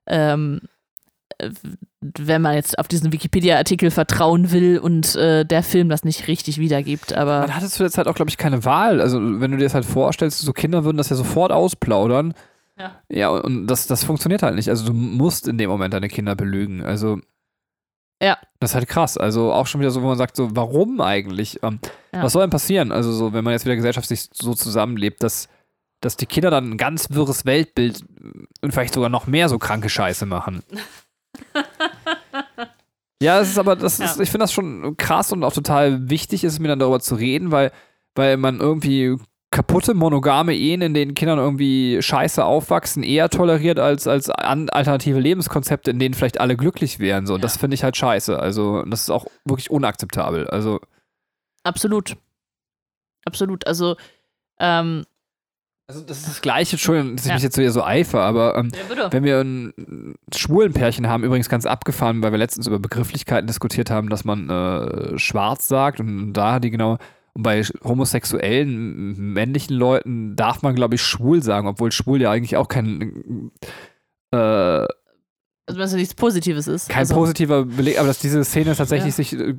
Ähm, 0.07 0.61
äh, 0.63 0.67
wenn 2.01 2.41
man 2.43 2.55
jetzt 2.55 2.79
auf 2.79 2.89
diesen 2.89 3.13
Wikipedia-Artikel 3.13 3.91
vertrauen 3.91 4.53
will 4.53 4.79
und 4.79 5.15
äh, 5.17 5.45
der 5.45 5.63
Film 5.63 5.89
das 5.89 6.03
nicht 6.05 6.29
richtig 6.29 6.59
wiedergibt, 6.59 7.13
aber 7.13 7.41
Man 7.41 7.55
hatte 7.55 7.69
zu 7.69 7.83
der 7.83 7.91
Zeit 7.93 8.07
auch, 8.09 8.15
glaube 8.15 8.31
ich, 8.31 8.39
keine 8.39 8.65
Wahl. 8.65 9.01
Also, 9.01 9.19
wenn 9.41 9.51
du 9.51 9.59
dir 9.59 9.65
das 9.65 9.75
halt 9.75 9.85
vorstellst, 9.85 10.39
so 10.39 10.53
Kinder 10.53 10.85
würden 10.85 10.97
das 10.97 11.11
ja 11.11 11.17
sofort 11.17 11.53
ausplaudern. 11.53 12.35
Ja. 12.79 13.03
Ja, 13.11 13.29
und 13.29 13.67
das, 13.67 13.87
das 13.87 14.05
funktioniert 14.05 14.43
halt 14.43 14.55
nicht. 14.55 14.71
Also, 14.71 14.87
du 14.87 14.93
musst 14.95 15.47
in 15.47 15.59
dem 15.59 15.69
Moment 15.69 15.93
deine 15.93 16.09
Kinder 16.09 16.35
belügen. 16.35 16.83
Also, 16.83 17.21
Ja. 18.23 18.39
Das 18.61 18.71
ist 18.71 18.75
halt 18.75 18.89
krass. 18.89 19.19
Also, 19.19 19.53
auch 19.53 19.67
schon 19.67 19.81
wieder 19.83 19.91
so, 19.91 20.01
wo 20.03 20.07
man 20.07 20.17
sagt, 20.19 20.37
so, 20.37 20.57
warum 20.57 21.01
eigentlich? 21.03 21.63
Ähm, 21.63 21.81
Ja. 22.15 22.23
Was 22.23 22.33
soll 22.33 22.43
denn 22.43 22.51
passieren? 22.51 22.93
Also, 22.93 23.13
so, 23.13 23.35
wenn 23.35 23.45
man 23.45 23.53
jetzt 23.53 23.67
wieder 23.67 23.77
gesellschaftlich 23.77 24.31
so 24.33 24.55
zusammenlebt, 24.55 25.23
dass, 25.23 25.49
dass 26.01 26.17
die 26.17 26.25
Kinder 26.27 26.51
dann 26.51 26.71
ein 26.71 26.77
ganz 26.79 27.11
wirres 27.11 27.45
Weltbild 27.45 28.05
und 28.63 28.73
vielleicht 28.73 28.95
sogar 28.95 29.11
noch 29.11 29.27
mehr 29.27 29.51
so 29.51 29.59
kranke 29.59 29.91
Scheiße 29.91 30.25
machen. 30.25 30.63
Ja, 33.23 33.39
es 33.41 33.51
ist 33.51 33.59
aber, 33.59 33.77
das 33.77 34.01
ist, 34.01 34.17
Ja. 34.17 34.23
ich 34.23 34.31
finde 34.31 34.45
das 34.45 34.53
schon 34.53 34.97
krass 34.97 35.31
und 35.31 35.45
auch 35.45 35.53
total 35.53 36.09
wichtig 36.09 36.43
ist 36.43 36.59
mir 36.59 36.69
dann 36.69 36.79
darüber 36.79 37.01
zu 37.01 37.17
reden, 37.17 37.51
weil, 37.51 37.71
weil 38.15 38.39
man 38.39 38.61
irgendwie 38.61 39.17
kaputte 39.51 39.93
monogame 39.93 40.55
Ehen, 40.55 40.81
in 40.81 40.95
denen 40.95 41.13
Kindern 41.13 41.39
irgendwie 41.39 42.01
scheiße 42.01 42.43
aufwachsen, 42.43 43.03
eher 43.03 43.29
toleriert 43.29 43.79
als, 43.79 44.07
als 44.07 44.31
alternative 44.31 45.21
Lebenskonzepte, 45.21 45.91
in 45.91 45.99
denen 45.99 46.15
vielleicht 46.15 46.41
alle 46.41 46.57
glücklich 46.57 46.99
wären. 46.99 47.27
So. 47.27 47.35
Und 47.35 47.41
Ja. 47.41 47.43
das 47.43 47.59
finde 47.59 47.75
ich 47.75 47.85
halt 47.85 47.97
scheiße. 47.99 48.39
Also, 48.39 48.85
das 48.85 49.03
ist 49.03 49.11
auch 49.11 49.27
wirklich 49.45 49.71
unakzeptabel. 49.71 50.47
Also, 50.49 50.81
absolut. 51.63 52.17
Absolut. 53.27 53.67
Also, 53.67 53.97
ähm, 54.61 55.05
also 55.91 56.03
das 56.03 56.19
ist 56.19 56.29
das 56.29 56.41
Gleiche, 56.41 56.73
Entschuldigung, 56.77 57.17
dass 57.17 57.25
ich 57.25 57.31
Ja. 57.31 57.35
mich 57.35 57.43
jetzt 57.43 57.57
so, 57.57 57.69
so 57.69 57.83
eifer, 57.83 58.21
aber 58.21 58.57
ähm, 58.57 58.71
ja. 58.97 59.13
Wenn 59.13 59.25
wir 59.25 59.41
ein 59.41 60.15
schwulen 60.33 60.73
Pärchen 60.73 61.09
haben, 61.09 61.25
übrigens 61.25 61.49
ganz 61.49 61.67
abgefahren, 61.67 62.23
weil 62.23 62.31
wir 62.31 62.39
letztens 62.39 62.69
über 62.69 62.79
Begrifflichkeiten 62.79 63.49
diskutiert 63.49 63.91
haben, 63.91 64.09
dass 64.09 64.25
man 64.25 64.49
äh, 64.49 65.19
schwarz 65.19 65.67
sagt 65.67 65.99
und 65.99 66.33
da 66.33 66.61
die 66.61 66.71
genau. 66.71 66.99
Und 67.33 67.43
bei 67.43 67.63
homosexuellen 67.83 69.33
männlichen 69.33 69.77
Leuten 69.77 70.37
darf 70.37 70.63
man, 70.63 70.75
glaube 70.77 70.95
ich, 70.95 71.03
schwul 71.03 71.43
sagen, 71.43 71.67
obwohl 71.67 71.91
schwul 71.93 72.21
ja 72.21 72.31
eigentlich 72.31 72.57
auch 72.57 72.69
kein. 72.69 73.51
Äh, 74.33 74.87
Also, 75.71 75.81
dass 75.81 75.91
es 75.91 75.97
nichts 75.97 76.15
Positives 76.15 76.67
ist. 76.67 76.89
kein 76.89 77.01
also, 77.01 77.15
positiver 77.15 77.65
Beleg, 77.65 77.99
aber 77.99 78.09
dass 78.09 78.19
diese 78.19 78.45
Szene 78.45 78.77
tatsächlich 78.77 79.17
Ja. 79.17 79.25
sich, 79.25 79.33
äh, 79.33 79.55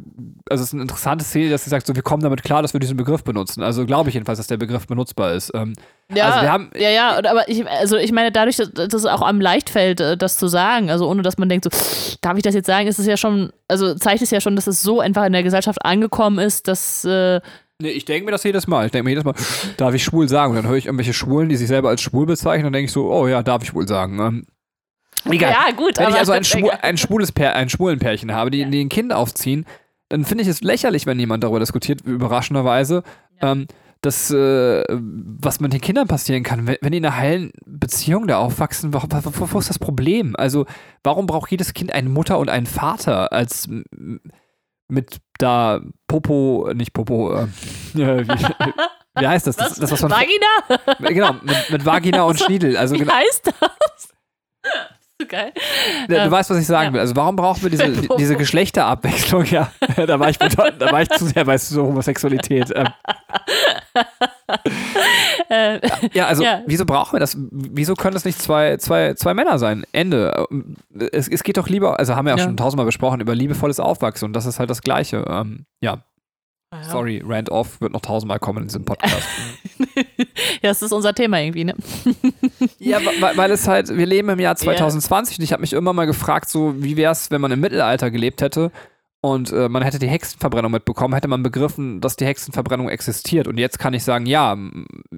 also 0.49 0.64
es 0.64 0.70
ist 0.70 0.74
eine 0.74 0.84
interessante 0.84 1.26
Szene, 1.26 1.49
dass 1.49 1.64
sie 1.64 1.70
sagt, 1.70 1.88
so 1.88 1.95
wir 1.95 2.03
kommen 2.03 2.24
damit 2.24 2.43
klar, 2.43 2.62
dass 2.62 2.74
wir 2.74 2.80
diesen 2.80 2.97
Begriff 2.97 3.24
benutzen. 3.24 3.64
Also 3.64 3.86
glaube 3.86 4.09
ich 4.09 4.14
jedenfalls, 4.16 4.38
dass 4.38 4.47
der 4.47 4.57
Begriff 4.57 4.88
benutzbar 4.88 5.34
ist. 5.34 5.51
Ähm, 5.53 5.74
Ja, 6.14 6.26
also 6.26 6.41
wir 6.41 6.51
haben, 6.51 6.70
ja, 6.76 6.89
ja, 6.89 7.18
aber 7.18 7.47
ich, 7.47 7.66
also 7.68 7.97
ich 7.97 8.12
meine, 8.12 8.32
dadurch, 8.32 8.57
dass, 8.57 8.93
es 8.93 9.05
auch 9.05 9.22
einem 9.22 9.41
leicht 9.41 9.70
fällt, 9.70 10.01
äh, 10.01 10.18
das 10.18 10.38
zu 10.38 10.47
sagen, 10.47 10.89
also 10.89 11.09
ohne 11.09 11.22
dass 11.22 11.38
man 11.38 11.49
denkt, 11.49 11.66
so, 11.66 12.18
darf 12.22 12.38
ich 12.38 12.43
das 12.43 12.53
jetzt 12.53 12.68
sagen, 12.68 12.88
ist 12.88 12.99
es 12.99 13.05
ja 13.05 13.18
schon, 13.18 13.51
also 13.68 13.95
zeigt 13.95 14.22
es 14.22 14.32
ja 14.32 14.41
schon, 14.41 14.55
dass 14.55 14.68
es 14.68 14.82
so 14.82 14.99
einfach 14.99 15.26
in 15.26 15.34
der 15.34 15.43
Gesellschaft 15.43 15.84
angekommen 15.86 16.39
ist, 16.39 16.68
dass, 16.68 17.05
äh, 17.05 17.39
nee, 17.82 17.89
ich 17.89 18.05
denke 18.05 18.26
mir 18.26 18.32
das 18.32 18.43
jedes 18.43 18.68
Mal. 18.68 18.86
Ich 18.86 18.91
denke 18.91 19.05
mir 19.05 19.12
jedes 19.12 19.24
Mal, 19.24 19.34
darf 19.78 19.93
ich 19.93 20.03
schwul 20.03 20.28
sagen? 20.30 20.51
Und 20.51 20.57
dann 20.57 20.68
höre 20.68 20.78
ich 20.78 20.86
irgendwelche 20.86 21.14
Schwulen, 21.14 21.49
die 21.49 21.55
sich 21.55 21.68
selber 21.68 21.89
als 21.89 22.01
schwul 22.01 22.26
bezeichnen, 22.26 22.68
und 22.68 22.74
dann 22.74 22.80
denke 22.80 22.86
ich 22.88 22.91
so, 22.91 23.12
oh 23.12 23.28
ja, 23.28 23.41
darf 23.41 23.64
ich 23.64 23.74
wohl 23.74 23.88
sagen. 23.88 24.45
Egal. 25.30 25.52
ja 25.52 25.72
gut, 25.76 25.98
Wenn 25.98 26.10
ich 26.10 26.16
also 26.16 26.32
ein, 26.32 26.44
egal. 26.44 26.80
ein 26.82 26.98
schwules 26.98 27.32
Pär, 27.32 27.56
ein 27.56 27.70
schwulen 27.70 28.00
Pärchen 28.00 28.34
habe, 28.34 28.52
die, 28.52 28.66
die 28.66 28.84
ein 28.84 28.90
Kind 28.90 29.14
aufziehen, 29.14 29.66
dann 30.10 30.26
finde 30.26 30.44
ich 30.44 30.48
es 30.48 30.62
lächerlich, 30.62 31.06
wenn 31.06 31.20
jemand 31.20 31.44
darüber 31.44 31.60
diskutiert, 31.60 32.02
überraschenderweise, 32.02 33.04
ähm, 33.42 33.68
dass, 34.02 34.32
äh, 34.32 34.84
was 34.90 35.60
mit 35.60 35.74
den 35.74 35.82
Kindern 35.82 36.08
passieren 36.08 36.44
kann, 36.44 36.66
wenn, 36.66 36.78
wenn 36.82 36.92
die 36.92 36.98
in 36.98 37.06
einer 37.06 37.16
heilen 37.16 37.52
Beziehung 37.66 38.28
da 38.28 38.40
aufwachsen, 38.40 38.94
wo, 38.94 39.00
wo, 39.02 39.54
wo 39.54 39.60
ist 39.60 39.70
das 39.70 39.80
Problem? 39.80 40.36
Also, 40.36 40.66
warum 41.04 41.28
braucht 41.28 41.52
jedes 41.52 41.74
Kind 41.74 41.94
eine 41.94 42.10
Mutter 42.10 42.40
und 42.40 42.50
einen 42.50 42.66
Vater 42.66 43.32
als 43.32 43.70
mit 44.88 45.18
da 45.38 45.82
Popo, 46.08 46.72
nicht 46.76 46.94
Popo, 46.94 47.34
äh, 47.36 47.48
wie, 47.94 48.04
wie 49.20 49.28
heißt 49.28 49.48
das? 49.48 49.56
Das, 49.56 49.76
das 49.76 49.92
was 49.92 50.02
man 50.02 50.12
Vagina? 50.12 51.10
genau, 51.10 51.34
mit, 51.42 51.70
mit 51.70 51.86
Vagina 51.86 52.24
und 52.24 52.40
Schniedel. 52.44 52.78
Also 52.78 52.96
Wie 52.96 53.00
genau, 53.00 53.14
heißt 53.14 53.48
das? 53.48 54.10
geil. 55.30 55.52
Du 56.08 56.16
Ähm, 56.16 56.32
weißt, 56.32 56.50
was 56.50 56.58
ich 56.58 56.68
sagen 56.68 56.88
ja. 56.88 56.94
will. 56.94 57.00
Also 57.02 57.16
warum 57.16 57.36
brauchen 57.36 57.62
wir 57.64 57.70
diese, 57.70 57.90
diese 58.18 58.36
Geschlechterabwechslung? 58.36 59.46
Ja, 59.46 59.72
da 60.08 60.20
war 60.20 60.30
ich, 60.30 60.38
bedeut- 60.38 60.74
da 60.80 60.92
war 60.92 61.02
ich 61.02 61.10
zu 61.10 61.26
sehr 61.26 61.46
bei 61.46 61.58
so 61.58 61.84
Homosexualität. 61.84 62.72
Ähm, 62.76 62.88
Äh, 65.50 65.80
ja, 66.14 66.28
also 66.28 66.44
Ja. 66.44 66.62
wieso 66.66 66.86
brauchen 66.86 67.14
wir 67.14 67.20
das? 67.20 67.38
Wieso 67.52 67.94
können 67.96 68.14
das 68.14 68.26
nicht 68.26 68.42
zwei, 68.42 68.78
zwei, 68.78 69.14
zwei 69.16 69.34
Männer 69.34 69.60
sein? 69.60 69.84
Ende. 69.92 70.46
Es, 71.12 71.28
es 71.28 71.44
geht 71.44 71.58
doch 71.58 71.68
lieber, 71.68 72.00
also 72.00 72.16
haben 72.16 72.26
wir 72.26 72.34
auch 72.34 72.38
Ja. 72.38 72.46
schon 72.46 72.58
tausendmal 72.58 72.86
besprochen, 72.86 73.20
über 73.22 73.36
liebevolles 73.36 73.80
Aufwachsen 73.80 74.26
und 74.26 74.34
das 74.34 74.46
ist 74.46 74.60
halt 74.60 74.70
das 74.70 74.82
Gleiche. 74.82 75.26
Ähm, 75.30 75.66
ja, 75.82 76.00
sorry, 76.90 77.22
Rand 77.26 77.50
Off 77.50 77.82
wird 77.82 77.92
noch 77.94 78.02
tausendmal 78.02 78.40
kommen 78.40 78.60
in 78.64 78.68
diesem 78.68 78.86
Podcast. 78.86 79.28
ja, 79.96 80.70
das 80.70 80.82
ist 80.82 80.92
unser 80.92 81.14
Thema 81.14 81.40
irgendwie, 81.42 81.66
ne? 81.66 81.76
Ja, 82.80 83.00
weil, 83.20 83.38
weil 83.38 83.52
es 83.52 83.68
halt, 83.68 83.90
wir 83.96 84.06
leben 84.06 84.30
im 84.30 84.40
Jahr 84.40 84.56
2020 84.56 85.40
und 85.40 85.44
ich 85.44 85.54
habe 85.54 85.62
mich 85.62 85.74
immer 85.74 85.94
mal 85.94 86.06
gefragt, 86.06 86.50
so 86.50 86.82
wie 86.82 86.98
wäre 86.98 87.12
es, 87.12 87.30
wenn 87.32 87.42
man 87.42 87.52
im 87.52 87.60
Mittelalter 87.60 88.10
gelebt 88.12 88.42
hätte 88.42 88.72
und 89.22 89.52
äh, 89.52 89.70
man 89.70 89.84
hätte 89.84 90.00
die 90.00 90.08
Hexenverbrennung 90.08 90.72
mitbekommen, 90.72 91.14
hätte 91.14 91.28
man 91.28 91.44
begriffen, 91.44 92.02
dass 92.02 92.16
die 92.16 92.26
Hexenverbrennung 92.26 92.90
existiert. 92.90 93.48
Und 93.48 93.58
jetzt 93.58 93.78
kann 93.78 93.94
ich 93.94 94.04
sagen, 94.04 94.26
ja, 94.26 94.58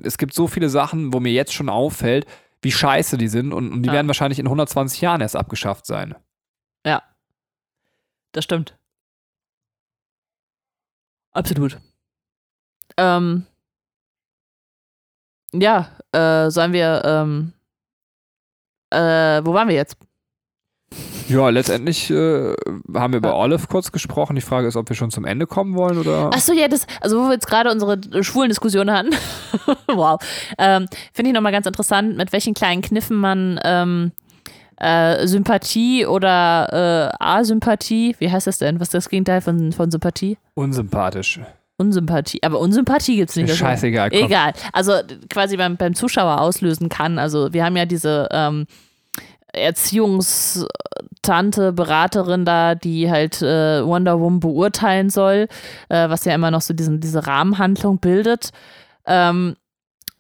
es 0.04 0.18
gibt 0.18 0.34
so 0.34 0.48
viele 0.48 0.70
Sachen, 0.70 1.14
wo 1.14 1.20
mir 1.20 1.32
jetzt 1.32 1.54
schon 1.54 1.70
auffällt, 1.70 2.26
wie 2.62 2.72
scheiße 2.72 3.18
die 3.18 3.28
sind 3.30 3.54
und, 3.54 3.72
und 3.72 3.84
die 3.84 3.88
Ja. 3.88 3.94
werden 3.94 4.08
wahrscheinlich 4.08 4.40
in 4.40 4.46
120 4.48 5.00
Jahren 5.02 5.22
erst 5.22 5.36
abgeschafft 5.36 5.86
sein. 5.86 6.16
Das 8.34 8.44
stimmt. 8.44 8.76
Absolut. 11.34 11.78
Ähm, 12.98 13.46
ja, 15.54 15.90
äh, 16.12 16.50
sollen 16.50 16.74
wir, 16.74 17.02
ähm, 17.06 17.54
äh, 18.92 19.42
wo 19.44 19.54
waren 19.54 19.68
wir 19.68 19.76
jetzt? 19.76 19.98
Ja, 21.28 21.50
letztendlich 21.50 22.12
äh, 22.12 22.54
haben 22.94 23.14
wir 23.14 23.18
über 23.18 23.36
Olive 23.36 23.68
kurz 23.68 23.92
gesprochen. 23.92 24.36
Die 24.36 24.42
Frage 24.42 24.68
ist, 24.68 24.76
ob 24.76 24.90
wir 24.90 24.96
schon 24.96 25.10
zum 25.10 25.26
Ende 25.26 25.48
kommen 25.48 25.76
wollen 25.76 25.98
oder. 25.98 26.28
Achso, 26.34 26.54
ja, 26.54 26.68
das, 26.68 26.86
also 27.02 27.20
wo 27.20 27.28
wir 27.28 27.34
jetzt 27.34 27.48
gerade 27.48 27.72
unsere 27.72 28.00
schwulen 28.24 28.50
Diskussion 28.50 28.92
hatten, 28.92 29.12
wow, 29.88 30.20
ähm, 30.58 30.88
finde 31.14 31.30
ich 31.30 31.34
nochmal 31.34 31.52
ganz 31.52 31.66
interessant, 31.66 32.18
mit 32.18 32.34
welchen 32.34 32.54
kleinen 32.54 32.82
Kniffen 32.82 33.18
man 33.18 33.60
ähm, 33.64 34.12
äh, 34.78 35.28
Sympathie 35.28 36.06
oder 36.06 37.12
äh, 37.12 37.24
Asympathie, 37.24 38.16
wie 38.20 38.32
heißt 38.32 38.48
das 38.48 38.58
denn? 38.58 38.80
Was 38.80 38.90
ist 38.90 38.94
das 38.94 39.10
Gegenteil 39.10 39.42
von, 39.42 39.72
von 39.72 39.92
Sympathie? 39.92 40.38
Unsympathisch. 40.56 41.40
Unsympathie. 41.78 42.42
Aber 42.44 42.60
Unsympathie 42.60 43.16
gibt 43.18 43.32
es 43.32 43.36
nicht. 43.36 43.56
Scheißegal. 43.56 44.12
Komm. 44.12 44.26
Egal. 44.26 44.54
Also 44.72 44.94
quasi 45.30 45.58
beim, 45.58 45.76
beim 45.78 45.96
Zuschauer 45.96 46.40
auslösen 46.40 46.90
kann. 46.90 47.18
Also 47.20 47.54
wir 47.54 47.66
haben 47.66 47.76
ja 47.76 47.86
diese 47.86 48.28
ähm, 48.32 48.66
Erziehungstante, 49.54 51.74
Beraterin 51.74 52.46
da, 52.46 52.76
die 52.76 53.10
halt 53.10 53.42
äh, 53.42 53.84
Wonder 53.86 54.20
Woman 54.20 54.40
beurteilen 54.40 55.10
soll, 55.10 55.48
äh, 55.90 56.08
was 56.10 56.26
ja 56.26 56.36
immer 56.36 56.52
noch 56.52 56.62
so 56.62 56.74
diesen, 56.74 57.00
diese 57.00 57.26
Rahmenhandlung 57.26 57.98
bildet. 58.00 58.52
Ähm, 59.06 59.56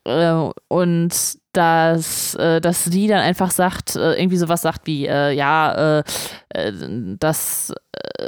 äh, 0.05 0.49
und 0.67 1.37
dass, 1.53 2.33
äh, 2.35 2.59
dass 2.59 2.83
sie 2.83 3.07
dann 3.07 3.19
einfach 3.19 3.51
sagt, 3.51 3.95
äh, 3.95 4.13
irgendwie 4.19 4.37
sowas 4.37 4.61
sagt 4.63 4.81
wie, 4.85 5.05
äh, 5.05 5.31
ja, 5.31 5.99
äh, 5.99 6.03
äh, 6.49 6.71
dass, 7.19 7.73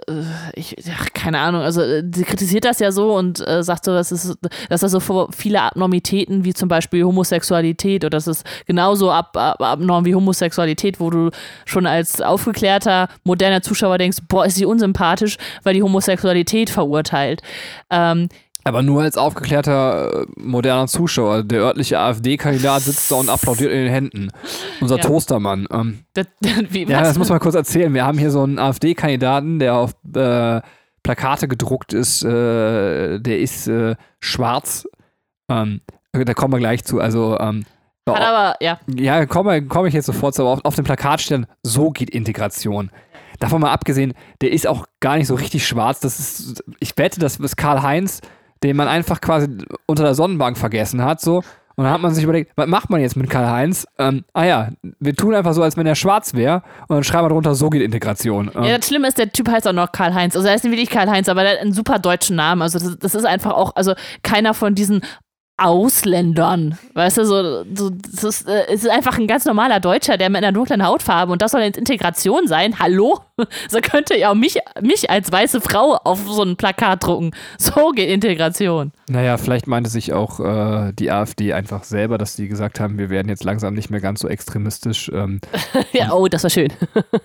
äh, 0.08 0.22
ich, 0.54 0.76
ach, 0.96 1.08
keine 1.14 1.40
Ahnung, 1.40 1.62
also 1.62 1.82
äh, 1.82 2.04
sie 2.14 2.24
kritisiert 2.24 2.66
das 2.66 2.80
ja 2.80 2.92
so 2.92 3.16
und 3.16 3.44
sagt 3.62 3.86
so, 3.86 3.94
dass, 3.94 4.12
es, 4.12 4.38
dass 4.70 4.82
das 4.82 4.92
so 4.92 5.28
viele 5.32 5.62
Abnormitäten 5.62 6.46
wie 6.46 6.54
zum 6.54 6.70
Beispiel 6.70 7.04
Homosexualität 7.04 8.04
oder 8.04 8.12
das 8.12 8.28
ist 8.28 8.46
genauso 8.68 9.12
ab, 9.12 9.36
ab, 9.36 9.62
abnorm 9.62 10.06
wie 10.06 10.16
Homosexualität, 10.16 11.00
wo 11.00 11.10
du 11.10 11.32
schon 11.66 11.88
als 11.88 12.22
aufgeklärter, 12.22 13.10
moderner 13.24 13.62
Zuschauer 13.64 13.98
denkst, 13.98 14.20
boah, 14.28 14.46
ist 14.46 14.56
sie 14.56 14.66
unsympathisch, 14.66 15.38
weil 15.64 15.74
die 15.74 15.84
Homosexualität 15.84 16.70
verurteilt. 16.70 17.42
Ähm, 17.90 18.30
Aber 18.68 18.82
nur 18.82 19.04
als 19.04 19.16
aufgeklärter 19.16 20.24
äh, 20.24 20.26
moderner 20.38 20.88
Zuschauer. 20.88 21.44
Der 21.44 21.62
örtliche 21.62 22.00
AfD-Kandidat 22.00 22.82
sitzt 22.82 23.12
da 23.12 23.16
und 23.16 23.30
applaudiert 23.30 23.72
in 23.72 23.78
den 23.78 23.92
Händen. 23.92 24.32
Unser 24.82 24.98
Ja. 24.98 25.04
Toastermann. 25.04 25.68
Ähm, 25.72 26.00
das, 26.14 26.26
wie, 26.72 26.84
ja, 26.86 27.02
das 27.02 27.18
muss 27.20 27.30
man 27.30 27.40
kurz 27.40 27.54
erzählen. 27.54 27.94
Wir 27.94 28.06
haben 28.06 28.18
hier 28.18 28.32
so 28.32 28.42
einen 28.42 28.58
AfD-Kandidaten, 28.58 29.60
der 29.60 29.76
auf 29.76 29.92
äh, 30.16 30.62
Plakate 31.04 31.48
gedruckt 31.48 31.94
ist. 31.94 32.24
Äh, 32.24 33.20
der 33.20 33.40
ist 33.40 33.68
äh, 33.68 33.96
schwarz. 34.20 34.88
Ähm, 35.48 35.82
da 36.12 36.34
kommen 36.34 36.54
wir 36.54 36.60
gleich 36.60 36.84
zu. 36.84 37.00
Also, 37.00 37.38
ähm, 37.40 37.66
Hat 38.10 38.20
aber, 38.20 38.56
ja. 38.62 38.80
ja, 38.88 39.28
komme 39.28 39.62
komm 39.68 39.86
ich 39.86 39.94
jetzt 39.94 40.08
sofort 40.08 40.34
zu. 40.34 40.42
Aber 40.42 40.54
auf, 40.54 40.66
auf 40.66 40.76
dem 40.76 40.86
Plakat 40.86 41.22
stehen, 41.22 41.46
so 41.62 41.92
geht 41.92 42.10
Integration. 42.10 42.90
Davon 43.40 43.62
mal 43.62 43.72
abgesehen, 43.72 44.14
der 44.42 44.52
ist 44.52 44.66
auch 44.66 44.88
gar 45.02 45.18
nicht 45.18 45.28
so 45.28 45.36
richtig 45.36 45.68
schwarz. 45.68 46.00
Das 46.00 46.20
ist, 46.20 46.64
ich 46.80 46.98
wette, 46.98 47.20
das 47.20 47.38
ist 47.38 47.58
Karl-Heinz, 47.58 48.22
den 48.64 48.76
man 48.76 48.88
einfach 48.88 49.22
quasi 49.22 49.48
unter 49.86 50.04
der 50.04 50.16
Sonnenbank 50.16 50.58
vergessen 50.58 51.04
hat, 51.04 51.22
so. 51.22 51.44
Und 51.78 51.84
dann 51.84 51.92
hat 51.92 52.02
man 52.02 52.14
sich 52.14 52.24
überlegt, 52.24 52.54
was 52.56 52.68
macht 52.68 52.90
man 52.90 53.02
jetzt 53.02 53.18
mit 53.18 53.30
Karl-Heinz? 53.30 53.86
Ähm, 54.00 54.24
ah 54.34 54.46
ja, 54.46 54.70
wir 55.02 55.14
tun 55.14 55.36
einfach 55.36 55.52
so, 55.52 55.62
als 55.62 55.76
wenn 55.76 55.86
er 55.86 55.96
schwarz 55.96 56.34
wäre 56.34 56.64
und 56.88 56.96
dann 56.96 57.04
schreiben 57.04 57.26
wir 57.26 57.30
drunter, 57.30 57.54
so 57.54 57.70
geht 57.70 57.82
Integration. 57.82 58.50
Ähm, 58.56 58.64
Ja, 58.64 58.78
das 58.78 58.88
Schlimme 58.88 59.10
ist, 59.10 59.18
der 59.18 59.30
Typ 59.30 59.50
heißt 59.50 59.68
auch 59.68 59.74
noch 59.74 59.92
Karl-Heinz. 59.92 60.38
Also 60.38 60.48
er 60.48 60.56
ist 60.56 60.64
nicht 60.64 60.72
wirklich 60.72 60.90
Karl-Heinz, 60.90 61.28
aber 61.28 61.44
der 61.44 61.52
hat 61.54 61.60
einen 61.60 61.74
super 61.74 62.00
deutschen 62.00 62.38
Namen. 62.38 62.62
Also 62.62 62.80
das, 62.80 62.98
das 62.98 63.14
ist 63.14 63.26
einfach 63.26 63.52
auch, 63.52 63.76
also 63.76 63.94
keiner 64.24 64.54
von 64.54 64.74
diesen 64.74 65.02
Ausländern, 65.58 66.78
weißt 66.96 67.20
du, 67.20 67.26
so, 67.26 67.64
so 67.74 67.90
das 67.90 68.24
ist, 68.26 68.48
äh, 68.48 68.66
es 68.68 68.84
ist 68.84 68.90
einfach 68.90 69.18
ein 69.18 69.26
ganz 69.26 69.46
normaler 69.46 69.80
Deutscher, 69.80 70.18
der 70.18 70.30
mit 70.30 70.40
einer 70.40 70.52
dunklen 70.52 70.86
Hautfarbe 70.86 71.32
und 71.32 71.42
das 71.42 71.52
soll 71.52 71.62
jetzt 71.62 71.78
Integration 71.78 72.48
sein. 72.48 72.80
Hallo? 72.80 73.20
So 73.70 73.80
könnte 73.82 74.18
ja 74.18 74.32
auch 74.32 74.36
mich, 74.36 74.60
mich 74.82 75.10
als 75.10 75.30
weiße 75.30 75.60
Frau 75.60 75.98
auf 76.06 76.22
so 76.26 76.42
ein 76.42 76.56
Plakat 76.56 77.04
drucken. 77.04 77.32
So 77.58 77.92
geht 77.92 78.10
Integration. 78.10 78.94
Naja, 79.10 79.36
vielleicht 79.36 79.68
meinte 79.68 79.90
sich 79.90 80.14
auch 80.14 80.40
äh, 80.40 80.94
die 80.94 81.12
AfD 81.12 81.52
einfach 81.52 81.84
selber, 81.84 82.18
dass 82.18 82.38
die 82.38 82.48
gesagt 82.48 82.80
haben, 82.80 82.98
wir 82.98 83.10
werden 83.10 83.28
jetzt 83.28 83.44
langsam 83.44 83.74
nicht 83.74 83.90
mehr 83.90 84.00
ganz 84.00 84.22
so 84.22 84.30
extremistisch. 84.30 85.12
Ähm, 85.14 85.42
Ja, 85.92 86.14
oh, 86.14 86.28
das 86.28 86.44
war 86.44 86.50
schön. 86.50 86.72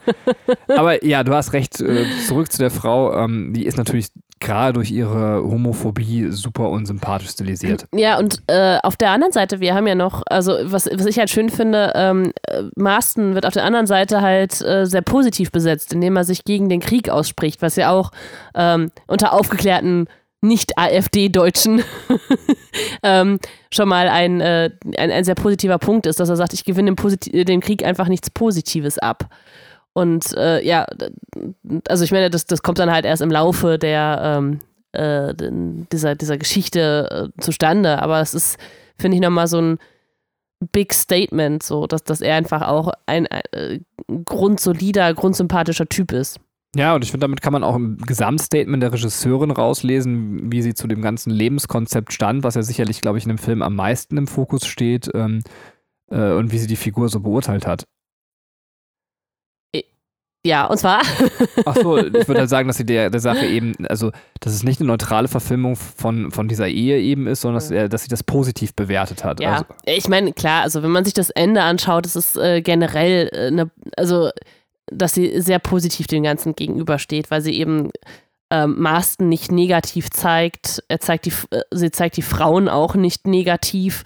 Aber 0.76 1.04
ja, 1.04 1.22
du 1.22 1.32
hast 1.32 1.52
recht. 1.52 1.80
Äh, 1.80 2.06
zurück 2.26 2.50
zu 2.50 2.58
der 2.58 2.70
Frau. 2.70 3.14
Ähm, 3.16 3.52
die 3.52 3.64
ist 3.64 3.78
natürlich 3.78 4.08
gerade 4.40 4.72
durch 4.72 4.90
ihre 4.90 5.42
Homophobie 5.42 6.28
super 6.30 6.70
unsympathisch 6.70 7.30
stilisiert. 7.30 7.86
Ja, 7.94 8.18
und 8.18 8.42
äh, 8.46 8.78
auf 8.82 8.96
der 8.96 9.10
anderen 9.10 9.32
Seite, 9.32 9.60
wir 9.60 9.74
haben 9.74 9.86
ja 9.86 9.94
noch, 9.94 10.22
also 10.26 10.52
was, 10.64 10.88
was 10.92 11.06
ich 11.06 11.18
halt 11.18 11.30
schön 11.30 11.50
finde, 11.50 11.92
ähm, 11.94 12.32
äh, 12.48 12.62
Marston 12.74 13.34
wird 13.34 13.46
auf 13.46 13.52
der 13.52 13.64
anderen 13.64 13.86
Seite 13.86 14.22
halt 14.22 14.60
äh, 14.62 14.86
sehr 14.86 15.02
positiv 15.02 15.52
besetzt, 15.52 15.92
indem 15.92 16.16
er 16.16 16.24
sich 16.24 16.44
gegen 16.44 16.68
den 16.68 16.80
Krieg 16.80 17.10
ausspricht, 17.10 17.60
was 17.60 17.76
ja 17.76 17.90
auch 17.90 18.10
ähm, 18.54 18.90
unter 19.06 19.34
aufgeklärten 19.34 20.08
Nicht-AfD-Deutschen 20.40 21.82
ähm, 23.02 23.38
schon 23.72 23.88
mal 23.90 24.08
ein, 24.08 24.40
äh, 24.40 24.70
ein, 24.96 25.10
ein 25.10 25.24
sehr 25.24 25.34
positiver 25.34 25.78
Punkt 25.78 26.06
ist, 26.06 26.18
dass 26.18 26.30
er 26.30 26.36
sagt, 26.36 26.54
ich 26.54 26.64
gewinne 26.64 26.90
dem, 26.90 26.96
Posit 26.96 27.26
dem 27.26 27.60
Krieg 27.60 27.84
einfach 27.84 28.08
nichts 28.08 28.30
Positives 28.30 28.98
ab. 28.98 29.28
Und 29.92 30.32
äh, 30.34 30.64
ja, 30.64 30.86
also 31.88 32.04
ich 32.04 32.12
meine, 32.12 32.30
das, 32.30 32.46
das 32.46 32.62
kommt 32.62 32.78
dann 32.78 32.92
halt 32.92 33.04
erst 33.04 33.22
im 33.22 33.30
Laufe 33.30 33.78
der 33.78 34.20
ähm, 34.38 34.58
äh, 34.92 35.34
dieser, 35.92 36.14
dieser 36.14 36.38
Geschichte 36.38 37.30
äh, 37.36 37.40
zustande. 37.40 38.00
Aber 38.00 38.20
es 38.20 38.34
ist, 38.34 38.58
finde 38.98 39.16
ich, 39.16 39.20
nochmal 39.20 39.46
so 39.48 39.60
ein, 39.60 39.78
Big 40.72 40.92
Statement, 40.92 41.62
so, 41.62 41.86
dass, 41.86 42.04
dass 42.04 42.20
er 42.20 42.36
einfach 42.36 42.62
auch 42.62 42.92
ein, 43.06 43.26
ein 43.28 43.42
äh, 43.52 43.80
grundsolider, 44.24 45.14
grundsympathischer 45.14 45.88
Typ 45.88 46.12
ist. 46.12 46.38
Ja, 46.76 46.94
und 46.94 47.02
ich 47.02 47.10
finde, 47.10 47.24
damit 47.24 47.40
kann 47.40 47.52
man 47.52 47.64
auch 47.64 47.74
im 47.74 47.96
Gesamtstatement 47.98 48.82
der 48.82 48.92
Regisseurin 48.92 49.50
rauslesen, 49.50 50.52
wie 50.52 50.62
sie 50.62 50.74
zu 50.74 50.86
dem 50.86 51.02
ganzen 51.02 51.30
Lebenskonzept 51.30 52.12
stand, 52.12 52.44
was 52.44 52.54
ja 52.54 52.62
sicherlich, 52.62 53.00
glaube 53.00 53.18
ich, 53.18 53.24
in 53.24 53.30
dem 53.30 53.38
Film 53.38 53.62
am 53.62 53.74
meisten 53.74 54.16
im 54.16 54.28
Fokus 54.28 54.66
steht 54.66 55.10
ähm, 55.14 55.42
äh, 56.10 56.32
und 56.32 56.52
wie 56.52 56.58
sie 56.58 56.68
die 56.68 56.76
Figur 56.76 57.08
so 57.08 57.20
beurteilt 57.20 57.66
hat. 57.66 57.86
Ja, 60.44 60.66
und 60.66 60.78
zwar. 60.78 61.02
Ach 61.66 61.76
so, 61.76 61.98
ich 61.98 62.26
würde 62.26 62.40
halt 62.40 62.48
sagen, 62.48 62.68
dass 62.68 62.78
sie 62.78 62.86
der, 62.86 63.10
der 63.10 63.20
Sache 63.20 63.46
eben, 63.46 63.74
also, 63.88 64.10
dass 64.40 64.54
es 64.54 64.62
nicht 64.62 64.80
eine 64.80 64.86
neutrale 64.86 65.28
Verfilmung 65.28 65.76
von, 65.76 66.30
von 66.30 66.48
dieser 66.48 66.68
Ehe 66.68 66.98
eben 66.98 67.26
ist, 67.26 67.42
sondern 67.42 67.56
dass, 67.56 67.70
er, 67.70 67.88
dass 67.88 68.04
sie 68.04 68.08
das 68.08 68.22
positiv 68.22 68.74
bewertet 68.74 69.22
hat. 69.22 69.40
Ja, 69.40 69.52
Also, 69.52 69.64
ich 69.84 70.08
meine, 70.08 70.32
klar, 70.32 70.62
also 70.62 70.82
wenn 70.82 70.90
man 70.90 71.04
sich 71.04 71.14
das 71.14 71.30
Ende 71.30 71.62
anschaut, 71.62 72.06
ist 72.06 72.16
es 72.16 72.36
äh, 72.36 72.62
generell 72.62 73.28
äh, 73.32 73.46
eine, 73.48 73.70
also, 73.96 74.30
dass 74.90 75.14
sie 75.14 75.40
sehr 75.40 75.58
positiv 75.58 76.06
dem 76.06 76.22
Ganzen 76.22 76.54
gegenübersteht, 76.54 77.30
weil 77.30 77.42
sie 77.42 77.52
eben 77.52 77.90
ähm, 78.50 78.76
Marston 78.78 79.28
nicht 79.28 79.52
negativ 79.52 80.10
zeigt. 80.10 80.82
Er 80.88 81.00
zeigt 81.00 81.26
die, 81.26 81.32
äh, 81.50 81.60
sie 81.70 81.90
zeigt 81.90 82.16
die 82.16 82.22
Frauen 82.22 82.68
auch 82.68 82.94
nicht 82.94 83.26
negativ, 83.26 84.04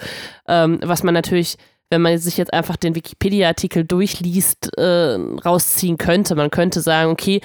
ähm, 0.49 0.80
was 0.82 1.05
man 1.05 1.14
natürlich 1.14 1.57
wenn 1.91 2.03
man 2.03 2.18
sich 2.18 2.37
jetzt 2.37 2.53
einfach 2.53 2.76
den 2.76 2.95
Wikipedia-Artikel 2.95 3.85
durchliest, 3.85 4.76
äh, 4.76 5.16
rausziehen 5.45 5.99
könnte. 5.99 6.35
Man 6.35 6.51
könnte 6.51 6.80
sagen, 6.80 7.11
okay, 7.11 7.41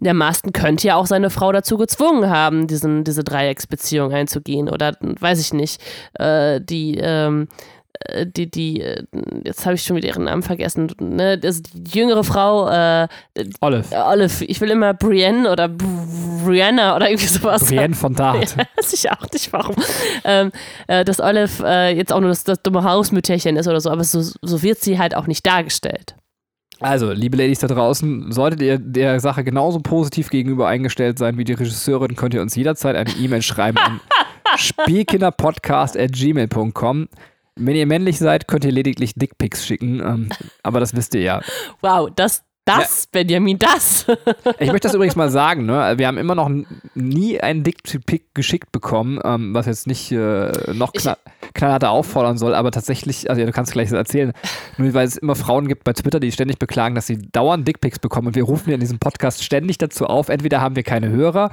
der 0.00 0.14
Marston 0.14 0.52
könnte 0.52 0.88
ja 0.88 0.96
auch 0.96 1.06
seine 1.06 1.30
Frau 1.30 1.50
dazu 1.52 1.76
gezwungen 1.78 2.30
haben, 2.30 2.66
diesen, 2.66 3.04
diese 3.04 3.24
Dreiecksbeziehung 3.24 4.12
einzugehen. 4.12 4.68
Oder 4.68 4.96
weiß 5.00 5.40
ich 5.40 5.52
nicht, 5.52 5.80
äh, 6.14 6.60
die, 6.60 6.98
ähm, 6.98 7.48
äh, 7.50 7.77
die, 8.24 8.50
die, 8.50 8.80
äh, 8.80 9.04
jetzt 9.44 9.66
habe 9.66 9.74
ich 9.74 9.82
schon 9.82 9.96
wieder 9.96 10.08
ihren 10.08 10.24
Namen 10.24 10.42
vergessen, 10.42 10.90
ne? 11.00 11.34
Ist 11.34 11.70
die 11.74 11.98
jüngere 11.98 12.24
Frau, 12.24 12.68
äh, 12.68 13.08
Olive. 13.60 13.84
Olive, 14.06 14.44
ich 14.44 14.60
will 14.60 14.70
immer 14.70 14.94
Brienne 14.94 15.50
oder 15.50 15.68
Brianna 15.68 16.96
oder 16.96 17.10
irgendwie 17.10 17.26
sowas. 17.26 17.66
Brienne 17.66 17.94
von 17.94 18.14
Dart. 18.14 18.38
Ja, 18.58 18.64
weiß 18.76 18.92
ich 18.92 19.10
auch 19.10 19.26
nicht 19.32 19.52
warum. 19.52 19.74
Ähm, 20.24 20.52
äh, 20.86 21.04
dass 21.04 21.20
Olive 21.20 21.64
äh, 21.66 21.96
jetzt 21.96 22.12
auch 22.12 22.20
nur 22.20 22.30
das, 22.30 22.44
das 22.44 22.62
dumme 22.62 22.84
Hausmütterchen 22.84 23.56
ist 23.56 23.66
oder 23.68 23.80
so, 23.80 23.90
aber 23.90 24.04
so, 24.04 24.22
so 24.22 24.62
wird 24.62 24.80
sie 24.80 24.98
halt 24.98 25.14
auch 25.14 25.26
nicht 25.26 25.46
dargestellt. 25.46 26.14
Also, 26.80 27.12
liebe 27.12 27.36
Ladies 27.36 27.58
da 27.58 27.66
draußen, 27.66 28.30
solltet 28.30 28.62
ihr 28.62 28.78
der 28.78 29.18
Sache 29.20 29.42
genauso 29.42 29.80
positiv 29.80 30.30
gegenüber 30.30 30.68
eingestellt 30.68 31.18
sein 31.18 31.36
wie 31.36 31.42
die 31.44 31.54
Regisseurin, 31.54 32.14
könnt 32.14 32.34
ihr 32.34 32.42
uns 32.42 32.54
jederzeit 32.54 32.94
eine 32.94 33.10
E-Mail 33.10 33.42
schreiben 33.42 33.78
an 33.78 34.00
spielkinderpodcast.gmail.com. 34.56 37.08
Wenn 37.58 37.76
ihr 37.76 37.86
männlich 37.86 38.18
seid, 38.18 38.48
könnt 38.48 38.64
ihr 38.64 38.72
lediglich 38.72 39.14
Dickpics 39.14 39.66
schicken, 39.66 40.00
ähm, 40.00 40.28
aber 40.62 40.80
das 40.80 40.94
wisst 40.94 41.14
ihr 41.14 41.22
ja. 41.22 41.42
Wow, 41.80 42.10
das, 42.14 42.44
das, 42.68 43.06
Benjamin, 43.06 43.58
das. 43.58 44.06
Ich 44.60 44.70
möchte 44.70 44.88
das 44.88 44.94
übrigens 44.94 45.16
mal 45.16 45.30
sagen, 45.30 45.66
ne? 45.66 45.94
wir 45.96 46.06
haben 46.06 46.18
immer 46.18 46.34
noch 46.34 46.50
nie 46.94 47.40
einen 47.40 47.62
Dickpic 47.62 48.24
geschickt 48.34 48.72
bekommen, 48.72 49.20
ähm, 49.24 49.54
was 49.54 49.66
jetzt 49.66 49.86
nicht 49.86 50.10
äh, 50.10 50.72
noch 50.74 50.92
knall, 50.92 51.16
knallharter 51.54 51.90
auffordern 51.90 52.38
soll, 52.38 52.54
aber 52.54 52.70
tatsächlich, 52.70 53.28
also 53.28 53.40
ja, 53.40 53.46
du 53.46 53.52
kannst 53.52 53.72
gleich 53.72 53.90
erzählen, 53.90 54.32
nur 54.76 54.94
weil 54.94 55.06
es 55.06 55.16
immer 55.16 55.34
Frauen 55.34 55.68
gibt 55.68 55.84
bei 55.84 55.92
Twitter, 55.92 56.20
die 56.20 56.32
ständig 56.32 56.58
beklagen, 56.58 56.94
dass 56.94 57.06
sie 57.06 57.18
dauernd 57.18 57.66
Dickpics 57.66 57.98
bekommen 57.98 58.28
und 58.28 58.36
wir 58.36 58.44
rufen 58.44 58.70
ja 58.70 58.74
in 58.74 58.80
diesem 58.80 58.98
Podcast 58.98 59.44
ständig 59.44 59.78
dazu 59.78 60.06
auf, 60.06 60.28
entweder 60.28 60.60
haben 60.60 60.76
wir 60.76 60.82
keine 60.82 61.08
Hörer 61.10 61.50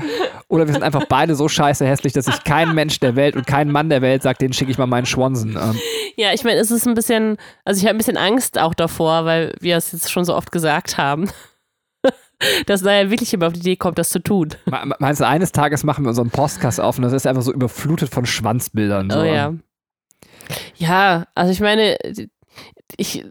oder 0.48 0.68
wir 0.68 0.74
sind 0.74 0.84
einfach 0.84 1.06
beide 1.08 1.36
so 1.36 1.48
scheiße 1.48 1.86
hässlich, 1.86 2.14
dass 2.14 2.26
sich 2.26 2.44
kein 2.44 2.74
Mensch 2.74 3.00
der 3.00 3.16
Welt 3.16 3.36
und 3.36 3.48
kein 3.48 3.72
Mann 3.72 3.90
der 3.90 4.02
Welt 4.02 4.24
sagt, 4.24 4.42
den 4.42 4.54
schicke 4.54 4.72
ich 4.72 4.78
mal 4.78 4.88
meinen 4.88 5.06
Schwansen. 5.06 5.58
Ähm, 5.62 5.80
ja, 6.16 6.34
ich 6.34 6.44
meine, 6.44 6.60
es 6.60 6.72
ist 6.72 6.88
ein 6.88 6.94
bisschen, 6.94 7.38
also 7.64 7.80
ich 7.80 7.86
habe 7.86 7.96
ein 7.96 7.98
bisschen 7.98 8.18
Angst 8.18 8.60
auch 8.60 8.74
davor, 8.74 9.26
weil 9.26 9.54
wir 9.60 9.78
es 9.78 9.92
jetzt 9.92 10.12
schon 10.12 10.26
so 10.26 10.36
oft 10.36 10.52
gesagt 10.52 10.98
haben. 10.98 11.05
Dass 12.66 12.82
naja 12.82 13.10
wirklich 13.10 13.32
jemand 13.32 13.48
auf 13.48 13.54
die 13.54 13.60
Idee 13.62 13.76
kommt, 13.78 13.98
das 13.98 14.10
zu 14.10 14.20
tun. 14.20 14.50
me- 14.66 14.94
meinst 15.00 15.22
du, 15.22 15.28
eines 15.28 15.52
Tages 15.52 15.84
machen 15.84 16.04
wir 16.04 16.10
unseren 16.10 16.30
Podcast 16.30 16.80
auf 16.82 16.98
und 16.98 17.04
das 17.04 17.14
ist 17.14 17.26
einfach 17.26 17.42
so 17.42 17.54
überflutet 17.54 18.10
von 18.14 18.26
Schwanzbildern. 18.26 19.10
So. 19.10 19.20
Oh 19.20 19.24
ja. 19.24 19.54
Ja, 20.78 21.26
also 21.34 21.52
ich 21.52 21.62
meine, 21.62 21.98
ich, 22.98 23.26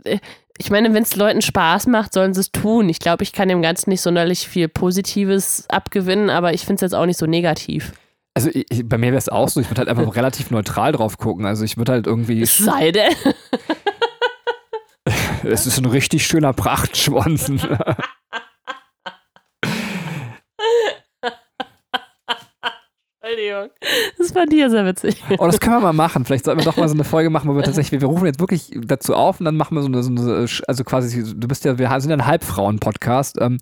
ich 0.58 0.70
meine, 0.70 0.94
wenn 0.94 1.02
es 1.02 1.14
Leuten 1.16 1.42
Spaß 1.42 1.86
macht, 1.86 2.12
sollen 2.14 2.34
sie 2.34 2.40
es 2.40 2.50
tun. 2.50 2.88
Ich 2.88 2.98
glaube, 2.98 3.22
ich 3.22 3.32
kann 3.32 3.48
dem 3.48 3.62
Ganzen 3.62 3.90
nicht 3.90 4.00
sonderlich 4.00 4.48
viel 4.48 4.68
Positives 4.68 5.66
abgewinnen, 5.68 6.30
aber 6.30 6.54
ich 6.54 6.62
finde 6.62 6.76
es 6.76 6.80
jetzt 6.80 6.94
auch 6.94 7.06
nicht 7.06 7.18
so 7.18 7.26
negativ. 7.26 7.92
Also 8.36 8.50
ich, 8.52 8.66
bei 8.88 8.98
mir 8.98 9.08
wäre 9.08 9.18
es 9.18 9.28
auch 9.28 9.48
so, 9.48 9.60
ich 9.60 9.70
würde 9.70 9.80
halt 9.80 9.88
einfach 9.88 10.16
relativ 10.16 10.50
neutral 10.50 10.90
drauf 10.92 11.18
gucken. 11.18 11.44
Also 11.46 11.64
ich 11.64 11.76
würde 11.76 11.92
halt 11.92 12.06
irgendwie, 12.08 12.42
Es 12.42 12.56
sei 12.58 12.90
denn. 12.90 13.12
es 15.46 15.66
ist 15.66 15.78
ein 15.78 15.86
richtig 15.86 16.26
schöner 16.26 16.52
Prachtschwanzen. 16.52 17.60
Entschuldigung. 23.20 23.70
Das 24.18 24.32
fand 24.32 24.52
ich 24.52 24.58
ja 24.60 24.68
sehr 24.68 24.84
witzig. 24.84 25.22
Oh, 25.38 25.46
das 25.46 25.58
können 25.58 25.76
wir 25.76 25.80
mal 25.80 25.92
machen. 25.94 26.24
Vielleicht 26.24 26.44
sollten 26.44 26.60
wir 26.60 26.64
doch 26.64 26.76
mal 26.76 26.88
so 26.88 26.94
eine 26.94 27.04
Folge 27.04 27.30
machen, 27.30 27.48
wo 27.50 27.56
wir 27.56 27.62
tatsächlich, 27.62 28.00
wir 28.00 28.08
rufen 28.08 28.26
jetzt 28.26 28.38
wirklich 28.38 28.70
dazu 28.74 29.14
auf 29.14 29.40
und 29.40 29.46
dann 29.46 29.56
machen 29.56 29.74
wir 29.76 29.82
so 29.82 29.88
eine, 29.88 30.02
so 30.02 30.10
eine 30.10 30.46
also 30.68 30.84
quasi, 30.84 31.34
du 31.34 31.48
bist 31.48 31.64
ja, 31.64 31.78
wir 31.78 31.88
sind 32.00 32.10
ja 32.10 32.16
ein 32.16 32.26
Halbfrauen-Podcast. 32.26 33.40
Ähm, 33.40 33.58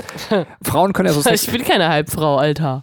Frauen 0.63 0.93
können 0.93 1.09
ja 1.09 1.13
so 1.13 1.29
Ich 1.31 1.51
bin 1.51 1.63
keine 1.63 1.89
Halbfrau, 1.89 2.39
Alter. 2.39 2.83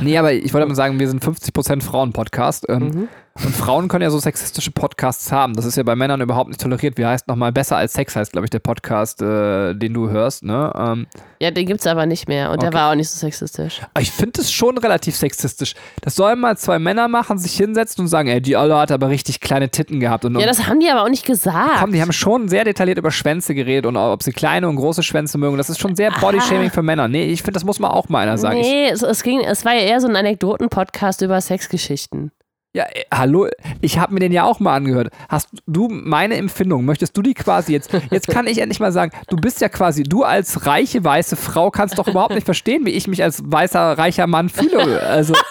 Nee, 0.00 0.16
aber 0.16 0.32
ich 0.32 0.52
wollte 0.54 0.66
mal 0.66 0.74
sagen, 0.74 0.98
wir 0.98 1.08
sind 1.08 1.22
50% 1.24 1.82
Frauen-Podcast. 1.82 2.66
Ähm, 2.68 2.84
Mhm. 2.84 3.08
Und 3.42 3.52
Frauen 3.56 3.88
können 3.88 4.02
ja 4.02 4.10
so 4.10 4.18
sexistische 4.20 4.70
Podcasts 4.70 5.32
haben. 5.32 5.54
Das 5.54 5.64
ist 5.64 5.76
ja 5.76 5.82
bei 5.82 5.96
Männern 5.96 6.20
überhaupt 6.20 6.48
nicht 6.50 6.60
toleriert. 6.60 6.96
Wie 6.98 7.04
heißt 7.04 7.26
nochmal 7.26 7.50
Besser 7.50 7.76
als 7.76 7.92
Sex, 7.92 8.14
heißt, 8.14 8.30
glaube 8.30 8.46
ich, 8.46 8.50
der 8.50 8.60
Podcast, 8.60 9.20
äh, 9.22 9.74
den 9.74 9.92
du 9.92 10.08
hörst, 10.08 10.44
ne? 10.44 10.72
Ähm, 10.76 11.06
Ja, 11.40 11.50
den 11.50 11.66
gibt's 11.66 11.84
aber 11.88 12.06
nicht 12.06 12.28
mehr 12.28 12.52
und 12.52 12.62
der 12.62 12.68
Okay. 12.68 12.78
war 12.78 12.90
auch 12.92 12.94
nicht 12.94 13.10
so 13.10 13.18
sexistisch. 13.18 13.80
aber 13.92 14.02
ich 14.02 14.12
finde 14.12 14.40
es 14.40 14.52
schon 14.52 14.78
relativ 14.78 15.16
sexistisch. 15.16 15.74
Das 16.00 16.14
sollen 16.14 16.38
mal 16.38 16.56
zwei 16.56 16.78
Männer 16.78 17.08
machen, 17.08 17.38
sich 17.38 17.56
hinsetzen 17.56 18.02
und 18.02 18.08
sagen, 18.08 18.28
ey, 18.28 18.40
die 18.40 18.56
Olle 18.56 18.76
hat 18.78 18.92
aber 18.92 19.08
richtig 19.08 19.40
kleine 19.40 19.68
Titten 19.68 19.98
gehabt. 19.98 20.24
Und, 20.24 20.38
Ja, 20.38 20.46
das 20.46 20.68
haben 20.68 20.78
die 20.78 20.88
aber 20.88 21.02
auch 21.02 21.08
nicht 21.10 21.26
gesagt. 21.26 21.80
Komm, 21.80 21.90
die 21.90 22.00
haben 22.00 22.12
schon 22.12 22.48
sehr 22.48 22.62
detailliert 22.62 22.98
über 22.98 23.10
Schwänze 23.10 23.56
geredet 23.56 23.86
und 23.86 23.96
ob 23.96 24.22
sie 24.22 24.30
kleine 24.30 24.68
und 24.68 24.76
große 24.76 25.02
Schwänze 25.02 25.38
mögen. 25.38 25.56
Das 25.58 25.68
ist 25.68 25.80
schon 25.80 25.96
sehr 25.96 26.12
Bodyshaming 26.12 26.70
für 26.70 26.82
Männer. 26.82 27.08
Nee, 27.08 27.24
ich 27.24 27.40
finde, 27.42 27.54
das 27.54 27.64
muss 27.64 27.80
mal 27.80 27.90
auch 27.90 28.08
mal 28.08 28.20
einer 28.20 28.38
sagen. 28.38 28.58
Ich, 28.58 28.66
nee, 28.68 28.88
es, 28.90 29.02
es, 29.02 29.24
ging, 29.24 29.40
es 29.40 29.64
war 29.64 29.74
ja 29.74 29.80
eher 29.80 30.00
so 30.00 30.06
ein 30.06 30.14
Anekdoten-Podcast 30.14 31.20
über 31.22 31.40
Sexgeschichten. 31.40 32.30
Ja, 32.74 32.84
äh, 32.92 33.04
hallo, 33.12 33.46
ich 33.80 33.98
habe 33.98 34.12
mir 34.12 34.20
den 34.20 34.32
ja 34.32 34.44
auch 34.44 34.60
mal 34.60 34.74
angehört. 34.74 35.08
Hast 35.28 35.48
du 35.66 35.88
meine 35.88 36.36
Empfindung, 36.36 36.84
möchtest 36.84 37.16
du 37.16 37.22
die 37.22 37.32
quasi 37.34 37.72
jetzt, 37.72 37.90
jetzt 38.10 38.26
kann 38.28 38.46
ich 38.46 38.58
endlich 38.58 38.80
mal 38.80 38.92
sagen, 38.92 39.12
du 39.28 39.36
bist 39.36 39.60
ja 39.60 39.68
quasi, 39.68 40.02
du 40.02 40.24
als 40.24 40.66
reiche 40.66 41.02
weiße 41.04 41.36
Frau 41.36 41.70
kannst 41.70 41.98
doch 41.98 42.08
überhaupt 42.08 42.34
nicht 42.34 42.44
verstehen, 42.44 42.84
wie 42.84 42.90
ich 42.90 43.06
mich 43.06 43.22
als 43.22 43.42
weißer, 43.44 43.96
reicher 43.96 44.26
Mann 44.26 44.48
fühle. 44.48 45.02
Also, 45.02 45.34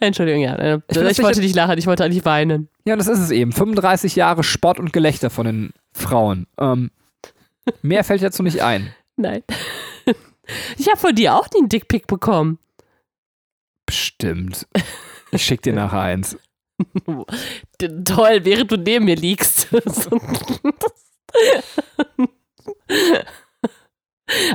Entschuldigung, 0.00 0.42
ja. 0.42 0.54
äh, 0.56 0.80
Ich 0.88 1.22
wollte 1.22 1.40
nicht- 1.40 1.54
lachen, 1.54 1.78
ich 1.78 1.86
wollte 1.86 2.04
eigentlich 2.04 2.24
weinen. 2.24 2.68
ja, 2.84 2.96
das 2.96 3.06
ist 3.06 3.18
es 3.20 3.30
eben. 3.30 3.52
35 3.52 4.16
Jahre 4.16 4.42
Spott 4.42 4.78
und 4.80 4.92
Gelächter 4.92 5.30
von 5.30 5.46
den 5.46 5.70
Frauen. 5.92 6.46
Ähm, 6.58 6.90
mehr 7.82 8.02
fällt 8.04 8.22
dazu 8.22 8.42
nicht 8.42 8.62
ein. 8.62 8.92
Nein. 9.16 9.42
Ich 10.76 10.88
habe 10.88 10.98
von 10.98 11.14
dir 11.14 11.34
auch 11.34 11.48
den 11.48 11.68
Dickpick 11.68 12.06
bekommen. 12.06 12.58
Bestimmt. 13.86 14.66
Ich 15.32 15.44
schick 15.44 15.62
dir 15.62 15.72
nachher 15.72 16.00
eins. 16.00 16.36
Toll, 18.04 18.44
während 18.44 18.72
du 18.72 18.76
neben 18.76 19.04
mir 19.04 19.16
liegst. 19.16 19.68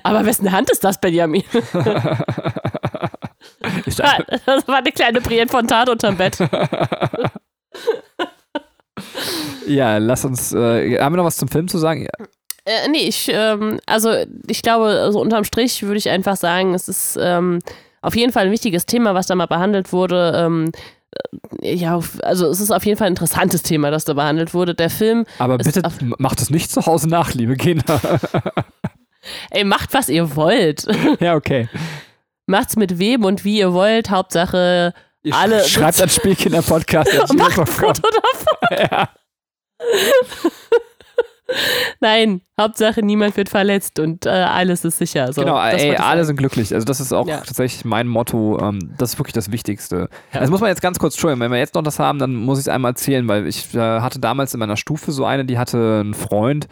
Aber 0.03 0.25
wessen 0.25 0.51
Hand 0.51 0.69
ist 0.69 0.83
das, 0.83 0.99
Benjamin? 0.99 1.43
Ich 3.85 3.95
Das 3.95 4.67
war 4.67 4.77
eine 4.77 4.91
kleine 4.91 5.21
Brienne 5.21 5.49
von 5.49 5.67
Tat 5.67 5.89
unterm 5.89 6.17
Bett. 6.17 6.37
Ja, 9.67 9.97
lass 9.97 10.23
uns. 10.25 10.53
Äh, 10.53 10.99
haben 10.99 11.13
wir 11.13 11.17
noch 11.17 11.25
was 11.25 11.37
zum 11.37 11.47
Film 11.47 11.67
zu 11.67 11.79
sagen? 11.79 12.07
Äh, 12.65 12.87
nee, 12.89 13.07
ich, 13.07 13.29
ähm, 13.31 13.79
also 13.85 14.11
ich 14.47 14.61
glaube, 14.61 14.85
also 14.87 15.21
unterm 15.21 15.43
Strich 15.43 15.83
würde 15.83 15.97
ich 15.97 16.09
einfach 16.09 16.35
sagen, 16.35 16.73
es 16.73 16.87
ist 16.87 17.17
ähm, 17.21 17.59
auf 18.01 18.15
jeden 18.15 18.31
Fall 18.33 18.45
ein 18.47 18.51
wichtiges 18.51 18.85
Thema, 18.85 19.13
was 19.13 19.27
da 19.27 19.35
mal 19.35 19.45
behandelt 19.45 19.93
wurde. 19.93 20.33
Ähm, 20.35 20.71
äh, 21.61 21.73
ja, 21.75 21.99
also 22.23 22.47
es 22.47 22.59
ist 22.59 22.71
auf 22.71 22.85
jeden 22.85 22.97
Fall 22.97 23.07
ein 23.07 23.13
interessantes 23.13 23.61
Thema, 23.61 23.91
das 23.91 24.05
da 24.05 24.13
behandelt 24.13 24.53
wurde. 24.53 24.73
Der 24.73 24.89
Film, 24.89 25.25
Aber 25.37 25.57
bitte 25.57 25.81
macht 26.17 26.41
es 26.41 26.49
nicht 26.49 26.71
zu 26.71 26.85
Hause 26.85 27.07
nach, 27.07 27.33
liebe 27.33 27.55
Kinder. 27.55 28.01
ey, 29.51 29.63
macht 29.63 29.93
was 29.93 30.09
ihr 30.09 30.35
wollt. 30.35 30.87
ja, 31.19 31.35
okay. 31.35 31.69
Macht's 32.47 32.75
mit 32.75 32.99
wem 32.99 33.23
und 33.25 33.43
wie 33.43 33.59
ihr 33.59 33.73
wollt. 33.73 34.09
Hauptsache, 34.09 34.93
Ihr 35.23 35.35
Alle- 35.35 35.63
schreibt 35.63 35.99
an 36.01 36.09
Spielkinder-Podcast. 36.09 37.33
macht 37.35 37.57
ein 37.59 37.65
Foto 37.65 38.03
davon. 38.03 38.87
ja. 38.91 39.09
Nein, 41.99 42.41
Hauptsache 42.59 43.03
niemand 43.03 43.37
wird 43.37 43.49
verletzt 43.49 43.99
und 43.99 44.25
äh, 44.25 44.29
alles 44.29 44.83
ist 44.83 44.97
sicher. 44.97 45.31
So, 45.31 45.41
genau, 45.41 45.55
das 45.55 45.81
ey, 45.81 45.95
alle 45.95 46.25
sind 46.25 46.37
glücklich. 46.37 46.73
Also 46.73 46.85
das 46.85 46.99
ist 46.99 47.13
auch 47.13 47.27
Ja. 47.27 47.37
tatsächlich 47.37 47.85
mein 47.85 48.07
Motto. 48.07 48.59
Ähm, 48.59 48.93
das 48.97 49.13
ist 49.13 49.19
wirklich 49.19 49.33
das 49.33 49.51
Wichtigste. 49.51 50.09
Ja. 50.33 50.39
Das 50.39 50.49
muss 50.49 50.61
man 50.61 50.69
jetzt 50.69 50.81
ganz 50.81 50.97
kurz, 50.99 51.13
Entschuldigung, 51.15 51.41
wenn 51.41 51.51
wir 51.51 51.59
jetzt 51.59 51.75
noch 51.75 51.83
das 51.83 51.99
haben, 51.99 52.19
dann 52.19 52.35
muss 52.35 52.57
ich 52.59 52.63
es 52.65 52.69
einmal 52.69 52.91
erzählen, 52.91 53.27
weil 53.27 53.47
ich 53.47 53.73
äh, 53.75 53.79
hatte 53.79 54.19
damals 54.19 54.53
in 54.53 54.59
meiner 54.59 54.77
Stufe 54.77 55.11
so 55.11 55.25
eine, 55.25 55.45
die 55.45 55.57
hatte 55.57 55.99
einen 56.01 56.13
Freund, 56.13 56.67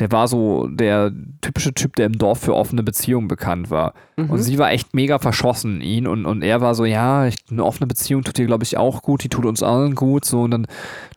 der 0.00 0.10
war 0.10 0.28
so 0.28 0.66
der 0.66 1.12
typische 1.42 1.74
Typ, 1.74 1.94
der 1.96 2.06
im 2.06 2.16
Dorf 2.16 2.40
für 2.40 2.54
offene 2.54 2.82
Beziehungen 2.82 3.28
bekannt 3.28 3.70
war. 3.70 3.92
Mhm. 4.16 4.30
Und 4.30 4.38
sie 4.38 4.58
war 4.58 4.72
echt 4.72 4.94
mega 4.94 5.18
verschossen 5.18 5.76
in 5.76 5.82
ihn 5.82 6.06
und, 6.06 6.24
und 6.24 6.42
er 6.42 6.62
war 6.62 6.74
so, 6.74 6.86
ja, 6.86 7.26
ich, 7.26 7.36
eine 7.50 7.64
offene 7.64 7.86
Beziehung 7.86 8.24
tut 8.24 8.38
dir, 8.38 8.46
glaube 8.46 8.64
ich, 8.64 8.78
auch 8.78 9.02
gut, 9.02 9.22
die 9.22 9.28
tut 9.28 9.44
uns 9.44 9.62
allen 9.62 9.94
gut. 9.94 10.24
So, 10.24 10.40
und 10.42 10.52
dann, 10.52 10.66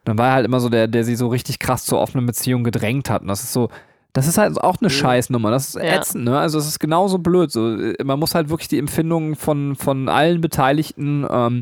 dann 0.05 0.17
war 0.17 0.27
er 0.27 0.34
halt 0.34 0.45
immer 0.45 0.59
so 0.59 0.69
der, 0.69 0.88
der 0.88 1.03
sie 1.03 1.15
so 1.15 1.27
richtig 1.27 1.59
krass 1.59 1.85
zur 1.85 1.99
offenen 1.99 2.25
Beziehung 2.25 2.63
gedrängt 2.63 3.09
hat. 3.09 3.21
Und 3.21 3.27
das 3.30 3.43
ist 3.43 3.53
so, 3.53 3.69
das 4.13 4.27
ist 4.27 4.38
halt 4.38 4.59
auch 4.61 4.77
eine 4.80 4.89
Scheißnummer. 4.89 5.49
Das 5.51 5.69
ist 5.69 5.75
Mhm. 5.75 5.84
Ja. 5.84 5.95
ätzend, 5.95 6.23
ne? 6.25 6.38
Also 6.39 6.59
es 6.59 6.67
ist 6.67 6.80
genauso 6.80 7.17
blöd. 7.19 7.51
So, 7.51 7.75
äh, 7.80 8.03
man 8.03 8.19
muss 8.19 8.35
halt 8.35 8.49
wirklich 8.49 8.67
die 8.67 8.77
Empfindungen 8.80 9.35
von, 9.35 9.75
von 9.75 10.09
allen 10.09 10.39
Beteiligten 10.41 11.25
ähm, 11.30 11.61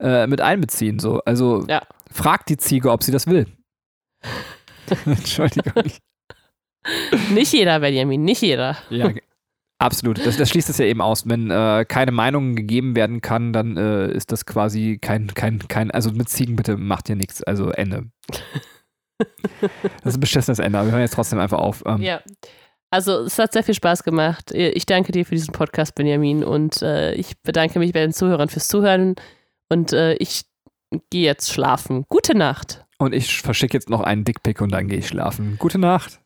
äh, 0.00 0.26
mit 0.26 0.40
einbeziehen. 0.40 0.98
So. 0.98 1.20
Also 1.24 1.64
Ja. 1.68 1.82
fragt 2.10 2.48
die 2.48 2.56
Ziege, 2.56 2.90
ob 2.90 3.02
sie 3.02 3.12
das 3.12 3.26
will. 3.26 3.46
Entschuldigung. 5.06 5.84
Nicht 7.30 7.52
jeder, 7.52 7.78
Benjamin, 7.80 8.24
nicht 8.24 8.42
jeder. 8.42 8.76
Ja, 8.90 9.10
absolut. 9.82 10.24
Das, 10.24 10.36
das 10.36 10.48
schließt 10.50 10.70
es 10.70 10.78
ja 10.78 10.86
eben 10.86 11.00
aus. 11.00 11.28
Wenn 11.28 11.50
äh, 11.50 11.84
keine 11.86 12.12
Meinung 12.12 12.54
gegeben 12.54 12.96
werden 12.96 13.20
kann, 13.20 13.52
dann 13.52 13.76
äh, 13.76 14.10
ist 14.12 14.32
das 14.32 14.46
quasi 14.46 14.98
kein, 15.00 15.28
kein, 15.34 15.60
kein, 15.68 15.90
also 15.90 16.10
mit 16.12 16.28
Ziegen 16.28 16.56
bitte 16.56 16.76
macht 16.76 17.08
ihr 17.08 17.16
nichts. 17.16 17.42
Also 17.42 17.70
Ende. 17.70 18.04
Das 19.18 19.26
ist 20.04 20.16
ein 20.16 20.20
beschissenes 20.20 20.58
Ende, 20.58 20.78
aber 20.78 20.88
wir 20.88 20.92
hören 20.92 21.02
jetzt 21.02 21.14
trotzdem 21.14 21.38
einfach 21.38 21.58
auf. 21.58 21.82
Ähm, 21.86 22.02
Ja. 22.02 22.20
Also 22.90 23.20
es 23.20 23.38
hat 23.38 23.54
sehr 23.54 23.62
viel 23.62 23.74
Spaß 23.74 24.02
gemacht. 24.02 24.50
Ich 24.52 24.84
danke 24.84 25.12
dir 25.12 25.24
für 25.24 25.34
diesen 25.34 25.52
Podcast, 25.52 25.94
Benjamin, 25.94 26.44
und 26.44 26.82
äh, 26.82 27.14
ich 27.14 27.40
bedanke 27.42 27.78
mich 27.78 27.94
bei 27.94 28.00
den 28.00 28.12
Zuhörern 28.12 28.50
fürs 28.50 28.68
Zuhören. 28.68 29.14
Und 29.70 29.94
äh, 29.94 30.12
ich 30.14 30.42
gehe 31.08 31.24
jetzt 31.24 31.50
schlafen. 31.50 32.04
Gute 32.10 32.36
Nacht. 32.36 32.84
Und 32.98 33.14
ich 33.14 33.40
verschicke 33.40 33.74
jetzt 33.74 33.88
noch 33.88 34.02
einen 34.02 34.24
Dickpick 34.24 34.60
und 34.60 34.72
dann 34.72 34.88
gehe 34.88 34.98
ich 34.98 35.08
schlafen. 35.08 35.56
Gute 35.58 35.78
Nacht. 35.78 36.20